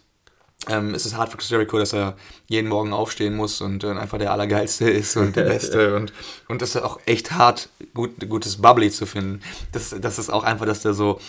ähm, 0.68 0.94
es 0.94 1.06
ist 1.06 1.16
hart 1.16 1.32
für 1.32 1.38
Chris 1.38 1.50
Jericho, 1.50 1.80
dass 1.80 1.94
er 1.94 2.16
jeden 2.48 2.68
Morgen 2.68 2.92
aufstehen 2.92 3.36
muss 3.36 3.62
und 3.62 3.84
äh, 3.84 3.92
einfach 3.92 4.18
der 4.18 4.32
Allergeilste 4.32 4.90
ist 4.90 5.16
und 5.16 5.36
der 5.36 5.44
Beste 5.44 5.96
und, 5.98 6.12
und 6.48 6.62
das 6.62 6.76
ist 6.76 6.82
auch 6.82 7.00
echt 7.06 7.32
hart, 7.32 7.70
gut, 7.94 8.12
gutes 8.28 8.62
Bubbly 8.62 8.92
zu 8.92 9.06
finden. 9.06 9.42
Das, 9.72 9.96
das 10.00 10.20
ist 10.20 10.30
auch 10.30 10.44
einfach, 10.44 10.66
dass 10.66 10.82
der 10.82 10.94
so, 10.94 11.20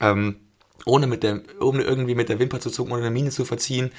ähm, 0.00 0.36
ohne 0.86 1.06
mit 1.06 1.22
der, 1.22 1.40
ohne 1.60 1.82
irgendwie 1.82 2.14
mit 2.14 2.28
der 2.28 2.38
Wimper 2.38 2.60
zu 2.60 2.70
zucken 2.70 2.92
oder 2.92 3.02
eine 3.02 3.10
Miene 3.10 3.30
zu 3.30 3.44
verziehen, 3.44 3.90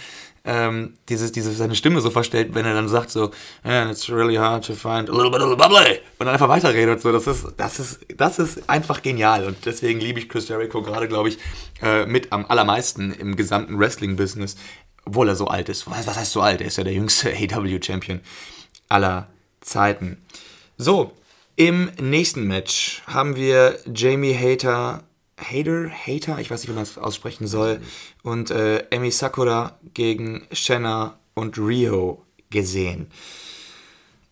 ähm, 0.45 0.93
dieses, 1.09 1.33
diese, 1.33 1.51
seine 1.51 1.75
Stimme 1.75 1.99
so 1.99 2.09
verstellt, 2.09 2.55
wenn 2.55 2.65
er 2.65 2.73
dann 2.73 2.87
sagt 2.87 3.11
so, 3.11 3.31
yeah, 3.65 3.91
it's 3.91 4.09
really 4.09 4.35
hard 4.35 4.65
to 4.65 4.73
find 4.73 5.09
a 5.09 5.13
little 5.13 5.29
bit 5.29 5.41
of 5.41 5.57
bubbly 5.57 5.99
und 6.17 6.25
dann 6.25 6.29
einfach 6.29 6.47
weiterredet 6.47 7.01
so, 7.01 7.11
das 7.11 7.27
ist, 7.27 7.45
das 7.57 7.79
ist, 7.79 7.99
das 8.15 8.39
ist 8.39 8.69
einfach 8.69 9.01
genial 9.01 9.45
und 9.45 9.57
deswegen 9.65 9.99
liebe 9.99 10.19
ich 10.19 10.29
Chris 10.29 10.47
Jericho 10.47 10.81
gerade, 10.81 11.09
glaube 11.09 11.29
ich, 11.29 11.37
äh, 11.81 12.05
mit 12.05 12.31
am 12.31 12.45
allermeisten 12.45 13.11
im 13.11 13.35
gesamten 13.35 13.77
Wrestling-Business, 13.77 14.55
obwohl 15.05 15.27
er 15.27 15.35
so 15.35 15.47
alt 15.47 15.67
ist. 15.67 15.89
Was, 15.91 16.07
was 16.07 16.17
heißt 16.17 16.31
so 16.31 16.41
alt? 16.41 16.61
Er 16.61 16.67
ist 16.67 16.77
ja 16.77 16.85
der 16.85 16.93
jüngste 16.93 17.33
AW-Champion 17.53 18.21
aller 18.87 19.27
Zeiten. 19.59 20.21
So, 20.77 21.11
im 21.57 21.89
nächsten 21.99 22.47
Match 22.47 23.01
haben 23.07 23.35
wir 23.35 23.79
Jamie 23.93 24.37
Hater, 24.37 25.03
Hater, 25.37 25.89
Hater, 25.89 26.39
ich 26.39 26.49
weiß 26.49 26.61
nicht, 26.61 26.69
wie 26.69 26.75
man 26.75 26.83
das 26.83 26.97
aussprechen 26.97 27.47
soll, 27.47 27.79
und 28.23 28.49
äh, 28.49 28.79
Emi 28.89 29.11
Sakura 29.11 29.79
gegen 29.93 30.47
Shanna 30.51 31.19
und 31.35 31.57
Rio 31.57 32.23
gesehen. 32.49 33.11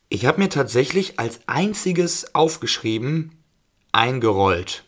Ich 0.10 0.26
habe 0.26 0.41
mir 0.41 0.49
tatsächlich 0.49 1.20
als 1.20 1.41
einziges 1.47 2.34
aufgeschrieben, 2.34 3.32
eingerollt. 3.91 4.84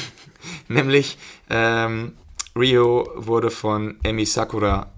Nämlich 0.68 1.18
ähm, 1.50 2.16
Rio 2.56 3.08
wurde 3.16 3.50
von 3.50 3.98
Emi 4.02 4.26
Sakura 4.26 4.93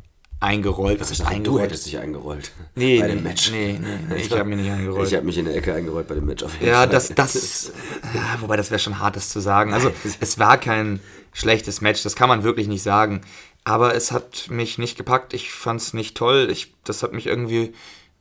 eingerollt. 0.47 1.01
Was 1.01 1.11
Du 1.17 1.25
eingerollt? 1.25 1.65
hättest 1.65 1.87
dich 1.87 1.99
eingerollt. 1.99 2.51
Nee, 2.75 3.01
bei 3.01 3.09
dem 3.09 3.23
Match. 3.23 3.51
nee, 3.51 3.79
nee, 3.81 3.89
nee, 4.09 4.17
ich 4.17 4.31
habe 4.33 4.45
mich 4.45 4.59
nicht 4.59 4.71
eingerollt. 4.71 5.09
Ich 5.09 5.15
habe 5.15 5.27
mich 5.27 5.37
in 5.39 5.45
der 5.45 5.57
Ecke 5.57 5.75
eingerollt 5.75 6.09
bei 6.09 6.15
dem 6.15 6.25
Match 6.27 6.43
auf 6.43 6.53
jeden 6.55 6.67
Ja, 6.67 6.79
Fall. 6.79 6.89
das, 6.89 7.15
das, 7.15 7.73
ja, 8.15 8.37
wobei 8.41 8.57
das 8.57 8.71
wäre 8.71 8.79
schon 8.79 8.99
hart, 8.99 9.17
das 9.17 9.29
zu 9.31 9.41
sagen. 9.41 9.75
Also, 9.75 9.93
es 10.21 10.39
war 10.39 10.59
kein 10.59 11.01
schlechtes 11.33 11.81
Match, 11.81 12.03
das 12.03 12.17
kann 12.17 12.29
man 12.29 12.43
wirklich 12.45 12.69
nicht 12.69 12.83
sagen. 12.83 13.21
Aber 13.65 13.95
es 13.95 14.13
hat 14.13 14.47
mich 14.49 14.79
nicht 14.79 14.97
gepackt, 14.97 15.35
ich 15.35 15.51
fand 15.53 15.81
es 15.81 15.93
nicht 15.93 16.17
toll. 16.17 16.49
Ich, 16.53 16.73
das 16.85 17.03
hat 17.03 17.13
mich 17.13 17.27
irgendwie, 17.27 17.75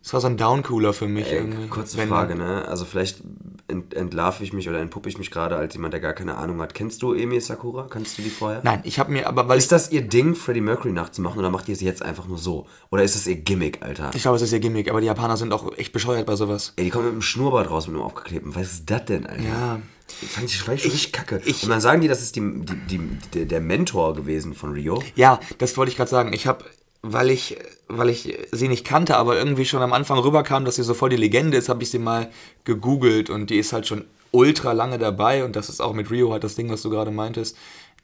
es 0.06 0.14
war 0.14 0.22
so 0.22 0.28
ein 0.28 0.38
Downcooler 0.38 0.94
für 0.94 1.08
mich. 1.08 1.28
Ey, 1.32 1.38
irgendwie. 1.40 1.68
kurze 1.68 1.98
Wenn- 1.98 2.10
Frage, 2.10 2.36
ne? 2.36 2.68
Also 2.68 2.86
vielleicht 2.86 3.22
ent 3.68 3.96
entlarve 3.96 4.44
ich 4.44 4.54
mich 4.54 4.70
oder 4.70 4.80
entpuppe 4.80 5.10
ich 5.10 5.18
mich 5.18 5.32
gerade 5.32 5.56
als 5.56 5.74
jemand, 5.74 5.94
der 5.94 6.00
gar 6.00 6.14
keine 6.14 6.38
Ahnung 6.38 6.62
hat. 6.62 6.76
Kennst 6.76 7.02
du 7.02 7.14
Emi 7.16 7.42
Sakura? 7.42 7.88
Kannst 7.90 8.16
du 8.18 8.22
die 8.22 8.30
vorher? 8.30 8.62
Nein, 8.64 8.82
ich 8.84 9.00
habe 9.00 9.12
mir, 9.12 9.28
aber 9.28 9.48
weil 9.48 9.58
Ist 9.58 9.72
das 9.72 9.92
ihr 9.92 10.04
Ding, 10.04 10.36
Freddie 10.36 10.62
Mercury 10.62 10.92
nachzumachen 10.94 11.40
oder 11.40 11.50
macht 11.50 11.68
ihr 11.68 11.74
es 11.74 11.82
jetzt 11.82 12.04
einfach 12.04 12.28
nur 12.28 12.38
so? 12.38 12.68
Oder 12.92 13.02
ist 13.04 13.16
das 13.16 13.26
ihr 13.26 13.38
Gimmick, 13.38 13.82
Alter? 13.82 14.12
ich 14.14 14.22
glaube, 14.22 14.36
es 14.38 14.44
ist 14.44 14.52
ihr 14.54 14.60
Gimmick, 14.60 14.92
aber 14.92 15.02
die 15.02 15.08
Japaner 15.08 15.38
sind 15.38 15.52
auch 15.52 15.76
echt 15.78 15.92
bescheuert 15.92 16.28
bei 16.28 16.36
sowas. 16.36 16.74
Ey, 16.76 16.84
die 16.84 16.90
kommen 16.92 17.06
mit 17.06 17.14
einem 17.14 17.22
Schnurrbart 17.24 17.72
raus, 17.72 17.88
mit 17.88 17.96
einem 17.96 18.06
aufgeklebten. 18.06 18.54
Was 18.54 18.72
ist 18.74 18.90
das 18.92 19.06
denn, 19.06 19.26
Alter? 19.26 19.42
Ja. 19.44 19.82
Fand 20.30 20.46
ich, 20.48 20.62
fand 20.62 20.78
ich 20.78 20.86
richtig 20.86 21.12
kacke. 21.14 21.42
ich- 21.44 21.64
Und 21.64 21.70
dann 21.70 21.82
sagen 21.82 22.02
die, 22.02 22.08
das 22.08 22.22
ist 22.22 22.36
die, 22.36 22.42
die, 22.42 22.76
die, 23.00 23.00
der, 23.34 23.46
der 23.46 23.60
Mentor 23.62 24.14
gewesen 24.14 24.54
von 24.54 24.74
Rio. 24.74 25.02
Ja, 25.16 25.40
das 25.58 25.76
wollte 25.78 25.90
ich 25.90 25.98
gerade 25.98 26.12
sagen. 26.12 26.32
Ich 26.34 26.46
habe, 26.46 26.64
weil 27.08 27.30
ich, 27.30 27.58
weil 27.88 28.10
ich 28.10 28.36
sie 28.52 28.68
nicht 28.68 28.86
kannte, 28.86 29.18
aber 29.18 29.38
irgendwie 29.38 29.66
schon 29.66 29.82
am 29.82 29.94
Anfang 29.94 30.18
rüberkam, 30.18 30.66
dass 30.66 30.76
sie 30.76 30.84
so 30.84 30.94
voll 30.94 31.10
die 31.10 31.16
Legende 31.18 31.56
ist, 31.58 31.70
habe 31.70 31.84
ich 31.84 31.92
sie 31.92 32.00
mal 32.00 32.32
gegoogelt 32.64 33.30
und 33.30 33.50
die 33.50 33.60
ist 33.60 33.74
halt 33.74 33.86
schon 33.86 34.06
ultra 34.32 34.72
lange 34.72 34.98
dabei 34.98 35.46
und 35.46 35.56
das 35.56 35.70
ist 35.70 35.82
auch 35.82 35.94
mit 35.94 36.10
Rio 36.10 36.32
halt 36.32 36.44
das 36.44 36.56
Ding, 36.56 36.70
was 36.70 36.82
du 36.82 36.90
gerade 36.90 37.12
meintest. 37.12 37.56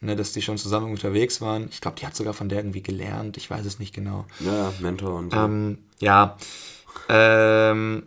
ne, 0.01 0.15
dass 0.15 0.33
die 0.33 0.41
schon 0.41 0.57
zusammen 0.57 0.91
unterwegs 0.91 1.41
waren. 1.41 1.69
Ich 1.71 1.79
glaube, 1.79 1.97
die 1.99 2.05
hat 2.05 2.15
sogar 2.15 2.33
von 2.33 2.49
der 2.49 2.59
irgendwie 2.59 2.81
gelernt. 2.83 3.37
Ich 3.37 3.49
weiß 3.49 3.65
es 3.65 3.79
nicht 3.79 3.93
genau. 3.93 4.25
Ja, 4.39 4.73
Mentor 4.79 5.17
und 5.17 5.31
so. 5.31 5.39
Ähm, 5.39 5.77
ja. 5.99 6.37
Ähm, 7.07 8.03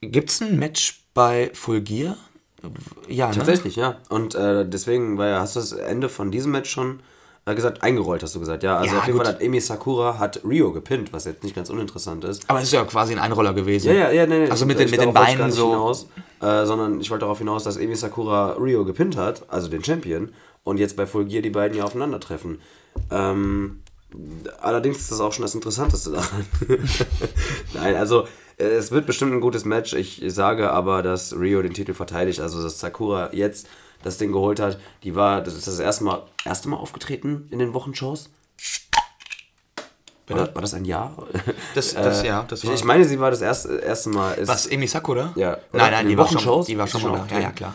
Gibt 0.00 0.30
es 0.30 0.40
ein 0.42 0.58
Match 0.58 1.04
bei 1.14 1.50
Full 1.54 1.80
Gear? 1.80 2.16
Ja, 3.08 3.28
ne? 3.28 3.34
Tatsächlich, 3.34 3.76
ja. 3.76 3.98
Und 4.08 4.34
äh, 4.34 4.68
deswegen, 4.68 5.16
weil 5.18 5.34
hast 5.38 5.56
du 5.56 5.60
das 5.60 5.72
Ende 5.72 6.08
von 6.08 6.30
diesem 6.30 6.52
Match 6.52 6.70
schon 6.70 7.00
äh, 7.48 7.54
gesagt, 7.54 7.82
eingerollt, 7.82 8.22
hast 8.22 8.34
du 8.34 8.40
gesagt, 8.40 8.62
ja. 8.62 8.76
Also 8.78 8.92
Ja, 8.94 9.00
auf 9.00 9.06
jeden 9.06 9.18
gut. 9.18 9.26
Fall 9.26 9.34
hat 9.34 9.42
Emi 9.42 9.60
Sakura 9.60 10.18
hat 10.18 10.40
Rio 10.44 10.72
gepinnt, 10.72 11.12
was 11.12 11.24
jetzt 11.24 11.42
nicht 11.42 11.56
ganz 11.56 11.70
uninteressant 11.70 12.24
ist. 12.24 12.48
Aber 12.48 12.58
es 12.58 12.66
ist 12.66 12.72
ja 12.72 12.84
quasi 12.84 13.12
ein 13.12 13.18
Einroller 13.18 13.54
gewesen. 13.54 13.88
Ja, 13.88 13.94
ja, 13.94 14.10
ja, 14.10 14.26
nee, 14.26 14.40
nee. 14.40 14.50
Also 14.50 14.66
mit 14.66 14.78
den, 14.78 14.90
mit 14.90 15.00
den 15.00 15.12
Beinen 15.12 15.50
so. 15.50 15.70
Hinaus, 15.70 16.08
äh, 16.40 16.64
sondern 16.66 17.00
ich 17.00 17.10
wollte 17.10 17.22
darauf 17.22 17.38
hinaus, 17.38 17.64
dass 17.64 17.76
Emi 17.76 17.94
Sakura 17.96 18.52
Rio 18.52 18.84
gepinnt 18.84 19.16
hat, 19.16 19.44
also 19.48 19.68
den 19.68 19.82
Champion, 19.82 20.30
und 20.64 20.78
jetzt 20.78 20.96
bei 20.96 21.06
Full 21.06 21.24
Gear 21.26 21.42
die 21.42 21.50
beiden 21.50 21.76
ja 21.76 21.84
aufeinandertreffen. 21.84 22.60
Ähm, 23.10 23.80
allerdings 24.60 24.98
ist 24.98 25.10
das 25.10 25.20
auch 25.20 25.32
schon 25.32 25.42
das 25.42 25.54
Interessanteste 25.54 26.12
daran. 26.12 26.46
Nein, 27.74 27.96
also 27.96 28.26
äh, 28.58 28.64
es 28.64 28.90
wird 28.90 29.06
bestimmt 29.06 29.32
ein 29.32 29.40
gutes 29.40 29.64
Match. 29.64 29.92
Ich 29.94 30.22
sage 30.26 30.70
aber, 30.70 31.02
dass 31.02 31.34
Rio 31.38 31.62
den 31.62 31.74
Titel 31.74 31.94
verteidigt, 31.94 32.40
also 32.40 32.62
dass 32.62 32.78
Sakura 32.80 33.30
jetzt 33.32 33.66
das 34.08 34.18
Ding 34.18 34.32
geholt 34.32 34.60
hat. 34.60 34.78
Die 35.04 35.14
war, 35.14 35.40
das 35.42 35.54
ist 35.54 35.66
das 35.66 35.78
erste 35.78 36.04
Mal, 36.04 36.22
erste 36.44 36.68
Mal 36.68 36.76
aufgetreten 36.76 37.46
in 37.50 37.58
den 37.58 37.74
Wochenshows. 37.74 38.30
War, 40.26 40.54
war 40.54 40.60
das 40.62 40.74
ein 40.74 40.84
Jahr? 40.84 41.16
Das- 41.74 41.94
das- 41.94 42.22
ja, 42.22 42.44
das 42.48 42.66
war- 42.66 42.74
ich 42.74 42.84
meine, 42.84 43.04
sie 43.06 43.18
war 43.18 43.30
das 43.30 43.40
erste, 43.40 43.76
erste 43.78 44.10
Mal. 44.10 44.32
Ist, 44.34 44.48
Was, 44.48 44.66
Emi 44.66 44.86
Sakura? 44.86 45.32
Ja. 45.36 45.52
Oder? 45.52 45.60
Nein, 45.72 45.90
nein, 45.92 46.02
In 46.04 46.10
die 46.10 46.18
war, 46.18 46.26
schon, 46.26 46.34
Wochenshows 46.36 46.66
die 46.66 46.76
war 46.78 46.86
schon 46.86 47.02
mal 47.02 47.24
da. 47.28 47.34
Ja, 47.36 47.40
ja, 47.44 47.50
klar. 47.52 47.74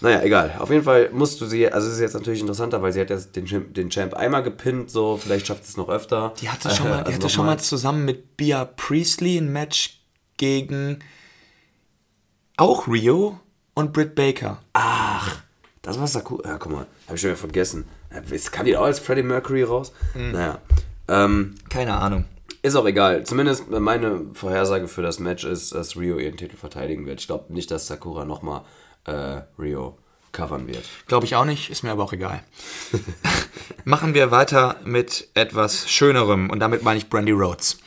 Naja, 0.00 0.22
egal. 0.22 0.54
Auf 0.60 0.70
jeden 0.70 0.84
Fall 0.84 1.10
musst 1.12 1.40
du 1.40 1.46
sie, 1.46 1.72
also 1.72 1.88
es 1.88 1.94
ist 1.94 2.00
jetzt 2.00 2.14
natürlich 2.14 2.38
interessanter, 2.40 2.80
weil 2.82 2.92
sie 2.92 3.00
hat 3.00 3.10
jetzt 3.10 3.34
den 3.34 3.46
Champ, 3.46 3.74
den 3.74 3.90
Champ 3.90 4.14
einmal 4.14 4.44
gepinnt, 4.44 4.92
so, 4.92 5.16
vielleicht 5.16 5.48
schafft 5.48 5.64
es 5.64 5.76
noch 5.76 5.88
öfter. 5.88 6.34
Die 6.40 6.48
hatte 6.48 6.70
schon 6.70 6.88
mal, 6.88 6.98
die 6.98 7.06
Also 7.06 7.12
hatte 7.14 7.28
schon 7.30 7.46
mal 7.46 7.58
zusammen 7.58 8.04
mit 8.04 8.36
Bia 8.36 8.64
Priestley 8.64 9.38
ein 9.38 9.52
Match 9.52 10.00
gegen 10.36 11.00
auch 12.56 12.86
Rio 12.86 13.40
und 13.74 13.92
Britt 13.92 14.14
Baker. 14.14 14.58
Das 15.88 15.98
war 15.98 16.06
Sakura. 16.06 16.46
Ja, 16.46 16.58
guck 16.58 16.70
mal, 16.70 16.86
habe 17.06 17.14
ich 17.14 17.20
schon 17.22 17.30
wieder 17.30 17.38
vergessen. 17.38 17.88
Es 18.30 18.52
Kam 18.52 18.66
die 18.66 18.76
auch 18.76 18.84
als 18.84 18.98
Freddie 18.98 19.22
Mercury 19.22 19.62
raus? 19.62 19.94
Mhm. 20.14 20.32
Naja. 20.32 20.58
Ähm, 21.08 21.54
Keine 21.70 21.94
Ahnung. 21.94 22.26
ist 22.60 22.76
auch 22.76 22.84
egal. 22.84 23.24
Zumindest 23.24 23.70
meine 23.70 24.26
Vorhersage 24.34 24.86
für 24.86 25.00
das 25.00 25.18
Match 25.18 25.44
ist, 25.44 25.74
dass 25.74 25.96
Rio 25.96 26.18
ihren 26.18 26.36
Titel 26.36 26.58
verteidigen 26.58 27.06
wird. 27.06 27.20
Ich 27.20 27.26
glaube 27.26 27.50
nicht, 27.54 27.70
dass 27.70 27.86
Sakura 27.86 28.26
nochmal 28.26 28.66
äh, 29.06 29.40
Rio 29.58 29.96
covern 30.32 30.68
wird. 30.68 30.84
Glaube 31.06 31.24
ich 31.24 31.36
auch 31.36 31.46
nicht, 31.46 31.70
ist 31.70 31.82
mir 31.82 31.92
aber 31.92 32.04
auch 32.04 32.12
egal. 32.12 32.42
Machen 33.86 34.12
wir 34.12 34.30
weiter 34.30 34.76
mit 34.84 35.30
etwas 35.32 35.88
Schönerem 35.88 36.50
und 36.50 36.60
damit 36.60 36.82
meine 36.82 36.98
ich 36.98 37.08
Brandy 37.08 37.32
Rhodes. 37.32 37.78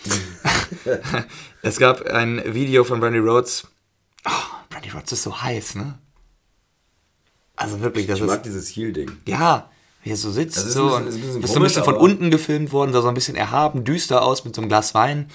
es 1.61 1.77
gab 1.77 2.01
ein 2.07 2.41
Video 2.47 2.83
von 2.83 2.99
Brandy 2.99 3.19
Rhodes. 3.19 3.67
Oh, 4.25 4.31
Brandy 4.71 4.89
Rhodes 4.89 5.11
ist 5.11 5.21
so 5.21 5.39
heiß, 5.39 5.75
ne? 5.75 5.99
Also 7.63 7.79
wirklich, 7.81 8.07
das 8.07 8.17
Ich 8.17 8.23
ist. 8.23 8.29
mag 8.29 8.43
dieses 8.43 8.69
Heel-Ding. 8.75 9.11
Ja, 9.27 9.69
wie 10.03 10.11
er 10.11 10.17
so 10.17 10.31
sitzt. 10.31 10.57
Das 10.57 10.65
ist 10.65 10.73
so, 10.73 10.93
ein 10.95 11.05
bisschen- 11.05 11.05
und 11.05 11.07
ist 11.07 11.15
ein 11.15 11.21
bisschen 11.21 11.43
ist 11.43 11.53
so 11.53 11.59
ein 11.59 11.63
bisschen 11.63 11.83
von 11.83 11.95
unten 11.95 12.31
gefilmt 12.31 12.71
worden, 12.71 12.91
sah 12.93 13.01
so 13.01 13.07
ein 13.07 13.13
bisschen 13.13 13.35
erhaben, 13.35 13.83
düster 13.83 14.23
aus 14.23 14.43
mit 14.45 14.55
so 14.55 14.61
einem 14.61 14.69
Glas 14.69 14.93
Wein. 14.93 15.27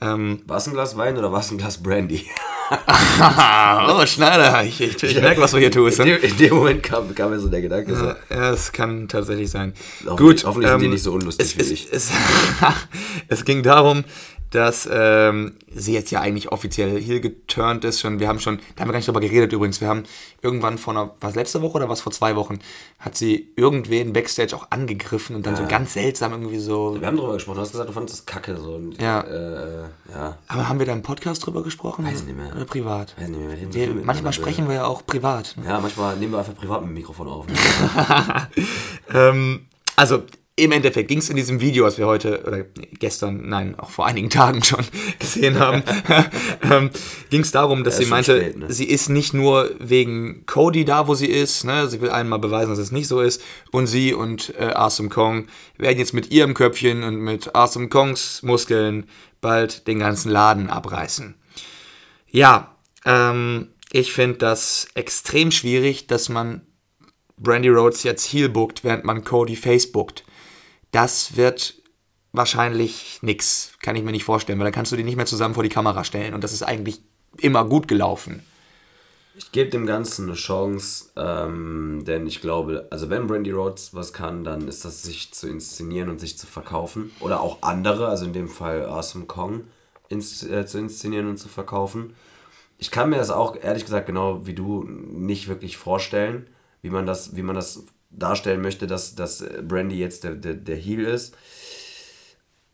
Ähm, 0.00 0.42
War 0.46 0.56
es 0.58 0.66
ein 0.66 0.72
Glas 0.74 0.96
Wein 0.96 1.16
oder 1.16 1.30
war 1.32 1.40
es 1.40 1.50
ein 1.50 1.58
Glas 1.58 1.82
Brandy? 1.82 2.26
oh, 3.88 4.06
Schneider, 4.06 4.64
ich, 4.64 4.80
ich, 4.80 5.02
ich 5.02 5.20
merke, 5.20 5.40
was 5.40 5.52
du 5.52 5.58
hier 5.58 5.70
tust. 5.70 6.00
In 6.00 6.06
Ne? 6.06 6.18
dem, 6.18 6.30
in 6.30 6.36
dem 6.36 6.54
Moment 6.54 6.82
kam, 6.82 7.14
kam 7.14 7.30
mir 7.30 7.38
so 7.38 7.48
der 7.48 7.60
Gedanke, 7.62 7.94
so, 7.94 8.06
Ja, 8.34 8.50
es 8.52 8.72
kann 8.72 9.06
tatsächlich 9.08 9.50
sein. 9.50 9.72
Hoffentlich- 10.06 10.16
Gut, 10.18 10.44
hoffentlich 10.44 10.70
sind 10.70 10.80
die 10.80 10.86
ähm, 10.86 10.92
nicht 10.92 11.02
so 11.02 11.12
unlustig 11.12 11.46
es, 11.46 11.56
wie 11.56 11.60
es, 11.60 11.70
ich. 11.70 11.88
Es, 11.92 12.10
es 13.28 13.44
ging 13.44 13.62
darum, 13.62 14.04
dass 14.50 14.88
ähm, 14.90 15.56
sie 15.72 15.94
jetzt 15.94 16.10
ja 16.10 16.20
eigentlich 16.20 16.52
offiziell 16.52 17.00
heel 17.00 17.20
geturnt 17.20 17.84
ist. 17.84 18.00
Schon, 18.00 18.20
wir 18.20 18.28
haben 18.28 18.38
schon, 18.38 18.58
da 18.76 18.82
haben 18.82 18.88
wir 18.88 18.92
gar 18.92 18.98
nicht 18.98 19.08
drüber 19.08 19.20
geredet 19.20 19.52
übrigens. 19.52 19.80
Wir 19.80 19.88
haben 19.88 20.04
irgendwann 20.42 20.78
vor 20.78 20.94
einer, 20.94 21.14
was 21.20 21.34
letzte 21.34 21.60
Woche 21.62 21.74
oder 21.74 21.88
was 21.88 22.00
vor 22.00 22.12
zwei 22.12 22.36
Wochen, 22.36 22.58
hat 22.98 23.16
sie 23.16 23.52
irgendwen 23.56 24.12
backstage 24.12 24.54
auch 24.54 24.70
angegriffen 24.70 25.34
und 25.36 25.46
dann 25.46 25.56
so 25.56 25.66
ganz 25.66 25.94
seltsam 25.94 26.32
irgendwie 26.32 26.58
so. 26.58 26.96
Wir 27.00 27.06
haben 27.06 27.16
drüber 27.16 27.34
gesprochen, 27.34 27.56
du 27.56 27.62
hast 27.62 27.72
gesagt, 27.72 27.88
du 27.88 27.92
fandest 27.92 28.18
das 28.18 28.26
kacke. 28.26 28.56
So, 28.56 28.74
und, 28.74 29.00
Ja. 29.00 29.20
Äh, 29.22 29.82
ja. 30.12 30.38
Aber 30.46 30.68
haben 30.68 30.78
wir 30.78 30.86
da 30.86 30.92
im 30.92 31.02
Podcast 31.02 31.44
drüber 31.44 31.62
gesprochen? 31.62 32.04
Weiß 32.04 32.20
ich 32.20 32.26
nicht 32.26 32.36
mehr. 32.36 32.54
Oder 32.54 32.64
privat? 32.64 33.14
Weiß 33.18 33.28
nicht 33.28 33.74
mehr, 33.74 33.94
wir 33.94 34.04
manchmal 34.04 34.32
sprechen 34.32 34.68
wir 34.68 34.76
ja 34.76 34.84
auch 34.84 35.04
privat. 35.04 35.56
Ne? 35.56 35.66
Ja, 35.66 35.80
manchmal 35.80 36.16
nehmen 36.16 36.32
wir 36.32 36.38
einfach 36.38 36.54
privat 36.54 36.82
mit 36.82 36.90
dem 36.90 36.94
Mikrofon 36.94 37.28
auf. 37.28 37.46
Ne? 37.46 37.54
Ähm, 39.12 39.66
also 39.96 40.22
im 40.56 40.70
Endeffekt 40.70 41.08
ging 41.08 41.18
es 41.18 41.30
in 41.30 41.36
diesem 41.36 41.60
Video, 41.60 41.84
was 41.84 41.98
wir 41.98 42.06
heute 42.06 42.44
oder 42.46 42.64
gestern, 43.00 43.48
nein, 43.48 43.76
auch 43.76 43.90
vor 43.90 44.06
einigen 44.06 44.30
Tagen 44.30 44.62
schon 44.62 44.84
gesehen 45.18 45.58
haben, 45.58 45.82
ähm, 46.70 46.90
ging 47.30 47.40
es 47.40 47.50
darum, 47.50 47.82
dass 47.82 47.98
Ja, 47.98 48.04
sie 48.04 48.10
meinte, 48.10 48.36
spät, 48.40 48.58
ne? 48.58 48.72
sie 48.72 48.84
ist 48.84 49.08
nicht 49.08 49.34
nur 49.34 49.70
wegen 49.80 50.46
Cody 50.46 50.84
da, 50.84 51.08
wo 51.08 51.14
sie 51.14 51.26
ist, 51.26 51.64
ne? 51.64 51.88
sie 51.88 52.00
will 52.00 52.10
einmal 52.10 52.38
beweisen, 52.38 52.70
dass 52.70 52.78
es 52.78 52.92
nicht 52.92 53.08
so 53.08 53.20
ist, 53.20 53.42
und 53.72 53.88
sie 53.88 54.14
und 54.14 54.54
äh, 54.56 54.66
Awesome 54.66 55.08
Kong 55.08 55.48
werden 55.76 55.98
jetzt 55.98 56.14
mit 56.14 56.30
ihrem 56.30 56.54
Köpfchen 56.54 57.02
und 57.02 57.16
mit 57.16 57.56
Awesome 57.56 57.88
Kongs 57.88 58.42
Muskeln 58.44 59.08
bald 59.40 59.88
den 59.88 59.98
ganzen 59.98 60.30
Laden 60.30 60.70
abreißen. 60.70 61.34
Ja, 62.30 62.76
ähm, 63.04 63.70
ich 63.90 64.12
finde 64.12 64.38
das 64.38 64.86
extrem 64.94 65.50
schwierig, 65.50 66.06
dass 66.06 66.28
man 66.28 66.62
Brandy 67.36 67.68
Rhodes 67.70 68.04
jetzt 68.04 68.32
heel 68.32 68.48
bookt, 68.48 68.84
während 68.84 69.04
man 69.04 69.24
Cody 69.24 69.56
face 69.56 69.90
bookt. 69.90 70.24
Das 70.94 71.36
wird 71.36 71.74
wahrscheinlich 72.30 73.18
nix. 73.20 73.72
Kann 73.82 73.96
ich 73.96 74.04
mir 74.04 74.12
nicht 74.12 74.22
vorstellen, 74.22 74.60
weil 74.60 74.66
dann 74.66 74.72
kannst 74.72 74.92
du 74.92 74.96
die 74.96 75.02
nicht 75.02 75.16
mehr 75.16 75.26
zusammen 75.26 75.54
vor 75.54 75.64
die 75.64 75.68
Kamera 75.68 76.04
stellen. 76.04 76.34
Und 76.34 76.44
das 76.44 76.52
ist 76.52 76.62
eigentlich 76.62 77.00
immer 77.38 77.64
gut 77.64 77.88
gelaufen. 77.88 78.44
Ich 79.36 79.50
gebe 79.50 79.70
dem 79.70 79.86
Ganzen 79.86 80.28
eine 80.28 80.36
Chance, 80.36 81.10
ähm, 81.16 82.04
denn 82.06 82.28
ich 82.28 82.40
glaube, 82.40 82.86
also 82.90 83.10
wenn 83.10 83.26
Brandy 83.26 83.50
Rhodes 83.50 83.92
was 83.92 84.12
kann, 84.12 84.44
dann 84.44 84.68
ist 84.68 84.84
das 84.84 85.02
sich 85.02 85.32
zu 85.34 85.48
inszenieren 85.48 86.08
und 86.10 86.20
sich 86.20 86.38
zu 86.38 86.46
verkaufen. 86.46 87.10
Oder 87.18 87.40
auch 87.40 87.62
andere, 87.62 88.06
also 88.06 88.24
in 88.24 88.32
dem 88.32 88.48
Fall 88.48 88.86
Awesome 88.86 89.24
Kong, 89.24 89.62
ins, 90.08 90.44
äh, 90.44 90.64
zu 90.64 90.78
inszenieren 90.78 91.28
und 91.28 91.38
zu 91.38 91.48
verkaufen. 91.48 92.14
Ich 92.78 92.92
kann 92.92 93.10
mir 93.10 93.16
das 93.16 93.30
auch, 93.30 93.56
ehrlich 93.60 93.84
gesagt, 93.84 94.06
genau 94.06 94.46
wie 94.46 94.54
du, 94.54 94.84
nicht 94.84 95.48
wirklich 95.48 95.76
vorstellen, 95.76 96.46
wie 96.82 96.90
man 96.90 97.04
das, 97.04 97.34
wie 97.34 97.42
man 97.42 97.56
das 97.56 97.84
darstellen 98.18 98.60
möchte, 98.60 98.86
dass, 98.86 99.14
dass 99.14 99.44
Brandy 99.62 99.98
jetzt 99.98 100.24
der, 100.24 100.34
der, 100.34 100.54
der 100.54 100.76
Heel 100.76 101.04
ist. 101.04 101.36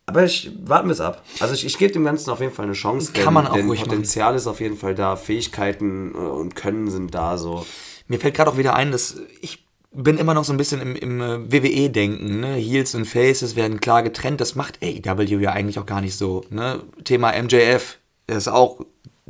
Aber 0.07 0.25
ich 0.25 0.51
warten 0.65 0.89
wir 0.89 0.93
es 0.93 1.01
ab. 1.01 1.25
Also 1.39 1.55
ich, 1.55 1.65
ich 1.65 1.79
gebe 1.79 1.93
dem 1.93 2.05
Ganzen 2.05 2.31
auf 2.31 2.41
jeden 2.41 2.53
Fall 2.53 2.65
eine 2.65 2.75
Chance. 2.75 3.13
Kann 3.13 3.27
denn, 3.27 3.35
man 3.35 3.47
auch 3.47 3.55
denn 3.55 3.67
ruhig 3.67 3.81
machen. 3.81 3.91
Potenzial 3.91 4.35
ist 4.35 4.47
auf 4.49 4.61
jeden 4.61 4.77
Fall 4.77 4.95
da, 4.95 5.15
Fähigkeiten 5.17 6.13
äh, 6.15 6.19
und 6.19 6.57
Können 6.57 6.91
sind 6.91 7.15
da 7.15 7.39
so. 7.39 7.65
Mir 8.09 8.19
fällt 8.19 8.35
gerade 8.35 8.51
auch 8.51 8.57
wieder 8.57 8.75
ein, 8.75 8.91
dass 8.91 9.21
ich 9.41 9.65
bin 9.93 10.19
immer 10.19 10.35
noch 10.35 10.45
so 10.45 10.53
ein 10.53 10.57
bisschen 10.57 10.81
im, 10.81 10.97
im 10.97 11.21
äh, 11.21 11.53
WWE-Denken. 11.53 12.41
Ne? 12.41 12.55
Heels 12.55 12.95
und 12.95 13.07
Faces 13.07 13.57
werden 13.57 13.81
klar 13.81 14.03
getrennt. 14.03 14.41
Das 14.41 14.55
macht 14.55 14.81
AEW 14.83 15.39
ja 15.39 15.53
eigentlich 15.53 15.79
auch 15.79 15.87
gar 15.87 16.01
nicht 16.01 16.17
so. 16.17 16.45
Ne? 16.51 16.83
Thema 17.05 17.33
MJF 17.41 17.99
ist 18.27 18.49
auch 18.49 18.81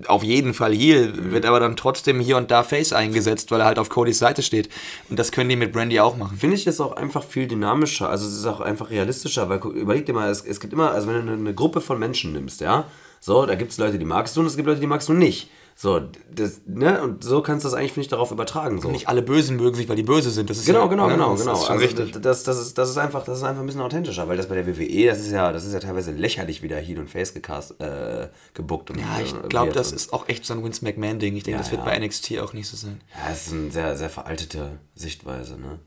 auf 0.09 0.22
jeden 0.22 0.55
Fall 0.55 0.72
Heel, 0.72 1.32
wird 1.32 1.44
aber 1.44 1.61
dann 1.61 1.76
trotzdem 1.76 2.20
hier 2.20 2.36
und 2.36 2.51
da 2.51 2.62
Face 2.62 2.92
eingesetzt, 2.92 3.51
weil 3.51 3.61
er 3.61 3.66
halt 3.66 3.78
auf 3.78 3.88
Codys 3.88 4.18
Seite 4.18 4.42
steht. 4.42 4.68
Und 5.09 5.18
das 5.18 5.32
können 5.32 5.48
die 5.48 5.57
mit 5.57 5.72
Brandy 5.72 6.01
auch 6.01 6.16
machen. 6.16 6.36
Finde 6.36 6.57
ich 6.57 6.64
jetzt 6.64 6.80
auch 6.80 6.92
einfach 6.92 7.24
viel 7.24 7.46
dynamischer. 7.46 8.09
Also 8.09 8.26
es 8.26 8.34
ist 8.34 8.46
auch 8.46 8.61
einfach 8.61 8.90
realistischer, 8.90 9.48
weil 9.48 9.59
überleg 9.59 10.07
dir 10.07 10.12
mal, 10.12 10.30
es, 10.30 10.44
es 10.44 10.61
gibt 10.61 10.72
immer, 10.72 10.92
also 10.92 11.09
wenn 11.09 11.14
du 11.14 11.20
eine, 11.20 11.32
eine 11.32 11.55
Gruppe 11.55 11.80
von 11.80 11.98
Menschen 11.98 12.32
nimmst, 12.32 12.61
ja, 12.61 12.86
so, 13.20 13.44
da 13.44 13.55
gibt 13.55 13.72
es 13.72 13.78
Leute, 13.78 13.98
die 13.98 14.05
magst 14.07 14.36
du 14.36 14.40
und 14.40 14.46
es 14.46 14.57
gibt 14.57 14.66
Leute, 14.66 14.80
die 14.80 14.86
magst 14.86 15.09
du 15.09 15.12
nicht. 15.12 15.51
So, 15.76 15.98
das, 16.34 16.60
ne, 16.66 17.01
und 17.02 17.24
so 17.24 17.40
kannst 17.40 17.64
du 17.64 17.68
das 17.68 17.74
eigentlich, 17.74 17.92
finde 17.92 18.05
ich, 18.05 18.10
darauf 18.10 18.30
übertragen. 18.32 18.82
So. 18.82 18.90
Nicht 18.90 19.09
alle 19.09 19.22
Bösen 19.22 19.56
mögen 19.56 19.74
sich, 19.74 19.88
weil 19.88 19.97
die 19.97 20.02
böse 20.02 20.30
sind. 20.30 20.51
Das 20.51 20.59
ist 20.59 20.66
Genau, 20.66 20.80
ja, 20.82 20.86
genau, 20.88 21.06
ne? 21.06 21.14
genau, 21.14 21.30
das 21.32 21.40
genau. 21.40 21.52
Ist 21.55 21.66
schon 21.66 21.78
also 21.78 22.18
das, 22.20 22.42
das, 22.42 22.59
ist, 22.60 22.76
das, 22.76 22.90
ist 22.90 22.98
einfach, 22.98 23.24
das 23.24 23.38
ist 23.38 23.44
einfach 23.44 23.62
ein 23.62 23.66
bisschen 23.66 23.80
authentischer, 23.80 24.28
weil 24.28 24.36
das 24.36 24.47
bei 24.47 24.56
der 24.56 24.66
WWE, 24.66 25.06
das 25.06 25.20
ist 25.20 25.30
ja, 25.30 25.52
das 25.52 25.64
ist 25.64 25.72
ja 25.72 25.80
teilweise 25.80 26.12
lächerlich, 26.12 26.62
wie 26.62 26.68
der 26.68 26.80
Heel 26.80 26.98
und 26.98 27.09
Face 27.09 27.32
gecast, 27.32 27.80
äh, 27.80 28.28
gebuckt 28.52 28.90
und 28.90 28.98
Ja, 28.98 29.20
ich 29.24 29.32
äh, 29.32 29.48
glaube, 29.48 29.68
wird. 29.68 29.76
das 29.76 29.90
Und- 29.92 29.97
ist 29.97 30.12
auch 30.12 30.28
echt 30.28 30.44
so 30.44 30.52
ein 30.52 30.62
Vince 30.62 30.84
McMahon-Ding. 30.84 31.34
Ich 31.36 31.44
denke, 31.44 31.56
Ja, 31.56 31.62
das 31.62 31.70
wird 31.70 31.80
ja. 31.80 31.86
bei 31.86 31.98
NXT 31.98 32.38
auch 32.40 32.52
nicht 32.52 32.68
so 32.68 32.76
sein. 32.76 33.01
Ja, 33.14 33.32
es 33.32 33.47
ist 33.47 33.52
eine 33.55 33.70
sehr, 33.70 33.97
sehr 33.97 34.10
veraltete 34.10 34.72
Sichtweise, 34.94 35.59
ne? 35.59 35.78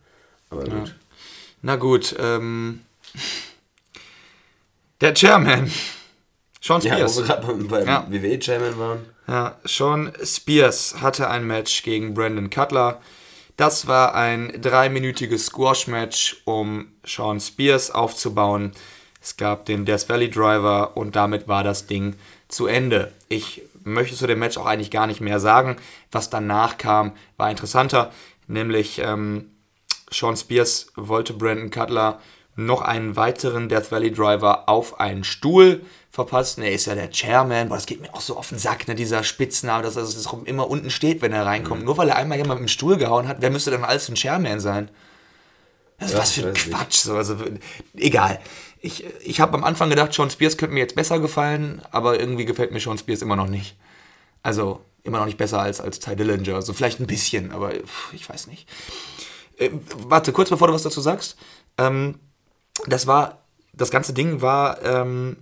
Aber 0.49 0.63
gut. 0.63 0.95
Na 1.61 1.75
gut, 1.75 2.15
ähm. 2.19 2.81
Der 5.01 5.13
Chairman. 5.13 5.69
Sean 6.61 6.81
Ja, 6.81 6.93
wo 6.93 6.95
Spears. 6.97 7.17
wir 7.17 7.23
gerade 7.25 7.47
beim, 7.47 7.67
beim. 7.67 8.11
WWE-Chairman 8.11 8.79
waren. 8.79 8.99
Ja, 9.27 9.57
Sean 9.63 10.11
Spears 10.21 10.95
hatte 10.99 11.29
ein 11.29 11.47
Match 11.47 11.83
gegen 11.83 12.13
Brandon 12.13 12.49
Cutler. 12.49 13.01
Das 13.55 13.87
war 13.87 14.15
ein 14.15 14.61
dreiminütiges 14.61 15.45
Squash-Match, 15.45 16.41
um 16.43 16.87
Sean 17.05 17.39
Spears 17.39 17.91
aufzubauen. 17.91 18.73
Es 19.21 19.37
gab 19.37 19.65
den 19.65 19.85
Death 19.85 20.09
Valley 20.09 20.29
Driver 20.29 20.97
und 20.97 21.15
damit 21.15 21.47
war 21.47 21.63
das 21.63 21.87
Ding 21.87 22.15
zu 22.49 22.67
Ende. 22.67 23.13
Ich 23.29 23.61
möchte 23.85 24.15
zu 24.15 24.27
dem 24.27 24.39
Match 24.39 24.57
auch 24.57 24.65
eigentlich 24.65 24.91
gar 24.91 25.07
nicht 25.07 25.21
mehr 25.21 25.39
sagen. 25.39 25.77
Was 26.11 26.29
danach 26.29 26.77
kam, 26.77 27.13
war 27.37 27.49
interessanter, 27.49 28.11
nämlich 28.47 28.99
ähm, 28.99 29.51
Sean 30.11 30.35
Spears 30.35 30.87
wollte 30.95 31.33
Brandon 31.33 31.69
Cutler 31.69 32.19
noch 32.55 32.81
einen 32.81 33.15
weiteren 33.15 33.69
Death 33.69 33.91
Valley 33.91 34.11
Driver 34.11 34.67
auf 34.67 34.99
einen 34.99 35.23
Stuhl 35.23 35.81
verpassen. 36.13 36.61
Er 36.61 36.71
ist 36.71 36.85
ja 36.85 36.93
der 36.93 37.09
Chairman. 37.09 37.69
Boah, 37.69 37.75
das 37.75 37.87
geht 37.87 37.99
mir 37.99 38.13
auch 38.13 38.21
so 38.21 38.37
auf 38.37 38.49
den 38.49 38.59
Sack, 38.59 38.87
ne, 38.87 38.93
dieser 38.93 39.23
Spitzname, 39.23 39.81
dass 39.81 39.95
er 39.95 40.03
das 40.03 40.27
immer 40.45 40.69
unten 40.69 40.91
steht, 40.91 41.23
wenn 41.23 41.33
er 41.33 41.45
reinkommt. 41.45 41.81
Mhm. 41.81 41.87
Nur 41.87 41.97
weil 41.97 42.09
er 42.09 42.17
einmal 42.17 42.37
jemand 42.37 42.61
mit 42.61 42.69
dem 42.69 42.71
Stuhl 42.71 42.97
gehauen 42.97 43.27
hat, 43.27 43.37
wer 43.39 43.49
müsste 43.49 43.71
dann 43.71 43.83
alles 43.83 44.07
ein 44.07 44.15
Chairman 44.15 44.59
sein? 44.59 44.91
Ist 45.99 46.13
Ja, 46.13 46.19
was 46.19 46.33
für 46.33 46.47
ein. 46.47 46.53
Quatsch. 46.53 46.97
So, 46.97 47.15
also, 47.15 47.35
egal. 47.95 48.39
Ich, 48.79 49.03
ich 49.21 49.41
habe 49.41 49.55
am 49.55 49.63
Anfang 49.63 49.89
gedacht, 49.89 50.13
Sean 50.13 50.29
Spears 50.29 50.57
könnte 50.57 50.75
mir 50.75 50.81
jetzt 50.81 50.95
besser 50.95 51.19
gefallen, 51.19 51.81
aber 51.89 52.19
irgendwie 52.19 52.45
gefällt 52.45 52.71
mir 52.71 52.79
Sean 52.79 52.97
Spears 52.99 53.23
immer 53.23 53.35
noch 53.35 53.47
nicht. 53.47 53.75
Also 54.43 54.81
immer 55.01 55.17
noch 55.17 55.25
nicht 55.25 55.37
besser 55.37 55.61
als, 55.61 55.81
als 55.81 55.99
Ty 55.99 56.15
Dillinger. 56.15 56.61
So 56.61 56.73
vielleicht 56.73 56.99
ein 56.99 57.07
bisschen, 57.07 57.51
aber 57.51 57.71
pff, 57.71 58.13
ich 58.13 58.29
weiß 58.29 58.45
nicht. 58.47 58.69
Äh, 59.57 59.71
warte, 59.97 60.31
kurz 60.31 60.51
bevor 60.51 60.67
du 60.67 60.73
was 60.75 60.83
dazu 60.83 61.01
sagst. 61.01 61.37
Ähm, 61.79 62.19
das 62.85 63.07
war, 63.07 63.39
das 63.73 63.89
ganze 63.89 64.13
Ding 64.13 64.41
war 64.41 64.79
ähm, 64.83 65.37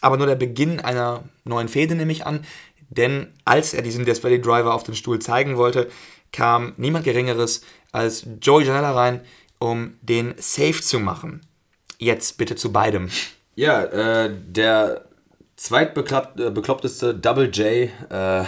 aber 0.00 0.16
nur 0.16 0.26
der 0.26 0.36
Beginn 0.36 0.80
einer 0.80 1.24
neuen 1.44 1.68
Fehde, 1.68 1.94
nehme 1.94 2.12
ich 2.12 2.26
an. 2.26 2.44
Denn 2.90 3.32
als 3.44 3.74
er 3.74 3.82
diesen 3.82 4.04
Death 4.04 4.22
Valley 4.24 4.40
Driver 4.40 4.74
auf 4.74 4.82
den 4.82 4.94
Stuhl 4.94 5.18
zeigen 5.18 5.56
wollte, 5.56 5.88
kam 6.32 6.74
niemand 6.76 7.04
Geringeres 7.04 7.62
als 7.92 8.26
Joey 8.40 8.64
Janela 8.64 8.92
rein, 8.92 9.20
um 9.58 9.94
den 10.02 10.34
Safe 10.38 10.80
zu 10.80 10.98
machen. 10.98 11.40
Jetzt 11.98 12.38
bitte 12.38 12.56
zu 12.56 12.72
beidem. 12.72 13.08
Ja, 13.56 13.82
äh, 13.84 14.30
der 14.32 15.04
zweitbekloppteste 15.56 17.14
Double 17.14 17.50
J 17.50 17.90
äh, 18.10 18.44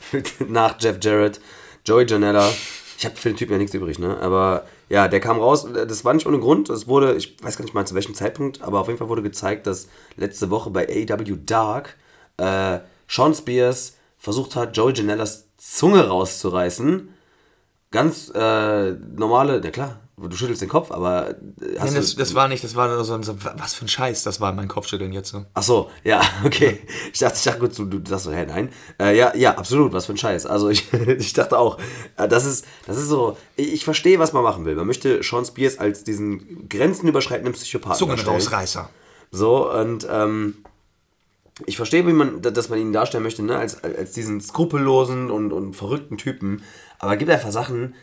nach 0.48 0.76
Jeff 0.80 0.98
Jarrett, 1.02 1.40
Joey 1.84 2.06
Janella. 2.06 2.50
Ich 2.96 3.04
habe 3.04 3.16
für 3.16 3.28
den 3.28 3.36
Typen 3.36 3.52
ja 3.52 3.58
nichts 3.58 3.74
übrig, 3.74 3.98
ne? 3.98 4.16
Aber 4.20 4.64
ja, 4.94 5.08
der 5.08 5.18
kam 5.18 5.40
raus, 5.40 5.66
das 5.72 6.04
war 6.04 6.14
nicht 6.14 6.24
ohne 6.28 6.38
Grund. 6.38 6.70
Es 6.70 6.86
wurde, 6.86 7.16
ich 7.16 7.36
weiß 7.42 7.56
gar 7.56 7.64
nicht 7.64 7.74
mal 7.74 7.84
zu 7.84 7.96
welchem 7.96 8.14
Zeitpunkt, 8.14 8.62
aber 8.62 8.78
auf 8.78 8.86
jeden 8.86 8.96
Fall 8.96 9.08
wurde 9.08 9.24
gezeigt, 9.24 9.66
dass 9.66 9.88
letzte 10.16 10.50
Woche 10.50 10.70
bei 10.70 10.86
AEW 10.88 11.36
Dark 11.44 11.96
äh, 12.36 12.78
Sean 13.08 13.34
Spears 13.34 13.96
versucht 14.18 14.54
hat, 14.54 14.76
Joey 14.76 14.92
Janellas 14.94 15.48
Zunge 15.56 16.06
rauszureißen. 16.06 17.08
Ganz 17.90 18.30
äh, 18.36 18.92
normale, 18.92 19.60
na 19.64 19.70
klar, 19.70 19.98
du 20.16 20.36
schüttelst 20.36 20.62
den 20.62 20.68
Kopf, 20.68 20.90
aber 20.90 21.30
äh, 21.30 21.34
hast 21.78 21.86
Nein, 21.92 21.94
das, 21.96 22.14
das 22.16 22.34
war 22.34 22.48
nicht, 22.48 22.62
das 22.62 22.76
war 22.76 22.88
nur 22.88 23.04
so, 23.04 23.14
ein- 23.14 23.22
so 23.22 23.36
was 23.56 23.74
für 23.74 23.84
ein 23.84 23.88
Scheiß, 23.88 24.22
das 24.22 24.40
war 24.40 24.52
mein 24.52 24.68
Kopfschütteln 24.68 25.12
jetzt 25.12 25.30
so. 25.30 25.44
Ach 25.54 25.62
so, 25.62 25.90
ja, 26.04 26.20
okay. 26.44 26.78
Ich 27.12 27.18
dachte, 27.18 27.36
ich 27.36 27.42
dachte 27.44 27.58
gut, 27.60 27.78
du, 27.78 27.84
du 27.84 28.08
sagst 28.08 28.24
so, 28.26 28.32
hä, 28.32 28.46
nein. 28.46 28.68
Äh, 29.00 29.16
ja, 29.16 29.34
ja, 29.36 29.56
absolut, 29.56 29.92
was 29.92 30.06
für 30.06 30.12
ein 30.12 30.18
Scheiß. 30.18 30.46
Also 30.46 30.68
ich, 30.70 30.92
ich 31.18 31.32
dachte 31.32 31.58
auch, 31.58 31.78
äh, 32.16 32.28
das 32.28 32.44
ist, 32.44 32.64
das 32.86 32.96
ist 32.96 33.08
so, 33.08 33.36
ich, 33.56 33.72
ich 33.72 33.84
verstehe, 33.84 34.18
was 34.18 34.32
man 34.32 34.42
machen 34.44 34.64
will. 34.64 34.76
Man 34.76 34.86
möchte 34.86 35.22
Sean 35.22 35.44
Spears 35.44 35.78
als 35.78 36.04
diesen 36.04 36.68
grenzenüberschreitenden 36.68 37.54
Psychopathen 37.54 38.06
darstellen. 38.06 38.18
Zungenrausreißer. 38.26 38.88
So, 39.32 39.70
und 39.72 40.06
ähm, 40.10 40.58
ich 41.66 41.76
verstehe, 41.76 42.06
wie 42.06 42.12
man, 42.12 42.40
dass 42.42 42.68
man 42.68 42.78
ihn 42.78 42.92
darstellen 42.92 43.22
möchte, 43.24 43.42
ne? 43.42 43.56
als, 43.56 43.82
als 43.82 44.12
diesen 44.12 44.40
skrupellosen 44.40 45.30
und, 45.30 45.52
und 45.52 45.74
verrückten 45.74 46.18
Typen. 46.18 46.62
Aber 46.98 47.12
es 47.12 47.18
gibt 47.18 47.30
einfach 47.30 47.50
Sachen, 47.52 47.94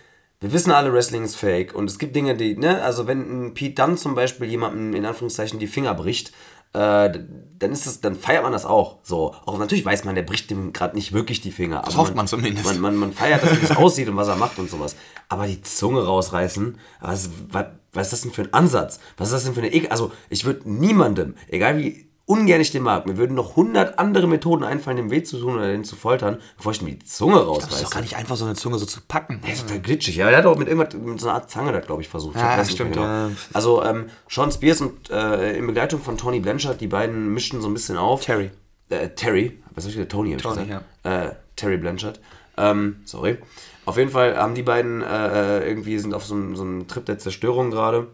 wir 0.42 0.52
wissen 0.52 0.72
alle, 0.72 0.92
Wrestling 0.92 1.24
ist 1.24 1.36
fake. 1.36 1.76
Und 1.76 1.90
es 1.90 2.00
gibt 2.00 2.16
Dinge, 2.16 2.36
die, 2.36 2.58
ne, 2.58 2.82
also 2.84 3.06
wenn 3.08 3.48
ein 3.48 3.54
Pete 3.54 3.76
Dunne 3.76 3.96
zum 3.96 4.16
Beispiel 4.16 4.50
jemandem 4.50 4.96
in 4.96 5.06
Anführungszeichen 5.06 5.60
die 5.60 5.68
Finger 5.68 5.94
bricht, 5.94 6.34
äh, 6.74 7.12
dann 7.60 7.72
ist 7.72 7.86
das, 7.86 8.02
dann 8.02 8.16
feiert 8.16 8.42
man 8.42 8.52
das 8.52 8.66
auch. 8.66 8.98
So. 9.04 9.36
Auch 9.46 9.60
natürlich 9.60 9.86
weiß 9.86 10.04
man, 10.04 10.16
der 10.16 10.24
bricht 10.24 10.50
dem 10.50 10.74
gerade 10.74 10.96
nicht 10.96 11.14
wirklich 11.14 11.42
die 11.42 11.52
Finger. 11.52 11.84
Das 11.86 11.96
hofft 11.96 12.16
man 12.16 12.28
zumindest. 12.28 12.66
Man, 12.66 12.80
man, 12.80 12.96
man 12.96 13.14
feiert, 13.14 13.44
das, 13.44 13.56
wie 13.56 13.68
das 13.68 13.78
aussieht 13.78 14.10
und 14.10 14.18
was 14.18 14.30
er 14.30 14.36
macht 14.36 14.58
und 14.58 14.70
sowas. 14.70 14.96
Aber 15.30 15.46
die 15.46 15.62
Zunge 15.62 16.04
rausreißen, 16.04 16.78
was, 17.02 17.30
was, 17.50 17.66
was 17.94 18.08
ist 18.08 18.14
das 18.14 18.22
denn 18.22 18.32
für 18.32 18.42
ein 18.44 18.54
Ansatz? 18.54 19.00
Was 19.18 19.28
ist 19.28 19.34
das 19.34 19.44
denn 19.44 19.54
für 19.54 19.62
eine 19.62 19.72
Ekel? 19.72 19.90
Also, 19.90 20.12
ich 20.30 20.46
würde 20.46 20.72
niemandem, 20.72 21.36
egal 21.50 21.78
wie 21.78 22.11
ungern 22.32 22.62
ich 22.62 22.72
den 22.72 22.84
mag, 22.84 23.06
mir 23.06 23.18
würden 23.18 23.36
noch 23.36 23.56
hundert 23.56 24.00
andere 24.00 24.28
Methoden 24.28 24.64
einfallen, 24.64 24.98
dem 24.98 25.12
weh 25.12 25.22
zu 25.24 25.38
tun 25.40 25.56
oder 25.56 25.68
den 25.68 25.84
zu 25.84 25.96
foltern, 25.96 26.38
bevor 26.58 26.72
ich 26.72 26.82
mir 26.82 26.92
die 26.92 27.04
Zunge 27.04 27.34
Das 27.34 27.42
ist 27.44 27.48
rausreiße. 27.50 27.84
doch 27.84 27.92
gar 27.92 28.02
nicht 28.02 28.16
einfach 28.16 28.36
so 28.38 28.46
eine 28.46 28.56
Zunge 28.56 28.80
so 28.80 28.86
zu 28.86 29.02
packen. 29.08 29.42
Der 29.46 29.54
ist 29.54 29.64
total 29.64 29.82
glitschig. 29.82 30.16
Ja, 30.16 30.30
er 30.30 30.38
hat 30.38 30.46
auch 30.46 30.58
mit 30.58 30.68
irgendwas, 30.68 30.94
mit 30.94 31.20
so 31.20 31.28
einer 31.28 31.36
Art 31.36 31.50
Zange 31.52 31.72
da, 31.72 31.80
glaube 31.80 32.02
ich, 32.02 32.10
versucht. 32.10 32.38
Ja, 32.38 32.58
nicht 32.58 32.72
stimmt, 32.72 32.96
ja. 32.96 33.30
Also, 33.54 33.84
ähm, 33.84 34.06
Sean 34.30 34.52
Spears 34.52 34.82
und 34.82 35.10
äh, 35.10 35.58
in 35.58 35.68
Begleitung 35.68 36.00
von 36.02 36.18
Tony 36.18 36.40
Blanchard, 36.40 36.80
die 36.82 36.88
beiden 36.88 37.34
mischen 37.34 37.62
so 37.62 37.68
ein 37.68 37.74
bisschen 37.74 37.98
auf. 37.98 38.24
Terry. 38.24 38.52
Äh, 38.90 39.10
Terry. 39.10 39.62
Was 39.76 39.84
soll 39.84 39.90
ich 39.92 39.96
gesagt? 39.98 40.12
Tony, 40.12 40.32
hab 40.32 40.38
ich 40.38 40.44
Tony, 40.44 40.66
gesagt. 40.66 40.86
Äh, 41.04 41.36
Terry 41.56 41.78
Blanchard. 41.78 42.20
Ähm, 42.58 42.98
sorry. 43.06 43.38
Auf 43.86 43.98
jeden 43.98 44.12
Fall 44.12 44.38
haben 44.38 44.54
die 44.56 44.64
beiden 44.64 45.02
äh, 45.02 45.68
irgendwie 45.68 45.98
sind 45.98 46.14
auf 46.14 46.24
so 46.26 46.36
so 46.56 46.64
einem 46.64 46.88
Trip 46.88 47.06
der 47.06 47.18
Zerstörung 47.18 47.72
gerade. 47.72 48.08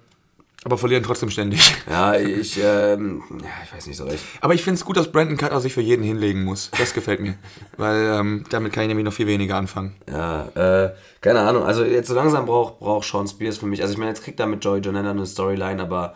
Aber 0.67 0.77
verlieren 0.77 1.01
trotzdem 1.01 1.29
ständig. 1.29 1.61
Ja, 1.89 2.13
ich, 2.15 2.59
ähm, 2.61 3.23
ja, 3.41 3.47
ich 3.63 3.73
weiß 3.73 3.87
nicht 3.87 3.95
so 3.95 4.03
recht. 4.03 4.21
Aber 4.41 4.53
ich 4.53 4.61
finde 4.63 4.75
es 4.77 4.83
gut, 4.83 4.97
dass 4.97 5.09
Brandon 5.13 5.37
Cutler 5.37 5.61
sich 5.61 5.73
für 5.73 5.79
jeden 5.79 6.03
hinlegen 6.03 6.43
muss. 6.43 6.71
Das 6.77 6.93
gefällt 6.93 7.21
mir. 7.21 7.35
Weil 7.77 8.03
ähm, 8.19 8.43
damit 8.49 8.73
kann 8.73 8.83
ich 8.83 8.89
nämlich 8.89 9.05
noch 9.05 9.13
viel 9.13 9.27
weniger 9.27 9.55
anfangen. 9.55 9.95
Ja, 10.11 10.47
äh, 10.55 10.93
keine 11.21 11.39
Ahnung. 11.39 11.63
Also 11.63 11.85
jetzt 11.85 12.09
so 12.09 12.13
langsam 12.15 12.45
braucht 12.47 12.81
braucht 12.81 13.07
Sean 13.07 13.29
Spears 13.29 13.59
für 13.59 13.65
mich. 13.65 13.81
Also 13.81 13.93
ich 13.93 13.97
meine, 13.97 14.09
jetzt 14.11 14.25
kriegt 14.25 14.41
er 14.41 14.45
mit 14.47 14.61
Joey 14.65 14.81
Janela 14.83 15.11
eine 15.11 15.25
Storyline, 15.25 15.81
aber 15.81 16.15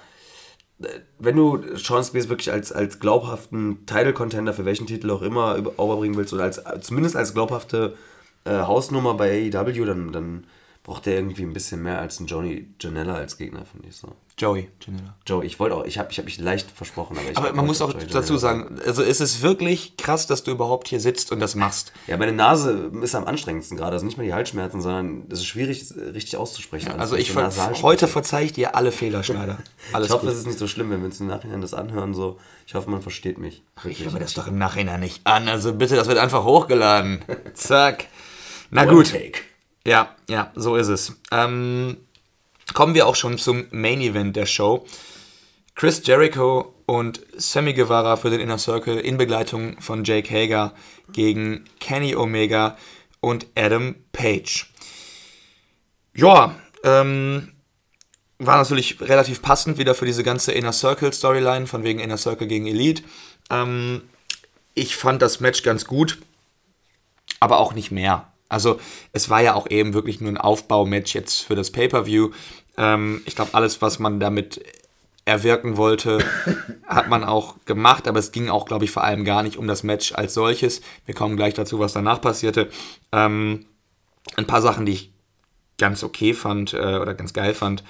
äh, 0.83 0.87
wenn 1.17 1.37
du 1.37 1.63
Sean 1.77 2.03
Spears 2.03 2.27
wirklich 2.27 2.51
als, 2.51 2.73
als 2.73 2.99
glaubhaften 2.99 3.85
Title-Contender 3.85 4.51
für 4.51 4.65
welchen 4.65 4.85
Titel 4.85 5.11
auch 5.11 5.21
immer 5.21 5.55
über- 5.55 5.79
overbringen 5.79 6.17
willst 6.17 6.33
oder 6.33 6.43
als, 6.43 6.61
zumindest 6.81 7.15
als 7.15 7.33
glaubhafte 7.33 7.95
äh, 8.43 8.51
Hausnummer 8.51 9.13
bei 9.13 9.49
AEW, 9.53 9.85
dann, 9.85 10.11
dann 10.11 10.43
braucht 10.83 11.05
der 11.05 11.15
irgendwie 11.15 11.43
ein 11.43 11.53
bisschen 11.53 11.83
mehr 11.83 11.99
als 11.99 12.19
ein 12.19 12.25
Johnny 12.25 12.67
Janela 12.79 13.13
als 13.13 13.37
Gegner, 13.37 13.65
finde 13.65 13.87
ich 13.87 13.95
so. 13.95 14.15
Joey 14.37 14.69
Janela. 14.83 15.15
Joe, 15.27 15.45
ich 15.45 15.59
wollte 15.59 15.75
auch, 15.75 15.85
ich 15.85 15.99
habe 15.99 16.11
ich 16.11 16.17
hab 16.17 16.25
mich 16.25 16.39
leicht 16.39 16.71
versprochen, 16.71 17.17
aber 17.19 17.29
ich 17.29 17.37
Aber 17.37 17.53
man 17.53 17.67
muss 17.67 17.81
auch 17.83 17.93
Joey 17.93 18.07
dazu 18.07 18.37
sagen, 18.37 18.79
also 18.83 19.03
es 19.03 19.21
ist 19.21 19.43
wirklich 19.43 19.95
krass, 19.97 20.25
dass 20.25 20.43
du 20.43 20.49
überhaupt 20.49 20.87
hier 20.87 20.99
sitzt 20.99 21.31
und 21.31 21.39
das 21.39 21.53
machst. 21.53 21.93
Ja, 22.07 22.17
meine 22.17 22.31
Nase 22.31 22.91
ist 23.03 23.13
am 23.13 23.25
anstrengendsten 23.25 23.77
gerade. 23.77 23.93
Also 23.93 24.07
nicht 24.07 24.17
mal 24.17 24.23
die 24.23 24.33
Halsschmerzen, 24.33 24.81
sondern 24.81 25.25
es 25.29 25.39
ist 25.39 25.45
schwierig, 25.45 25.83
es 25.83 25.95
richtig 25.95 26.37
auszusprechen. 26.37 26.91
Also 26.91 27.13
Alles 27.13 27.27
ich 27.27 27.31
ver 27.31 27.51
heute 27.83 28.07
verzeihe 28.07 28.45
ich 28.45 28.53
dir 28.53 28.75
alle 28.75 28.91
Fehler, 28.91 29.21
Schneider. 29.21 29.59
Alles 29.93 30.07
ich 30.07 30.13
hoffe, 30.13 30.25
gut. 30.25 30.33
es 30.33 30.39
ist 30.39 30.47
nicht 30.47 30.59
so 30.59 30.67
schlimm, 30.67 30.89
wenn 30.89 31.01
wir 31.01 31.05
uns 31.05 31.19
im 31.19 31.27
Nachhinein 31.27 31.61
das 31.61 31.75
anhören. 31.75 32.15
So. 32.15 32.39
Ich 32.65 32.73
hoffe, 32.73 32.89
man 32.89 33.03
versteht 33.03 33.37
mich. 33.37 33.61
Ich 33.83 34.03
höre 34.03 34.19
das 34.19 34.33
doch 34.33 34.47
im 34.47 34.57
Nachhinein 34.57 35.01
nicht 35.01 35.27
an. 35.27 35.47
Also 35.47 35.73
bitte, 35.73 35.95
das 35.95 36.07
wird 36.07 36.17
einfach 36.17 36.43
hochgeladen. 36.43 37.23
Zack. 37.53 38.07
Na 38.71 38.83
One 38.83 38.93
gut. 38.93 39.11
take. 39.11 39.50
Ja, 39.85 40.15
ja, 40.29 40.51
so 40.55 40.75
ist 40.75 40.87
es. 40.87 41.15
Ähm, 41.31 41.97
kommen 42.73 42.93
wir 42.93 43.07
auch 43.07 43.15
schon 43.15 43.37
zum 43.37 43.65
Main 43.71 44.01
Event 44.01 44.35
der 44.35 44.45
Show. 44.45 44.85
Chris 45.75 46.05
Jericho 46.05 46.75
und 46.85 47.21
Sammy 47.37 47.73
Guevara 47.73 48.17
für 48.17 48.29
den 48.29 48.39
Inner 48.39 48.57
Circle 48.57 48.99
in 48.99 49.17
Begleitung 49.17 49.81
von 49.81 50.03
Jake 50.03 50.29
Hager 50.29 50.73
gegen 51.11 51.65
Kenny 51.79 52.15
Omega 52.15 52.77
und 53.19 53.47
Adam 53.55 53.95
Page. 54.11 54.71
Ja, 56.13 56.55
ähm, 56.83 57.53
war 58.37 58.57
natürlich 58.57 58.99
relativ 59.01 59.41
passend 59.41 59.77
wieder 59.77 59.95
für 59.95 60.05
diese 60.05 60.23
ganze 60.23 60.51
Inner 60.51 60.73
Circle 60.73 61.13
Storyline, 61.13 61.67
von 61.67 61.83
wegen 61.83 61.99
Inner 61.99 62.17
Circle 62.17 62.47
gegen 62.47 62.67
Elite. 62.67 63.03
Ähm, 63.49 64.01
ich 64.73 64.95
fand 64.95 65.21
das 65.21 65.39
Match 65.39 65.63
ganz 65.63 65.85
gut, 65.85 66.19
aber 67.39 67.59
auch 67.59 67.73
nicht 67.73 67.91
mehr. 67.91 68.30
Also 68.51 68.79
es 69.13 69.29
war 69.29 69.41
ja 69.41 69.53
auch 69.53 69.69
eben 69.69 69.93
wirklich 69.93 70.19
nur 70.19 70.29
ein 70.29 70.37
Aufbaumatch 70.37 71.15
jetzt 71.15 71.41
für 71.41 71.55
das 71.55 71.71
Pay-per-View. 71.71 72.31
Ähm, 72.77 73.21
ich 73.25 73.35
glaube, 73.35 73.53
alles, 73.53 73.81
was 73.81 73.97
man 73.97 74.19
damit 74.19 74.61
erwirken 75.23 75.77
wollte, 75.77 76.19
hat 76.87 77.07
man 77.07 77.23
auch 77.23 77.55
gemacht, 77.65 78.07
aber 78.07 78.19
es 78.19 78.33
ging 78.33 78.49
auch, 78.49 78.65
glaube 78.65 78.83
ich, 78.83 78.91
vor 78.91 79.03
allem 79.03 79.23
gar 79.23 79.41
nicht 79.41 79.55
um 79.55 79.67
das 79.67 79.83
Match 79.83 80.13
als 80.13 80.33
solches. 80.33 80.81
Wir 81.05 81.15
kommen 81.15 81.37
gleich 81.37 81.53
dazu, 81.53 81.79
was 81.79 81.93
danach 81.93 82.19
passierte. 82.19 82.69
Ähm, 83.13 83.65
ein 84.35 84.47
paar 84.47 84.61
Sachen, 84.61 84.85
die 84.85 84.93
ich 84.93 85.13
ganz 85.77 86.03
okay 86.03 86.33
fand 86.33 86.73
äh, 86.73 86.99
oder 87.01 87.13
ganz 87.13 87.31
geil 87.31 87.53
fand. 87.53 87.85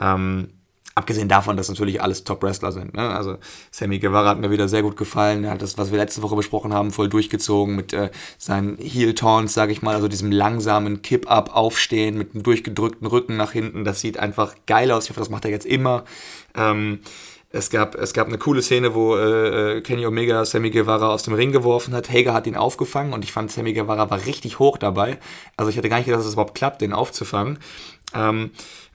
Ähm, 0.00 0.50
abgesehen 0.94 1.28
davon, 1.28 1.56
dass 1.56 1.68
natürlich 1.68 2.00
alles 2.00 2.24
Top-Wrestler 2.24 2.72
sind. 2.72 2.94
Ne? 2.94 3.08
Also 3.08 3.38
Sammy 3.70 3.98
Guevara 3.98 4.30
hat 4.30 4.38
mir 4.38 4.50
wieder 4.50 4.68
sehr 4.68 4.82
gut 4.82 4.96
gefallen. 4.96 5.44
Er 5.44 5.52
hat 5.52 5.62
das, 5.62 5.76
was 5.76 5.90
wir 5.90 5.98
letzte 5.98 6.22
Woche 6.22 6.36
besprochen 6.36 6.72
haben, 6.72 6.92
voll 6.92 7.08
durchgezogen 7.08 7.74
mit 7.74 7.92
äh, 7.92 8.10
seinen 8.38 8.76
Heel-Taunts, 8.78 9.54
sage 9.54 9.72
ich 9.72 9.82
mal, 9.82 9.94
also 9.94 10.08
diesem 10.08 10.30
langsamen 10.30 11.02
Kip-Up, 11.02 11.54
Aufstehen 11.54 12.16
mit 12.16 12.34
einem 12.34 12.42
durchgedrückten 12.42 13.06
Rücken 13.06 13.36
nach 13.36 13.52
hinten. 13.52 13.84
Das 13.84 14.00
sieht 14.00 14.18
einfach 14.18 14.54
geil 14.66 14.90
aus. 14.92 15.04
Ich 15.04 15.10
hoffe, 15.10 15.20
das 15.20 15.30
macht 15.30 15.44
er 15.44 15.50
jetzt 15.50 15.66
immer. 15.66 16.04
Ähm, 16.56 17.00
es 17.50 17.70
gab, 17.70 17.94
es 17.94 18.12
gab 18.12 18.26
eine 18.26 18.38
coole 18.38 18.62
Szene, 18.62 18.94
wo 18.94 19.16
äh, 19.16 19.80
Kenny 19.80 20.06
Omega 20.06 20.44
Sammy 20.44 20.70
Guevara 20.70 21.08
aus 21.10 21.22
dem 21.22 21.34
Ring 21.34 21.52
geworfen 21.52 21.94
hat. 21.94 22.10
Hager 22.10 22.34
hat 22.34 22.48
ihn 22.48 22.56
aufgefangen 22.56 23.12
und 23.12 23.22
ich 23.22 23.30
fand, 23.30 23.52
Sammy 23.52 23.72
Guevara 23.72 24.10
war 24.10 24.26
richtig 24.26 24.58
hoch 24.58 24.76
dabei. 24.76 25.18
Also 25.56 25.70
ich 25.70 25.78
hatte 25.78 25.88
gar 25.88 25.98
nicht 25.98 26.06
gedacht, 26.06 26.20
dass 26.20 26.26
es 26.26 26.32
überhaupt 26.32 26.56
klappt, 26.56 26.80
den 26.80 26.92
aufzufangen. 26.92 27.60
Ähm, 28.12 28.50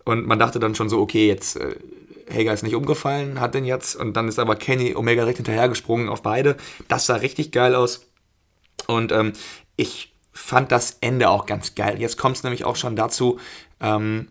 und 0.10 0.26
man 0.26 0.40
dachte 0.40 0.60
dann 0.60 0.73
schon 0.73 0.90
so, 0.90 0.99
okay, 0.99 1.27
jetzt 1.27 1.56
äh, 1.57 1.76
Hager 2.34 2.52
ist 2.52 2.64
nicht 2.64 2.73
umgefallen, 2.73 3.40
hat 3.40 3.53
den 3.53 3.64
jetzt. 3.64 3.95
Und 3.95 4.18
dann 4.18 4.27
ist 4.27 4.40
aber 4.40 4.56
Kenny 4.56 4.95
Omega 4.95 5.22
direkt 5.22 5.38
hinterhergesprungen 5.38 6.10
auf 6.10 6.23
beide. 6.23 6.57
Das 6.88 7.06
sah 7.06 7.18
richtig 7.18 7.52
geil 7.52 7.76
aus. 7.76 8.07
Und 8.88 9.11
ähm, 9.11 9.34
ich 9.76 10.15
fand 10.34 10.72
das 10.72 10.98
Ende 11.02 11.30
auch 11.30 11.45
ganz 11.45 11.76
geil. 11.76 12.02
Jetzt 12.02 12.18
kommt 12.18 12.38
es 12.38 12.44
nämlich 12.44 12.65
auch 12.65 12.76
schon 12.76 12.95
dazu, 12.95 13.40
ähm, 13.81 14.30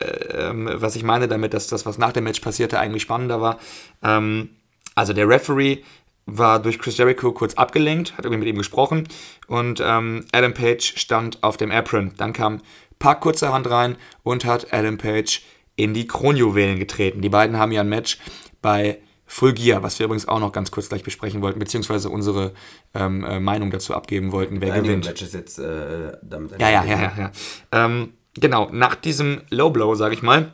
ähm, 0.00 0.70
was 0.72 0.96
ich 0.96 1.02
meine 1.02 1.28
damit, 1.28 1.52
dass 1.52 1.66
das, 1.66 1.84
was 1.84 1.98
nach 1.98 2.14
dem 2.14 2.24
Match 2.24 2.40
passierte, 2.40 2.78
eigentlich 2.78 3.02
spannender 3.02 3.42
war. 3.42 3.58
Ähm, 4.02 4.48
also 4.94 5.12
der 5.12 5.28
Referee 5.28 5.82
war 6.24 6.58
durch 6.62 6.78
Chris 6.78 6.96
Jericho 6.96 7.32
kurz 7.32 7.52
abgelenkt, 7.52 8.16
hat 8.16 8.24
irgendwie 8.24 8.46
mit 8.46 8.48
ihm 8.48 8.58
gesprochen 8.58 9.08
und 9.46 9.82
ähm, 9.84 10.24
Adam 10.32 10.54
Page 10.54 10.94
stand 10.96 11.42
auf 11.42 11.58
dem 11.58 11.70
Apron. 11.70 12.12
Dann 12.16 12.32
kam 12.32 12.62
Park 13.02 13.20
kurzerhand 13.20 13.68
rein 13.68 13.96
und 14.22 14.44
hat 14.44 14.72
Adam 14.72 14.96
Page 14.96 15.42
in 15.74 15.92
die 15.92 16.06
Kronjuwelen 16.06 16.78
getreten. 16.78 17.20
Die 17.20 17.28
beiden 17.28 17.58
haben 17.58 17.72
ja 17.72 17.80
ein 17.80 17.88
Match 17.88 18.18
bei 18.62 18.98
Full 19.26 19.54
Gear, 19.54 19.82
was 19.82 19.98
wir 19.98 20.04
übrigens 20.04 20.28
auch 20.28 20.38
noch 20.38 20.52
ganz 20.52 20.70
kurz 20.70 20.88
gleich 20.88 21.02
besprechen 21.02 21.42
wollten, 21.42 21.58
beziehungsweise 21.58 22.10
unsere 22.10 22.52
ähm, 22.94 23.24
äh, 23.24 23.40
Meinung 23.40 23.72
dazu 23.72 23.92
abgeben 23.94 24.30
wollten, 24.30 24.60
wer 24.60 24.68
Nein, 24.68 24.84
gewinnt. 24.84 25.06
Match 25.06 25.22
ist 25.22 25.34
jetzt 25.34 25.58
äh, 25.58 26.12
damit 26.22 26.60
Ja, 26.60 26.70
ja, 26.70 26.84
ja, 26.84 27.00
ja. 27.00 27.12
ja. 27.18 27.32
Ähm, 27.72 28.12
genau, 28.34 28.68
nach 28.70 28.94
diesem 28.94 29.40
Low 29.50 29.70
Blow, 29.70 29.96
sage 29.96 30.14
ich 30.14 30.22
mal, 30.22 30.52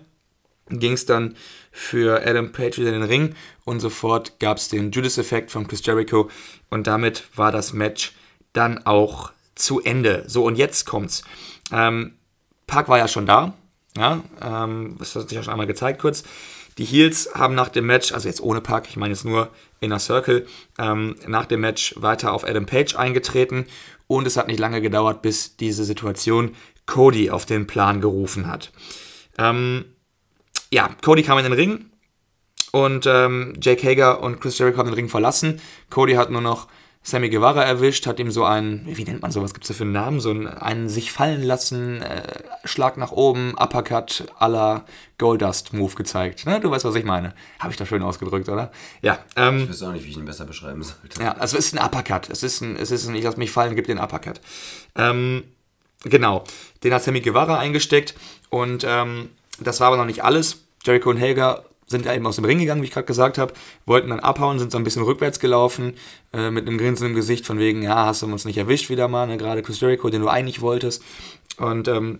ging 0.71 0.93
es 0.93 1.05
dann 1.05 1.35
für 1.71 2.27
Adam 2.27 2.53
Page 2.53 2.79
wieder 2.79 2.95
in 2.95 3.01
den 3.01 3.11
Ring 3.11 3.35
und 3.67 3.81
sofort 3.81 4.41
gab 4.41 4.57
es 4.57 4.69
den 4.69 4.91
Judas-Effekt 4.91 5.51
von 5.51 5.69
Chris 5.69 5.85
Jericho 5.85 6.31
und 6.71 6.87
damit 6.87 7.25
war 7.37 7.53
das 7.53 7.75
Match 7.75 8.15
dann 8.55 8.87
auch 8.87 9.33
zu 9.55 9.83
Ende. 9.83 10.25
So, 10.29 10.45
und 10.45 10.57
jetzt 10.57 10.87
kommt's. 10.87 11.25
Ähm, 11.73 12.15
Park 12.69 12.89
war 12.89 12.99
ja 12.99 13.09
schon 13.09 13.27
da, 13.27 13.55
ja, 13.97 14.23
ähm, 14.41 14.95
das 15.01 15.17
hat 15.17 15.29
sich 15.29 15.37
ja 15.37 15.43
schon 15.43 15.53
einmal 15.53 15.67
gezeigt 15.67 16.01
kurz. 16.01 16.23
Die 16.79 16.85
Heels 16.85 17.31
haben 17.35 17.57
nach 17.57 17.71
dem 17.71 17.87
Match, 17.87 18.13
also 18.13 18.29
jetzt 18.29 18.41
ohne 18.41 18.61
Park, 18.61 18.87
ich 18.89 18.97
meine 18.97 19.13
jetzt 19.13 19.25
nur 19.25 19.49
Inner 19.81 19.99
Circle, 19.99 20.47
ähm, 20.79 21.17
nach 21.27 21.47
dem 21.47 21.61
Match 21.61 21.95
weiter 21.97 22.33
auf 22.33 22.45
Adam 22.47 22.67
Page 22.67 22.95
eingetreten 22.95 23.67
und 24.07 24.29
es 24.29 24.37
hat 24.37 24.47
nicht 24.47 24.61
lange 24.61 24.81
gedauert, 24.81 25.21
bis 25.21 25.57
diese 25.57 25.83
Situation 25.85 26.55
Cody 26.87 27.31
auf 27.31 27.47
den 27.47 27.67
Plan 27.67 28.01
gerufen 28.01 28.47
hat. 28.47 28.71
Ähm, 29.39 29.87
ja, 30.71 30.91
Cody 31.03 31.25
kam 31.25 31.39
in 31.39 31.45
den 31.45 31.53
Ring 31.53 31.87
und 32.71 33.07
ähm, 33.07 33.55
Jake 33.61 33.85
Hager 33.85 34.23
und 34.23 34.41
Chris 34.41 34.59
Jericho 34.59 34.79
haben 34.79 34.87
den 34.87 34.95
Ring 34.95 35.09
verlassen. 35.09 35.61
Cody 35.91 36.15
hat 36.15 36.31
nur 36.31 36.43
noch 36.43 36.69
Sammy 37.09 37.31
Guevara 37.31 37.63
erwischt, 37.65 38.07
hat 38.07 38.21
ihm 38.21 38.31
so 38.31 38.45
einen, 38.45 38.83
wie 38.85 39.05
nennt 39.05 39.23
man 39.23 39.31
sowas, 39.31 39.55
gibt 39.55 39.65
es 39.65 39.69
da 39.69 39.75
für 39.75 39.85
einen 39.85 39.93
Namen, 39.93 40.21
so 40.21 40.29
einen, 40.29 40.47
einen 40.47 40.91
sich 40.91 41.11
fallen 41.11 41.43
lassen, 41.43 42.03
äh, 42.03 42.23
Schlag 42.65 42.99
nach 42.99 43.13
oben, 43.13 43.55
Uppercut 43.59 44.27
à 44.39 44.47
la 44.47 44.85
Goldust-Move 45.17 45.95
gezeigt. 45.95 46.45
Ne? 46.45 46.61
Du 46.61 46.71
weißt, 46.71 46.85
was 46.85 46.95
ich 46.97 47.05
meine. 47.05 47.33
Habe 47.61 47.71
ich 47.73 47.79
da 47.79 47.87
schön 47.87 48.03
ausgedrückt, 48.03 48.51
oder? 48.51 48.71
Ja, 49.01 49.19
ähm, 49.37 49.61
Ich 49.63 49.69
wüsste 49.71 49.89
auch 49.89 49.93
nicht, 49.93 50.05
wie 50.05 50.11
ich 50.11 50.19
ihn 50.19 50.27
besser 50.27 50.45
beschreiben 50.45 50.83
sollte. 50.83 51.23
ja, 51.23 51.33
also 51.33 51.57
es 51.57 51.67
ist 51.67 51.79
ein 51.79 51.85
Uppercut. 51.85 52.29
Es 52.29 52.43
ist 52.43 52.61
ein, 52.61 52.77
es 52.77 52.91
ist 52.91 53.09
ein, 53.09 53.15
ich 53.15 53.25
lass 53.25 53.39
mich 53.39 53.51
fallen, 53.51 53.75
gib 53.75 53.87
den 53.87 53.99
Uppercut. 53.99 54.43
Ähm, 54.95 55.45
genau, 56.05 56.45
den 56.85 56.93
hat 56.93 57.03
Sammy 57.03 57.23
Guevara 57.23 57.59
eingesteckt 57.59 58.15
und 58.51 58.85
ähm, 58.87 59.31
das 59.61 59.81
war 59.81 59.87
aber 59.89 59.97
noch 59.97 60.05
nicht 60.05 60.25
alles. 60.25 60.59
Jericho 60.85 61.09
und 61.09 61.17
Helga 61.17 61.65
sind 61.89 62.07
ja 62.07 62.15
eben 62.15 62.27
aus 62.27 62.37
dem 62.37 62.45
Ring 62.45 62.59
gegangen, 62.59 62.83
wie 62.83 62.87
ich 62.87 62.93
gerade 62.93 63.07
gesagt 63.07 63.39
habe, 63.39 63.53
wollten 63.87 64.11
dann 64.11 64.21
abhauen, 64.21 64.59
sind 64.59 64.71
so 64.71 64.79
ein 64.79 64.85
bisschen 64.85 65.03
rückwärts 65.03 65.41
gelaufen, 65.41 65.95
äh, 66.33 66.51
mit 66.51 66.67
einem 66.67 66.79
Grinsen 66.79 67.09
im 67.09 67.15
Gesicht 67.15 67.47
von 67.47 67.59
wegen, 67.59 67.83
ja, 67.83 68.07
hast 68.07 68.23
du 68.23 68.27
uns 68.27 68.45
nicht 68.45 68.59
erwischt 68.59 68.91
wieder 68.91 69.09
mal, 69.09 69.27
ne? 69.27 69.39
gerade 69.39 69.63
Chris 69.63 69.81
Jericho, 69.81 70.11
den 70.11 70.23
du 70.23 70.29
eigentlich 70.29 70.61
wolltest. 70.61 71.03
Und 71.57 71.89
ähm, 71.89 72.19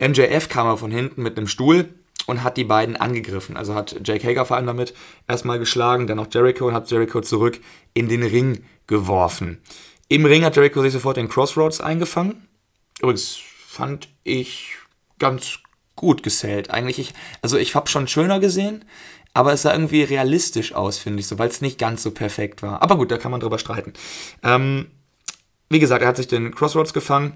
MJF 0.00 0.48
kam 0.48 0.66
aber 0.66 0.78
von 0.78 0.90
hinten 0.90 1.22
mit 1.22 1.36
einem 1.36 1.48
Stuhl 1.48 1.88
und 2.26 2.42
hat 2.42 2.56
die 2.56 2.64
beiden 2.64 2.96
angegriffen. 2.96 3.56
Also 3.56 3.74
hat 3.74 4.00
Jake 4.04 4.26
Hager 4.26 4.46
vor 4.46 4.56
allem 4.56 4.66
damit 4.66 4.94
erstmal 5.28 5.58
geschlagen, 5.58 6.06
dann 6.06 6.18
auch 6.18 6.28
Jericho 6.32 6.68
und 6.68 6.74
hat 6.74 6.90
Jericho 6.90 7.20
zurück 7.20 7.60
in 7.92 8.08
den 8.08 8.22
Ring 8.22 8.64
geworfen. 8.86 9.60
Im 10.08 10.24
Ring 10.24 10.44
hat 10.44 10.56
Jericho 10.56 10.82
sich 10.82 10.92
sofort 10.92 11.16
den 11.16 11.28
Crossroads 11.28 11.80
eingefangen. 11.80 12.48
Übrigens 13.00 13.38
fand 13.66 14.08
ich 14.24 14.76
ganz 15.18 15.58
gut 16.00 16.22
gesellt. 16.22 16.70
Eigentlich, 16.70 16.98
ich, 16.98 17.14
also 17.42 17.58
ich 17.58 17.74
habe 17.74 17.88
schon 17.88 18.08
schöner 18.08 18.40
gesehen, 18.40 18.86
aber 19.34 19.52
es 19.52 19.62
sah 19.62 19.72
irgendwie 19.72 20.02
realistisch 20.02 20.74
aus, 20.74 20.96
finde 20.96 21.20
ich 21.20 21.26
so, 21.26 21.38
weil 21.38 21.50
es 21.50 21.60
nicht 21.60 21.78
ganz 21.78 22.02
so 22.02 22.10
perfekt 22.10 22.62
war. 22.62 22.80
Aber 22.80 22.96
gut, 22.96 23.10
da 23.10 23.18
kann 23.18 23.30
man 23.30 23.40
drüber 23.40 23.58
streiten. 23.58 23.92
Ähm, 24.42 24.86
wie 25.68 25.78
gesagt, 25.78 26.00
er 26.00 26.08
hat 26.08 26.16
sich 26.16 26.26
den 26.26 26.54
Crossroads 26.54 26.94
gefangen 26.94 27.34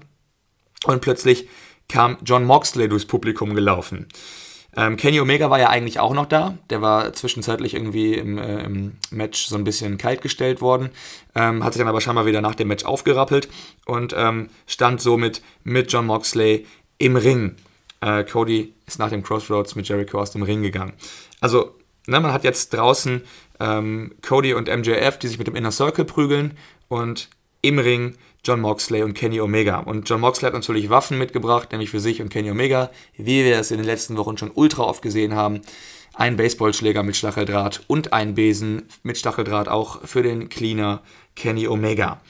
und 0.85 1.01
plötzlich 1.01 1.47
kam 1.87 2.17
John 2.25 2.43
Moxley 2.43 2.89
durchs 2.89 3.05
Publikum 3.05 3.53
gelaufen. 3.53 4.07
Ähm, 4.75 4.97
Kenny 4.97 5.19
Omega 5.19 5.51
war 5.51 5.59
ja 5.59 5.69
eigentlich 5.69 5.99
auch 5.99 6.13
noch 6.15 6.25
da. 6.25 6.57
Der 6.71 6.81
war 6.81 7.13
zwischenzeitlich 7.13 7.75
irgendwie 7.75 8.15
im, 8.15 8.39
äh, 8.39 8.63
im 8.63 8.97
Match 9.11 9.45
so 9.45 9.55
ein 9.55 9.63
bisschen 9.63 9.99
kalt 9.99 10.21
gestellt 10.23 10.59
worden. 10.59 10.89
Ähm, 11.35 11.63
hat 11.63 11.73
sich 11.73 11.79
dann 11.79 11.87
aber 11.87 12.01
scheinbar 12.01 12.25
wieder 12.25 12.41
nach 12.41 12.55
dem 12.55 12.67
Match 12.67 12.83
aufgerappelt 12.83 13.47
und 13.85 14.13
ähm, 14.17 14.49
stand 14.65 15.01
somit 15.01 15.43
mit 15.63 15.93
John 15.93 16.07
Moxley 16.07 16.65
im 16.97 17.15
Ring. 17.15 17.55
Äh, 18.01 18.23
Cody 18.23 18.73
ist 18.85 18.99
nach 18.99 19.09
dem 19.09 19.23
Crossroads 19.23 19.75
mit 19.75 19.87
Jericho 19.87 20.19
aus 20.19 20.31
dem 20.31 20.43
Ring 20.43 20.61
gegangen. 20.61 20.93
Also, 21.41 21.75
ne, 22.07 22.19
man 22.19 22.33
hat 22.33 22.43
jetzt 22.43 22.73
draußen 22.73 23.21
ähm, 23.59 24.15
Cody 24.21 24.53
und 24.53 24.67
MJF, 24.67 25.17
die 25.19 25.27
sich 25.27 25.37
mit 25.37 25.47
dem 25.47 25.55
Inner 25.55 25.71
Circle 25.71 26.05
prügeln 26.05 26.57
und 26.87 27.29
im 27.61 27.79
Ring 27.79 28.15
John 28.43 28.61
Moxley 28.61 29.01
und 29.01 29.15
Kenny 29.15 29.41
Omega. 29.41 29.79
Und 29.79 30.07
John 30.07 30.21
Moxley 30.21 30.45
hat 30.45 30.53
natürlich 30.53 30.89
Waffen 30.89 31.17
mitgebracht, 31.17 31.71
nämlich 31.71 31.89
für 31.89 31.99
sich 31.99 32.21
und 32.21 32.29
Kenny 32.29 32.51
Omega, 32.51 32.91
wie 33.17 33.43
wir 33.43 33.57
es 33.57 33.71
in 33.71 33.77
den 33.77 33.87
letzten 33.87 34.17
Wochen 34.17 34.37
schon 34.37 34.51
ultra 34.53 34.83
oft 34.83 35.01
gesehen 35.01 35.35
haben. 35.35 35.61
Ein 36.13 36.37
Baseballschläger 36.37 37.01
mit 37.01 37.15
Stacheldraht 37.15 37.81
und 37.87 38.13
ein 38.13 38.35
Besen 38.35 38.83
mit 39.03 39.17
Stacheldraht 39.17 39.67
auch 39.67 40.05
für 40.05 40.21
den 40.21 40.47
Cleaner 40.49 41.01
Kenny 41.35 41.67
Omega. 41.67 42.21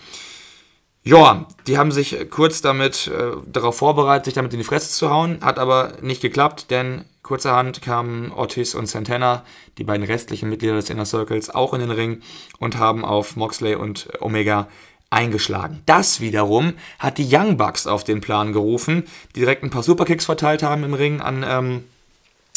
Ja, 1.07 1.45
die 1.67 1.77
haben 1.77 1.91
sich 1.91 2.17
kurz 2.31 2.61
damit 2.61 3.05
äh, 3.07 3.33
darauf 3.45 3.77
vorbereitet, 3.77 4.25
sich 4.25 4.33
damit 4.33 4.53
in 4.53 4.57
die 4.57 4.65
Fresse 4.65 4.89
zu 4.89 5.11
hauen, 5.11 5.37
hat 5.41 5.59
aber 5.59 5.93
nicht 6.01 6.19
geklappt, 6.19 6.71
denn 6.71 7.05
kurzerhand 7.21 7.83
kamen 7.83 8.31
Ortiz 8.31 8.73
und 8.73 8.87
Santana, 8.87 9.43
die 9.77 9.83
beiden 9.83 10.03
restlichen 10.03 10.49
Mitglieder 10.49 10.73
des 10.73 10.89
Inner 10.89 11.05
Circles, 11.05 11.51
auch 11.51 11.75
in 11.75 11.81
den 11.81 11.91
Ring 11.91 12.23
und 12.57 12.77
haben 12.77 13.05
auf 13.05 13.35
Moxley 13.35 13.75
und 13.75 14.09
Omega 14.19 14.67
eingeschlagen. 15.11 15.83
Das 15.85 16.21
wiederum 16.21 16.73
hat 16.97 17.19
die 17.19 17.27
Young 17.29 17.55
Bucks 17.57 17.85
auf 17.85 18.03
den 18.03 18.19
Plan 18.19 18.51
gerufen, 18.51 19.03
die 19.35 19.41
direkt 19.41 19.61
ein 19.61 19.69
paar 19.69 19.83
Superkicks 19.83 20.25
verteilt 20.25 20.63
haben 20.63 20.83
im 20.83 20.95
Ring 20.95 21.21
an 21.21 21.45
ähm, 21.47 21.83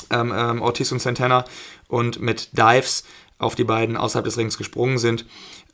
ähm, 0.09 0.33
ähm, 0.35 0.63
Ortiz 0.63 0.91
und 0.91 1.03
Santana 1.03 1.45
und 1.87 2.23
mit 2.23 2.57
Dives 2.57 3.05
auf 3.39 3.55
die 3.55 3.65
beiden 3.65 3.97
außerhalb 3.97 4.25
des 4.25 4.39
Rings 4.39 4.59
gesprungen 4.59 4.97
sind. 4.99 5.27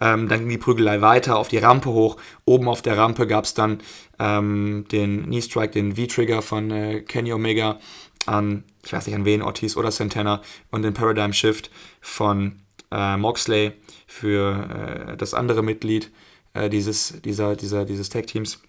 Ähm, 0.04 0.28
dann 0.28 0.40
ging 0.40 0.50
die 0.50 0.58
Prügelei 0.58 1.00
weiter 1.00 1.38
auf 1.38 1.48
die 1.48 1.56
Rampe 1.56 1.88
hoch. 1.88 2.18
Oben 2.44 2.68
auf 2.68 2.82
der 2.82 2.98
Rampe 2.98 3.26
gab 3.26 3.44
es 3.44 3.54
dann 3.54 3.78
ähm, 4.18 4.84
den 4.92 5.24
Knee 5.24 5.40
Strike, 5.40 5.72
den 5.72 5.96
V-Trigger 5.96 6.42
von 6.42 6.70
äh, 6.70 7.00
Kenny 7.00 7.32
Omega 7.32 7.78
an, 8.26 8.64
ich 8.84 8.92
weiß 8.92 9.06
nicht 9.06 9.16
an 9.16 9.24
wen, 9.24 9.40
Ortiz 9.40 9.78
oder 9.78 9.90
Santana 9.90 10.42
und 10.70 10.82
den 10.82 10.92
Paradigm 10.92 11.32
Shift 11.32 11.70
von 12.02 12.60
äh, 12.90 13.16
Moxley 13.16 13.72
für 14.06 15.08
äh, 15.12 15.16
das 15.16 15.32
andere 15.32 15.62
Mitglied 15.62 16.10
äh, 16.52 16.68
dieses, 16.68 17.22
dieser, 17.24 17.56
dieser, 17.56 17.86
dieses 17.86 18.10
Tag-Teams. 18.10 18.60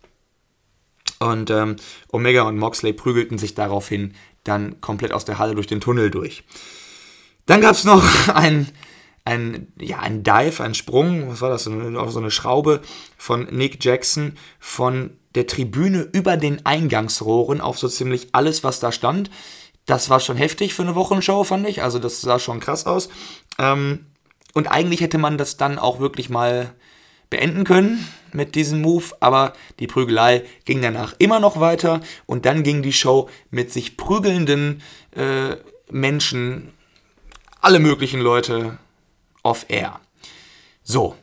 Und 1.20 1.50
ähm, 1.50 1.76
Omega 2.14 2.44
und 2.44 2.58
Moxley 2.58 2.94
prügelten 2.94 3.38
sich 3.38 3.56
daraufhin 3.56 4.14
dann 4.46 4.80
komplett 4.80 5.12
aus 5.12 5.26
der 5.26 5.38
Halle 5.38 5.56
durch 5.56 5.68
den 5.68 5.82
Tunnel 5.82 6.12
durch. 6.12 6.46
Dann 7.46 7.60
gab 7.60 7.74
es 7.74 7.84
noch 7.84 8.06
ein, 8.34 8.70
ein, 9.26 9.68
ja, 9.80 10.00
ein 10.00 10.24
Dive, 10.24 10.64
ein 10.64 10.76
Sprung, 10.76 11.30
was 11.30 11.42
war 11.42 11.50
das, 11.50 11.64
so 11.64 11.72
eine, 11.72 12.10
so 12.12 12.20
eine 12.20 12.32
Schraube 12.32 12.82
von 13.18 13.48
Nick 13.52 13.84
Jackson 13.84 14.34
von 14.60 15.18
der 15.34 15.48
Tribüne 15.48 16.08
über 16.14 16.38
den 16.38 16.66
Eingangsrohren 16.66 17.60
auf 17.60 17.78
so 17.78 17.88
ziemlich 17.88 18.30
alles, 18.32 18.64
was 18.64 18.80
da 18.80 18.92
stand. 18.92 19.30
Das 19.88 20.10
war 20.10 20.20
schon 20.20 20.38
heftig 20.38 20.74
für 20.74 20.84
eine 20.84 20.96
Wochenshow, 20.96 21.44
fand 21.44 21.68
ich. 21.68 21.82
Also 21.82 22.00
das 22.00 22.22
sah 22.22 22.40
schon 22.40 22.60
krass 22.60 22.86
aus. 22.86 23.10
Ähm, 23.60 24.06
und 24.54 24.68
eigentlich 24.68 25.02
hätte 25.02 25.18
man 25.18 25.38
das 25.38 25.58
dann 25.58 25.80
auch 25.80 26.00
wirklich 26.00 26.30
mal 26.30 26.74
beenden 27.30 27.64
können 27.64 28.08
mit 28.32 28.56
diesem 28.56 28.82
Move, 28.82 29.06
aber 29.20 29.54
die 29.80 29.88
Prügelei 29.88 30.44
ging 30.66 30.82
danach 30.82 31.16
immer 31.18 31.40
noch 31.40 31.60
weiter 31.60 32.00
und 32.28 32.46
dann 32.46 32.64
ging 32.64 32.84
die 32.84 32.94
Show 32.94 33.30
mit 33.50 33.72
sich 33.72 33.98
prügelnden 33.98 34.82
äh, 35.16 35.58
Menschen, 35.90 36.72
alle 37.60 37.80
möglichen 37.80 38.22
Leute 38.22 38.78
off 39.46 39.66
air. 39.70 40.00
So, 40.84 41.16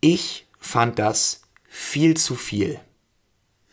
ich 0.00 0.46
fand 0.58 0.98
das 0.98 1.42
viel 1.64 2.16
zu 2.16 2.34
viel. 2.34 2.80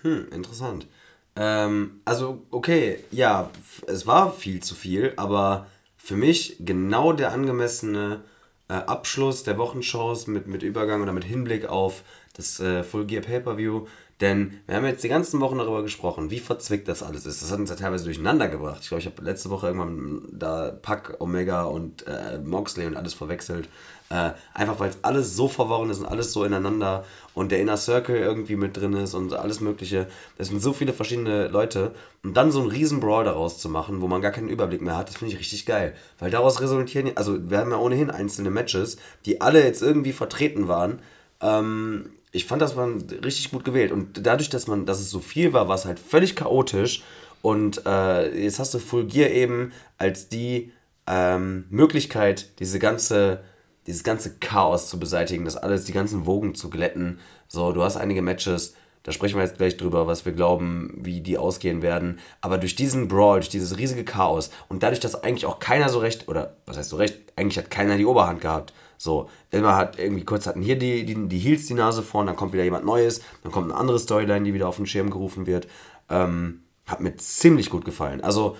Hm, 0.01 0.27
interessant. 0.31 0.87
Ähm, 1.35 2.01
also, 2.05 2.45
okay, 2.51 3.03
ja, 3.11 3.49
es 3.87 4.07
war 4.07 4.31
viel 4.31 4.61
zu 4.61 4.75
viel, 4.75 5.13
aber 5.17 5.67
für 5.97 6.15
mich 6.15 6.57
genau 6.59 7.13
der 7.13 7.31
angemessene 7.31 8.21
äh, 8.69 8.73
Abschluss 8.73 9.43
der 9.43 9.57
Wochenshows 9.57 10.27
mit, 10.27 10.47
mit 10.47 10.63
Übergang 10.63 11.01
oder 11.01 11.13
mit 11.13 11.25
Hinblick 11.25 11.65
auf 11.65 12.03
das 12.33 12.59
äh, 12.59 12.83
Full 12.83 13.05
Gear 13.05 13.21
Pay-Per-View. 13.21 13.87
Denn 14.21 14.59
wir 14.67 14.75
haben 14.75 14.85
jetzt 14.85 15.03
die 15.03 15.09
ganzen 15.09 15.39
Wochen 15.39 15.57
darüber 15.57 15.81
gesprochen, 15.81 16.29
wie 16.29 16.39
verzwickt 16.39 16.89
das 16.89 17.03
alles 17.03 17.25
ist. 17.25 17.41
Das 17.41 17.51
hat 17.51 17.59
uns 17.59 17.69
ja 17.69 17.77
teilweise 17.77 18.03
durcheinander 18.03 18.49
gebracht. 18.49 18.79
Ich 18.81 18.89
glaube, 18.89 18.99
ich 18.99 19.05
habe 19.05 19.21
letzte 19.23 19.49
Woche 19.49 19.67
irgendwann 19.67 20.27
da 20.31 20.71
Pack, 20.71 21.15
Omega 21.19 21.63
und 21.63 22.05
äh, 22.05 22.37
Moxley 22.39 22.85
und 22.85 22.97
alles 22.97 23.13
verwechselt. 23.13 23.69
Äh, 24.09 24.31
einfach 24.53 24.79
weil 24.79 24.89
es 24.89 24.97
alles 25.03 25.35
so 25.35 25.47
verworren 25.47 25.89
ist 25.89 25.99
und 25.99 26.07
alles 26.07 26.33
so 26.33 26.43
ineinander 26.43 27.05
und 27.35 27.51
der 27.51 27.61
Inner 27.61 27.77
Circle 27.77 28.17
irgendwie 28.17 28.55
mit 28.55 28.75
drin 28.75 28.93
ist 28.93 29.13
und 29.13 29.33
alles 29.33 29.61
Mögliche. 29.61 30.07
Das 30.37 30.47
sind 30.47 30.61
so 30.61 30.73
viele 30.73 30.93
verschiedene 30.93 31.47
Leute. 31.47 31.93
Und 32.23 32.35
dann 32.35 32.51
so 32.51 32.59
einen 32.59 32.71
riesen 32.71 32.99
Brawl 32.99 33.23
daraus 33.23 33.59
zu 33.59 33.69
machen, 33.69 34.01
wo 34.01 34.07
man 34.07 34.21
gar 34.21 34.31
keinen 34.31 34.49
Überblick 34.49 34.81
mehr 34.81 34.97
hat, 34.97 35.07
das 35.07 35.17
finde 35.17 35.33
ich 35.33 35.39
richtig 35.39 35.65
geil. 35.65 35.95
Weil 36.17 36.31
daraus 36.31 36.59
resultieren, 36.59 37.11
also 37.15 37.49
wir 37.49 37.59
haben 37.59 37.71
ja 37.71 37.77
ohnehin 37.77 38.09
einzelne 38.09 38.49
Matches, 38.49 38.97
die 39.25 39.39
alle 39.39 39.63
jetzt 39.63 39.81
irgendwie 39.81 40.11
vertreten 40.11 40.67
waren. 40.67 40.99
Ähm, 41.41 42.09
ich 42.31 42.45
fand, 42.45 42.61
das 42.61 42.75
war 42.75 42.87
richtig 43.23 43.51
gut 43.51 43.65
gewählt. 43.65 43.91
Und 43.91 44.25
dadurch, 44.25 44.49
dass 44.49 44.67
man, 44.67 44.85
dass 44.85 44.99
es 44.99 45.09
so 45.09 45.19
viel 45.19 45.53
war, 45.53 45.67
war 45.67 45.75
es 45.75 45.85
halt 45.85 45.99
völlig 45.99 46.35
chaotisch. 46.35 47.03
Und 47.41 47.85
äh, 47.85 48.43
jetzt 48.43 48.59
hast 48.59 48.73
du 48.73 48.79
Full 48.79 49.05
Gear 49.05 49.29
eben 49.29 49.71
als 49.97 50.29
die 50.29 50.71
ähm, 51.07 51.65
Möglichkeit, 51.69 52.59
diese 52.59 52.79
ganze, 52.79 53.43
dieses 53.87 54.03
ganze 54.03 54.37
Chaos 54.37 54.89
zu 54.89 54.99
beseitigen, 54.99 55.45
das 55.45 55.57
alles, 55.57 55.85
die 55.85 55.93
ganzen 55.93 56.25
Wogen 56.25 56.53
zu 56.53 56.69
glätten. 56.69 57.19
So, 57.47 57.71
du 57.71 57.81
hast 57.81 57.97
einige 57.97 58.21
Matches, 58.21 58.75
da 59.03 59.11
sprechen 59.11 59.37
wir 59.37 59.43
jetzt 59.43 59.57
gleich 59.57 59.77
drüber, 59.77 60.05
was 60.05 60.25
wir 60.25 60.33
glauben, 60.33 60.93
wie 60.97 61.21
die 61.21 61.37
ausgehen 61.37 61.81
werden. 61.81 62.19
Aber 62.41 62.57
durch 62.57 62.75
diesen 62.75 63.07
Brawl, 63.07 63.39
durch 63.39 63.49
dieses 63.49 63.77
riesige 63.77 64.03
Chaos 64.03 64.51
und 64.67 64.83
dadurch, 64.83 64.99
dass 64.99 65.23
eigentlich 65.23 65.45
auch 65.45 65.59
keiner 65.59 65.89
so 65.89 65.99
recht, 65.99 66.27
oder 66.27 66.57
was 66.67 66.77
heißt 66.77 66.89
so 66.89 66.97
recht, 66.97 67.17
eigentlich 67.35 67.57
hat 67.57 67.71
keiner 67.71 67.97
die 67.97 68.05
Oberhand 68.05 68.41
gehabt. 68.41 68.73
So, 69.01 69.29
immer 69.49 69.77
hat 69.77 69.97
irgendwie 69.97 70.25
kurz 70.25 70.45
hatten 70.45 70.61
hier 70.61 70.77
die, 70.77 71.05
die, 71.05 71.15
die 71.29 71.39
Heels 71.39 71.67
die 71.67 71.73
Nase 71.73 72.03
vorn, 72.03 72.27
dann 72.27 72.35
kommt 72.35 72.51
wieder 72.51 72.65
jemand 72.65 72.85
Neues, 72.85 73.21
dann 73.43 73.51
kommt 73.51 73.71
eine 73.71 73.79
andere 73.79 73.97
Storyline, 73.97 74.43
die 74.43 74.53
wieder 74.53 74.67
auf 74.67 74.75
den 74.75 74.85
Schirm 74.85 75.09
gerufen 75.09 75.47
wird. 75.47 75.67
Ähm, 76.09 76.63
hat 76.85 76.99
mir 76.99 77.15
ziemlich 77.15 77.69
gut 77.69 77.85
gefallen. 77.85 78.19
Also, 78.19 78.57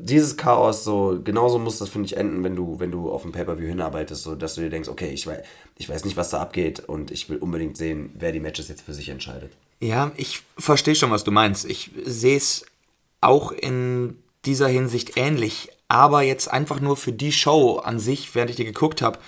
dieses 0.00 0.36
Chaos, 0.36 0.82
so, 0.82 1.20
genauso 1.22 1.60
muss 1.60 1.78
das, 1.78 1.88
finde 1.88 2.06
ich, 2.06 2.16
enden, 2.16 2.42
wenn 2.42 2.56
du, 2.56 2.80
wenn 2.80 2.90
du 2.90 3.12
auf 3.12 3.24
ein 3.24 3.30
Pay-Per-View 3.30 3.68
hinarbeitest, 3.68 4.24
so 4.24 4.34
dass 4.34 4.56
du 4.56 4.62
dir 4.62 4.70
denkst, 4.70 4.88
okay, 4.88 5.10
ich 5.10 5.26
weiß, 5.26 5.38
ich 5.76 5.88
weiß 5.88 6.04
nicht, 6.04 6.16
was 6.16 6.30
da 6.30 6.40
abgeht 6.40 6.80
und 6.80 7.12
ich 7.12 7.28
will 7.28 7.36
unbedingt 7.36 7.76
sehen, 7.76 8.10
wer 8.14 8.32
die 8.32 8.40
Matches 8.40 8.68
jetzt 8.68 8.82
für 8.82 8.94
sich 8.94 9.08
entscheidet. 9.08 9.52
Ja, 9.78 10.10
ich 10.16 10.42
verstehe 10.58 10.96
schon, 10.96 11.12
was 11.12 11.24
du 11.24 11.30
meinst. 11.30 11.64
Ich 11.64 11.90
sehe 12.04 12.36
es 12.36 12.66
auch 13.20 13.52
in 13.52 14.16
dieser 14.46 14.68
Hinsicht 14.68 15.16
ähnlich, 15.16 15.68
aber 15.86 16.22
jetzt 16.22 16.50
einfach 16.50 16.80
nur 16.80 16.96
für 16.96 17.12
die 17.12 17.32
Show 17.32 17.76
an 17.76 18.00
sich, 18.00 18.34
während 18.34 18.50
ich 18.50 18.56
die 18.56 18.64
geguckt 18.64 19.02
habe, 19.02 19.18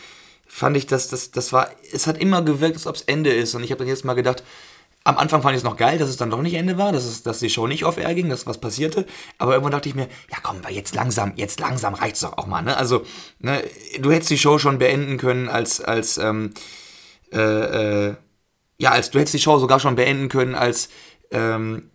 fand 0.54 0.76
ich, 0.76 0.86
dass 0.86 1.08
das, 1.08 1.30
das 1.30 1.54
war, 1.54 1.70
es 1.92 2.06
hat 2.06 2.18
immer 2.18 2.42
gewirkt, 2.42 2.74
als 2.74 2.86
ob 2.86 2.94
es 2.94 3.00
Ende 3.02 3.32
ist. 3.32 3.54
Und 3.54 3.64
ich 3.64 3.70
habe 3.70 3.78
dann 3.78 3.88
jetzt 3.88 4.04
mal 4.04 4.12
gedacht, 4.12 4.44
am 5.02 5.16
Anfang 5.16 5.40
fand 5.40 5.54
ich 5.54 5.60
es 5.60 5.64
noch 5.64 5.78
geil, 5.78 5.96
dass 5.96 6.10
es 6.10 6.18
dann 6.18 6.28
doch 6.28 6.42
nicht 6.42 6.52
Ende 6.52 6.76
war, 6.76 6.92
dass, 6.92 7.06
es, 7.06 7.22
dass 7.22 7.38
die 7.38 7.48
Show 7.48 7.66
nicht 7.66 7.84
auf 7.84 7.96
Air 7.96 8.14
ging, 8.14 8.28
dass 8.28 8.46
was 8.46 8.58
passierte. 8.58 9.06
Aber 9.38 9.52
irgendwann 9.52 9.72
dachte 9.72 9.88
ich 9.88 9.94
mir, 9.94 10.08
ja 10.30 10.36
komm, 10.42 10.60
jetzt 10.68 10.94
langsam, 10.94 11.32
jetzt 11.36 11.58
langsam 11.58 11.94
reicht's 11.94 12.20
doch 12.20 12.36
auch 12.36 12.46
mal. 12.46 12.60
Ne? 12.60 12.76
Also, 12.76 13.02
ne, 13.38 13.64
du 13.98 14.12
hättest 14.12 14.28
die 14.28 14.36
Show 14.36 14.58
schon 14.58 14.78
beenden 14.78 15.16
können 15.16 15.48
als, 15.48 15.80
als, 15.80 16.18
ähm, 16.18 16.52
äh, 17.32 18.08
äh, 18.08 18.14
ja, 18.76 18.90
als 18.90 19.10
du 19.10 19.20
hättest 19.20 19.34
die 19.34 19.40
Show 19.40 19.58
sogar 19.58 19.80
schon 19.80 19.96
beenden 19.96 20.28
können, 20.28 20.54
als 20.54 20.90
ähm, 21.30 21.91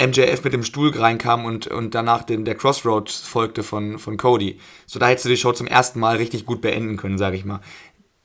MJF 0.00 0.42
mit 0.44 0.52
dem 0.52 0.62
Stuhl 0.62 0.90
reinkam 0.90 1.44
und, 1.44 1.66
und 1.66 1.94
danach 1.94 2.24
den, 2.24 2.44
der 2.44 2.54
Crossroads 2.54 3.20
folgte 3.20 3.62
von, 3.62 3.98
von 3.98 4.16
Cody. 4.16 4.58
So, 4.86 4.98
da 4.98 5.08
hättest 5.08 5.26
du 5.26 5.28
die 5.28 5.36
Show 5.36 5.52
zum 5.52 5.66
ersten 5.66 6.00
Mal 6.00 6.16
richtig 6.16 6.46
gut 6.46 6.60
beenden 6.60 6.96
können, 6.96 7.18
sage 7.18 7.36
ich 7.36 7.44
mal. 7.44 7.60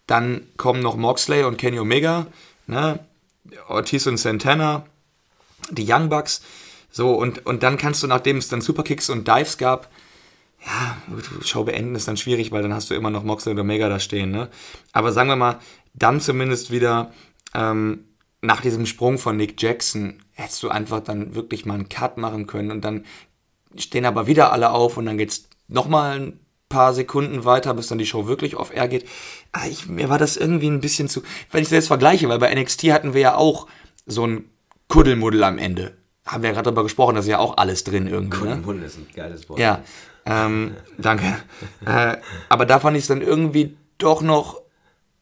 Dann 0.07 0.47
kommen 0.57 0.81
noch 0.81 0.95
Moxley 0.95 1.43
und 1.43 1.57
Kenny 1.57 1.79
Omega, 1.79 2.27
ne? 2.67 2.99
Ortiz 3.67 4.07
und 4.07 4.17
Santana, 4.17 4.85
die 5.69 5.85
Young 5.87 6.09
Bucks. 6.09 6.41
So, 6.91 7.13
und, 7.13 7.45
und 7.45 7.61
dann 7.63 7.77
kannst 7.77 8.01
du, 8.01 8.07
nachdem 8.07 8.37
es 8.37 8.47
dann 8.47 8.61
Superkicks 8.61 9.09
und 9.09 9.27
Dives 9.27 9.57
gab, 9.57 9.89
ja, 10.65 10.97
Show 11.43 11.63
beenden 11.63 11.95
ist 11.95 12.07
dann 12.07 12.17
schwierig, 12.17 12.51
weil 12.51 12.63
dann 12.63 12.73
hast 12.73 12.89
du 12.89 12.95
immer 12.95 13.09
noch 13.11 13.23
Moxley 13.23 13.51
und 13.51 13.59
Omega 13.59 13.89
da 13.89 13.99
stehen, 13.99 14.31
ne? 14.31 14.49
Aber 14.93 15.11
sagen 15.11 15.29
wir 15.29 15.35
mal, 15.35 15.59
dann 15.93 16.21
zumindest 16.21 16.71
wieder 16.71 17.13
ähm, 17.53 18.05
nach 18.45 18.61
diesem 18.61 18.85
Sprung 18.85 19.17
von 19.17 19.37
Nick 19.37 19.61
Jackson 19.61 20.21
hättest 20.33 20.63
du 20.63 20.69
einfach 20.69 21.01
dann 21.01 21.35
wirklich 21.35 21.65
mal 21.65 21.75
einen 21.75 21.89
Cut 21.89 22.17
machen 22.17 22.47
können 22.47 22.71
und 22.71 22.81
dann 22.81 23.05
stehen 23.77 24.05
aber 24.05 24.27
wieder 24.27 24.51
alle 24.51 24.71
auf 24.71 24.97
und 24.97 25.05
dann 25.05 25.17
geht's 25.17 25.49
nochmal 25.67 26.19
ein 26.19 26.39
paar 26.69 26.93
Sekunden 26.93 27.45
weiter, 27.45 27.73
bis 27.73 27.87
dann 27.87 27.97
die 27.97 28.05
Show 28.05 28.27
wirklich 28.27 28.55
auf 28.55 28.73
Air 28.73 28.87
geht. 28.87 29.07
Ah, 29.51 29.67
ich, 29.69 29.87
mir 29.87 30.09
war 30.09 30.17
das 30.17 30.37
irgendwie 30.37 30.67
ein 30.67 30.81
bisschen 30.81 31.07
zu, 31.07 31.21
wenn 31.51 31.61
ich 31.61 31.69
das 31.69 31.75
jetzt 31.75 31.87
vergleiche, 31.87 32.27
weil 32.29 32.39
bei 32.39 32.53
NXT 32.53 32.83
hatten 32.91 33.13
wir 33.13 33.21
ja 33.21 33.35
auch 33.35 33.67
so 34.05 34.25
ein 34.25 34.45
Kuddelmuddel 34.87 35.43
am 35.43 35.57
Ende. 35.57 35.95
Haben 36.25 36.43
wir 36.43 36.49
ja 36.49 36.53
gerade 36.53 36.65
darüber 36.65 36.83
gesprochen, 36.83 37.15
da 37.15 37.21
ist 37.21 37.27
ja 37.27 37.39
auch 37.39 37.57
alles 37.57 37.83
drin 37.83 38.07
irgendwie. 38.07 38.37
Ne? 38.37 38.55
Kuddelmuddel 38.55 38.83
ist 38.83 38.97
ein 38.97 39.07
geiles 39.15 39.47
Wort. 39.49 39.59
Ja, 39.59 39.83
ähm, 40.25 40.75
danke. 40.97 41.35
äh, 41.85 42.17
aber 42.49 42.65
da 42.65 42.79
fand 42.79 42.97
ich 42.97 43.03
es 43.03 43.07
dann 43.07 43.21
irgendwie 43.21 43.77
doch 43.97 44.21
noch 44.21 44.61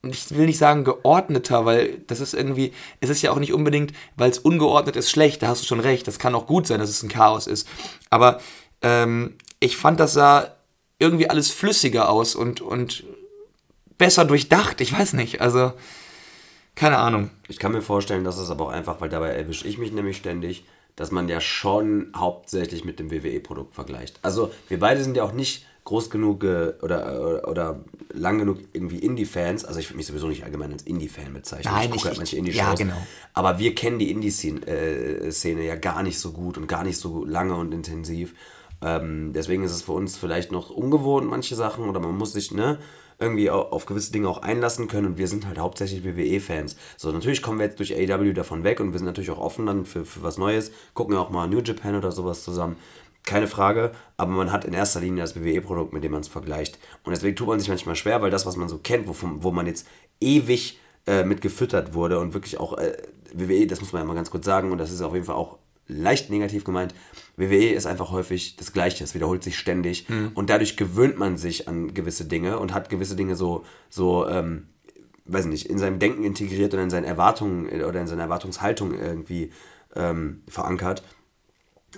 ich 0.04 0.36
will 0.36 0.46
nicht 0.46 0.58
sagen 0.58 0.84
geordneter, 0.84 1.66
weil 1.66 2.00
das 2.08 2.20
ist 2.20 2.34
irgendwie, 2.34 2.74
es 3.00 3.10
ist 3.10 3.22
ja 3.22 3.32
auch 3.32 3.40
nicht 3.40 3.54
unbedingt, 3.54 3.94
weil 4.18 4.30
es 4.30 4.40
ungeordnet 4.40 4.96
ist, 4.96 5.10
schlecht, 5.10 5.42
da 5.42 5.48
hast 5.48 5.62
du 5.62 5.68
schon 5.68 5.80
recht, 5.80 6.08
das 6.08 6.20
kann 6.20 6.36
auch 6.36 6.46
gut 6.46 6.68
sein, 6.68 6.80
dass 6.80 6.90
es 6.90 7.04
ein 7.04 7.10
Chaos 7.10 7.48
ist. 7.48 7.68
Aber 8.10 8.42
ähm, 8.82 9.36
ich 9.60 9.78
fand, 9.78 10.00
das 10.00 10.14
sah 10.14 10.56
irgendwie 11.00 11.30
alles 11.30 11.52
flüssiger 11.52 12.10
aus 12.10 12.36
und, 12.36 12.60
und 12.60 13.06
besser 13.98 14.26
durchdacht, 14.26 14.82
ich 14.82 14.92
weiß 14.92 15.14
nicht, 15.14 15.40
also 15.40 15.72
keine 16.76 16.98
Ahnung. 16.98 17.30
Ich 17.48 17.60
kann 17.60 17.72
mir 17.72 17.82
vorstellen, 17.82 18.24
dass 18.24 18.38
es 18.38 18.50
aber 18.50 18.66
auch 18.66 18.72
einfach, 18.72 19.00
weil 19.00 19.10
dabei 19.10 19.30
erwische 19.30 19.68
ich 19.68 19.78
mich 19.78 19.92
nämlich 19.92 20.18
ständig, 20.18 20.66
dass 20.96 21.12
man 21.12 21.30
ja 21.30 21.40
schon 21.40 22.12
hauptsächlich 22.16 22.84
mit 22.84 23.00
dem 23.00 23.10
WWE-Produkt 23.10 23.74
vergleicht. 23.74 24.20
Also 24.22 24.52
wir 24.68 24.80
beide 24.80 25.04
sind 25.04 25.16
ja 25.16 25.24
auch 25.24 25.32
nicht 25.34 25.66
groß 25.86 26.10
genug 26.10 26.44
äh, 26.44 26.74
oder, 26.82 27.48
oder 27.48 27.84
lang 28.14 28.38
genug 28.38 28.60
irgendwie 28.72 29.00
Indie-Fans, 29.00 29.66
also 29.66 29.80
ich 29.80 29.90
würde 29.90 29.98
mich 29.98 30.06
sowieso 30.06 30.28
nicht 30.28 30.44
allgemein 30.44 30.72
als 30.72 30.84
Indie-Fan 30.84 31.34
bezeichnen. 31.34 31.74
Nein, 31.74 31.86
ich 31.90 31.92
gucke 31.92 32.08
halt 32.10 32.18
manche 32.18 32.38
Indie-Shows. 32.38 32.64
Ja, 32.64 32.74
genau. 32.74 33.08
Aber 33.34 33.60
wir 33.60 33.76
kennen 33.76 34.00
die 34.00 34.12
Indie-Szene 34.12 34.66
äh, 34.66 35.66
ja 35.68 35.76
gar 35.76 36.04
nicht 36.04 36.20
so 36.20 36.32
gut 36.32 36.58
und 36.58 36.68
gar 36.68 36.84
nicht 36.84 36.98
so 36.98 37.26
lange 37.26 37.56
und 37.56 37.74
intensiv. 37.74 38.34
Ähm, 38.82 39.32
deswegen 39.34 39.64
ist 39.64 39.72
es 39.72 39.82
für 39.82 39.94
uns 39.94 40.18
vielleicht 40.18 40.52
noch 40.52 40.70
ungewohnt, 40.70 41.28
manche 41.28 41.56
Sachen, 41.56 41.90
oder 41.90 42.00
man 42.00 42.18
muss 42.18 42.34
sich, 42.34 42.52
ne, 42.52 42.78
irgendwie 43.20 43.50
auf 43.50 43.86
gewisse 43.86 44.12
Dinge 44.12 44.28
auch 44.28 44.42
einlassen 44.42 44.88
können 44.88 45.08
und 45.08 45.18
wir 45.18 45.28
sind 45.28 45.48
halt 45.48 45.58
hauptsächlich 45.58 46.04
WWE-Fans. 46.04 46.76
So, 46.98 47.12
natürlich 47.12 47.42
kommen 47.42 47.60
wir 47.60 47.66
jetzt 47.66 47.80
durch 47.80 47.94
AEW 47.94 48.34
davon 48.34 48.64
weg 48.64 48.80
und 48.80 48.92
wir 48.92 49.00
sind 49.00 49.06
natürlich 49.06 49.32
auch 49.32 49.40
offen 49.40 49.66
dann 49.66 49.86
für, 49.86 50.04
für 50.04 50.24
was 50.24 50.38
Neues, 50.38 50.72
gucken 50.94 51.16
ja 51.16 51.22
auch 51.22 51.30
mal 51.30 51.48
New 51.48 51.62
Japan 51.62 51.96
oder 51.96 52.12
sowas 52.12 52.44
zusammen 52.44 52.76
keine 53.26 53.48
Frage, 53.48 53.92
aber 54.18 54.32
man 54.32 54.52
hat 54.52 54.66
in 54.66 54.74
erster 54.74 55.00
Linie 55.00 55.24
das 55.24 55.36
WWE-Produkt, 55.36 55.94
mit 55.94 56.04
dem 56.04 56.12
man 56.12 56.22
es 56.22 56.28
vergleicht. 56.28 56.78
Und 57.04 57.12
deswegen 57.12 57.36
tut 57.36 57.48
man 57.48 57.60
sich 57.60 57.70
manchmal 57.70 57.96
schwer, 57.96 58.22
weil 58.22 58.32
das, 58.32 58.46
was 58.46 58.58
man 58.58 58.68
so 58.68 58.78
kennt, 58.78 59.08
wo, 59.08 59.16
wo 59.22 59.52
man 59.52 59.66
jetzt 59.66 59.88
ewig 60.20 60.80
äh, 61.08 61.24
mit 61.24 61.42
gefüttert 61.42 61.94
wurde 61.94 62.20
und 62.20 62.34
wirklich 62.34 62.60
auch 62.60 62.78
äh, 62.78 62.98
WWE, 63.34 63.68
das 63.68 63.80
muss 63.82 63.94
man 63.94 64.02
ja 64.02 64.06
mal 64.06 64.14
ganz 64.14 64.30
kurz 64.30 64.46
sagen, 64.46 64.72
und 64.72 64.78
das 64.78 64.92
ist 64.92 65.02
auf 65.02 65.14
jeden 65.14 65.26
Fall 65.26 65.36
auch 65.36 65.58
leicht 65.88 66.30
negativ 66.30 66.64
gemeint, 66.64 66.94
WWE 67.36 67.72
ist 67.72 67.86
einfach 67.86 68.12
häufig 68.12 68.56
das 68.56 68.74
Gleiche, 68.74 69.04
es 69.04 69.16
wiederholt 69.16 69.44
sich 69.44 69.58
ständig 69.58 70.08
mhm. 70.10 70.32
und 70.34 70.50
dadurch 70.50 70.78
gewöhnt 70.78 71.18
man 71.18 71.38
sich 71.38 71.68
an 71.68 71.94
gewisse 71.94 72.26
Dinge 72.26 72.60
und 72.60 72.74
hat 72.74 72.90
gewisse 72.90 73.16
Dinge 73.16 73.36
so, 73.36 73.66
so 73.90 74.28
ähm, 74.28 74.68
weiß 75.26 75.46
nicht, 75.46 75.70
in 75.70 75.78
seinem 75.78 76.00
Denken 76.00 76.24
integriert 76.24 76.74
oder 76.74 76.84
in 76.84 76.90
seinen 76.90 77.06
Erwartungen 77.06 77.68
oder 77.84 78.00
in 78.00 78.08
seiner 78.08 78.24
Erwartungshaltung 78.24 78.94
irgendwie 78.94 79.52
ähm, 79.96 80.44
verankert 80.48 81.04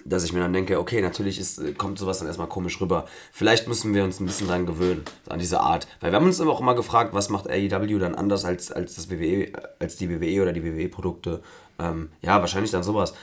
dass 0.04 0.24
ich 0.24 0.34
mir 0.34 0.40
dann 0.40 0.54
denke, 0.54 0.80
okay, 0.80 1.02
natürlich 1.02 1.40
ist, 1.40 1.78
kommt 1.78 1.98
sowas 1.98 2.20
dann 2.20 2.28
erstmal 2.28 2.48
komisch 2.48 2.82
rüber. 2.82 3.06
Vielleicht 3.32 3.68
müssen 3.68 3.94
wir 3.94 4.04
uns 4.04 4.20
ein 4.20 4.26
bisschen 4.26 4.48
dran 4.48 4.66
gewöhnen, 4.66 5.04
an 5.30 5.40
diese 5.40 5.62
Art. 5.62 5.88
Weil 6.02 6.12
wir 6.12 6.18
haben 6.18 6.26
uns 6.26 6.40
immer 6.40 6.52
auch 6.52 6.62
immer 6.62 6.76
gefragt, 6.76 7.14
was 7.14 7.30
macht 7.30 7.50
AEW 7.50 8.00
dann 8.00 8.16
anders 8.16 8.46
als, 8.46 8.72
als, 8.72 8.96
das 8.96 9.10
WWE, 9.10 9.52
als 9.80 9.96
die 9.96 10.10
WWE 10.10 10.42
oder 10.42 10.54
die 10.54 10.64
WWE-Produkte. 10.64 11.42
Ähm, 11.80 12.10
ja, 12.22 12.40
wahrscheinlich 12.40 12.72
dann 12.72 12.84
sowas. 12.84 13.14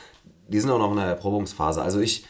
Die 0.47 0.59
sind 0.59 0.69
auch 0.71 0.79
noch 0.79 0.91
in 0.91 0.97
der 0.97 1.05
Erprobungsphase. 1.05 1.81
Also 1.81 1.99
ich, 1.99 2.25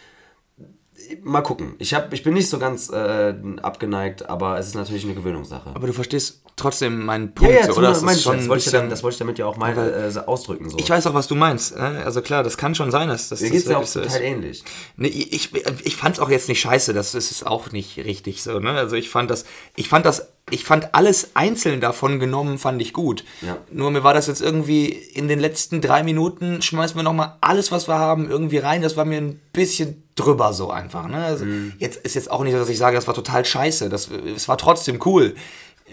mal 1.21 1.41
gucken. 1.41 1.75
Ich, 1.79 1.93
hab, 1.93 2.13
ich 2.13 2.23
bin 2.23 2.33
nicht 2.33 2.49
so 2.49 2.59
ganz 2.59 2.89
äh, 2.89 3.33
abgeneigt, 3.61 4.29
aber 4.29 4.57
es 4.57 4.67
ist 4.67 4.75
natürlich 4.75 5.05
eine 5.05 5.15
Gewöhnungssache. 5.15 5.71
Aber 5.73 5.87
du 5.87 5.93
verstehst 5.93 6.42
trotzdem 6.55 7.05
meinen 7.05 7.33
Punkt, 7.33 7.53
ja, 7.53 7.67
ja, 7.67 7.73
oder? 7.73 7.89
Das, 7.89 8.03
das, 8.03 8.21
schon 8.21 8.37
das, 8.37 8.47
wollte 8.47 8.71
dann, 8.71 8.89
das, 8.89 9.03
wollte 9.03 9.15
ich 9.15 9.19
damit 9.19 9.39
ja 9.39 9.45
auch 9.45 9.57
mal 9.57 9.75
äh, 9.75 10.19
ausdrücken. 10.19 10.69
So. 10.69 10.77
Ich 10.77 10.89
weiß 10.89 11.07
auch, 11.07 11.13
was 11.13 11.27
du 11.27 11.35
meinst. 11.35 11.75
Ne? 11.75 12.01
Also 12.05 12.21
klar, 12.21 12.43
das 12.43 12.57
kann 12.57 12.75
schon 12.75 12.91
sein, 12.91 13.09
dass 13.09 13.29
das. 13.29 13.41
Mir 13.41 13.49
geht 13.49 13.61
es 13.61 13.69
ja 13.69 13.77
auch 13.77 13.85
so 13.85 14.01
total 14.01 14.17
ist. 14.17 14.23
ähnlich. 14.23 14.63
Nee, 14.97 15.07
ich 15.07 15.51
ich 15.83 15.95
fand 15.95 16.15
es 16.15 16.21
auch 16.21 16.29
jetzt 16.29 16.49
nicht 16.49 16.61
scheiße, 16.61 16.93
das 16.93 17.15
ist 17.15 17.45
auch 17.45 17.71
nicht 17.71 17.97
richtig 17.97 18.43
so. 18.43 18.59
Ne? 18.59 18.71
Also 18.71 18.95
ich 18.95 19.09
fand 19.09 19.31
das, 19.31 19.45
ich 19.75 19.89
fand 19.89 20.05
das 20.05 20.27
ich 20.51 20.65
fand 20.65 20.93
alles 20.93 21.31
einzeln 21.35 21.79
davon 21.79 22.19
genommen, 22.19 22.57
fand 22.57 22.81
ich 22.81 22.93
gut. 22.93 23.23
Ja. 23.41 23.57
Nur 23.71 23.91
mir 23.91 24.03
war 24.03 24.13
das 24.13 24.27
jetzt 24.27 24.41
irgendwie 24.41 24.87
in 24.87 25.27
den 25.27 25.39
letzten 25.39 25.79
drei 25.79 26.03
Minuten, 26.03 26.61
schmeißen 26.61 26.97
wir 26.97 27.03
nochmal 27.03 27.37
alles, 27.39 27.71
was 27.71 27.87
wir 27.87 27.97
haben, 27.97 28.29
irgendwie 28.29 28.57
rein. 28.57 28.81
Das 28.81 28.97
war 28.97 29.05
mir 29.05 29.19
ein 29.19 29.39
bisschen 29.53 30.03
drüber 30.15 30.53
so 30.53 30.69
einfach. 30.69 31.07
Ne? 31.07 31.23
Also 31.23 31.45
mhm. 31.45 31.73
Jetzt 31.79 32.05
ist 32.05 32.15
jetzt 32.15 32.29
auch 32.29 32.43
nicht, 32.43 32.55
dass 32.55 32.69
ich 32.69 32.77
sage, 32.77 32.95
das 32.95 33.07
war 33.07 33.13
total 33.13 33.45
scheiße. 33.45 33.89
Das, 33.89 34.09
es 34.09 34.47
war 34.47 34.57
trotzdem 34.57 34.99
cool. 35.05 35.33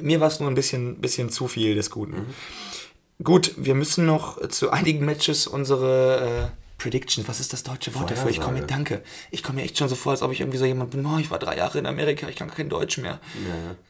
Mir 0.02 0.20
war 0.20 0.28
es 0.28 0.40
nur 0.40 0.50
ein 0.50 0.54
bisschen, 0.54 1.00
bisschen 1.00 1.30
zu 1.30 1.48
viel 1.48 1.74
des 1.74 1.90
Guten. 1.90 2.16
Mhm. 2.16 3.24
Gut, 3.24 3.52
wir 3.56 3.74
müssen 3.74 4.06
noch 4.06 4.46
zu 4.48 4.70
einigen 4.70 5.04
Matches 5.04 5.46
unsere 5.46 6.50
äh, 6.50 6.60
Predictions, 6.78 7.28
was 7.28 7.40
ist 7.40 7.52
das 7.52 7.62
deutsche 7.62 7.94
Wort 7.94 8.10
dafür? 8.10 8.30
Ich 8.30 8.40
komme 8.40 8.60
mir, 8.60 8.66
danke. 8.66 9.02
Ich 9.30 9.42
komme 9.42 9.56
mir 9.56 9.64
echt 9.64 9.76
schon 9.76 9.88
so 9.88 9.94
vor, 9.94 10.12
als 10.12 10.22
ob 10.22 10.32
ich 10.32 10.40
irgendwie 10.40 10.58
so 10.58 10.64
jemand 10.64 10.90
bin, 10.90 11.04
oh, 11.04 11.18
ich 11.18 11.30
war 11.30 11.38
drei 11.38 11.56
Jahre 11.56 11.78
in 11.78 11.86
Amerika, 11.86 12.28
ich 12.28 12.36
kann 12.36 12.50
kein 12.50 12.70
Deutsch 12.70 12.96
mehr. 12.98 13.20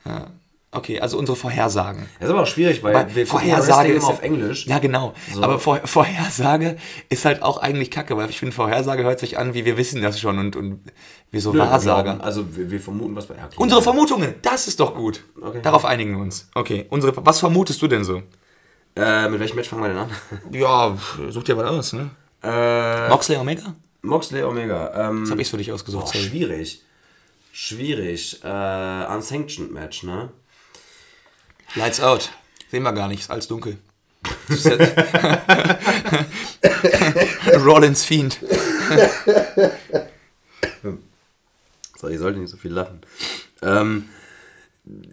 Ja. 0.05 0.31
Okay, 0.73 1.01
also 1.01 1.19
unsere 1.19 1.35
Vorhersagen. 1.37 2.09
Das 2.21 2.29
ist 2.29 2.33
aber 2.33 2.43
auch 2.43 2.47
schwierig, 2.47 2.81
weil, 2.85 2.95
Weil 2.95 3.13
wir 3.17 3.27
Vorhersage 3.27 3.89
ist 3.93 3.97
immer 4.05 4.09
ja- 4.09 4.15
auf 4.15 4.23
Englisch. 4.23 4.67
Ja, 4.69 4.79
genau. 4.79 5.15
So. 5.35 5.43
Aber 5.43 5.59
Vor 5.59 5.81
Vorhersage 5.85 6.77
ist 7.09 7.25
halt 7.25 7.43
auch 7.43 7.59
eigentlich 7.59 7.91
kacke, 7.91 8.17
weil 8.17 8.31
ich 8.31 8.39
finde, 8.39 8.55
Vorhersage 8.55 9.03
hört 9.03 9.19
sich 9.19 9.37
an, 9.37 9.53
wie 9.55 9.65
wir 9.65 9.77
wissen 9.77 10.01
das 10.01 10.21
schon 10.21 10.39
und, 10.39 10.55
und 10.55 10.81
wir 11.33 11.41
so 11.41 11.53
Nö, 11.53 11.59
Wahrsager. 11.59 12.03
glauben- 12.05 12.21
Also 12.21 12.57
wir, 12.57 12.71
wir 12.71 12.81
vermuten, 12.81 13.17
was 13.17 13.27
bei 13.27 13.35
ja. 13.35 13.49
Unsere 13.57 13.83
Vermutungen, 13.83 14.35
das 14.43 14.69
ist 14.69 14.79
doch 14.79 14.95
gut. 14.95 15.25
Okay. 15.43 15.59
Darauf 15.61 15.85
einigen 15.85 16.13
wir 16.13 16.21
uns. 16.23 16.49
Okay, 16.55 16.87
unsere, 16.89 17.15
was 17.27 17.41
vermutest 17.41 17.83
du 17.83 17.89
denn 17.89 18.05
so? 18.05 18.23
äh, 18.95 19.29
Mit 19.29 19.41
welchem 19.41 19.57
Match 19.57 19.69
fangen 19.69 19.83
wir 19.83 19.89
denn 19.89 19.99
an? 19.99 20.11
Ja, 20.53 20.97
such 21.31 21.43
dir 21.45 21.57
was 21.57 21.69
aus, 21.69 21.93
ne? 21.95 22.11
äh, 22.45 23.09
Moxley 23.09 23.37
Omega? 23.39 23.75
Moxley 24.03 24.45
Omega. 24.45 25.09
Ähm, 25.11 25.23
Das 25.25 25.33
habe 25.33 25.43
ich 25.43 25.51
für 25.51 25.57
dich 25.59 25.73
ausgesucht. 25.73 26.07
sorry. 26.09 26.25
schwierig. 26.27 26.83
Schwierig. 27.53 28.41
Äh, 28.45 29.05
unsanctioned 29.13 29.73
Match, 29.73 30.05
ne? 30.05 30.31
Lights 31.75 32.01
out. 32.01 32.31
Sehen 32.71 32.83
wir 32.83 32.93
gar 32.93 33.09
nicht, 33.09 33.21
ist 33.21 33.31
alles 33.31 33.49
dunkel. 33.49 33.79
Rollins 37.65 38.05
Fiend. 38.05 38.39
So, 42.01 42.09
ich 42.09 42.19
sollte 42.19 42.39
nicht 42.39 42.51
so 42.51 42.57
viel 42.57 42.73
lachen. 42.73 43.01
Ähm, 43.63 44.09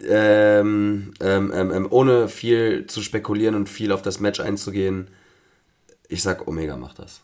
ähm, 0.08 1.12
ähm, 1.20 1.52
ähm, 1.54 1.72
ähm, 1.72 1.86
ohne 1.90 2.28
viel 2.28 2.86
zu 2.86 3.02
spekulieren 3.02 3.54
und 3.54 3.68
viel 3.68 3.92
auf 3.92 4.00
das 4.00 4.20
Match 4.20 4.40
einzugehen, 4.40 5.08
ich 6.08 6.22
sag, 6.22 6.48
Omega 6.48 6.76
macht 6.76 6.98
das. 6.98 7.20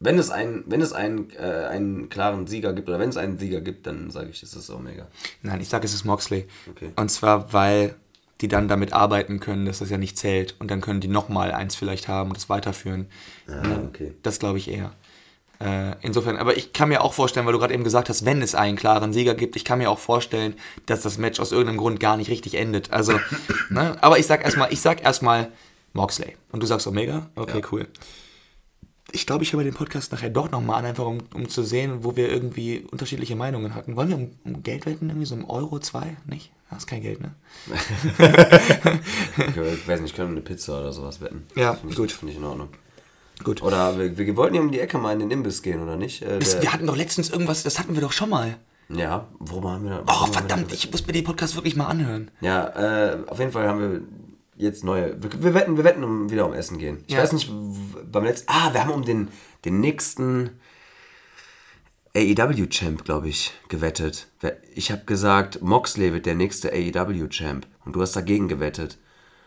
Wenn 0.00 0.18
es, 0.18 0.30
ein, 0.30 0.64
wenn 0.66 0.80
es 0.80 0.92
einen, 0.92 1.30
äh, 1.38 1.68
einen 1.70 2.08
klaren 2.08 2.46
Sieger 2.46 2.72
gibt, 2.72 2.88
oder 2.88 2.98
wenn 2.98 3.10
es 3.10 3.16
einen 3.16 3.38
Sieger 3.38 3.60
gibt, 3.60 3.86
dann 3.86 4.10
sage 4.10 4.30
ich, 4.30 4.42
es 4.42 4.54
ist 4.54 4.70
Omega. 4.70 5.06
Nein, 5.42 5.60
ich 5.60 5.68
sage, 5.68 5.84
es 5.84 5.94
ist 5.94 6.04
Moxley. 6.04 6.48
Okay. 6.70 6.90
Und 6.96 7.10
zwar, 7.10 7.52
weil 7.52 7.94
die 8.40 8.48
dann 8.48 8.68
damit 8.68 8.92
arbeiten 8.92 9.40
können, 9.40 9.66
dass 9.66 9.80
das 9.80 9.90
ja 9.90 9.98
nicht 9.98 10.18
zählt. 10.18 10.54
Und 10.58 10.70
dann 10.70 10.80
können 10.80 11.00
die 11.00 11.08
nochmal 11.08 11.52
eins 11.52 11.76
vielleicht 11.76 12.08
haben 12.08 12.30
und 12.30 12.36
das 12.36 12.48
weiterführen. 12.48 13.06
Ah, 13.48 13.80
okay. 13.86 14.14
Das 14.22 14.38
glaube 14.38 14.58
ich 14.58 14.70
eher. 14.70 14.92
Äh, 15.60 15.96
insofern, 16.00 16.38
aber 16.38 16.56
ich 16.56 16.72
kann 16.72 16.88
mir 16.88 17.02
auch 17.02 17.12
vorstellen, 17.12 17.44
weil 17.44 17.52
du 17.52 17.58
gerade 17.58 17.74
eben 17.74 17.84
gesagt 17.84 18.08
hast, 18.08 18.24
wenn 18.24 18.40
es 18.40 18.54
einen 18.54 18.76
klaren 18.76 19.12
Sieger 19.12 19.34
gibt, 19.34 19.56
ich 19.56 19.64
kann 19.64 19.78
mir 19.78 19.90
auch 19.90 19.98
vorstellen, 19.98 20.54
dass 20.86 21.02
das 21.02 21.18
Match 21.18 21.38
aus 21.38 21.52
irgendeinem 21.52 21.76
Grund 21.76 22.00
gar 22.00 22.16
nicht 22.16 22.30
richtig 22.30 22.54
endet. 22.54 22.92
Also, 22.92 23.12
ne? 23.68 24.02
aber 24.02 24.18
ich 24.18 24.26
sag 24.26 24.42
erstmal, 24.42 24.72
ich 24.72 24.80
sag 24.80 25.04
erstmal 25.04 25.52
Moxley. 25.92 26.36
Und 26.50 26.62
du 26.62 26.66
sagst 26.66 26.86
Omega? 26.86 27.28
Okay, 27.34 27.60
cool. 27.72 27.88
Ich 29.12 29.26
glaube, 29.26 29.44
ich 29.44 29.52
höre 29.52 29.58
mir 29.58 29.64
den 29.64 29.74
Podcast 29.74 30.12
nachher 30.12 30.30
doch 30.30 30.50
nochmal 30.50 30.78
an, 30.78 30.86
einfach 30.86 31.04
um, 31.04 31.18
um 31.34 31.48
zu 31.48 31.62
sehen, 31.62 32.04
wo 32.04 32.16
wir 32.16 32.30
irgendwie 32.30 32.86
unterschiedliche 32.90 33.36
Meinungen 33.36 33.74
hatten. 33.74 33.96
Wollen 33.96 34.08
wir 34.08 34.16
um, 34.16 34.30
um 34.44 34.62
Geld 34.62 34.86
wetten? 34.86 35.10
Irgendwie 35.10 35.26
so 35.26 35.34
um 35.34 35.50
Euro, 35.50 35.78
zwei? 35.80 36.16
Nicht? 36.26 36.52
Das 36.70 36.78
ist 36.80 36.86
kein 36.86 37.02
Geld, 37.02 37.20
ne? 37.20 37.34
Ich 39.74 39.88
weiß 39.88 40.00
nicht, 40.00 40.14
können 40.14 40.28
wir 40.30 40.36
eine 40.36 40.40
Pizza 40.42 40.80
oder 40.80 40.92
sowas 40.92 41.20
wetten? 41.20 41.46
Ja, 41.56 41.74
Finde 41.74 41.90
ich, 41.90 41.96
gut. 41.96 42.12
Finde 42.12 42.32
ich 42.32 42.38
in 42.38 42.44
Ordnung. 42.44 42.68
Gut. 43.42 43.62
Oder 43.62 43.98
wir, 43.98 44.16
wir 44.18 44.36
wollten 44.36 44.54
ja 44.54 44.60
um 44.60 44.70
die 44.70 44.80
Ecke 44.80 44.98
mal 44.98 45.12
in 45.12 45.18
den 45.20 45.30
Imbiss 45.30 45.62
gehen, 45.62 45.82
oder 45.82 45.96
nicht? 45.96 46.22
Äh, 46.22 46.38
Das, 46.38 46.60
wir 46.60 46.72
hatten 46.72 46.86
doch 46.86 46.96
letztens 46.96 47.30
irgendwas, 47.30 47.62
das 47.62 47.78
hatten 47.78 47.94
wir 47.94 48.02
doch 48.02 48.12
schon 48.12 48.28
mal. 48.30 48.56
ja, 48.88 49.26
worüber 49.38 49.72
haben 49.72 49.84
wir 49.84 49.90
da? 49.90 50.02
Oh, 50.06 50.26
wir 50.26 50.32
verdammt, 50.32 50.70
da- 50.70 50.74
ich 50.74 50.90
muss 50.90 51.06
mir 51.06 51.12
den 51.12 51.24
Podcast 51.24 51.54
wirklich 51.56 51.74
mal 51.76 51.86
anhören. 51.86 52.30
Ja, 52.40 52.66
äh, 53.14 53.18
auf 53.26 53.38
jeden 53.38 53.52
Fall 53.52 53.66
haben 53.66 53.80
wir 53.80 54.00
jetzt 54.56 54.84
neue. 54.84 55.20
Wir, 55.22 55.42
wir 55.42 55.54
wetten, 55.54 55.76
wir 55.76 55.84
wetten 55.84 56.04
um, 56.04 56.30
wieder 56.30 56.46
um 56.46 56.52
Essen 56.52 56.78
gehen. 56.78 57.02
Ich 57.06 57.14
Ja. 57.14 57.20
weiß 57.22 57.32
nicht, 57.32 57.50
beim 58.12 58.24
letzten. 58.24 58.50
Ah, 58.52 58.72
wir 58.72 58.80
haben 58.82 58.90
um 58.92 59.04
den, 59.04 59.28
den 59.64 59.80
nächsten 59.80 60.50
AEW-Champ, 62.14 63.04
glaube 63.04 63.28
ich, 63.28 63.52
gewettet. 63.68 64.26
Ich 64.74 64.90
habe 64.90 65.04
gesagt, 65.04 65.62
Moxley 65.62 66.12
wird 66.12 66.26
der 66.26 66.34
nächste 66.34 66.72
AEW-Champ. 66.72 67.66
Und 67.84 67.94
du 67.94 68.02
hast 68.02 68.16
dagegen 68.16 68.48
gewettet. 68.48 68.98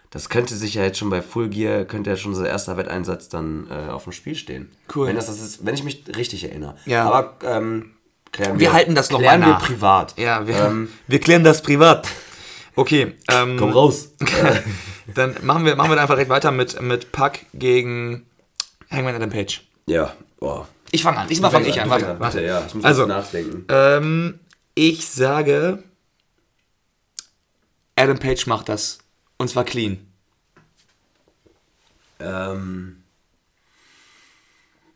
Das 0.10 0.30
könnte 0.30 0.56
sich 0.56 0.76
ja 0.76 0.84
jetzt 0.84 1.00
schon 1.00 1.10
bei 1.10 1.22
Full 1.22 1.50
Gear, 1.50 1.86
könnte 1.86 2.12
ja 2.12 2.16
schon 2.16 2.34
unser 2.34 2.48
erster 2.48 2.78
Wetteinsatz 2.78 3.30
dann 3.30 3.68
äh, 3.70 3.90
auf 3.90 4.04
dem 4.04 4.14
Spiel 4.14 4.36
stehen. 4.36 4.70
Cool. 4.94 5.08
Wenn, 5.08 5.16
das, 5.16 5.26
das 5.26 5.40
ist, 5.42 5.66
wenn 5.66 5.74
ich 5.74 5.84
mich 5.84 6.04
richtig 6.16 6.44
erinnere. 6.44 6.76
Ja. 6.86 7.06
Aber 7.06 7.38
ähm, 7.44 7.94
klären 8.32 8.60
Wir 8.60 8.74
halten 8.74 8.94
das 8.96 9.10
noch 9.10 9.20
klären 9.20 9.42
mal 9.42 9.50
nach. 9.50 9.62
wir 9.62 9.68
privat. 9.68 10.18
Ja, 10.20 10.48
wir, 10.48 10.56
Ähm, 10.56 10.90
wir 11.08 11.20
klären 11.20 11.44
das 11.44 11.64
privat. 11.64 12.08
Okay, 12.76 13.14
ähm, 13.30 13.58
komm 13.58 13.72
raus. 13.72 14.12
dann 15.16 15.36
machen 15.42 15.66
wir, 15.66 15.76
machen 15.76 15.92
wir 15.92 16.00
einfach 16.00 16.16
direkt 16.16 16.30
weiter 16.30 16.52
mit, 16.52 16.80
mit 16.82 17.12
Puck 17.12 17.34
gegen 17.54 18.26
Hangman 18.92 19.16
Adam 19.16 19.30
Page. 19.30 19.62
ja, 19.88 20.14
boah. 20.40 20.68
Ich 20.94 21.02
fange 21.02 21.18
an, 21.18 21.28
diesmal 21.28 21.50
fange 21.50 21.68
ich 21.68 21.82
an. 21.82 21.90
Warte, 21.90 22.20
warte. 22.20 22.38
Bitte, 22.38 22.48
ja, 22.48 22.64
ich 22.68 22.76
muss 22.76 22.86
Also, 22.86 23.08
nachdenken. 23.08 23.66
ähm, 23.68 24.40
ich 24.76 25.08
sage, 25.08 25.82
Adam 27.96 28.20
Page 28.20 28.46
macht 28.46 28.70
das. 28.70 29.00
Und 29.38 29.48
zwar 29.50 29.64
clean. 29.64 30.06
Ähm, 32.20 33.04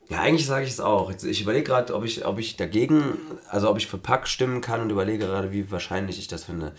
ja, 0.08 0.20
eigentlich 0.22 0.46
sage 0.46 0.66
ich 0.68 0.72
es 0.72 0.80
auch. 0.80 1.12
Ich 1.24 1.42
überlege 1.42 1.64
gerade, 1.64 1.96
ob 1.96 2.06
ich, 2.06 2.24
ob 2.26 2.38
ich 2.38 2.58
dagegen, 2.58 3.18
also 3.50 3.68
ob 3.68 3.78
ich 3.80 3.88
für 3.88 3.98
Pack 3.98 4.28
stimmen 4.28 4.62
kann 4.62 4.82
und 4.82 4.92
überlege 4.92 5.26
gerade, 5.26 5.52
wie 5.52 5.72
wahrscheinlich 5.72 6.20
ich 6.20 6.28
das 6.28 6.44
finde. 6.44 6.76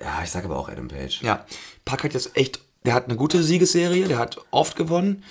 Ja, 0.00 0.22
ich 0.22 0.30
sage 0.30 0.44
aber 0.44 0.58
auch 0.58 0.68
Adam 0.68 0.86
Page. 0.86 1.22
Ja, 1.22 1.44
Puck 1.84 2.04
hat 2.04 2.14
jetzt 2.14 2.36
echt, 2.36 2.60
der 2.84 2.94
hat 2.94 3.06
eine 3.06 3.16
gute 3.16 3.42
Siegesserie, 3.42 4.06
der 4.06 4.18
hat 4.18 4.38
oft 4.52 4.76
gewonnen 4.76 5.24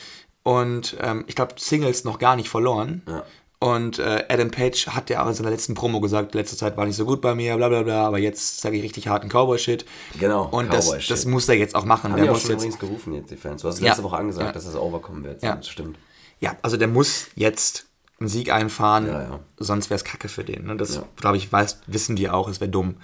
und 0.45 0.95
ähm, 1.01 1.23
ich 1.27 1.35
glaube 1.35 1.55
Singles 1.57 2.03
noch 2.05 2.19
gar 2.19 2.35
nicht 2.35 2.49
verloren. 2.49 3.01
Ja. 3.07 3.23
Und 3.59 3.97
äh, 3.99 4.25
Adam 4.29 4.51
Page 4.51 4.87
hat 4.89 5.09
ja 5.09 5.23
auch 5.23 5.27
in 5.27 5.33
seiner 5.33 5.49
letzten 5.49 5.73
Promo 5.73 5.99
gesagt, 5.99 6.35
letzte 6.35 6.55
Zeit 6.55 6.77
war 6.77 6.85
nicht 6.85 6.97
so 6.97 7.05
gut 7.05 7.19
bei 7.21 7.33
mir, 7.33 7.55
bla 7.57 7.67
bla 7.69 7.81
bla, 7.81 8.05
aber 8.05 8.19
jetzt 8.19 8.61
sage 8.61 8.77
ich 8.77 8.83
richtig 8.83 9.07
harten 9.07 9.27
Cowboy-Shit. 9.29 9.85
Genau, 10.19 10.47
Und 10.51 10.71
das, 10.71 10.85
Cowboy-Shit. 10.87 11.09
das 11.09 11.25
muss 11.25 11.49
er 11.49 11.55
jetzt 11.55 11.73
auch 11.73 11.85
machen. 11.85 12.11
Haben 12.11 12.21
der 12.21 12.29
auch 12.31 12.35
muss 12.35 12.43
schon 12.43 12.51
jetzt, 12.51 12.59
übrigens 12.61 12.79
gerufen 12.79 13.13
jetzt, 13.13 13.31
die 13.31 13.37
Fans. 13.37 13.63
Du 13.63 13.67
hast 13.69 13.79
Ja. 13.79 13.87
letzte 13.87 14.03
Woche 14.03 14.17
angesagt, 14.17 14.45
Ja. 14.47 14.51
dass 14.51 14.65
das 14.65 14.75
overkommen 14.75 15.23
wird. 15.23 15.41
Ja. 15.41 15.55
Das 15.55 15.67
stimmt. 15.67 15.97
ja, 16.39 16.55
also 16.61 16.77
der 16.77 16.89
muss 16.89 17.27
jetzt 17.35 17.87
einen 18.19 18.29
Sieg 18.29 18.51
einfahren, 18.51 19.07
Ja, 19.07 19.21
ja. 19.23 19.39
sonst 19.57 19.89
wäre 19.89 19.95
es 19.95 20.03
kacke 20.03 20.27
für 20.29 20.43
den. 20.43 20.65
Ne? 20.67 20.75
Das, 20.75 21.01
glaube 21.15 21.37
ich, 21.37 21.51
weiß, 21.51 21.79
wissen 21.87 22.15
die 22.15 22.29
auch, 22.29 22.47
es 22.49 22.59
wäre 22.61 22.69
dumm. 22.69 22.97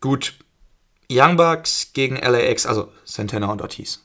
Gut, 0.00 0.34
Young 1.10 1.36
Bucks 1.36 1.90
gegen 1.92 2.16
LAX, 2.16 2.64
also 2.66 2.88
Santana 3.04 3.50
und 3.52 3.60
Ortiz. 3.60 4.02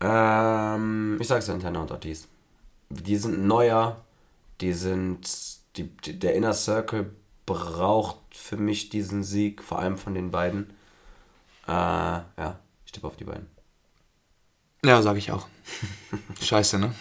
Ähm, 0.00 1.18
ich 1.20 1.28
sage 1.28 1.42
Santana 1.42 1.80
und 1.80 1.90
Ortiz. 1.90 2.28
Die 2.88 3.16
sind 3.16 3.46
neuer, 3.46 4.04
die 4.60 4.72
sind, 4.72 5.28
die, 5.76 5.84
die, 5.84 6.18
der 6.18 6.34
Inner 6.34 6.52
Circle 6.52 7.10
braucht 7.46 8.18
für 8.32 8.56
mich 8.56 8.88
diesen 8.88 9.22
Sieg, 9.22 9.62
vor 9.62 9.78
allem 9.78 9.96
von 9.98 10.14
den 10.14 10.30
beiden. 10.30 10.70
Äh, 11.66 11.70
ja, 11.72 12.58
ich 12.84 12.92
tippe 12.92 13.06
auf 13.06 13.16
die 13.16 13.24
beiden. 13.24 13.46
Ja, 14.84 15.02
sage 15.02 15.18
ich 15.18 15.32
auch. 15.32 15.46
Scheiße, 16.40 16.78
ne? 16.78 16.94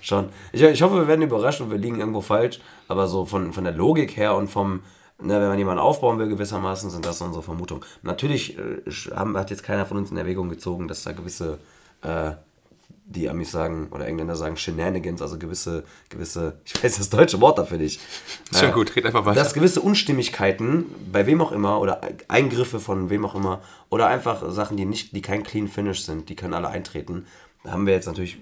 Schon. 0.00 0.30
Ich, 0.52 0.62
ich 0.62 0.82
hoffe, 0.82 0.96
wir 0.96 1.08
werden 1.08 1.22
überrascht 1.22 1.60
und 1.60 1.70
wir 1.70 1.76
liegen 1.76 1.98
irgendwo 1.98 2.22
falsch, 2.22 2.60
aber 2.88 3.06
so 3.08 3.26
von, 3.26 3.52
von 3.52 3.64
der 3.64 3.74
Logik 3.74 4.16
her 4.16 4.34
und 4.34 4.48
vom, 4.48 4.82
ne, 5.20 5.38
wenn 5.40 5.48
man 5.48 5.58
jemanden 5.58 5.80
aufbauen 5.80 6.18
will, 6.18 6.28
gewissermaßen, 6.28 6.88
sind 6.88 7.04
das 7.04 7.20
unsere 7.20 7.42
Vermutungen. 7.42 7.84
Natürlich 8.02 8.56
äh, 8.58 8.80
haben, 9.14 9.36
hat 9.36 9.50
jetzt 9.50 9.64
keiner 9.64 9.84
von 9.84 9.98
uns 9.98 10.10
in 10.10 10.16
Erwägung 10.16 10.48
gezogen, 10.48 10.88
dass 10.88 11.02
da 11.02 11.12
gewisse, 11.12 11.58
äh, 12.04 12.32
die 13.06 13.28
Amis 13.28 13.50
sagen, 13.50 13.88
oder 13.90 14.06
Engländer 14.06 14.34
sagen, 14.34 14.56
Shenanigans, 14.56 15.20
also 15.20 15.38
gewisse, 15.38 15.84
gewisse, 16.08 16.60
ich 16.64 16.82
weiß 16.82 16.98
das 16.98 17.10
deutsche 17.10 17.40
Wort 17.40 17.58
dafür 17.58 17.78
nicht. 17.78 18.00
Schon 18.52 18.72
gut, 18.72 18.94
red 18.96 19.06
einfach 19.06 19.24
weiter. 19.24 19.40
Dass 19.40 19.54
gewisse 19.54 19.80
Unstimmigkeiten, 19.80 20.86
bei 21.12 21.26
wem 21.26 21.40
auch 21.40 21.52
immer, 21.52 21.80
oder 21.80 22.00
Eingriffe 22.28 22.80
von 22.80 23.10
wem 23.10 23.24
auch 23.24 23.34
immer, 23.34 23.60
oder 23.90 24.06
einfach 24.06 24.50
Sachen, 24.50 24.76
die 24.76 24.86
nicht, 24.86 25.14
die 25.14 25.22
kein 25.22 25.42
Clean 25.42 25.68
Finish 25.68 26.02
sind, 26.02 26.28
die 26.28 26.36
können 26.36 26.54
alle 26.54 26.68
eintreten. 26.68 27.26
Da 27.62 27.72
haben 27.72 27.86
wir 27.86 27.94
jetzt 27.94 28.06
natürlich, 28.06 28.38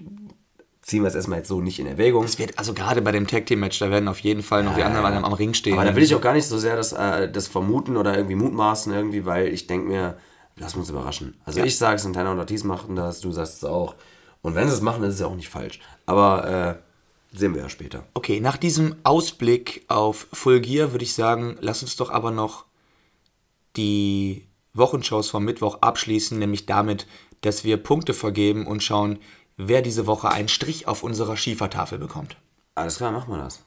ziehen 0.81 1.03
wir 1.03 1.07
es 1.07 1.15
erstmal 1.15 1.39
jetzt 1.39 1.49
so 1.49 1.61
nicht 1.61 1.79
in 1.79 1.87
Erwägung. 1.87 2.23
Es 2.23 2.39
wird, 2.39 2.57
also 2.57 2.73
gerade 2.73 3.01
bei 3.01 3.11
dem 3.11 3.27
Tag 3.27 3.45
Team 3.45 3.59
Match, 3.59 3.79
da 3.79 3.89
werden 3.89 4.07
auf 4.07 4.19
jeden 4.19 4.43
Fall 4.43 4.63
noch 4.63 4.75
die 4.75 4.83
anderen 4.83 5.05
am, 5.05 5.25
am 5.25 5.33
Ring 5.33 5.53
stehen. 5.53 5.73
Aber 5.73 5.85
da 5.85 5.95
will 5.95 6.03
ich 6.03 6.15
auch 6.15 6.21
gar 6.21 6.33
nicht 6.33 6.47
so 6.47 6.57
sehr 6.57 6.75
das, 6.75 6.93
äh, 6.93 7.29
das 7.29 7.47
vermuten 7.47 7.97
oder 7.97 8.15
irgendwie 8.15 8.35
mutmaßen 8.35 8.93
irgendwie, 8.93 9.25
weil 9.25 9.47
ich 9.47 9.67
denke 9.67 9.87
mir, 9.87 10.17
lass 10.57 10.75
uns 10.75 10.89
überraschen. 10.89 11.35
Also 11.45 11.61
ich 11.63 11.77
sage, 11.77 11.99
Santana 11.99 12.31
und 12.31 12.39
Ortiz 12.39 12.63
machen 12.63 12.95
das, 12.95 13.21
du 13.21 13.31
sagst 13.31 13.57
es 13.57 13.63
auch. 13.63 13.95
Und 14.41 14.55
wenn 14.55 14.67
sie 14.67 14.73
es 14.73 14.81
machen, 14.81 15.03
ist 15.03 15.15
es 15.15 15.19
ja 15.21 15.27
auch 15.27 15.35
nicht 15.35 15.49
falsch. 15.49 15.79
Aber 16.05 16.47
äh, 16.47 17.37
sehen 17.37 17.55
wir 17.55 17.61
ja 17.61 17.69
später. 17.69 18.03
Okay, 18.13 18.39
nach 18.39 18.57
diesem 18.57 18.95
Ausblick 19.03 19.85
auf 19.87 20.27
Full 20.33 20.61
Gear 20.61 20.91
würde 20.91 21.05
ich 21.05 21.13
sagen, 21.13 21.57
lass 21.61 21.81
uns 21.81 21.95
doch 21.95 22.09
aber 22.09 22.31
noch 22.31 22.65
die 23.75 24.47
Wochenshows 24.73 25.29
vom 25.29 25.45
Mittwoch 25.45 25.81
abschließen, 25.81 26.37
nämlich 26.37 26.65
damit, 26.65 27.07
dass 27.41 27.63
wir 27.63 27.77
Punkte 27.77 28.13
vergeben 28.13 28.67
und 28.67 28.83
schauen, 28.83 29.19
wer 29.57 29.81
diese 29.81 30.07
Woche 30.07 30.29
einen 30.29 30.49
Strich 30.49 30.87
auf 30.87 31.03
unserer 31.03 31.37
Schiefertafel 31.37 31.99
bekommt. 31.99 32.37
Alles 32.75 32.97
klar, 32.97 33.11
machen 33.11 33.31
wir 33.31 33.37
das. 33.37 33.63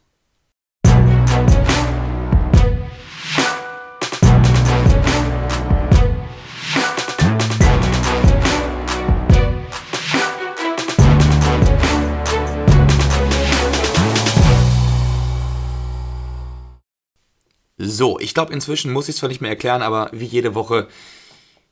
So, 17.89 18.19
ich 18.19 18.35
glaube, 18.35 18.53
inzwischen 18.53 18.93
muss 18.93 19.09
ich 19.09 19.15
es 19.15 19.21
zwar 19.21 19.29
nicht 19.29 19.41
mehr 19.41 19.51
erklären, 19.51 19.83
aber 19.83 20.11
wie 20.13 20.25
jede 20.25 20.55
Woche 20.55 20.89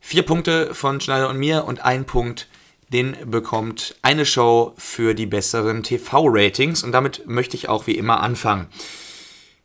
vier 0.00 0.22
Punkte 0.22 0.74
von 0.74 1.00
Schneider 1.00 1.28
und 1.28 1.38
mir 1.38 1.64
und 1.64 1.84
ein 1.84 2.04
Punkt, 2.04 2.48
den 2.92 3.16
bekommt 3.26 3.96
eine 4.02 4.24
Show 4.24 4.74
für 4.76 5.14
die 5.14 5.26
besseren 5.26 5.82
TV-Ratings. 5.82 6.84
Und 6.84 6.92
damit 6.92 7.26
möchte 7.26 7.56
ich 7.56 7.68
auch 7.68 7.88
wie 7.88 7.96
immer 7.96 8.20
anfangen. 8.20 8.68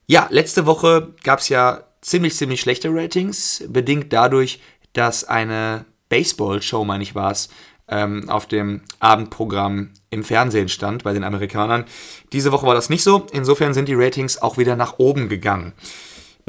Ja, 0.07 0.27
letzte 0.31 0.65
Woche 0.65 1.13
gab 1.23 1.39
es 1.39 1.49
ja 1.49 1.83
ziemlich, 2.01 2.35
ziemlich 2.35 2.61
schlechte 2.61 2.89
Ratings, 2.91 3.63
bedingt 3.67 4.11
dadurch, 4.11 4.59
dass 4.93 5.23
eine 5.25 5.85
Baseball-Show, 6.09 6.83
meine 6.83 7.03
ich 7.03 7.13
war 7.13 7.31
es, 7.31 7.49
ähm, 7.87 8.27
auf 8.29 8.47
dem 8.47 8.81
Abendprogramm 8.99 9.91
im 10.09 10.23
Fernsehen 10.23 10.69
stand 10.69 11.03
bei 11.03 11.13
den 11.13 11.23
Amerikanern. 11.23 11.85
Diese 12.33 12.51
Woche 12.51 12.65
war 12.65 12.75
das 12.75 12.89
nicht 12.89 13.03
so. 13.03 13.27
Insofern 13.31 13.73
sind 13.73 13.87
die 13.87 13.93
Ratings 13.93 14.41
auch 14.41 14.57
wieder 14.57 14.75
nach 14.75 14.97
oben 14.97 15.29
gegangen. 15.29 15.73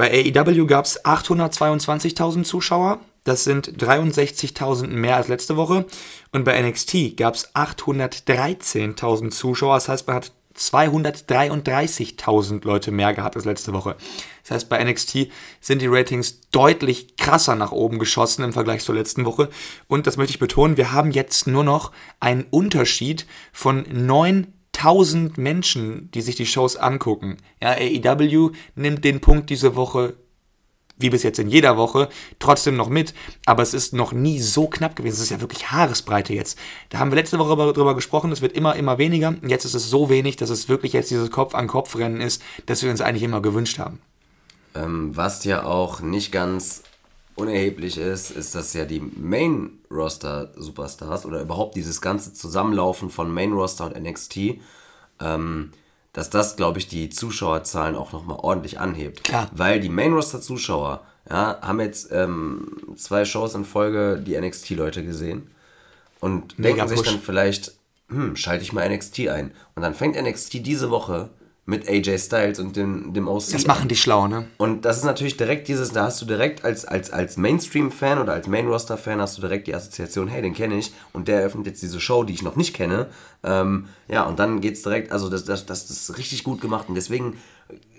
Bei 0.01 0.09
AEW 0.09 0.65
gab 0.65 0.85
es 0.85 1.05
822.000 1.05 2.43
Zuschauer. 2.43 3.01
Das 3.23 3.43
sind 3.43 3.83
63.000 3.83 4.87
mehr 4.87 5.15
als 5.15 5.27
letzte 5.27 5.57
Woche. 5.57 5.85
Und 6.31 6.43
bei 6.43 6.59
NXT 6.59 7.17
gab 7.17 7.35
es 7.35 7.53
813.000 7.53 9.29
Zuschauer. 9.29 9.75
Das 9.75 9.89
heißt, 9.89 10.07
man 10.07 10.15
hat 10.15 10.31
233.000 10.57 12.65
Leute 12.65 12.89
mehr 12.89 13.13
gehabt 13.13 13.35
als 13.35 13.45
letzte 13.45 13.73
Woche. 13.73 13.95
Das 14.41 14.49
heißt, 14.49 14.69
bei 14.69 14.83
NXT 14.83 15.27
sind 15.59 15.83
die 15.83 15.87
Ratings 15.87 16.49
deutlich 16.49 17.15
krasser 17.15 17.55
nach 17.55 17.71
oben 17.71 17.99
geschossen 17.99 18.43
im 18.43 18.53
Vergleich 18.53 18.83
zur 18.83 18.95
letzten 18.95 19.25
Woche. 19.25 19.49
Und 19.87 20.07
das 20.07 20.17
möchte 20.17 20.31
ich 20.31 20.39
betonen, 20.39 20.77
wir 20.77 20.93
haben 20.93 21.11
jetzt 21.11 21.45
nur 21.45 21.63
noch 21.63 21.91
einen 22.19 22.47
Unterschied 22.49 23.27
von 23.53 23.85
9000 24.81 25.37
Menschen, 25.37 26.09
die 26.11 26.21
sich 26.21 26.35
die 26.35 26.45
Shows 26.45 26.75
angucken. 26.75 27.37
Ja, 27.61 27.71
AEW 27.71 28.51
nimmt 28.75 29.03
den 29.03 29.21
Punkt 29.21 29.49
diese 29.49 29.75
Woche 29.75 30.15
wie 30.97 31.09
bis 31.09 31.23
jetzt 31.23 31.39
in 31.39 31.49
jeder 31.49 31.77
Woche, 31.77 32.09
trotzdem 32.37 32.75
noch 32.75 32.89
mit. 32.89 33.15
Aber 33.45 33.63
es 33.63 33.73
ist 33.73 33.91
noch 33.93 34.11
nie 34.11 34.39
so 34.39 34.67
knapp 34.67 34.95
gewesen. 34.95 35.15
Es 35.15 35.23
ist 35.23 35.29
ja 35.31 35.41
wirklich 35.41 35.71
Haaresbreite 35.71 36.33
jetzt. 36.33 36.59
Da 36.89 36.99
haben 36.99 37.09
wir 37.09 37.15
letzte 37.15 37.39
Woche 37.39 37.55
darüber 37.73 37.95
gesprochen, 37.95 38.31
es 38.31 38.41
wird 38.41 38.53
immer, 38.53 38.75
immer 38.75 38.99
weniger. 38.99 39.33
Jetzt 39.41 39.65
ist 39.65 39.73
es 39.73 39.89
so 39.89 40.09
wenig, 40.09 40.35
dass 40.35 40.51
es 40.51 40.69
wirklich 40.69 40.93
jetzt 40.93 41.09
dieses 41.09 41.31
Kopf-an-Kopf-Rennen 41.31 42.21
ist, 42.21 42.43
das 42.67 42.83
wir 42.83 42.91
uns 42.91 43.01
eigentlich 43.01 43.23
immer 43.23 43.41
gewünscht 43.41 43.79
haben. 43.79 43.99
Ähm, 44.75 45.15
was 45.17 45.43
ja 45.43 45.63
auch 45.65 46.01
nicht 46.01 46.31
ganz 46.31 46.83
unerheblich 47.41 47.97
ist, 47.97 48.31
ist, 48.31 48.55
dass 48.55 48.73
ja 48.73 48.85
die 48.85 48.99
Main-Roster-Superstars 48.99 51.25
oder 51.25 51.41
überhaupt 51.41 51.75
dieses 51.75 52.01
ganze 52.01 52.33
Zusammenlaufen 52.33 53.09
von 53.09 53.33
Main-Roster 53.33 53.85
und 53.85 54.01
NXT 54.01 54.59
ähm, 55.21 55.71
dass 56.13 56.29
das, 56.29 56.57
glaube 56.57 56.79
ich, 56.79 56.87
die 56.87 57.09
Zuschauerzahlen 57.09 57.95
auch 57.95 58.11
nochmal 58.11 58.37
ordentlich 58.41 58.79
anhebt. 58.79 59.23
Klar. 59.23 59.49
Weil 59.53 59.79
die 59.79 59.89
Main-Roster-Zuschauer 59.89 61.01
ja, 61.29 61.59
haben 61.61 61.79
jetzt 61.79 62.11
ähm, 62.11 62.95
zwei 62.97 63.23
Shows 63.23 63.55
in 63.55 63.63
Folge 63.63 64.21
die 64.25 64.39
NXT-Leute 64.39 65.05
gesehen 65.05 65.49
und 66.19 66.59
Mega 66.59 66.75
denken 66.75 66.89
sich 66.89 66.97
Push. 66.97 67.07
dann 67.07 67.21
vielleicht, 67.21 67.73
hm, 68.09 68.35
schalte 68.35 68.63
ich 68.63 68.73
mal 68.73 68.89
NXT 68.89 69.29
ein. 69.29 69.51
Und 69.75 69.83
dann 69.83 69.93
fängt 69.93 70.21
NXT 70.21 70.65
diese 70.65 70.89
Woche 70.89 71.29
mit 71.65 71.87
AJ 71.87 72.17
Styles 72.17 72.59
und 72.59 72.75
dem, 72.75 73.13
dem 73.13 73.27
OC 73.27 73.51
Das 73.51 73.67
machen 73.67 73.87
die 73.87 73.95
schlau, 73.95 74.27
ne? 74.27 74.47
Und 74.57 74.83
das 74.83 74.97
ist 74.97 75.03
natürlich 75.03 75.37
direkt 75.37 75.67
dieses, 75.67 75.91
da 75.91 76.05
hast 76.05 76.21
du 76.21 76.25
direkt 76.25 76.65
als, 76.65 76.85
als, 76.85 77.11
als 77.11 77.37
Mainstream-Fan 77.37 78.17
oder 78.17 78.33
als 78.33 78.47
Main-Roster-Fan 78.47 79.21
hast 79.21 79.37
du 79.37 79.41
direkt 79.41 79.67
die 79.67 79.75
Assoziation, 79.75 80.27
hey, 80.27 80.41
den 80.41 80.53
kenne 80.53 80.77
ich 80.77 80.91
und 81.13 81.27
der 81.27 81.39
eröffnet 81.39 81.67
jetzt 81.67 81.81
diese 81.81 81.99
Show, 81.99 82.23
die 82.23 82.33
ich 82.33 82.41
noch 82.41 82.55
nicht 82.55 82.75
kenne. 82.75 83.09
Ähm, 83.43 83.87
ja, 84.07 84.23
und 84.23 84.39
dann 84.39 84.59
geht's 84.59 84.81
direkt, 84.81 85.11
also 85.11 85.29
das, 85.29 85.45
das, 85.45 85.65
das, 85.65 85.87
das 85.87 86.09
ist 86.09 86.17
richtig 86.17 86.43
gut 86.43 86.61
gemacht 86.61 86.89
und 86.89 86.95
deswegen, 86.95 87.37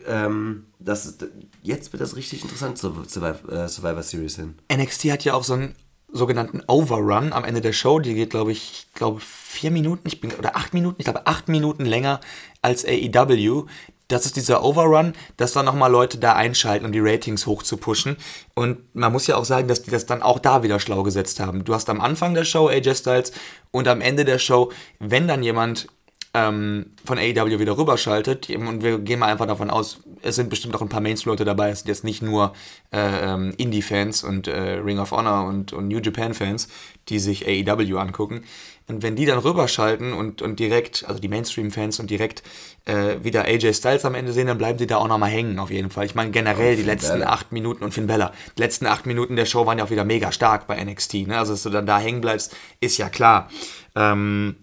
ähm, 0.09 0.67
das, 0.81 1.19
jetzt 1.63 1.93
wird 1.93 2.01
das 2.01 2.17
richtig 2.17 2.43
interessant 2.43 2.79
zur 2.79 3.05
Survivor, 3.07 3.53
äh, 3.53 3.69
Survivor 3.69 4.03
Series 4.03 4.37
hin. 4.37 4.55
NXT 4.73 5.05
hat 5.05 5.25
ja 5.25 5.35
auch 5.35 5.45
so 5.45 5.55
einen 5.55 5.77
sogenannten 6.13 6.63
Overrun 6.67 7.33
am 7.33 7.45
Ende 7.45 7.61
der 7.61 7.73
Show. 7.73 7.99
Die 7.99 8.15
geht, 8.15 8.31
glaube 8.31 8.53
ich, 8.53 8.87
ich 8.89 8.95
glaube 8.95 9.21
vier 9.21 9.71
Minuten, 9.71 10.07
ich 10.07 10.21
bin, 10.21 10.33
oder 10.33 10.57
acht 10.57 10.75
Minuten, 10.75 10.97
ich 10.99 11.05
glaube 11.05 11.27
acht 11.27 11.49
Minuten 11.49 11.85
länger 11.85 12.21
als 12.61 12.85
AEW. 12.85 13.67
Das 14.09 14.27
ist 14.27 14.37
dieser 14.37 14.63
Overrun, 14.63 15.15
dass 15.39 15.53
dann 15.53 15.65
nochmal 15.65 15.91
Leute 15.91 16.19
da 16.19 16.35
einschalten, 16.35 16.85
um 16.85 16.93
die 16.93 17.01
Ratings 17.01 17.47
hoch 17.47 17.63
zu 17.63 17.79
pushen. 17.79 18.17
Und 18.55 18.95
man 18.95 19.11
muss 19.11 19.27
ja 19.27 19.37
auch 19.37 19.47
sagen, 19.47 19.69
dass 19.69 19.83
die 19.83 19.91
das 19.91 20.05
dann 20.05 20.23
auch 20.23 20.39
da 20.39 20.63
wieder 20.63 20.79
schlau 20.81 21.03
gesetzt 21.03 21.41
haben. 21.41 21.65
Du 21.65 21.75
hast 21.75 21.89
am 21.89 22.01
Anfang 22.01 22.35
der 22.35 22.45
Show 22.45 22.69
AJ 22.69 22.97
Styles 22.97 23.33
und 23.71 23.89
am 23.89 24.03
Ende 24.03 24.27
der 24.27 24.39
Show, 24.39 24.71
wenn 24.99 25.29
dann 25.29 25.43
jemand 25.43 25.87
ähm, 26.35 26.93
von 27.05 27.19
AEW 27.19 27.59
wieder 27.59 27.79
rüberschaltet. 27.79 28.51
Und 28.51 28.83
wir 28.83 28.99
gehen 28.99 29.19
mal 29.19 29.27
einfach 29.27 29.47
davon 29.47 29.71
aus, 29.71 30.01
es 30.23 30.37
sind 30.37 30.51
bestimmt 30.51 30.75
auch 30.75 30.83
ein 30.83 30.89
paar 30.89 31.01
Mainstream-Leute 31.01 31.45
dabei. 31.45 31.71
Es 31.71 31.81
sind 31.81 31.89
jetzt 31.89 32.05
nicht 32.05 32.23
nur 32.23 32.53
äh, 32.93 32.99
ähm, 32.99 33.53
Indie-Fans 33.57 34.25
und 34.25 34.49
äh, 34.49 34.75
Ring 34.75 34.99
of 34.99 35.11
Honor 35.11 35.47
und, 35.47 35.73
und 35.73 35.89
New 35.89 35.99
Japan-Fans, 35.99 36.69
die 37.09 37.19
sich 37.19 37.47
AEW 37.47 37.99
angucken. 37.99 38.43
Und 38.89 39.03
wenn 39.03 39.17
die 39.17 39.27
dann 39.27 39.39
rüberschalten 39.39 40.13
und, 40.13 40.43
und 40.43 40.59
direkt, 40.59 41.05
also 41.07 41.21
die 41.21 41.29
Mainstream-Fans 41.29 42.01
und 42.01 42.11
direkt 42.11 42.43
äh, 42.85 43.17
wieder 43.23 43.45
AJ 43.45 43.75
Styles 43.75 44.05
am 44.05 44.15
Ende 44.15 44.33
sehen, 44.33 44.49
dann 44.49 44.59
bleiben 44.59 44.79
die 44.79 44.87
da 44.87 44.97
auch 44.97 45.09
nochmal 45.09 45.31
hängen 45.31 45.59
auf 45.59 45.71
jeden 45.71 45.91
Fall. 45.91 46.05
Ich 46.05 46.15
meine 46.15 46.31
generell 46.31 46.77
die 46.77 46.83
letzten 46.83 47.21
Balor. 47.21 47.33
acht 47.33 47.53
Minuten 47.53 47.85
und 47.85 47.95
Finn 47.95 48.07
Bella, 48.07 48.33
die 48.57 48.61
letzten 48.61 48.87
acht 48.87 49.07
Minuten 49.07 49.37
der 49.37 49.47
Show 49.47 49.67
waren 49.67 49.79
ja 49.79 49.85
auch 49.85 49.91
wieder 49.91 50.05
mega 50.05 50.33
stark 50.33 50.67
bei 50.67 50.83
NXT. 50.83 51.29
Ne? 51.29 51.39
Also 51.39 51.53
dass 51.53 51.63
du 51.63 51.71
dann 51.71 51.87
da 51.87 51.99
hängen 51.99 52.21
bleibst, 52.21 52.57
ist 52.81 52.99
ja 52.99 53.09
klar. 53.09 53.49
Ähm, 53.95 54.57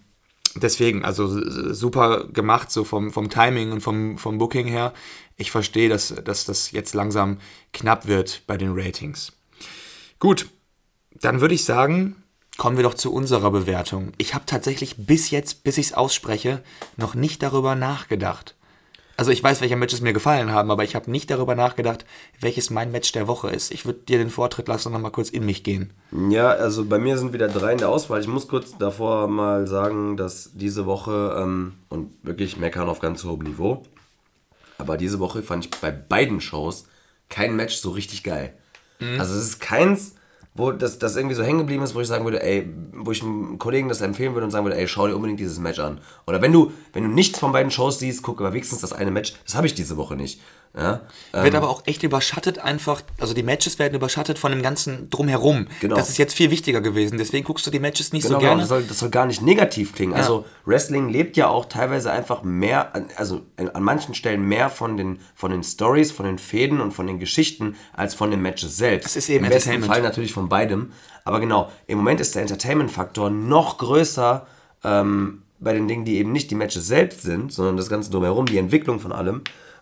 deswegen, 0.56 1.06
also 1.06 1.28
super 1.74 2.26
gemacht, 2.26 2.72
so 2.72 2.84
vom, 2.84 3.12
vom 3.12 3.30
Timing 3.30 3.72
und 3.72 3.82
vom, 3.82 4.18
vom 4.18 4.38
Booking 4.38 4.68
her. 4.68 4.94
Ich 5.40 5.52
verstehe, 5.52 5.88
dass, 5.88 6.14
dass 6.24 6.44
das 6.44 6.72
jetzt 6.72 6.94
langsam 6.94 7.40
knapp 7.72 8.08
wird 8.08 8.44
bei 8.46 8.58
den 8.58 8.74
Ratings. 8.74 9.32
Gut, 10.20 10.50
dann 11.22 11.40
würde 11.40 11.56
ich 11.56 11.64
sagen, 11.64 12.22
kommen 12.58 12.76
wir 12.76 12.84
doch 12.84 12.94
zu 12.94 13.14
unserer 13.14 13.50
Bewertung. 13.50 14.12
Ich 14.18 14.34
habe 14.34 14.46
tatsächlich 14.46 14.98
bis 14.98 15.32
jetzt, 15.32 15.64
bis 15.64 15.78
ich 15.78 15.88
es 15.88 15.94
ausspreche, 15.94 16.62
noch 16.98 17.16
nicht 17.16 17.42
darüber 17.42 17.76
nachgedacht. 17.76 18.56
Also 19.16 19.32
ich 19.32 19.42
weiß, 19.42 19.62
welche 19.62 19.78
Matches 19.78 20.02
mir 20.02 20.12
gefallen 20.12 20.52
haben, 20.52 20.72
aber 20.72 20.84
ich 20.84 20.94
habe 20.94 21.10
nicht 21.10 21.32
darüber 21.32 21.56
nachgedacht, 21.56 22.06
welches 22.42 22.70
mein 22.70 22.92
Match 22.92 23.14
der 23.14 23.28
Woche 23.28 23.50
ist. 23.50 23.72
Ich 23.72 23.86
würde 23.86 24.00
dir 24.00 24.18
den 24.18 24.30
Vortritt 24.30 24.68
lassen 24.68 24.90
und 24.90 24.94
noch 24.94 25.02
mal 25.02 25.10
kurz 25.10 25.30
in 25.30 25.46
mich 25.46 25.64
gehen. 25.64 25.94
Ja, 26.30 26.50
also 26.50 26.84
bei 26.84 27.00
mir 27.00 27.18
sind 27.18 27.32
wieder 27.32 27.48
drei 27.48 27.72
in 27.72 27.78
der 27.78 27.90
Auswahl. 27.90 28.20
Ich 28.20 28.28
muss 28.28 28.50
kurz 28.50 28.78
davor 28.78 29.30
mal 29.30 29.68
sagen, 29.68 30.18
dass 30.18 30.52
diese 30.54 30.86
Woche, 30.86 31.38
ähm, 31.38 31.76
und 31.88 32.12
wirklich 32.24 32.58
meckern 32.58 32.90
auf 32.90 33.00
ganz 33.00 33.24
hohem 33.24 33.44
Niveau, 33.44 33.84
aber 34.80 34.98
diese 34.98 35.20
Woche 35.20 35.44
fand 35.44 35.66
ich 35.66 35.72
bei 35.80 35.92
beiden 35.92 36.42
Shows 36.42 36.88
kein 37.30 37.56
Match 37.56 37.76
so 37.76 37.92
richtig 37.92 38.24
geil. 38.24 38.54
Also 39.20 39.36
es 39.36 39.44
ist 39.44 39.60
keins, 39.60 40.16
wo 40.60 40.72
das, 40.72 41.00
das 41.00 41.16
irgendwie 41.16 41.36
so 41.36 41.44
hängen 41.44 41.60
geblieben 41.60 41.84
ist, 41.84 41.96
wo 41.96 42.02
ich 42.02 42.08
sagen 42.08 42.26
würde, 42.26 42.44
ey, 42.44 42.70
wo 42.94 43.12
ich 43.12 43.24
einem 43.24 43.58
Kollegen 43.58 43.90
das 43.90 44.02
empfehlen 44.02 44.34
würde 44.34 44.46
und 44.46 44.52
sagen 44.52 44.66
würde, 44.66 44.78
ey, 44.78 44.88
schau 44.88 45.08
dir 45.08 45.16
unbedingt 45.16 45.40
dieses 45.40 45.60
Match 45.60 45.80
an. 45.80 46.00
Oder 46.28 46.42
wenn 46.42 46.52
du, 46.52 46.72
wenn 46.94 47.04
du 47.04 47.10
nichts 47.10 47.40
von 47.40 47.52
beiden 47.52 47.72
Shows 47.72 48.00
siehst, 48.00 48.22
guck 48.22 48.40
aber 48.40 48.54
wenigstens 48.54 48.82
das 48.82 48.94
eine 48.94 49.12
Match. 49.12 49.34
Das 49.46 49.56
habe 49.56 49.68
ich 49.68 49.74
diese 49.74 49.98
Woche 49.98 50.16
nicht. 50.16 50.40
Ja? 50.78 51.02
Wird 51.32 51.56
aber 51.56 51.70
auch 51.70 51.82
echt 51.86 52.04
überschattet 52.04 52.60
einfach, 52.60 53.02
also 53.20 53.34
die 53.34 53.42
Matches 53.42 53.80
werden 53.80 53.96
überschattet 53.96 54.38
von 54.38 54.52
dem 54.52 54.62
ganzen 54.62 55.10
Drumherum. 55.10 55.68
Genau. 55.82 55.96
Das 55.96 56.10
ist 56.10 56.18
jetzt 56.18 56.36
viel 56.36 56.52
wichtiger 56.52 56.80
gewesen, 56.80 57.18
deswegen 57.18 57.44
guckst 57.44 57.66
du 57.66 57.72
die 57.72 57.80
Matches 57.80 58.14
nicht 58.14 58.24
Genau, 58.24 58.36
so 58.36 58.40
genau. 58.40 58.50
gerne. 58.52 58.62
Das, 58.62 58.70
soll, 58.70 58.84
das 58.84 59.00
soll 59.00 59.10
gar 59.10 59.26
nicht 59.26 59.42
negativ 59.42 59.96
klingen. 59.96 60.14
Also 60.14 60.46
Wrestling 60.66 61.10
lebt 61.10 61.38
ja 61.38 61.48
auch 61.48 61.66
teilweise 61.66 62.12
einfach 62.12 62.44
mehr, 62.44 62.94
also 63.16 63.42
an 63.58 63.84
manchen 63.84 64.14
Stellen 64.14 64.44
mehr 64.44 64.70
von 64.70 64.96
den, 64.96 65.20
von 65.34 65.52
den 65.52 65.64
Stories, 65.64 66.12
von 66.12 66.26
den 66.28 66.38
Fäden 66.38 66.82
und 66.82 66.92
von 66.92 67.08
den 67.08 67.20
Geschichten 67.20 67.76
als 67.94 68.14
von 68.14 68.30
den 68.30 68.42
Matches 68.42 68.78
selbst. 68.78 69.06
Das 69.06 69.16
ist 69.16 69.30
eben 69.30 69.46
Im 69.46 69.52
besten. 69.52 69.84
Fall 69.84 70.02
natürlich 70.04 70.34
beidem. 70.50 70.92
Aber 71.24 71.40
genau, 71.40 71.72
im 71.88 71.98
Moment 71.98 72.20
ist 72.20 72.36
der 72.36 72.42
Entertainment-Faktor 72.42 73.30
noch 73.30 73.78
größer 73.78 74.46
ähm, 74.84 75.44
bei 75.60 75.74
den 75.74 75.88
Dingen, 75.88 76.06
die 76.06 76.18
eben 76.18 76.32
nicht 76.32 76.50
die 76.52 76.56
Matches 76.56 76.88
selbst 76.88 77.22
sind, 77.22 77.54
sondern 77.54 77.78
das 77.78 77.90
Ganze 77.90 78.12
drumherum, 78.12 78.46
die 78.46 78.58
Entwicklung 78.58 79.00
von 79.00 79.12
allem. 79.12 79.42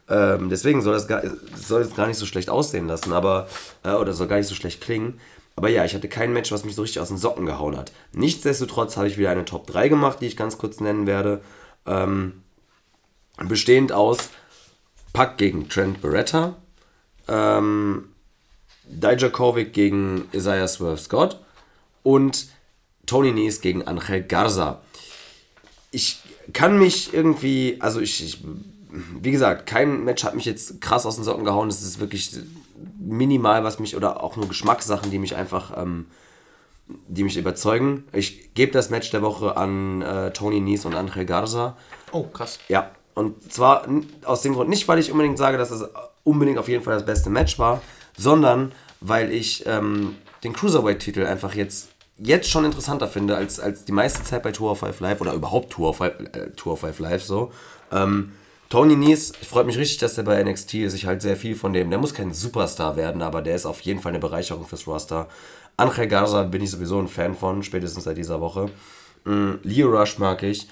Ähm, 0.09 0.49
deswegen 0.49 0.81
soll 0.81 0.93
das, 0.93 1.07
gar, 1.07 1.21
soll 1.55 1.83
das 1.83 1.95
gar 1.95 2.07
nicht 2.07 2.17
so 2.17 2.25
schlecht 2.25 2.49
aussehen 2.49 2.87
lassen, 2.87 3.13
aber 3.13 3.47
äh, 3.83 3.93
oder 3.93 4.13
soll 4.13 4.27
gar 4.27 4.37
nicht 4.37 4.47
so 4.47 4.55
schlecht 4.55 4.81
klingen. 4.81 5.19
Aber 5.55 5.69
ja, 5.69 5.83
ich 5.85 5.95
hatte 5.95 6.07
kein 6.07 6.33
Match, 6.33 6.51
was 6.51 6.63
mich 6.63 6.75
so 6.75 6.83
richtig 6.83 7.01
aus 7.01 7.07
den 7.07 7.17
Socken 7.17 7.45
gehauen 7.45 7.77
hat. 7.77 7.91
Nichtsdestotrotz 8.13 8.95
habe 8.95 9.07
ich 9.07 9.17
wieder 9.17 9.31
eine 9.31 9.45
Top 9.45 9.67
3 9.67 9.89
gemacht, 9.89 10.19
die 10.21 10.27
ich 10.27 10.37
ganz 10.37 10.57
kurz 10.57 10.79
nennen 10.79 11.07
werde. 11.07 11.41
Ähm, 11.85 12.43
bestehend 13.43 13.91
aus 13.91 14.29
Pack 15.13 15.37
gegen 15.37 15.67
Trent 15.67 16.01
Beretta, 16.01 16.55
ähm, 17.27 18.09
Dijakovic 18.89 19.73
gegen 19.73 20.25
Isaiah 20.33 20.67
Swerve 20.67 20.97
Scott 20.97 21.39
und 22.03 22.47
Tony 23.05 23.31
Nese 23.31 23.61
gegen 23.61 23.87
Angel 23.87 24.23
Garza. 24.23 24.81
Ich 25.91 26.19
kann 26.53 26.77
mich 26.77 27.13
irgendwie, 27.13 27.77
also 27.79 27.99
ich, 27.99 28.23
ich, 28.23 28.43
wie 29.21 29.31
gesagt, 29.31 29.65
kein 29.65 30.03
Match 30.03 30.23
hat 30.23 30.35
mich 30.35 30.45
jetzt 30.45 30.81
krass 30.81 31.05
aus 31.05 31.15
den 31.15 31.23
Socken 31.23 31.45
gehauen. 31.45 31.69
Es 31.69 31.81
ist 31.81 31.99
wirklich 31.99 32.31
minimal, 32.99 33.63
was 33.63 33.79
mich, 33.79 33.95
oder 33.95 34.23
auch 34.23 34.35
nur 34.35 34.47
Geschmackssachen, 34.47 35.11
die 35.11 35.19
mich 35.19 35.35
einfach, 35.35 35.77
ähm, 35.77 36.07
die 37.07 37.23
mich 37.23 37.37
überzeugen. 37.37 38.05
Ich 38.13 38.53
gebe 38.53 38.71
das 38.71 38.89
Match 38.89 39.11
der 39.11 39.21
Woche 39.21 39.57
an 39.57 40.01
äh, 40.01 40.31
Tony 40.31 40.59
Nese 40.59 40.87
und 40.87 40.95
Angel 40.95 41.25
Garza. 41.25 41.77
Oh, 42.11 42.23
krass. 42.23 42.59
Ja, 42.69 42.91
und 43.13 43.51
zwar 43.51 43.87
aus 44.25 44.41
dem 44.43 44.53
Grund 44.53 44.69
nicht, 44.69 44.87
weil 44.87 44.99
ich 44.99 45.11
unbedingt 45.11 45.37
sage, 45.37 45.57
dass 45.57 45.71
es 45.71 45.83
unbedingt 46.23 46.59
auf 46.59 46.67
jeden 46.67 46.83
Fall 46.83 46.93
das 46.93 47.05
beste 47.05 47.29
Match 47.29 47.57
war, 47.57 47.81
sondern 48.17 48.73
weil 48.99 49.31
ich 49.31 49.65
ähm, 49.65 50.15
den 50.43 50.53
Cruiserweight-Titel 50.53 51.25
einfach 51.25 51.53
jetzt, 51.55 51.89
jetzt 52.17 52.49
schon 52.49 52.65
interessanter 52.65 53.07
finde 53.07 53.37
als, 53.37 53.59
als 53.59 53.85
die 53.85 53.91
meiste 53.91 54.23
Zeit 54.23 54.43
bei 54.43 54.51
Tour 54.51 54.71
of 54.71 54.79
Five 54.79 54.99
Live 54.99 55.21
oder 55.21 55.33
überhaupt 55.33 55.71
Tour 55.71 55.89
of 55.89 55.97
Five, 55.97 56.19
äh, 56.33 56.49
Tour 56.55 56.73
of 56.73 56.79
Five 56.81 56.99
Live 56.99 57.23
so. 57.23 57.51
Ähm, 57.91 58.33
Tony 58.69 58.97
Nies, 58.97 59.31
ich 59.41 59.47
freue 59.47 59.63
mich 59.63 59.77
richtig, 59.77 59.99
dass 59.99 60.15
der 60.15 60.23
bei 60.23 60.43
NXT 60.43 60.73
ist. 60.75 60.93
Ich 60.93 61.05
halte 61.05 61.21
sehr 61.21 61.37
viel 61.37 61.55
von 61.55 61.71
dem. 61.71 61.89
Der 61.89 61.99
muss 61.99 62.13
kein 62.13 62.33
Superstar 62.33 62.97
werden, 62.97 63.21
aber 63.21 63.41
der 63.41 63.55
ist 63.55 63.65
auf 63.65 63.79
jeden 63.81 64.01
Fall 64.01 64.11
eine 64.11 64.19
Bereicherung 64.19 64.65
fürs 64.65 64.87
Roster. 64.87 65.29
Angel 65.77 66.07
Garza 66.07 66.43
bin 66.43 66.61
ich 66.61 66.71
sowieso 66.71 66.99
ein 66.99 67.07
Fan 67.07 67.35
von, 67.35 67.63
spätestens 67.63 68.03
seit 68.03 68.17
dieser 68.17 68.41
Woche. 68.41 68.69
Mm, 69.23 69.53
Leo 69.63 69.87
Rush 69.89 70.17
mag 70.17 70.43
ich. 70.43 70.67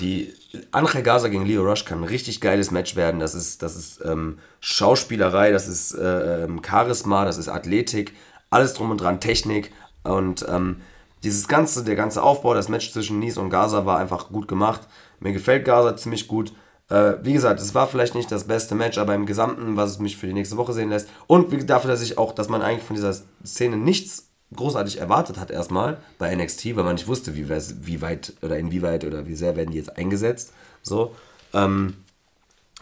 Die 0.00 0.32
Angel 0.70 1.02
Garza 1.02 1.28
gegen 1.28 1.46
Leo 1.46 1.62
Rush 1.62 1.84
kann 1.84 2.00
ein 2.00 2.08
richtig 2.08 2.40
geiles 2.40 2.70
Match 2.70 2.94
werden. 2.94 3.20
Das 3.20 3.34
ist, 3.34 3.62
das 3.62 3.74
ist 3.76 4.04
ähm, 4.04 4.38
Schauspielerei, 4.60 5.50
das 5.50 5.66
ist 5.66 5.94
äh, 5.94 6.44
ähm, 6.44 6.62
Charisma, 6.64 7.24
das 7.24 7.38
ist 7.38 7.48
Athletik, 7.48 8.14
alles 8.50 8.74
drum 8.74 8.90
und 8.90 9.00
dran, 9.00 9.20
Technik. 9.20 9.72
Und 10.04 10.46
ähm, 10.48 10.80
dieses 11.24 11.48
ganze, 11.48 11.84
der 11.84 11.96
ganze 11.96 12.22
Aufbau, 12.22 12.54
das 12.54 12.68
Match 12.68 12.92
zwischen 12.92 13.18
Nies 13.18 13.38
und 13.38 13.50
Gaza 13.50 13.86
war 13.86 13.98
einfach 13.98 14.28
gut 14.28 14.46
gemacht. 14.46 14.82
Mir 15.20 15.32
gefällt 15.32 15.64
Gaza 15.64 15.96
ziemlich 15.96 16.28
gut. 16.28 16.52
Äh, 16.90 17.14
wie 17.22 17.32
gesagt, 17.32 17.60
es 17.60 17.74
war 17.74 17.86
vielleicht 17.86 18.14
nicht 18.14 18.30
das 18.30 18.44
beste 18.44 18.74
Match, 18.74 18.98
aber 18.98 19.14
im 19.14 19.26
Gesamten, 19.26 19.76
was 19.76 19.90
es 19.90 19.98
mich 19.98 20.16
für 20.16 20.26
die 20.26 20.32
nächste 20.32 20.56
Woche 20.56 20.72
sehen 20.72 20.90
lässt. 20.90 21.08
Und 21.26 21.52
dafür, 21.68 21.90
dass 21.90 22.02
ich 22.02 22.18
auch, 22.18 22.32
dass 22.32 22.48
man 22.48 22.62
eigentlich 22.62 22.84
von 22.84 22.96
dieser 22.96 23.14
Szene 23.44 23.76
nichts 23.76 24.27
großartig 24.54 24.98
erwartet 24.98 25.38
hat 25.38 25.50
erstmal 25.50 25.98
bei 26.18 26.34
NXT, 26.34 26.76
weil 26.76 26.84
man 26.84 26.94
nicht 26.94 27.06
wusste, 27.06 27.36
wie, 27.36 27.48
wie 27.48 28.00
weit 28.00 28.32
oder 28.42 28.58
inwieweit 28.58 29.04
oder 29.04 29.26
wie 29.26 29.34
sehr 29.34 29.56
werden 29.56 29.70
die 29.70 29.78
jetzt 29.78 29.96
eingesetzt. 29.96 30.52
So. 30.82 31.14
Ähm, 31.52 31.94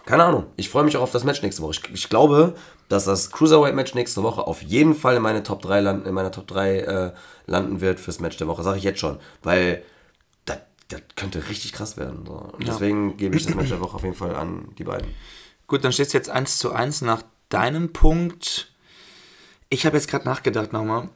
keine 0.05 0.25
Ahnung. 0.25 0.47
Ich 0.57 0.69
freue 0.69 0.85
mich 0.85 0.97
auch 0.97 1.03
auf 1.03 1.11
das 1.11 1.25
Match 1.25 1.43
nächste 1.43 1.63
Woche. 1.63 1.73
Ich, 1.73 1.91
ich 1.93 2.09
glaube, 2.09 2.55
dass 2.89 3.05
das 3.05 3.33
Cruiserweight-Match 3.33 3.95
nächste 3.95 4.23
Woche 4.23 4.47
auf 4.47 4.63
jeden 4.63 4.95
Fall 4.95 5.17
in, 5.17 5.23
meine 5.23 5.43
Top 5.43 5.61
3 5.63 5.81
landen, 5.81 6.07
in 6.07 6.15
meiner 6.15 6.31
Top 6.31 6.47
3 6.47 6.79
äh, 6.79 7.13
landen 7.47 7.81
wird 7.81 7.99
fürs 7.99 8.21
Match 8.21 8.37
der 8.37 8.47
Woche. 8.47 8.63
Sage 8.63 8.79
ich 8.79 8.85
jetzt 8.85 9.01
schon. 9.01 9.19
Weil 9.43 9.83
das, 10.45 10.59
könnte 11.17 11.49
richtig 11.49 11.73
krass 11.73 11.97
werden. 11.97 12.25
So. 12.25 12.35
Und 12.35 12.63
Ja. 12.65 12.73
Deswegen 12.73 13.17
gebe 13.17 13.37
ich 13.37 13.47
das 13.47 13.57
Match 13.57 13.71
der 13.71 13.81
Woche 13.81 13.97
auf 13.97 14.05
jeden 14.05 14.15
Fall 14.15 14.37
an 14.37 14.69
die 14.79 14.85
beiden. 14.85 15.09
Gut, 15.67 15.83
dann 15.83 15.93
steht 15.93 16.07
es 16.07 16.13
jetzt 16.13 16.31
1 16.31 16.59
zu 16.59 16.73
1 16.73 17.03
nach 17.03 17.23
deinem 17.49 17.93
Punkt. 17.93 18.73
Ich 19.69 19.85
habe 19.85 19.97
jetzt 19.97 20.09
gerade 20.09 20.25
nachgedacht 20.25 20.73
nochmal, 20.73 21.09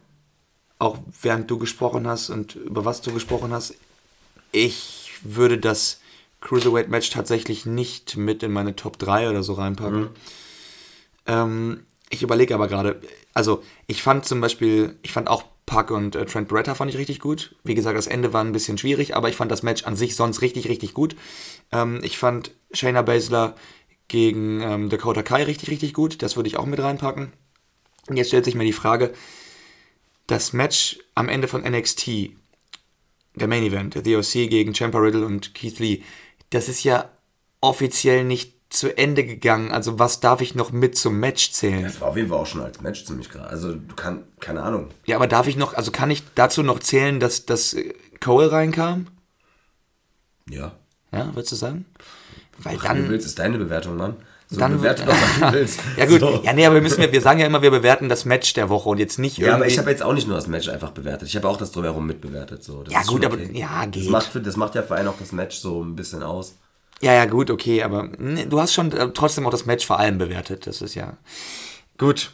auch 0.81 0.99
während 1.23 1.51
du 1.51 1.59
gesprochen 1.59 2.09
hast 2.09 2.31
und 2.31 2.57
über 2.57 2.85
was 2.85 3.03
du 3.03 3.13
gesprochen 3.13 3.53
hast. 3.53 3.75
Ich 4.51 5.13
würde 5.23 5.59
das 5.59 6.01
Cruiserweight-Match 6.41 7.11
tatsächlich 7.11 7.67
nicht 7.67 8.17
mit 8.17 8.43
in 8.43 8.51
meine 8.51 8.75
Top 8.75 8.99
3 8.99 9.29
oder 9.31 9.43
so 9.43 9.53
reinpacken. 9.53 10.09
Ähm, 11.27 11.85
ich 12.09 12.23
überlege 12.23 12.55
aber 12.55 12.67
gerade, 12.67 13.01
also 13.35 13.63
ich 13.87 14.03
fand 14.03 14.25
zum 14.25 14.41
Beispiel, 14.41 14.97
ich 15.03 15.13
fand 15.13 15.29
auch 15.29 15.45
Park 15.67 15.91
und 15.91 16.17
äh, 16.17 16.25
Trent 16.25 16.49
Beretta 16.49 16.75
fand 16.75 16.91
ich 16.91 16.99
richtig 16.99 17.21
gut. 17.21 17.55
Wie 17.63 17.75
gesagt, 17.75 17.97
das 17.97 18.07
Ende 18.07 18.33
war 18.33 18.43
ein 18.43 18.53
bisschen 18.53 18.79
schwierig, 18.79 19.15
aber 19.15 19.29
ich 19.29 19.37
fand 19.37 19.53
das 19.53 19.63
Match 19.63 19.85
an 19.85 19.97
sich 19.97 20.17
sonst 20.17 20.41
richtig, 20.41 20.69
richtig 20.69 20.95
gut. 20.95 21.15
Ähm, 21.71 22.01
ich 22.03 22.19
fand 22.19 22.53
Shayna 22.73 23.03
Baszler 23.03 23.55
gegen 24.09 24.61
ähm, 24.63 24.89
Dakota 24.89 25.23
Kai 25.23 25.45
richtig, 25.45 25.71
richtig 25.71 25.93
gut. 25.93 26.23
Das 26.23 26.37
würde 26.37 26.49
ich 26.49 26.57
auch 26.57 26.67
mit 26.67 26.81
reinpacken. 26.81 27.33
Und 28.09 28.17
jetzt 28.17 28.29
stellt 28.29 28.47
sich 28.47 28.57
mir 28.57 28.65
die 28.65 28.73
Frage, 28.73 29.13
das 30.31 30.53
Match 30.53 30.99
am 31.15 31.29
Ende 31.29 31.49
von 31.49 31.63
NXT, 31.63 32.31
der 33.35 33.49
Main 33.49 33.65
Event, 33.65 33.99
The 34.05 34.17
OC 34.17 34.33
gegen 34.49 34.75
Champa 34.75 34.99
Riddle 34.99 35.27
und 35.27 35.55
Keith 35.55 35.79
Lee, 35.79 36.03
das 36.51 36.69
ist 36.69 36.85
ja 36.85 37.11
offiziell 37.61 38.25
nicht 38.25 38.55
zu 38.71 38.97
Ende 38.97 39.25
gegangen. 39.25 39.73
Also 39.73 39.99
was 39.99 40.21
darf 40.21 40.41
ich 40.41 40.55
noch 40.55 40.71
mit 40.71 40.97
zum 40.97 41.19
Match 41.19 41.51
zählen? 41.51 41.83
Das 41.83 42.01
war 42.01 42.09
auf 42.09 42.17
jeden 42.17 42.29
Fall 42.29 42.39
auch 42.39 42.47
schon 42.47 42.63
als 42.63 42.81
Match 42.81 43.05
ziemlich 43.05 43.29
krass. 43.29 43.49
Also 43.49 43.75
du 43.75 43.95
kannst, 43.97 44.25
keine 44.41 44.63
Ahnung. 44.63 44.89
Ja, 45.05 45.17
aber 45.17 45.27
darf 45.27 45.49
ich 45.49 45.57
noch, 45.57 45.75
also 45.75 45.91
kann 45.91 46.11
ich 46.11 46.23
dazu 46.35 46.63
noch 46.63 46.79
zählen, 46.79 47.19
dass, 47.19 47.47
dass 47.47 47.75
äh, 47.75 47.93
Cole 48.21 48.53
reinkam? 48.53 49.09
Ja. 50.49 50.73
Ja, 51.13 51.35
würdest 51.35 51.53
du 51.53 51.57
sagen? 51.57 51.87
Weil 52.59 52.77
Ach, 52.79 52.85
wie 52.85 52.89
du 52.89 52.95
dann, 52.95 53.09
willst, 53.09 53.27
ist 53.27 53.39
deine 53.41 53.59
Bewertung, 53.59 53.97
Mann. 53.97 54.17
So, 54.53 54.59
dann 54.59 54.73
bewerte 54.79 55.05
doch, 55.05 55.15
was 55.15 55.39
du 55.41 55.53
willst. 55.59 55.81
ja 55.97 56.07
gut, 56.07 56.19
So. 56.21 56.41
ja 56.45 56.53
nee, 56.53 56.67
aber 56.67 56.75
wir 56.75 56.83
müssen 56.83 57.01
wir, 57.01 57.21
sagen 57.21 57.39
ja 57.39 57.47
immer, 57.47 57.63
wir 57.63 57.71
bewerten 57.71 58.09
das 58.09 58.25
Match 58.25 58.53
der 58.55 58.69
Woche 58.69 58.89
und 58.89 58.99
jetzt 58.99 59.19
nicht 59.19 59.39
Ja, 59.39 59.47
aber 59.55 59.59
irgendwie- 59.59 59.73
ich 59.73 59.79
habe 59.79 59.91
jetzt 59.91 60.03
auch 60.03 60.13
nicht 60.13 60.27
nur 60.27 60.35
das 60.37 60.49
Match 60.49 60.69
einfach 60.69 60.91
bewertet. 60.91 61.29
Ich 61.29 61.37
habe 61.37 61.49
auch 61.49 61.57
das 61.57 61.71
drumherum 61.71 62.05
mitbewertet. 62.07 62.65
So. 62.65 62.83
Das 62.83 62.93
Ja, 62.93 63.01
gut, 63.03 63.23
schon 63.23 63.25
aber- 63.33 63.39
ja, 63.41 63.87
Das 63.87 63.93
geht. 64.03 64.11
macht, 64.11 64.27
für, 64.33 64.41
das 64.41 64.57
macht 64.57 64.75
ja 64.75 64.83
für 64.83 64.97
einen 64.97 65.07
auch 65.09 65.19
das 65.21 65.31
Match 65.31 65.57
so 65.59 65.83
ein 65.85 65.95
bisschen 65.95 66.25
aus. 66.25 66.57
Ja, 67.01 67.15
ja, 67.15 67.25
gut, 67.27 67.51
okay, 67.51 67.83
aber 67.85 68.09
nee, 68.19 68.45
du 68.45 68.61
hast 68.61 68.75
schon 68.75 68.91
äh, 68.93 69.11
trotzdem 69.13 69.47
auch 69.47 69.51
das 69.53 69.67
Match 69.67 69.87
vor 69.87 69.99
allem 70.01 70.19
bewertet. 70.19 70.67
Das 70.67 70.83
ist 70.83 70.95
ja 70.97 71.17
gut. 71.97 72.33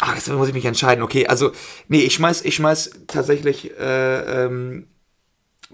Ach, 0.00 0.14
deswegen 0.14 0.36
muss 0.36 0.48
ich 0.48 0.54
mich 0.54 0.66
entscheiden. 0.66 1.02
Okay, 1.02 1.26
also, 1.26 1.52
nee, 1.88 2.00
ich 2.02 2.12
schmeiß, 2.14 2.42
ich 2.44 2.54
schmeiß 2.54 2.90
tatsächlich 3.06 3.70
äh, 3.80 4.44
ähm, 4.44 4.88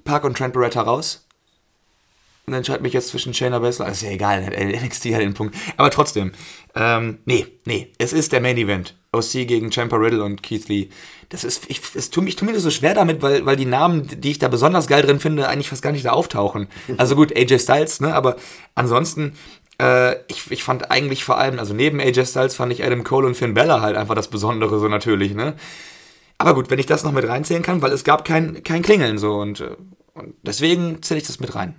Park 0.04 0.22
und 0.24 0.38
Trent 0.38 0.54
Beretta 0.54 0.80
raus. 0.80 1.26
Und 2.46 2.54
entscheide 2.54 2.82
mich 2.82 2.92
jetzt 2.92 3.08
zwischen 3.08 3.32
Shayna 3.34 3.60
Baszler. 3.60 3.88
Ist 3.88 4.02
ja 4.02 4.10
egal, 4.10 4.42
NXT 4.42 5.06
hat 5.14 5.20
den 5.20 5.34
Punkt. 5.34 5.54
Aber 5.76 5.90
trotzdem, 5.90 6.32
ähm, 6.74 7.18
nee, 7.24 7.46
nee, 7.66 7.92
es 7.98 8.12
ist 8.12 8.32
der 8.32 8.40
Main 8.40 8.56
Event. 8.58 8.96
OC 9.12 9.46
gegen 9.46 9.70
Champa 9.70 9.96
Riddle 9.96 10.24
und 10.24 10.42
Keith 10.42 10.68
Lee. 10.68 10.88
Das 11.28 11.44
ist, 11.44 11.70
ich, 11.70 11.80
es 11.94 12.10
tut, 12.10 12.24
mich- 12.24 12.32
ich 12.32 12.36
tue 12.36 12.46
mir 12.48 12.54
das 12.54 12.62
so 12.64 12.70
schwer 12.70 12.94
damit, 12.94 13.22
weil, 13.22 13.46
weil 13.46 13.56
die 13.56 13.64
Namen, 13.66 14.08
die 14.20 14.30
ich 14.32 14.38
da 14.38 14.48
besonders 14.48 14.86
geil 14.88 15.02
drin 15.02 15.20
finde, 15.20 15.48
eigentlich 15.48 15.68
fast 15.68 15.82
gar 15.82 15.92
nicht 15.92 16.04
da 16.04 16.10
auftauchen. 16.10 16.66
Also 16.96 17.14
gut, 17.14 17.36
AJ 17.36 17.58
Styles, 17.60 18.00
ne, 18.00 18.14
aber 18.14 18.36
ansonsten, 18.74 19.34
äh, 19.80 20.14
ich, 20.28 20.50
ich 20.50 20.64
fand 20.64 20.90
eigentlich 20.90 21.24
vor 21.24 21.36
allem, 21.38 21.58
also 21.58 21.74
neben 21.74 22.00
AJ 22.00 22.24
Styles 22.26 22.54
fand 22.56 22.72
ich 22.72 22.82
Adam 22.84 23.04
Cole 23.04 23.26
und 23.26 23.36
Finn 23.36 23.54
Bella 23.54 23.82
halt 23.82 23.96
einfach 23.96 24.14
das 24.14 24.28
Besondere 24.28 24.78
so 24.80 24.88
natürlich, 24.88 25.34
ne. 25.34 25.54
Aber 26.38 26.54
gut, 26.54 26.70
wenn 26.70 26.78
ich 26.78 26.86
das 26.86 27.04
noch 27.04 27.12
mit 27.12 27.28
reinzählen 27.28 27.62
kann, 27.62 27.82
weil 27.82 27.92
es 27.92 28.04
gab 28.04 28.24
kein, 28.24 28.62
kein 28.64 28.82
Klingeln 28.82 29.18
so 29.18 29.34
und, 29.34 29.60
äh, 29.60 29.76
und 30.14 30.34
deswegen 30.42 31.02
zähle 31.02 31.20
ich 31.20 31.26
das 31.26 31.38
mit 31.38 31.54
rein. 31.54 31.76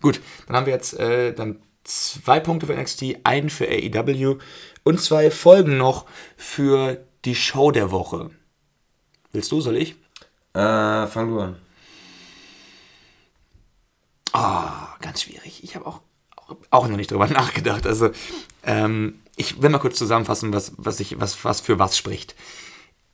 Gut, 0.00 0.20
dann 0.46 0.56
haben 0.56 0.66
wir 0.66 0.72
jetzt 0.72 0.98
äh, 0.98 1.32
dann 1.32 1.60
zwei 1.84 2.40
Punkte 2.40 2.66
für 2.66 2.74
NXT, 2.74 3.16
einen 3.24 3.50
für 3.50 3.66
AEW 3.66 4.38
und 4.84 5.00
zwei 5.00 5.30
Folgen 5.30 5.76
noch 5.76 6.06
für 6.36 7.04
die 7.24 7.34
Show 7.34 7.70
der 7.70 7.90
Woche. 7.90 8.30
Willst 9.32 9.52
du, 9.52 9.60
soll 9.60 9.76
ich? 9.76 9.96
Äh, 10.54 11.06
fang 11.06 11.30
du 11.30 11.40
an. 11.40 11.56
Ah, 14.32 14.96
ganz 15.00 15.22
schwierig. 15.22 15.64
Ich 15.64 15.74
habe 15.76 15.86
auch, 15.86 16.00
auch, 16.36 16.56
auch 16.70 16.88
noch 16.88 16.96
nicht 16.96 17.10
drüber 17.10 17.26
nachgedacht. 17.28 17.86
Also, 17.86 18.10
ähm, 18.64 19.20
ich 19.36 19.60
will 19.62 19.70
mal 19.70 19.78
kurz 19.78 19.98
zusammenfassen, 19.98 20.52
was, 20.52 20.72
was, 20.76 21.00
ich, 21.00 21.20
was, 21.20 21.44
was 21.44 21.60
für 21.60 21.78
was 21.78 21.96
spricht. 21.96 22.34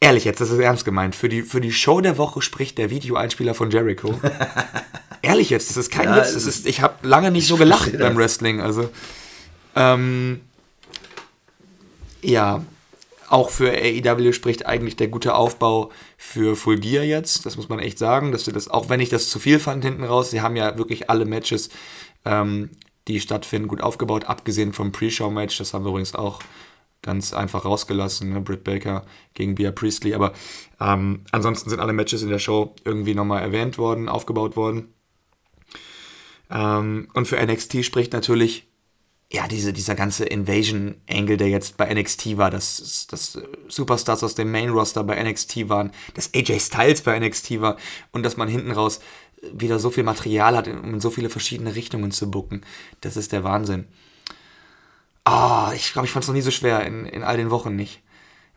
Ehrlich 0.03 0.24
jetzt, 0.24 0.41
das 0.41 0.51
ist 0.51 0.59
ernst 0.59 0.85
gemeint. 0.85 1.15
Für 1.15 1.29
die, 1.29 1.43
für 1.43 1.61
die 1.61 1.70
Show 1.70 2.01
der 2.01 2.19
Woche 2.19 2.43
spricht 2.43 2.77
der 2.77 2.91
Videoeinspieler 2.91 3.55
von 3.55 3.70
Jericho. 3.70 4.20
Ehrlich 5.23 5.49
jetzt, 5.49 5.70
das 5.70 5.77
ist 5.77 5.93
kein 5.93 6.09
Ja, 6.09 6.16
Witz. 6.16 6.35
Das 6.35 6.45
ist, 6.45 6.66
ich 6.66 6.81
habe 6.81 7.07
lange 7.07 7.31
nicht 7.31 7.47
so 7.47 7.57
gelacht 7.57 7.97
beim. 7.97 8.16
Wrestling. 8.16 8.61
Also, 8.61 8.91
ähm, 9.77 10.41
ja, 12.20 12.65
auch 13.29 13.51
für 13.51 13.70
AEW 13.70 14.33
spricht 14.33 14.66
eigentlich 14.66 14.97
der 14.97 15.07
gute 15.07 15.37
Aufbau 15.37 15.93
für 16.19 16.57
Full 16.57 16.81
Gear 16.81 17.05
jetzt. 17.05 17.47
Das 17.47 17.57
muss 17.57 17.69
man 17.69 17.79
echt 17.79 17.97
sagen, 17.97 18.33
dass 18.33 18.45
sie 18.45 18.53
das, 18.53 18.66
auch 18.66 18.89
wenn 18.89 18.99
ich 18.99 19.09
das 19.09 19.31
zu 19.31 19.39
viel 19.39 19.61
fand 19.61 19.85
hinten 19.85 20.03
raus, 20.03 20.33
sie 20.33 20.41
haben 20.41 20.57
ja 20.57 20.77
wirklich 20.79 21.11
alle 21.11 21.27
Matches, 21.27 21.70
ähm, 22.24 22.70
die 23.07 23.20
stattfinden, 23.20 23.69
gut 23.69 23.81
aufgebaut, 23.81 24.24
abgesehen 24.24 24.73
vom 24.73 24.91
Pre-Show-Match. 24.91 25.59
Das 25.59 25.73
haben 25.73 25.85
wir 25.85 25.91
übrigens 25.91 26.16
auch 26.16 26.41
ganz 27.03 27.33
einfach 27.33 27.65
rausgelassen, 27.65 28.33
ne? 28.33 28.41
Britt 28.41 28.65
Baker 28.65 29.05
gegen 29.35 29.55
Bia 29.57 29.73
Priestley. 29.73 30.15
Aber 30.15 30.33
ähm, 30.81 31.24
ansonsten 31.33 31.69
sind 31.69 31.81
alle 31.81 31.93
Matches 31.93 32.23
in 32.23 32.31
der 32.31 32.39
Show 32.39 32.74
irgendwie 32.85 33.15
nochmal 33.15 33.43
erwähnt 33.43 33.77
worden, 33.77 34.09
aufgebaut 34.09 34.57
worden. 34.57 34.95
Ähm, 36.51 37.09
und 37.15 37.27
für 37.27 37.45
NXT 37.45 37.85
spricht 37.85 38.12
natürlich 38.12 38.69
ja, 39.33 39.49
diese, 39.49 39.73
dieser 39.73 39.95
ganze 39.95 40.27
Invasion-Angle, 40.27 41.39
der 41.39 41.49
jetzt 41.49 41.79
bei 41.79 41.93
NXT 41.93 42.37
war, 42.37 42.51
dass, 42.51 43.07
dass 43.07 43.39
Superstars 43.66 44.23
aus 44.23 44.35
dem 44.35 44.53
Main-Roster 44.53 45.05
bei 45.05 45.23
NXT 45.23 45.70
waren, 45.70 45.91
dass 46.12 46.35
AJ 46.35 46.61
Styles 46.61 47.01
bei 47.01 47.19
NXT 47.19 47.62
war 47.62 47.79
und 48.12 48.24
dass 48.24 48.37
man 48.37 48.49
hinten 48.49 48.73
raus 48.73 49.01
wieder 49.53 49.79
so 49.79 49.91
viel 49.91 50.05
Material 50.05 50.57
hat, 50.57 50.69
um 50.69 50.95
in 50.95 51.01
so 51.01 51.11
viele 51.11 51.31
verschiedene 51.31 51.74
Richtungen 51.74 52.11
zu 52.11 52.31
bucken. 52.31 52.61
Das 53.01 53.16
ist 53.16 53.33
der 53.33 53.43
Wahnsinn. 53.43 53.87
Ah, 55.24 55.73
ich 55.74 55.93
glaube, 55.93 56.07
ich 56.07 56.12
fand 56.12 56.24
es 56.24 56.28
noch 56.28 56.35
nie 56.35 56.43
so 56.43 56.51
schwer 56.51 56.85
in, 56.85 57.07
in 57.07 57.23
all 57.23 57.36
den 57.36 57.51
Wochen 57.51 57.77
nicht. 57.77 58.03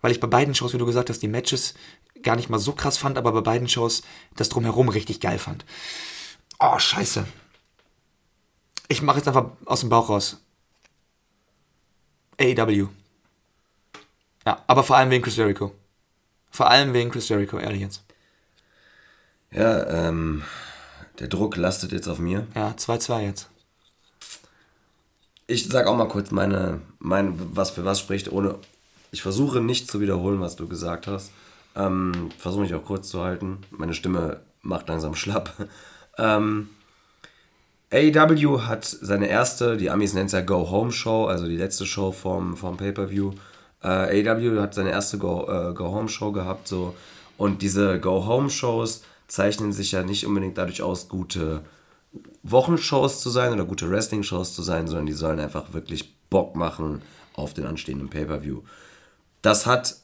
Weil 0.02 0.12
ich 0.12 0.20
bei 0.20 0.28
beiden 0.28 0.56
Shows, 0.56 0.74
wie 0.74 0.78
du 0.78 0.86
gesagt 0.86 1.10
hast, 1.10 1.22
die 1.22 1.28
Matches 1.28 1.76
gar 2.24 2.36
nicht 2.36 2.50
mal 2.50 2.60
so 2.60 2.74
krass 2.74 2.98
fand, 2.98 3.18
aber 3.18 3.32
bei 3.32 3.42
beiden 3.42 3.68
Shows 3.68 4.02
das 4.36 4.50
drumherum 4.50 4.90
richtig 4.90 5.20
geil 5.20 5.40
fand. 5.40 5.66
Oh, 6.60 6.78
scheiße. 6.80 7.26
Ich 8.88 9.02
mache 9.02 9.18
jetzt 9.18 9.28
einfach 9.28 9.52
aus 9.66 9.82
dem 9.82 9.90
Bauch 9.90 10.10
raus. 10.10 10.42
AEW. 12.40 12.88
Ja, 14.46 14.64
aber 14.68 14.84
vor 14.84 14.98
allem 14.98 15.10
wegen 15.10 15.24
Chris 15.24 15.38
Jericho. 15.38 15.74
Vor 16.52 16.70
allem 16.70 16.94
wegen 16.94 17.12
Chris 17.12 17.30
Jericho, 17.30 17.58
ehrlich 17.58 17.82
jetzt. 17.82 18.04
Ja, 19.52 20.08
ähm, 20.08 20.44
der 21.20 21.28
Druck 21.28 21.56
lastet 21.56 21.92
jetzt 21.92 22.08
auf 22.08 22.20
mir. 22.20 22.48
Ja, 22.56 22.72
2-2 22.72 23.22
jetzt. 23.22 23.50
Ich 25.48 25.68
sag 25.68 25.88
auch 25.88 25.98
mal 25.98 26.08
kurz 26.08 26.32
meine, 26.32 26.82
mein, 27.00 27.34
was 27.56 27.72
für 27.72 27.86
was 27.86 28.00
spricht, 28.00 28.32
ohne. 28.32 28.56
Ich 29.12 29.22
versuche 29.22 29.62
nicht 29.62 29.90
zu 29.90 30.02
wiederholen, 30.02 30.42
was 30.42 30.56
du 30.56 30.68
gesagt 30.68 31.08
hast. 31.08 31.32
Ähm, 31.76 32.30
versuche 32.38 32.64
mich 32.64 32.74
auch 32.74 32.84
kurz 32.84 33.10
zu 33.10 33.24
halten. 33.24 33.60
Meine 33.70 33.94
Stimme 33.94 34.42
macht 34.62 34.88
langsam 34.88 35.16
schlapp. 35.16 35.54
Ähm, 36.18 36.70
AEW 37.92 38.62
hat 38.62 38.86
seine 38.86 39.28
erste, 39.28 39.76
die 39.76 39.90
Amis 39.90 40.14
nennen 40.14 40.28
es 40.28 40.32
ja 40.32 40.40
Go 40.40 40.70
Home 40.70 40.94
Show, 40.94 41.26
also 41.26 41.46
die 41.46 41.58
letzte 41.58 41.86
Show 41.86 42.14
vom, 42.14 42.56
vom 42.56 42.78
Pay-Per-View. 42.78 43.34
Äh, 43.84 44.24
AEW 44.26 44.62
hat 44.62 44.74
seine 44.74 44.92
erste 44.92 45.18
Go, 45.18 45.46
äh, 45.50 45.74
Go 45.74 45.92
Home 45.92 46.08
Show 46.08 46.32
gehabt, 46.32 46.70
so. 46.70 46.96
Und 47.38 47.62
diese 47.62 48.00
Go 48.00 48.26
Home 48.26 48.50
Shows 48.50 49.04
zeichnen 49.28 49.74
sich 49.74 49.92
ja 49.92 50.04
nicht 50.04 50.26
unbedingt 50.26 50.58
dadurch 50.58 50.82
aus, 50.82 51.10
gute 51.10 51.66
Wochenshows 52.44 53.22
zu 53.22 53.30
sein 53.30 53.54
oder 53.54 53.66
gute 53.66 53.90
Wrestling-Shows 53.90 54.54
zu 54.54 54.62
sein, 54.62 54.88
sondern 54.88 55.06
die 55.06 55.14
sollen 55.14 55.40
einfach 55.40 55.74
wirklich 55.74 56.16
Bock 56.30 56.56
machen 56.56 57.02
auf 57.34 57.54
den 57.54 57.66
anstehenden 57.66 58.10
Pay-Per-View. 58.10 58.62
Das 59.42 59.66
hat 59.66 59.98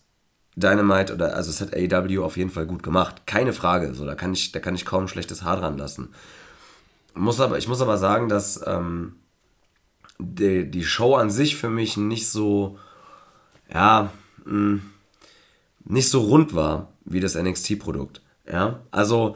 Dynamite 0.55 1.13
oder 1.13 1.35
also 1.35 1.49
es 1.49 1.61
hat 1.61 1.73
AEW 1.73 2.23
auf 2.23 2.37
jeden 2.37 2.49
Fall 2.49 2.65
gut 2.65 2.83
gemacht. 2.83 3.25
Keine 3.25 3.53
Frage. 3.53 3.93
So, 3.93 4.05
da 4.05 4.15
kann 4.15 4.33
ich, 4.33 4.51
da 4.51 4.59
kann 4.59 4.75
ich 4.75 4.85
kaum 4.85 5.07
schlechtes 5.07 5.43
Haar 5.43 5.57
dran 5.57 5.77
lassen. 5.77 6.09
Muss 7.13 7.39
aber, 7.39 7.57
ich 7.57 7.67
muss 7.67 7.81
aber 7.81 7.97
sagen, 7.97 8.29
dass 8.29 8.61
ähm, 8.65 9.15
die, 10.19 10.69
die 10.69 10.83
Show 10.83 11.15
an 11.15 11.29
sich 11.29 11.55
für 11.55 11.69
mich 11.69 11.97
nicht 11.97 12.29
so, 12.29 12.77
ja, 13.73 14.11
mh, 14.45 14.79
nicht 15.85 16.09
so 16.09 16.21
rund 16.21 16.53
war 16.53 16.93
wie 17.05 17.19
das 17.19 17.35
NXT-Produkt. 17.35 18.21
Ja, 18.51 18.81
also 18.91 19.35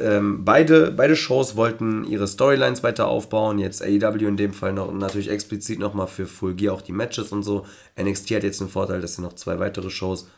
ähm, 0.00 0.44
beide, 0.44 0.90
beide 0.90 1.14
Shows 1.14 1.54
wollten 1.54 2.04
ihre 2.04 2.26
Storylines 2.26 2.82
weiter 2.82 3.06
aufbauen. 3.06 3.58
Jetzt 3.58 3.82
AEW 3.82 4.26
in 4.26 4.36
dem 4.36 4.52
Fall 4.52 4.72
noch 4.72 4.92
natürlich 4.92 5.30
explizit 5.30 5.78
nochmal 5.78 6.08
für 6.08 6.26
Full 6.26 6.54
Gear 6.54 6.74
auch 6.74 6.82
die 6.82 6.92
Matches 6.92 7.30
und 7.30 7.44
so. 7.44 7.64
NXT 8.00 8.30
hat 8.32 8.42
jetzt 8.42 8.60
den 8.60 8.68
Vorteil, 8.68 9.00
dass 9.00 9.14
sie 9.14 9.22
noch 9.22 9.34
zwei 9.34 9.60
weitere 9.60 9.90
Shows, 9.90 10.28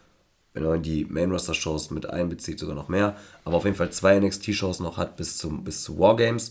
wenn 0.52 0.64
man 0.64 0.82
die 0.82 1.06
Main 1.06 1.30
Roster 1.30 1.54
Shows 1.54 1.90
mit 1.90 2.10
einbezieht, 2.10 2.58
sogar 2.58 2.74
noch 2.74 2.88
mehr. 2.88 3.16
Aber 3.44 3.56
auf 3.56 3.64
jeden 3.64 3.76
Fall 3.76 3.90
zwei 3.90 4.18
NXT 4.20 4.54
Shows 4.54 4.80
noch 4.80 4.98
hat 4.98 5.16
bis, 5.16 5.38
zum, 5.38 5.64
bis 5.64 5.82
zu 5.82 5.98
Wargames. 5.98 6.50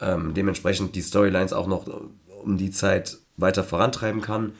Ähm, 0.00 0.34
dementsprechend 0.34 0.96
die 0.96 1.02
Storylines 1.02 1.52
auch 1.52 1.68
noch 1.68 1.86
um 2.42 2.58
die 2.58 2.72
Zeit 2.72 3.18
weiter 3.36 3.62
vorantreiben 3.62 4.20
kann. 4.20 4.52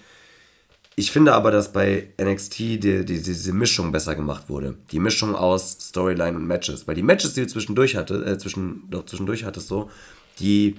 Ich 0.98 1.12
finde 1.12 1.34
aber, 1.34 1.50
dass 1.50 1.74
bei 1.74 2.08
NXT 2.18 2.58
die, 2.58 2.78
die, 2.78 3.04
diese 3.04 3.52
Mischung 3.52 3.92
besser 3.92 4.14
gemacht 4.14 4.48
wurde. 4.48 4.78
Die 4.92 4.98
Mischung 4.98 5.34
aus 5.34 5.76
Storyline 5.78 6.34
und 6.38 6.46
Matches. 6.46 6.88
Weil 6.88 6.94
die 6.94 7.02
Matches, 7.02 7.34
die 7.34 7.42
du 7.42 7.48
zwischendurch, 7.48 7.96
hatte, 7.96 8.24
äh, 8.24 8.38
zwischen, 8.38 8.84
doch 8.88 9.04
zwischendurch 9.04 9.44
hattest, 9.44 9.68
so, 9.68 9.90
die, 10.40 10.76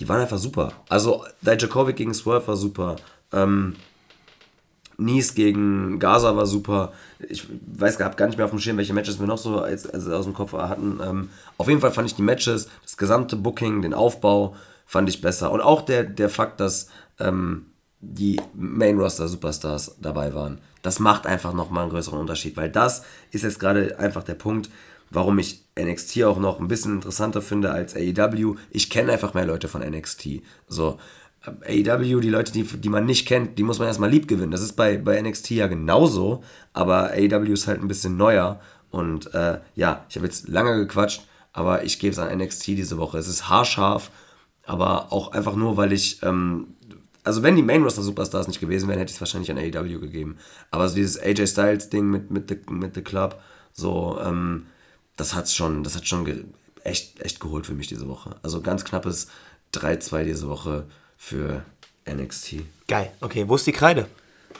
die 0.00 0.08
waren 0.08 0.22
einfach 0.22 0.38
super. 0.38 0.72
Also, 0.88 1.26
Dijakovic 1.42 1.96
gegen 1.96 2.14
Swerve 2.14 2.48
war 2.48 2.56
super. 2.56 2.96
Ähm, 3.30 3.76
Nies 4.96 5.34
gegen 5.34 5.98
Gaza 5.98 6.34
war 6.34 6.46
super. 6.46 6.94
Ich 7.28 7.46
weiß 7.76 7.98
gar, 7.98 8.08
nicht 8.26 8.38
mehr 8.38 8.46
auf 8.46 8.52
dem 8.52 8.58
Schirm, 8.58 8.78
welche 8.78 8.94
Matches 8.94 9.20
wir 9.20 9.26
noch 9.26 9.38
so 9.38 9.60
als, 9.60 9.86
als 9.86 10.08
aus 10.08 10.24
dem 10.24 10.32
Kopf 10.32 10.54
hatten. 10.54 10.98
Ähm, 11.04 11.28
auf 11.58 11.68
jeden 11.68 11.82
Fall 11.82 11.92
fand 11.92 12.08
ich 12.08 12.14
die 12.14 12.22
Matches, 12.22 12.70
das 12.84 12.96
gesamte 12.96 13.36
Booking, 13.36 13.82
den 13.82 13.92
Aufbau, 13.92 14.56
fand 14.86 15.10
ich 15.10 15.20
besser. 15.20 15.52
Und 15.52 15.60
auch 15.60 15.82
der, 15.82 16.04
der 16.04 16.30
Fakt, 16.30 16.58
dass 16.60 16.88
ähm, 17.18 17.66
die 18.02 18.40
Main 18.52 18.98
Roster 18.98 19.28
Superstars 19.28 19.96
dabei 20.02 20.34
waren. 20.34 20.60
Das 20.82 20.98
macht 20.98 21.26
einfach 21.26 21.54
nochmal 21.54 21.84
einen 21.84 21.92
größeren 21.92 22.18
Unterschied, 22.18 22.56
weil 22.56 22.68
das 22.68 23.04
ist 23.30 23.44
jetzt 23.44 23.60
gerade 23.60 23.98
einfach 23.98 24.24
der 24.24 24.34
Punkt, 24.34 24.68
warum 25.10 25.38
ich 25.38 25.64
NXT 25.78 26.24
auch 26.24 26.38
noch 26.38 26.58
ein 26.58 26.68
bisschen 26.68 26.94
interessanter 26.94 27.40
finde 27.40 27.70
als 27.70 27.94
AEW. 27.94 28.56
Ich 28.70 28.90
kenne 28.90 29.12
einfach 29.12 29.34
mehr 29.34 29.46
Leute 29.46 29.68
von 29.68 29.82
NXT. 29.82 30.42
So, 30.66 30.98
AEW, 31.44 32.20
die 32.20 32.30
Leute, 32.30 32.52
die, 32.52 32.64
die 32.64 32.88
man 32.88 33.06
nicht 33.06 33.26
kennt, 33.26 33.58
die 33.58 33.62
muss 33.62 33.78
man 33.78 33.88
erstmal 33.88 34.10
lieb 34.10 34.26
gewinnen. 34.26 34.50
Das 34.50 34.62
ist 34.62 34.74
bei, 34.74 34.98
bei 34.98 35.20
NXT 35.20 35.50
ja 35.50 35.68
genauso, 35.68 36.42
aber 36.72 37.10
AEW 37.10 37.52
ist 37.52 37.68
halt 37.68 37.80
ein 37.80 37.88
bisschen 37.88 38.16
neuer. 38.16 38.60
Und 38.90 39.32
äh, 39.34 39.58
ja, 39.76 40.04
ich 40.08 40.16
habe 40.16 40.26
jetzt 40.26 40.48
lange 40.48 40.76
gequatscht, 40.76 41.22
aber 41.52 41.84
ich 41.84 41.98
gebe 41.98 42.12
es 42.12 42.18
an 42.18 42.36
NXT 42.36 42.68
diese 42.68 42.98
Woche. 42.98 43.18
Es 43.18 43.28
ist 43.28 43.48
haarscharf, 43.48 44.10
aber 44.64 45.12
auch 45.12 45.32
einfach 45.32 45.54
nur, 45.56 45.76
weil 45.76 45.92
ich 45.92 46.22
ähm, 46.22 46.68
also 47.24 47.42
wenn 47.42 47.56
die 47.56 47.62
Main 47.62 47.82
Roster 47.82 48.02
Superstars 48.02 48.48
nicht 48.48 48.60
gewesen 48.60 48.88
wären, 48.88 48.98
hätte 48.98 49.10
ich 49.10 49.16
es 49.16 49.20
wahrscheinlich 49.20 49.50
an 49.50 49.58
AEW 49.58 50.00
gegeben. 50.00 50.38
Aber 50.70 50.88
so 50.88 50.94
dieses 50.96 51.20
AJ 51.20 51.46
Styles 51.46 51.88
Ding 51.88 52.10
mit, 52.10 52.30
mit, 52.30 52.48
the, 52.48 52.58
mit 52.70 52.94
The 52.94 53.02
Club, 53.02 53.40
so, 53.72 54.18
ähm, 54.22 54.66
das 55.16 55.34
hat's 55.34 55.54
schon, 55.54 55.84
das 55.84 55.94
hat 55.94 56.06
schon 56.06 56.52
echt, 56.82 57.20
echt 57.20 57.40
geholt 57.40 57.66
für 57.66 57.74
mich 57.74 57.86
diese 57.86 58.08
Woche. 58.08 58.36
Also 58.42 58.60
ganz 58.60 58.84
knappes 58.84 59.28
3-2 59.74 60.24
diese 60.24 60.48
Woche 60.48 60.86
für 61.16 61.64
NXT. 62.10 62.56
Geil. 62.88 63.12
Okay, 63.20 63.48
wo 63.48 63.54
ist 63.54 63.66
die 63.66 63.72
Kreide? 63.72 64.06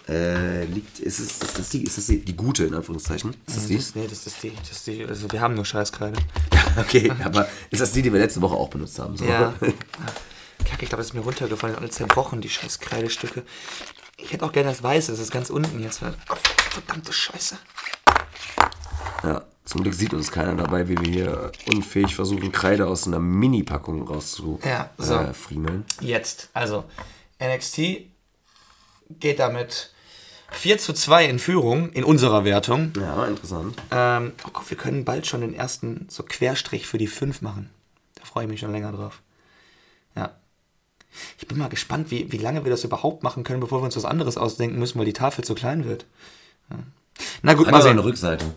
Äh, 0.09 0.65
liegt, 0.65 0.99
ist, 0.99 1.21
es, 1.21 1.43
ist 1.43 1.59
das, 1.59 1.69
die, 1.69 1.85
ist 1.85 1.97
das 1.97 2.07
die, 2.07 2.25
die 2.25 2.35
gute, 2.35 2.65
in 2.65 2.75
Anführungszeichen? 2.75 3.35
Ist 3.47 3.57
das 3.57 3.67
die? 3.67 3.77
Das, 3.77 3.95
nee, 3.95 4.07
das 4.09 4.27
ist 4.27 4.43
die, 4.43 4.53
das 4.59 4.73
ist 4.73 4.87
die. 4.87 5.05
Also 5.05 5.31
wir 5.31 5.41
haben 5.41 5.55
nur 5.55 5.65
Scheißkreide. 5.65 6.19
okay, 6.77 7.13
aber 7.23 7.47
ist 7.71 7.81
das 7.81 7.93
die, 7.93 8.03
die 8.03 8.13
wir 8.13 8.19
letzte 8.19 8.41
Woche 8.41 8.57
auch 8.57 8.69
benutzt 8.69 8.99
haben? 8.99 9.17
So? 9.17 9.25
Ja. 9.25 9.55
Kacke, 10.73 10.85
ich 10.85 10.89
glaube, 10.89 11.03
es 11.03 11.09
ist 11.09 11.15
mir 11.15 11.21
runtergefallen, 11.21 11.77
alle 11.77 11.91
zerbrochen, 11.91 12.41
die 12.41 12.49
scheiß 12.49 12.81
Kreidestücke. 12.81 13.43
Ich 14.17 14.33
hätte 14.33 14.45
auch 14.47 14.53
gerne 14.53 14.71
das 14.71 14.83
Weiße, 14.83 15.13
das 15.13 15.21
ist 15.21 15.31
ganz 15.31 15.51
unten 15.51 15.83
jetzt. 15.83 16.01
Oh, 16.03 16.35
verdammte 16.71 17.13
Scheiße. 17.13 17.59
Ja, 19.23 19.45
zum 19.67 19.83
Glück 19.83 19.95
sieht 19.95 20.15
uns 20.15 20.33
keiner 20.33 20.55
dabei, 20.55 20.89
wie 20.89 20.99
wir 20.99 21.13
hier 21.13 21.53
unfähig 21.71 22.15
versuchen, 22.15 22.53
Kreide 22.53 22.87
aus 22.87 23.07
einer 23.07 23.19
Mini-Packung 23.19 24.09
rauszufriemeln. 24.09 24.65
Ja, 24.65 24.91
so. 24.97 26.05
Äh, 26.05 26.09
jetzt, 26.09 26.49
also, 26.55 26.85
NXT 27.39 28.07
geht 29.11 29.41
damit 29.41 29.93
4 30.53 30.79
zu 30.79 30.95
2 30.95 31.27
in 31.27 31.39
Führung 31.39 31.93
in 31.93 32.05
unserer 32.05 32.45
Wertung. 32.45 32.95
Ja, 32.99 33.27
interessant. 33.27 33.77
Ähm, 33.91 34.33
oh 34.47 34.51
Gott, 34.55 34.71
wir 34.71 34.79
können 34.79 35.05
bald 35.05 35.27
schon 35.27 35.43
den 35.43 35.55
ersten 35.55 36.07
so 36.09 36.23
Querstrich 36.23 36.87
für 36.87 36.99
die 36.99 37.09
5 37.09 37.43
machen. 37.43 37.69
Da 38.15 38.25
freue 38.25 38.45
ich 38.45 38.51
mich 38.51 38.61
schon 38.61 38.73
länger 38.73 38.93
drauf. 38.93 39.21
Ich 41.39 41.47
bin 41.47 41.59
mal 41.59 41.69
gespannt, 41.69 42.11
wie, 42.11 42.31
wie 42.33 42.39
lange 42.39 42.65
wir 42.65 42.71
das 42.71 42.85
überhaupt 42.85 43.23
machen 43.23 43.45
können, 43.45 43.61
bevor 43.61 43.81
wir 43.81 43.85
uns 43.85 43.97
was 43.97 44.05
anderes 44.05 44.37
ausdenken 44.37 44.79
müssen, 44.79 44.99
weil 44.99 45.07
die 45.07 45.13
Tafel 45.13 45.45
zu 45.45 45.55
klein 45.55 45.85
wird. 45.85 46.07
Ja. 46.71 46.79
Na 47.43 47.55
gut, 47.55 47.67
Hat 47.67 47.73
mal 47.73 47.83
sehen. 47.83 47.93
eine 47.93 48.05
Rückseite. 48.05 48.55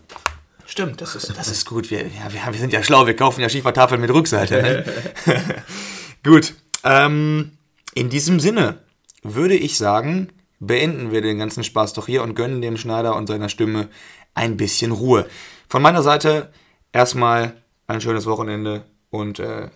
Stimmt, 0.65 0.99
das 1.02 1.15
ist, 1.15 1.38
das 1.38 1.48
ist 1.48 1.65
gut. 1.65 1.91
Wir, 1.91 2.07
ja, 2.07 2.32
wir, 2.32 2.41
wir 2.52 2.60
sind 2.60 2.73
ja 2.73 2.82
schlau, 2.82 3.06
wir 3.06 3.15
kaufen 3.15 3.41
ja 3.41 3.49
Schiefertafeln 3.49 4.02
mit 4.02 4.11
Rückseite. 4.11 4.61
Ne? 5.26 5.44
gut, 6.23 6.56
ähm, 6.84 7.52
in 7.94 8.10
diesem 8.10 8.40
Sinne 8.40 8.80
würde 9.22 9.56
ich 9.56 9.77
sagen, 9.77 10.30
beenden 10.60 11.11
wir 11.11 11.22
den 11.22 11.38
ganzen 11.38 11.64
Spaß 11.64 11.94
doch 11.94 12.07
hier 12.07 12.23
und 12.23 12.36
gönnen 12.36 12.61
dem 12.61 12.77
Schneider 12.77 13.15
und 13.15 13.27
seiner 13.27 13.49
Stimme 13.49 13.90
ein 14.34 14.57
bisschen 14.57 14.91
Ruhe. 14.91 15.27
Von 15.69 15.82
meiner 15.82 16.03
Seite 16.03 16.52
erstmal 16.91 17.53
ein 17.88 18.02
schönes 18.02 18.26
Wochenende 18.26 18.86
und 19.10 19.40
äh, 19.40 19.69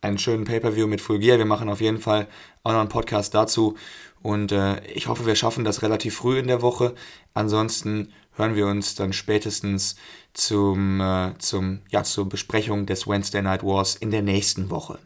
einen 0.00 0.18
schönen 0.18 0.44
Pay-Per-View 0.44 0.86
mit 0.86 1.00
Full 1.00 1.18
Gear. 1.18 1.38
Wir 1.38 1.44
machen 1.44 1.68
auf 1.68 1.80
jeden 1.80 1.98
Fall 1.98 2.28
auch 2.62 2.72
noch 2.72 2.80
einen 2.80 2.88
Podcast 2.88 3.34
dazu. 3.34 3.76
Und 4.22 4.52
äh, 4.52 4.84
ich 4.86 5.06
hoffe, 5.06 5.26
wir 5.26 5.34
schaffen 5.34 5.64
das 5.64 5.82
relativ 5.82 6.16
früh 6.16 6.38
in 6.38 6.46
der 6.46 6.62
Woche. 6.62 6.94
Ansonsten 7.34 8.12
hören 8.32 8.54
wir 8.54 8.66
uns 8.66 8.94
dann 8.94 9.12
spätestens 9.12 9.96
zum, 10.34 11.00
äh, 11.00 11.32
zum, 11.38 11.80
ja, 11.90 12.02
zur 12.04 12.28
Besprechung 12.28 12.86
des 12.86 13.06
Wednesday 13.06 13.42
Night 13.42 13.62
Wars 13.62 13.96
in 13.96 14.10
der 14.10 14.22
nächsten 14.22 14.70
Woche. 14.70 14.98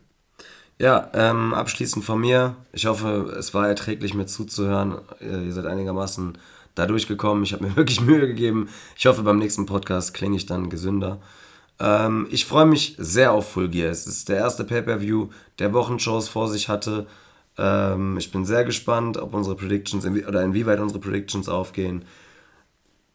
Ja, 0.78 1.10
ähm, 1.14 1.54
abschließend 1.54 2.04
von 2.04 2.20
mir. 2.20 2.56
Ich 2.72 2.86
hoffe, 2.86 3.34
es 3.38 3.54
war 3.54 3.68
erträglich 3.68 4.14
mit 4.14 4.28
zuzuhören. 4.28 4.98
Ihr 5.20 5.52
seid 5.52 5.66
einigermaßen 5.66 6.38
da 6.74 6.86
durchgekommen. 6.86 7.44
Ich 7.44 7.52
habe 7.52 7.64
mir 7.64 7.76
wirklich 7.76 8.00
Mühe 8.00 8.26
gegeben. 8.26 8.68
Ich 8.96 9.06
hoffe, 9.06 9.22
beim 9.22 9.38
nächsten 9.38 9.66
Podcast 9.66 10.14
klinge 10.14 10.36
ich 10.36 10.46
dann 10.46 10.70
gesünder. 10.70 11.20
Ähm, 11.78 12.26
ich 12.30 12.44
freue 12.44 12.66
mich 12.66 12.94
sehr 12.98 13.32
auf 13.32 13.50
Full 13.52 13.68
Gear. 13.68 13.90
Es 13.90 14.06
ist 14.06 14.28
der 14.28 14.36
erste 14.36 14.64
Pay-Per-View, 14.64 15.28
der 15.58 15.72
Wochenshows 15.72 16.28
vor 16.28 16.48
sich 16.48 16.68
hatte. 16.68 17.06
Ähm, 17.58 18.16
ich 18.18 18.30
bin 18.32 18.44
sehr 18.44 18.64
gespannt, 18.64 19.16
ob 19.18 19.34
unsere 19.34 19.56
Predictions 19.56 20.04
inwie 20.04 20.24
oder 20.24 20.42
inwieweit 20.42 20.80
unsere 20.80 21.00
Predictions 21.00 21.48
aufgehen. 21.48 22.04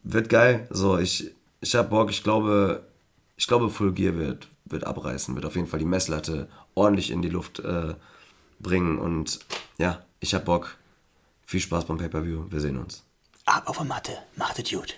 Wird 0.02 0.28
geil. 0.28 0.66
So, 0.70 0.98
ich, 0.98 1.32
ich 1.60 1.74
habe 1.74 1.88
Bock. 1.88 2.10
Ich 2.10 2.22
glaube, 2.22 2.84
ich 3.36 3.46
glaube, 3.46 3.70
Full 3.70 3.92
Gear 3.92 4.16
wird, 4.16 4.48
wird 4.64 4.84
abreißen, 4.84 5.34
wird 5.34 5.46
auf 5.46 5.56
jeden 5.56 5.68
Fall 5.68 5.80
die 5.80 5.84
Messlatte 5.84 6.48
ordentlich 6.74 7.10
in 7.10 7.22
die 7.22 7.28
Luft 7.28 7.60
äh, 7.60 7.94
bringen. 8.60 8.98
Und 8.98 9.40
ja, 9.78 10.02
ich 10.20 10.34
habe 10.34 10.44
Bock. 10.44 10.76
Viel 11.44 11.60
Spaß 11.60 11.86
beim 11.86 11.96
Pay-Per-View. 11.96 12.50
Wir 12.50 12.60
sehen 12.60 12.76
uns. 12.76 13.02
Ab 13.46 13.62
auf 13.66 13.78
der 13.78 13.86
Matte. 13.86 14.12
Macht 14.36 14.58
es 14.58 14.70
gut. 14.70 14.94